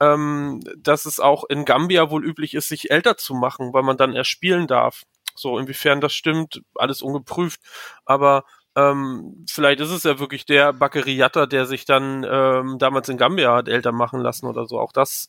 ähm, 0.00 0.60
dass 0.76 1.06
es 1.06 1.20
auch 1.20 1.44
in 1.44 1.64
Gambia 1.64 2.10
wohl 2.12 2.24
üblich 2.24 2.54
ist, 2.54 2.68
sich 2.68 2.92
älter 2.92 3.16
zu 3.16 3.34
machen, 3.34 3.72
weil 3.72 3.82
man 3.82 3.96
dann 3.96 4.14
erst 4.14 4.30
spielen 4.30 4.68
darf. 4.68 5.02
So, 5.34 5.58
inwiefern 5.58 6.00
das 6.00 6.14
stimmt, 6.14 6.62
alles 6.76 7.02
ungeprüft. 7.02 7.60
Aber 8.04 8.44
ähm, 8.76 9.44
vielleicht 9.50 9.80
ist 9.80 9.90
es 9.90 10.04
ja 10.04 10.18
wirklich 10.18 10.46
der 10.46 10.72
Bakeriata, 10.72 11.46
der 11.46 11.66
sich 11.66 11.84
dann 11.84 12.24
ähm, 12.28 12.78
damals 12.78 13.08
in 13.08 13.18
Gambia 13.18 13.54
hat 13.54 13.68
älter 13.68 13.92
machen 13.92 14.20
lassen 14.20 14.46
oder 14.46 14.66
so. 14.66 14.78
Auch 14.78 14.92
das 14.92 15.28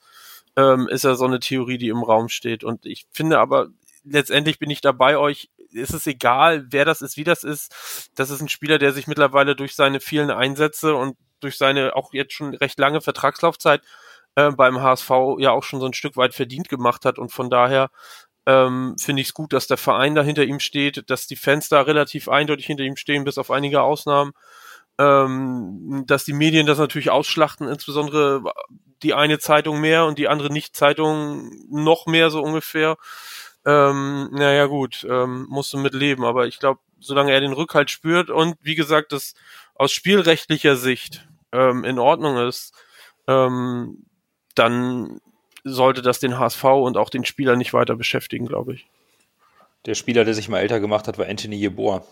ähm, 0.56 0.88
ist 0.88 1.04
ja 1.04 1.16
so 1.16 1.26
eine 1.26 1.40
Theorie, 1.40 1.78
die 1.78 1.90
im 1.90 2.04
Raum 2.04 2.30
steht. 2.30 2.64
Und 2.64 2.86
ich 2.86 3.06
finde 3.12 3.40
aber, 3.40 3.70
letztendlich 4.04 4.60
bin 4.60 4.70
ich 4.70 4.82
dabei 4.82 5.18
euch, 5.18 5.50
ist 5.72 5.94
es 5.94 6.06
egal, 6.08 6.68
wer 6.70 6.86
das 6.86 7.02
ist, 7.02 7.18
wie 7.18 7.24
das 7.24 7.44
ist. 7.44 8.12
Das 8.16 8.30
ist 8.30 8.42
ein 8.42 8.50
Spieler, 8.50 8.78
der 8.78 8.94
sich 8.94 9.08
mittlerweile 9.08 9.56
durch 9.56 9.76
seine 9.76 10.00
vielen 10.00 10.30
Einsätze 10.30 10.96
und 10.96 11.18
durch 11.40 11.58
seine 11.58 11.96
auch 11.96 12.14
jetzt 12.14 12.34
schon 12.34 12.54
recht 12.54 12.80
lange 12.80 13.02
Vertragslaufzeit 13.02 13.82
äh, 14.36 14.52
beim 14.52 14.82
HSV 14.82 15.10
ja 15.40 15.52
auch 15.52 15.64
schon 15.64 15.80
so 15.80 15.86
ein 15.86 15.94
Stück 15.94 16.18
weit 16.18 16.34
verdient 16.34 16.70
gemacht 16.70 17.06
hat. 17.06 17.20
Und 17.20 17.32
von 17.32 17.50
daher 17.50 17.90
ähm, 18.46 18.96
finde 19.00 19.22
ich 19.22 19.30
es 19.30 19.34
gut, 19.34 19.54
dass 19.54 19.68
der 19.68 19.78
Verein 19.78 20.16
da 20.16 20.24
hinter 20.24 20.44
ihm 20.44 20.60
steht, 20.60 21.10
dass 21.10 21.28
die 21.28 21.36
Fans 21.36 21.70
da 21.70 21.82
relativ 21.82 22.28
eindeutig 22.28 22.66
hinter 22.66 22.84
ihm 22.84 22.98
stehen, 22.98 23.24
bis 23.24 23.38
auf 23.38 23.52
einige 23.52 23.82
Ausnahmen. 23.82 24.34
Ähm, 25.00 26.04
dass 26.06 26.24
die 26.24 26.34
Medien 26.34 26.68
das 26.68 26.78
natürlich 26.78 27.10
ausschlachten, 27.10 27.68
insbesondere 27.68 28.44
die 29.02 29.14
eine 29.16 29.40
Zeitung 29.40 29.82
mehr 29.82 30.06
und 30.06 30.20
die 30.20 30.28
andere 30.28 30.52
Nicht-Zeitung 30.52 31.52
noch 31.70 32.06
mehr 32.06 32.30
so 32.30 32.42
ungefähr. 32.42 32.98
Ähm, 33.66 34.30
naja 34.32 34.66
gut, 34.68 35.06
ähm, 35.10 35.48
musst 35.50 35.74
du 35.74 35.78
mit 35.78 35.94
leben, 35.94 36.26
aber 36.26 36.48
ich 36.48 36.60
glaube, 36.60 36.80
solange 37.00 37.32
er 37.32 37.42
den 37.42 37.54
Rückhalt 37.54 37.90
spürt 37.90 38.30
und 38.30 38.56
wie 38.62 38.76
gesagt, 38.76 39.12
das 39.14 39.34
aus 39.76 39.92
spielrechtlicher 39.92 40.76
Sicht 40.76 41.28
ähm, 41.52 41.84
in 41.84 41.98
Ordnung 41.98 42.38
ist, 42.38 42.74
ähm, 43.28 44.06
dann 44.56 45.20
sollte 45.64 46.02
das 46.02 46.20
den 46.20 46.38
HSV 46.40 46.64
und 46.64 46.98
auch 46.98 47.10
den 47.10 47.26
Spieler 47.26 47.56
nicht 47.56 47.74
weiter 47.74 47.96
beschäftigen, 47.96 48.46
glaube 48.48 48.74
ich. 48.74 48.88
Der 49.86 49.96
Spieler, 49.96 50.26
der 50.26 50.34
sich 50.34 50.50
mal 50.50 50.60
älter 50.60 50.80
gemacht 50.80 51.08
hat, 51.08 51.18
war 51.18 51.28
Anthony 51.28 51.56
Jeboa. 51.56 52.06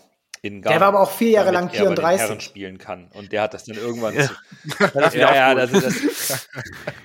In 0.44 0.60
Der 0.62 0.80
war 0.80 0.88
aber 0.88 1.00
auch 1.00 1.10
vier 1.10 1.30
Jahre 1.30 1.52
lang 1.52 1.66
damit 1.68 1.76
er 1.76 1.84
bei 1.84 1.88
den 1.90 1.96
34. 1.96 2.20
Herren 2.28 2.40
spielen 2.40 2.78
kann. 2.78 3.08
Und 3.14 3.30
der 3.30 3.42
hat 3.42 3.54
das 3.54 3.64
dann 3.64 3.76
irgendwann 3.76 4.14
Ja. 4.16 4.26
zu, 4.26 4.34
Das 4.94 5.14
ja, 5.14 5.34
ja, 5.34 5.46
also 5.54 5.80
das, 5.80 6.48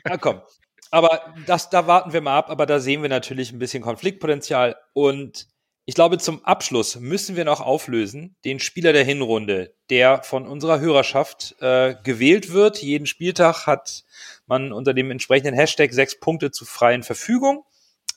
ja, 0.07 0.17
komm. 0.17 0.41
Aber 0.89 1.33
das, 1.45 1.69
da 1.69 1.85
warten 1.85 2.13
wir 2.13 2.21
mal 2.21 2.37
ab, 2.37 2.49
aber 2.49 2.65
da 2.65 2.79
sehen 2.79 3.01
wir 3.01 3.09
natürlich 3.09 3.51
ein 3.51 3.59
bisschen 3.59 3.83
Konfliktpotenzial. 3.83 4.75
Und 4.93 5.47
ich 5.85 5.93
glaube, 5.95 6.17
zum 6.17 6.43
Abschluss 6.43 6.95
müssen 6.95 7.35
wir 7.35 7.45
noch 7.45 7.61
auflösen, 7.61 8.35
den 8.43 8.59
Spieler 8.59 8.91
der 8.91 9.03
Hinrunde, 9.03 9.73
der 9.89 10.23
von 10.23 10.47
unserer 10.47 10.79
Hörerschaft 10.79 11.55
äh, 11.61 11.95
gewählt 12.03 12.51
wird. 12.51 12.81
Jeden 12.81 13.05
Spieltag 13.05 13.67
hat 13.67 14.03
man 14.47 14.73
unter 14.73 14.93
dem 14.93 15.11
entsprechenden 15.11 15.53
Hashtag 15.53 15.93
sechs 15.93 16.19
Punkte 16.19 16.51
zur 16.51 16.67
freien 16.67 17.03
Verfügung. 17.03 17.63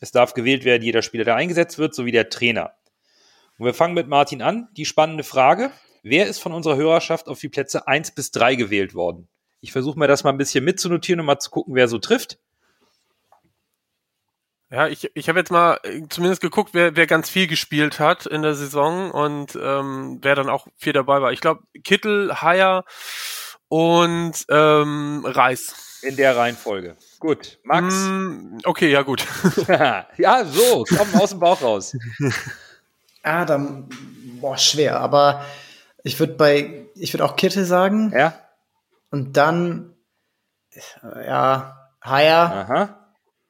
Es 0.01 0.13
darf 0.13 0.35
gewählt 0.35 0.65
werden, 0.65 0.83
jeder 0.83 1.03
Spieler, 1.03 1.25
der 1.25 1.37
eingesetzt 1.37 1.79
wird, 1.79 1.95
sowie 1.95 2.13
der 2.13 2.31
Trainer. 2.31 2.73
Und 3.59 3.67
wir 3.67 3.75
fangen 3.75 3.95
mit 3.95 4.09
Martin 4.09 4.41
an. 4.41 4.69
Die 4.77 4.87
spannende 4.87 5.25
Frage. 5.25 5.71
Wer 6.03 6.27
ist 6.27 6.39
von 6.39 6.55
unserer 6.55 6.77
Hörerschaft 6.77 7.29
auf 7.29 7.41
die 7.41 7.51
Plätze 7.51 7.87
eins 7.87 8.11
bis 8.11 8.31
drei 8.31 8.55
gewählt 8.55 8.95
worden? 8.95 9.29
Ich 9.61 9.73
versuche 9.73 9.99
mir 9.99 10.07
das 10.07 10.25
mal 10.25 10.31
ein 10.31 10.39
bisschen 10.39 10.65
mitzunotieren 10.65 11.21
und 11.21 11.27
mal 11.27 11.39
zu 11.39 11.51
gucken, 11.51 11.75
wer 11.75 11.87
so 11.87 11.99
trifft. 11.99 12.39
Ja, 14.71 14.87
ich, 14.87 15.11
ich 15.15 15.29
habe 15.29 15.41
jetzt 15.41 15.51
mal 15.51 15.81
äh, 15.83 16.03
zumindest 16.09 16.41
geguckt, 16.41 16.71
wer, 16.75 16.95
wer 16.95 17.07
ganz 17.07 17.29
viel 17.29 17.49
gespielt 17.49 17.99
hat 17.99 18.25
in 18.27 18.43
der 18.43 18.55
Saison 18.55 19.11
und 19.11 19.59
ähm, 19.61 20.21
wer 20.23 20.37
dann 20.37 20.49
auch 20.49 20.69
viel 20.77 20.93
dabei 20.93 21.21
war. 21.21 21.33
Ich 21.33 21.41
glaube, 21.41 21.65
Kittel, 21.83 22.41
Haier 22.41 22.85
und 23.69 24.47
ähm, 24.49 25.25
Reis. 25.27 25.90
In 26.03 26.17
der 26.17 26.37
Reihenfolge. 26.37 26.97
Gut. 27.19 27.59
Max? 27.63 27.95
Mm, 27.95 28.59
okay, 28.65 28.91
ja 28.91 29.03
gut. 29.03 29.27
ja, 30.17 30.45
so, 30.45 30.85
komm 30.97 31.21
aus 31.21 31.31
dem 31.31 31.41
Bauch 31.41 31.61
raus. 31.63 31.97
Ah, 33.23 33.45
dann, 33.45 33.87
boah, 34.41 34.57
schwer, 34.57 34.99
aber 34.99 35.45
ich 36.05 36.19
würde 36.19 36.33
bei, 36.33 36.87
ich 36.95 37.13
würde 37.13 37.27
auch 37.27 37.37
Kittel 37.37 37.67
sagen 37.67 38.15
Ja? 38.17 38.33
und 39.11 39.37
dann, 39.37 39.95
ja, 41.03 41.91
Haier 42.03 42.39
Aha. 42.51 42.97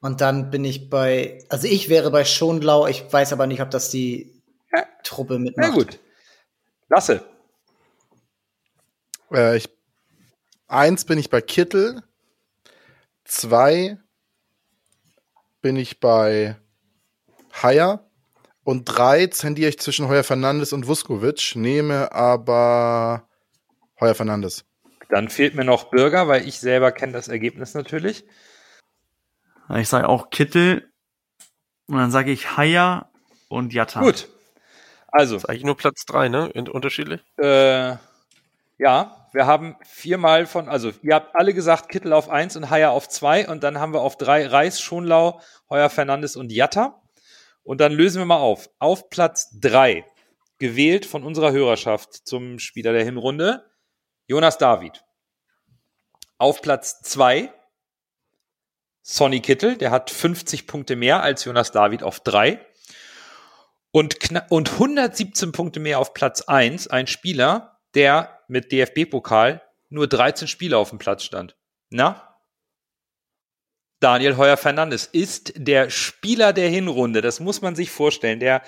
Und 0.01 0.21
dann 0.23 0.51
bin 0.51 0.65
ich 0.65 0.91
bei, 0.91 1.45
also 1.51 1.69
ich 1.69 1.89
wäre 1.89 2.11
bei 2.11 2.25
Schonlau, 2.25 2.89
ich 2.89 3.05
weiß 3.13 3.33
aber 3.33 3.47
nicht, 3.47 3.61
ob 3.63 3.71
das 3.71 3.91
die 3.91 4.43
Ja. 4.73 4.85
Truppe 5.05 5.39
mitmacht. 5.39 5.69
Na 5.69 5.75
gut. 5.75 5.99
Lasse. 6.89 7.23
Äh, 9.33 9.57
ich, 9.59 9.69
eins 10.67 11.05
bin 11.05 11.19
ich 11.19 11.31
bei 11.31 11.41
Kittel. 11.41 12.03
Zwei 13.31 13.97
bin 15.63 15.77
ich 15.77 16.01
bei 16.01 16.57
Haier. 17.63 18.11
Und 18.65 18.87
drei 18.87 19.29
zendiere 19.29 19.69
ich 19.69 19.79
zwischen 19.79 20.09
Heuer 20.09 20.25
Fernandes 20.25 20.73
und 20.73 20.89
Vuskovic, 20.89 21.55
nehme 21.55 22.11
aber 22.11 23.29
Heuer 24.01 24.17
Fernandes. 24.17 24.65
Dann 25.11 25.29
fehlt 25.29 25.55
mir 25.55 25.65
noch 25.65 25.91
Bürger, 25.91 26.27
weil 26.27 26.47
ich 26.47 26.59
selber 26.59 26.91
kenne 26.91 27.13
das 27.13 27.29
Ergebnis 27.29 27.75
natürlich. 27.75 28.25
Ich 29.77 29.89
sage 29.89 30.09
auch 30.09 30.31
Kittel 30.31 30.91
und 31.87 31.99
dann 31.99 32.11
sage 32.11 32.33
ich 32.33 32.57
Haya 32.57 33.13
und 33.49 33.73
Jatta. 33.73 34.01
Gut. 34.01 34.29
Also, 35.07 35.37
Ist 35.37 35.49
eigentlich 35.49 35.65
nur 35.65 35.77
Platz 35.77 36.05
drei, 36.05 36.29
ne? 36.29 36.51
In, 36.53 36.69
unterschiedlich. 36.69 37.21
äh, 37.37 37.95
ja, 38.79 39.20
wir 39.33 39.47
haben 39.47 39.77
viermal 39.85 40.47
von, 40.47 40.69
also 40.69 40.93
ihr 41.03 41.15
habt 41.15 41.35
alle 41.35 41.55
gesagt 41.55 41.89
Kittel 41.89 42.13
auf 42.13 42.29
eins 42.29 42.57
und 42.57 42.71
Haier 42.71 42.91
auf 42.91 43.09
zwei 43.09 43.49
und 43.49 43.63
dann 43.63 43.79
haben 43.79 43.93
wir 43.93 44.01
auf 44.01 44.17
drei 44.17 44.47
Reis, 44.47 44.81
Schonlau, 44.81 45.41
Heuer 45.69 45.91
Fernandes 45.91 46.37
und 46.37 46.53
Jatta. 46.53 47.01
Und 47.63 47.81
dann 47.81 47.93
lösen 47.93 48.21
wir 48.21 48.27
mal 48.27 48.39
auf. 48.39 48.71
Auf 48.79 49.11
Platz 49.11 49.51
drei 49.61 50.05
gewählt 50.59 51.07
von 51.07 51.25
unserer 51.25 51.53
Hörerschaft 51.53 52.27
zum 52.27 52.59
Spieler 52.59 52.93
der 52.93 53.05
Hinrunde, 53.05 53.71
Jonas 54.27 54.59
David. 54.59 55.05
Auf 56.39 56.63
Platz 56.63 57.03
zwei 57.03 57.53
Sonny 59.03 59.41
Kittel, 59.41 59.77
der 59.77 59.91
hat 59.91 60.11
50 60.11 60.67
Punkte 60.67 60.97
mehr 60.97 61.23
als 61.23 61.45
Jonas 61.45 61.73
David 61.73 62.03
auf 62.03 62.21
drei. 62.21 62.65
Und, 63.91 64.19
kna- 64.19 64.47
und 64.49 64.71
117 64.73 65.51
Punkte 65.51 65.81
mehr 65.81 65.99
auf 65.99 66.15
Platz 66.15 66.43
1, 66.43 66.89
ein 66.89 67.09
Spieler, 67.09 67.80
der 67.95 68.41
mit 68.49 68.73
DFB-Pokal 68.73 69.63
nur 69.89 70.07
13 70.07 70.49
Spiele 70.49 70.77
auf 70.79 70.91
dem 70.91 70.99
Platz 70.99 71.25
stand. 71.25 71.57
Na? 71.91 72.39
Daniel 74.01 74.37
Heuer 74.37 74.57
Fernandes 74.57 75.07
ist 75.07 75.53
der 75.57 75.91
Spieler 75.91 76.53
der 76.53 76.69
Hinrunde. 76.69 77.21
Das 77.21 77.41
muss 77.41 77.61
man 77.61 77.75
sich 77.75 77.91
vorstellen. 77.91 78.41
Der 78.41 78.63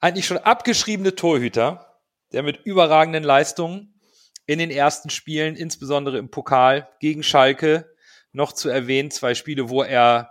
eigentlich 0.00 0.26
schon 0.26 0.38
abgeschriebene 0.38 1.14
Torhüter, 1.14 2.00
der 2.32 2.42
mit 2.42 2.64
überragenden 2.64 3.24
Leistungen 3.24 4.00
in 4.46 4.58
den 4.58 4.70
ersten 4.70 5.10
Spielen, 5.10 5.56
insbesondere 5.56 6.18
im 6.18 6.30
Pokal 6.30 6.88
gegen 7.00 7.22
Schalke, 7.22 7.90
noch 8.32 8.52
zu 8.52 8.68
erwähnen, 8.68 9.10
zwei 9.10 9.34
Spiele, 9.34 9.70
wo 9.70 9.82
er 9.82 10.30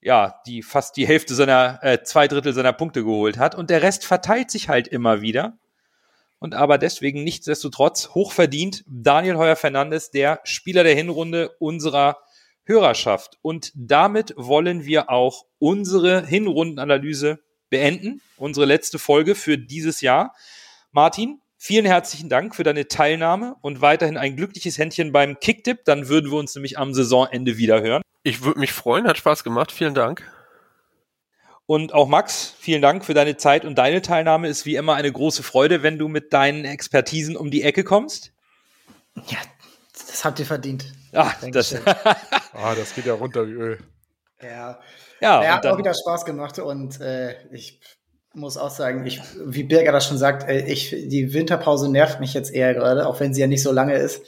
ja, 0.00 0.40
die 0.46 0.62
fast 0.62 0.96
die 0.96 1.06
Hälfte 1.06 1.34
seiner, 1.34 1.80
äh, 1.82 2.02
zwei 2.02 2.28
Drittel 2.28 2.52
seiner 2.52 2.72
Punkte 2.72 3.02
geholt 3.02 3.38
hat. 3.38 3.54
Und 3.54 3.70
der 3.70 3.82
Rest 3.82 4.04
verteilt 4.04 4.50
sich 4.50 4.68
halt 4.68 4.88
immer 4.88 5.20
wieder. 5.20 5.58
Und 6.38 6.54
aber 6.54 6.78
deswegen 6.78 7.24
nichtsdestotrotz 7.24 8.10
hochverdient 8.10 8.84
Daniel 8.86 9.36
Heuer 9.36 9.56
Fernandes, 9.56 10.10
der 10.10 10.40
Spieler 10.44 10.84
der 10.84 10.94
Hinrunde 10.94 11.50
unserer 11.58 12.18
Hörerschaft. 12.64 13.38
Und 13.42 13.72
damit 13.74 14.34
wollen 14.36 14.84
wir 14.84 15.08
auch 15.08 15.46
unsere 15.58 16.26
Hinrundenanalyse 16.26 17.38
beenden. 17.70 18.20
Unsere 18.36 18.66
letzte 18.66 18.98
Folge 18.98 19.34
für 19.34 19.56
dieses 19.56 20.00
Jahr. 20.00 20.34
Martin, 20.92 21.40
vielen 21.56 21.86
herzlichen 21.86 22.28
Dank 22.28 22.54
für 22.54 22.64
deine 22.64 22.88
Teilnahme 22.88 23.56
und 23.62 23.80
weiterhin 23.80 24.16
ein 24.16 24.36
glückliches 24.36 24.78
Händchen 24.78 25.12
beim 25.12 25.38
Kicktipp. 25.40 25.84
Dann 25.84 26.08
würden 26.08 26.30
wir 26.30 26.38
uns 26.38 26.54
nämlich 26.54 26.78
am 26.78 26.92
Saisonende 26.92 27.56
wieder 27.56 27.80
hören. 27.80 28.02
Ich 28.22 28.42
würde 28.42 28.60
mich 28.60 28.72
freuen, 28.72 29.06
hat 29.06 29.18
Spaß 29.18 29.44
gemacht. 29.44 29.72
Vielen 29.72 29.94
Dank. 29.94 30.28
Und 31.66 31.92
auch 31.92 32.06
Max, 32.06 32.54
vielen 32.58 32.80
Dank 32.80 33.04
für 33.04 33.14
deine 33.14 33.36
Zeit 33.36 33.64
und 33.64 33.76
deine 33.76 34.00
Teilnahme. 34.00 34.48
Ist 34.48 34.66
wie 34.66 34.76
immer 34.76 34.94
eine 34.94 35.10
große 35.10 35.42
Freude, 35.42 35.82
wenn 35.82 35.98
du 35.98 36.06
mit 36.06 36.32
deinen 36.32 36.64
Expertisen 36.64 37.36
um 37.36 37.50
die 37.50 37.62
Ecke 37.62 37.82
kommst. 37.82 38.32
Ja, 39.26 39.38
das 39.92 40.24
habt 40.24 40.38
ihr 40.38 40.46
verdient. 40.46 40.84
Ah, 41.12 41.32
das, 41.32 41.40
Dankeschön. 41.40 41.80
Ah, 42.52 42.74
das 42.74 42.94
geht 42.94 43.04
ja 43.04 43.14
runter 43.14 43.46
wie 43.46 43.52
Öl. 43.52 43.78
Ja, 44.40 44.48
ja, 44.48 44.78
ja 45.20 45.40
und 45.40 45.48
hat 45.48 45.64
dann, 45.64 45.74
auch 45.74 45.78
wieder 45.78 45.94
Spaß 45.94 46.24
gemacht 46.24 46.58
und 46.58 47.00
äh, 47.00 47.34
ich 47.52 47.80
muss 48.32 48.56
auch 48.56 48.70
sagen, 48.70 49.04
ich, 49.06 49.20
wie 49.44 49.64
Birger 49.64 49.92
das 49.92 50.06
schon 50.06 50.18
sagt, 50.18 50.48
äh, 50.48 50.66
ich, 50.66 50.90
die 50.90 51.32
Winterpause 51.34 51.90
nervt 51.90 52.20
mich 52.20 52.34
jetzt 52.34 52.52
eher 52.52 52.74
gerade, 52.74 53.06
auch 53.06 53.20
wenn 53.20 53.34
sie 53.34 53.40
ja 53.40 53.46
nicht 53.46 53.62
so 53.62 53.72
lange 53.72 53.94
ist. 53.94 54.22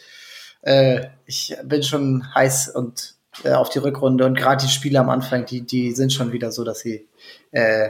Äh, 0.63 1.07
ich 1.27 1.57
bin 1.65 1.83
schon 1.83 2.35
heiß 2.35 2.71
und 2.71 3.18
äh, 3.45 3.53
auf 3.53 3.69
die 3.71 3.79
Rückrunde 3.79 4.27
und 4.27 4.37
gerade 4.37 4.65
die 4.65 4.71
Spiele 4.71 5.01
am 5.01 5.11
Anfang, 5.11 5.47
die, 5.47 5.63
die 5.63 5.93
sind 5.93 6.13
schon 6.13 6.33
wieder 6.33 6.53
so, 6.53 6.65
dass 6.65 6.81
sie 6.81 7.09
äh, 7.53 7.89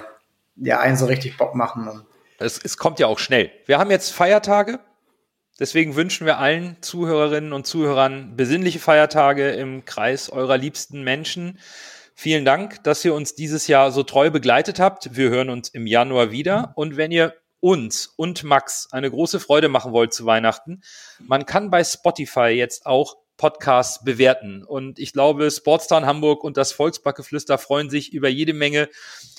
ja 0.56 0.80
einen 0.80 0.96
so 0.96 1.06
richtig 1.06 1.36
Bock 1.36 1.54
machen. 1.54 2.02
Es, 2.38 2.58
es 2.62 2.76
kommt 2.76 2.98
ja 2.98 3.06
auch 3.06 3.18
schnell. 3.18 3.50
Wir 3.66 3.78
haben 3.78 3.90
jetzt 3.90 4.10
Feiertage. 4.10 4.80
Deswegen 5.58 5.96
wünschen 5.96 6.24
wir 6.24 6.38
allen 6.38 6.76
Zuhörerinnen 6.82 7.52
und 7.52 7.66
Zuhörern 7.66 8.36
besinnliche 8.36 8.78
Feiertage 8.78 9.50
im 9.50 9.84
Kreis 9.84 10.30
eurer 10.30 10.56
liebsten 10.56 11.02
Menschen. 11.02 11.58
Vielen 12.14 12.44
Dank, 12.44 12.82
dass 12.84 13.04
ihr 13.04 13.12
uns 13.12 13.34
dieses 13.34 13.66
Jahr 13.66 13.90
so 13.90 14.04
treu 14.04 14.30
begleitet 14.30 14.78
habt. 14.78 15.16
Wir 15.16 15.30
hören 15.30 15.50
uns 15.50 15.68
im 15.68 15.86
Januar 15.86 16.30
wieder. 16.30 16.72
Und 16.76 16.96
wenn 16.96 17.10
ihr 17.10 17.34
uns 17.60 18.06
und 18.06 18.44
Max 18.44 18.88
eine 18.92 19.10
große 19.10 19.40
Freude 19.40 19.68
machen 19.68 19.92
wollt 19.92 20.12
zu 20.12 20.26
Weihnachten, 20.26 20.82
man 21.18 21.44
kann 21.44 21.70
bei 21.70 21.82
Spotify 21.82 22.50
jetzt 22.50 22.86
auch 22.86 23.16
Podcasts 23.38 24.04
bewerten. 24.04 24.62
Und 24.64 24.98
ich 24.98 25.14
glaube, 25.14 25.50
Sportstown 25.50 26.04
Hamburg 26.04 26.44
und 26.44 26.58
das 26.58 26.72
Volksbackeflüster 26.72 27.56
freuen 27.56 27.88
sich 27.88 28.12
über 28.12 28.28
jede 28.28 28.52
Menge 28.52 28.90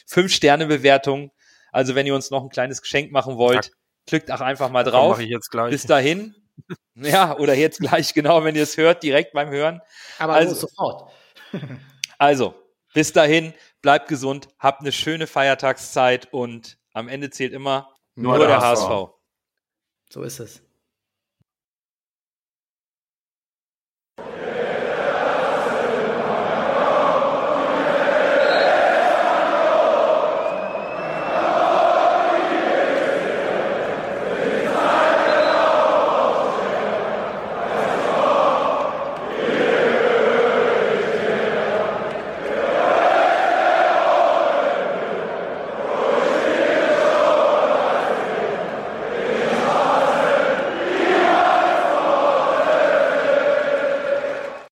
Fünf-Sterne-Bewertungen. 0.07 1.29
Also 1.71 1.93
wenn 1.93 2.07
ihr 2.07 2.15
uns 2.15 2.31
noch 2.31 2.41
ein 2.41 2.49
kleines 2.49 2.81
Geschenk 2.81 3.11
machen 3.11 3.37
wollt, 3.37 3.71
klickt 4.07 4.31
auch 4.31 4.41
einfach 4.41 4.69
mal 4.71 4.83
drauf. 4.83 5.11
Mache 5.17 5.23
ich 5.23 5.29
jetzt 5.29 5.51
gleich. 5.51 5.69
Bis 5.69 5.83
dahin. 5.83 6.35
Ja, 6.95 7.37
oder 7.37 7.53
jetzt 7.53 7.79
gleich, 7.79 8.13
genau, 8.13 8.43
wenn 8.43 8.53
ihr 8.53 8.63
es 8.63 8.75
hört, 8.75 9.01
direkt 9.03 9.31
beim 9.31 9.49
Hören. 9.49 9.79
aber 10.17 10.33
Also- 10.33 10.49
los, 10.51 10.59
sofort. 10.61 11.09
Also, 12.17 12.53
bis 12.93 13.13
dahin, 13.13 13.53
bleibt 13.81 14.09
gesund, 14.09 14.49
habt 14.59 14.81
eine 14.81 14.91
schöne 14.91 15.25
Feiertagszeit 15.25 16.27
und 16.33 16.77
am 16.91 17.07
Ende 17.07 17.29
zählt 17.29 17.53
immer 17.53 17.95
nur, 18.15 18.33
Nur 18.35 18.39
der 18.39 18.47
der 18.57 18.59
HSV. 18.59 18.89
HSV. 18.89 19.09
So 20.09 20.23
ist 20.23 20.39
es. 20.41 20.61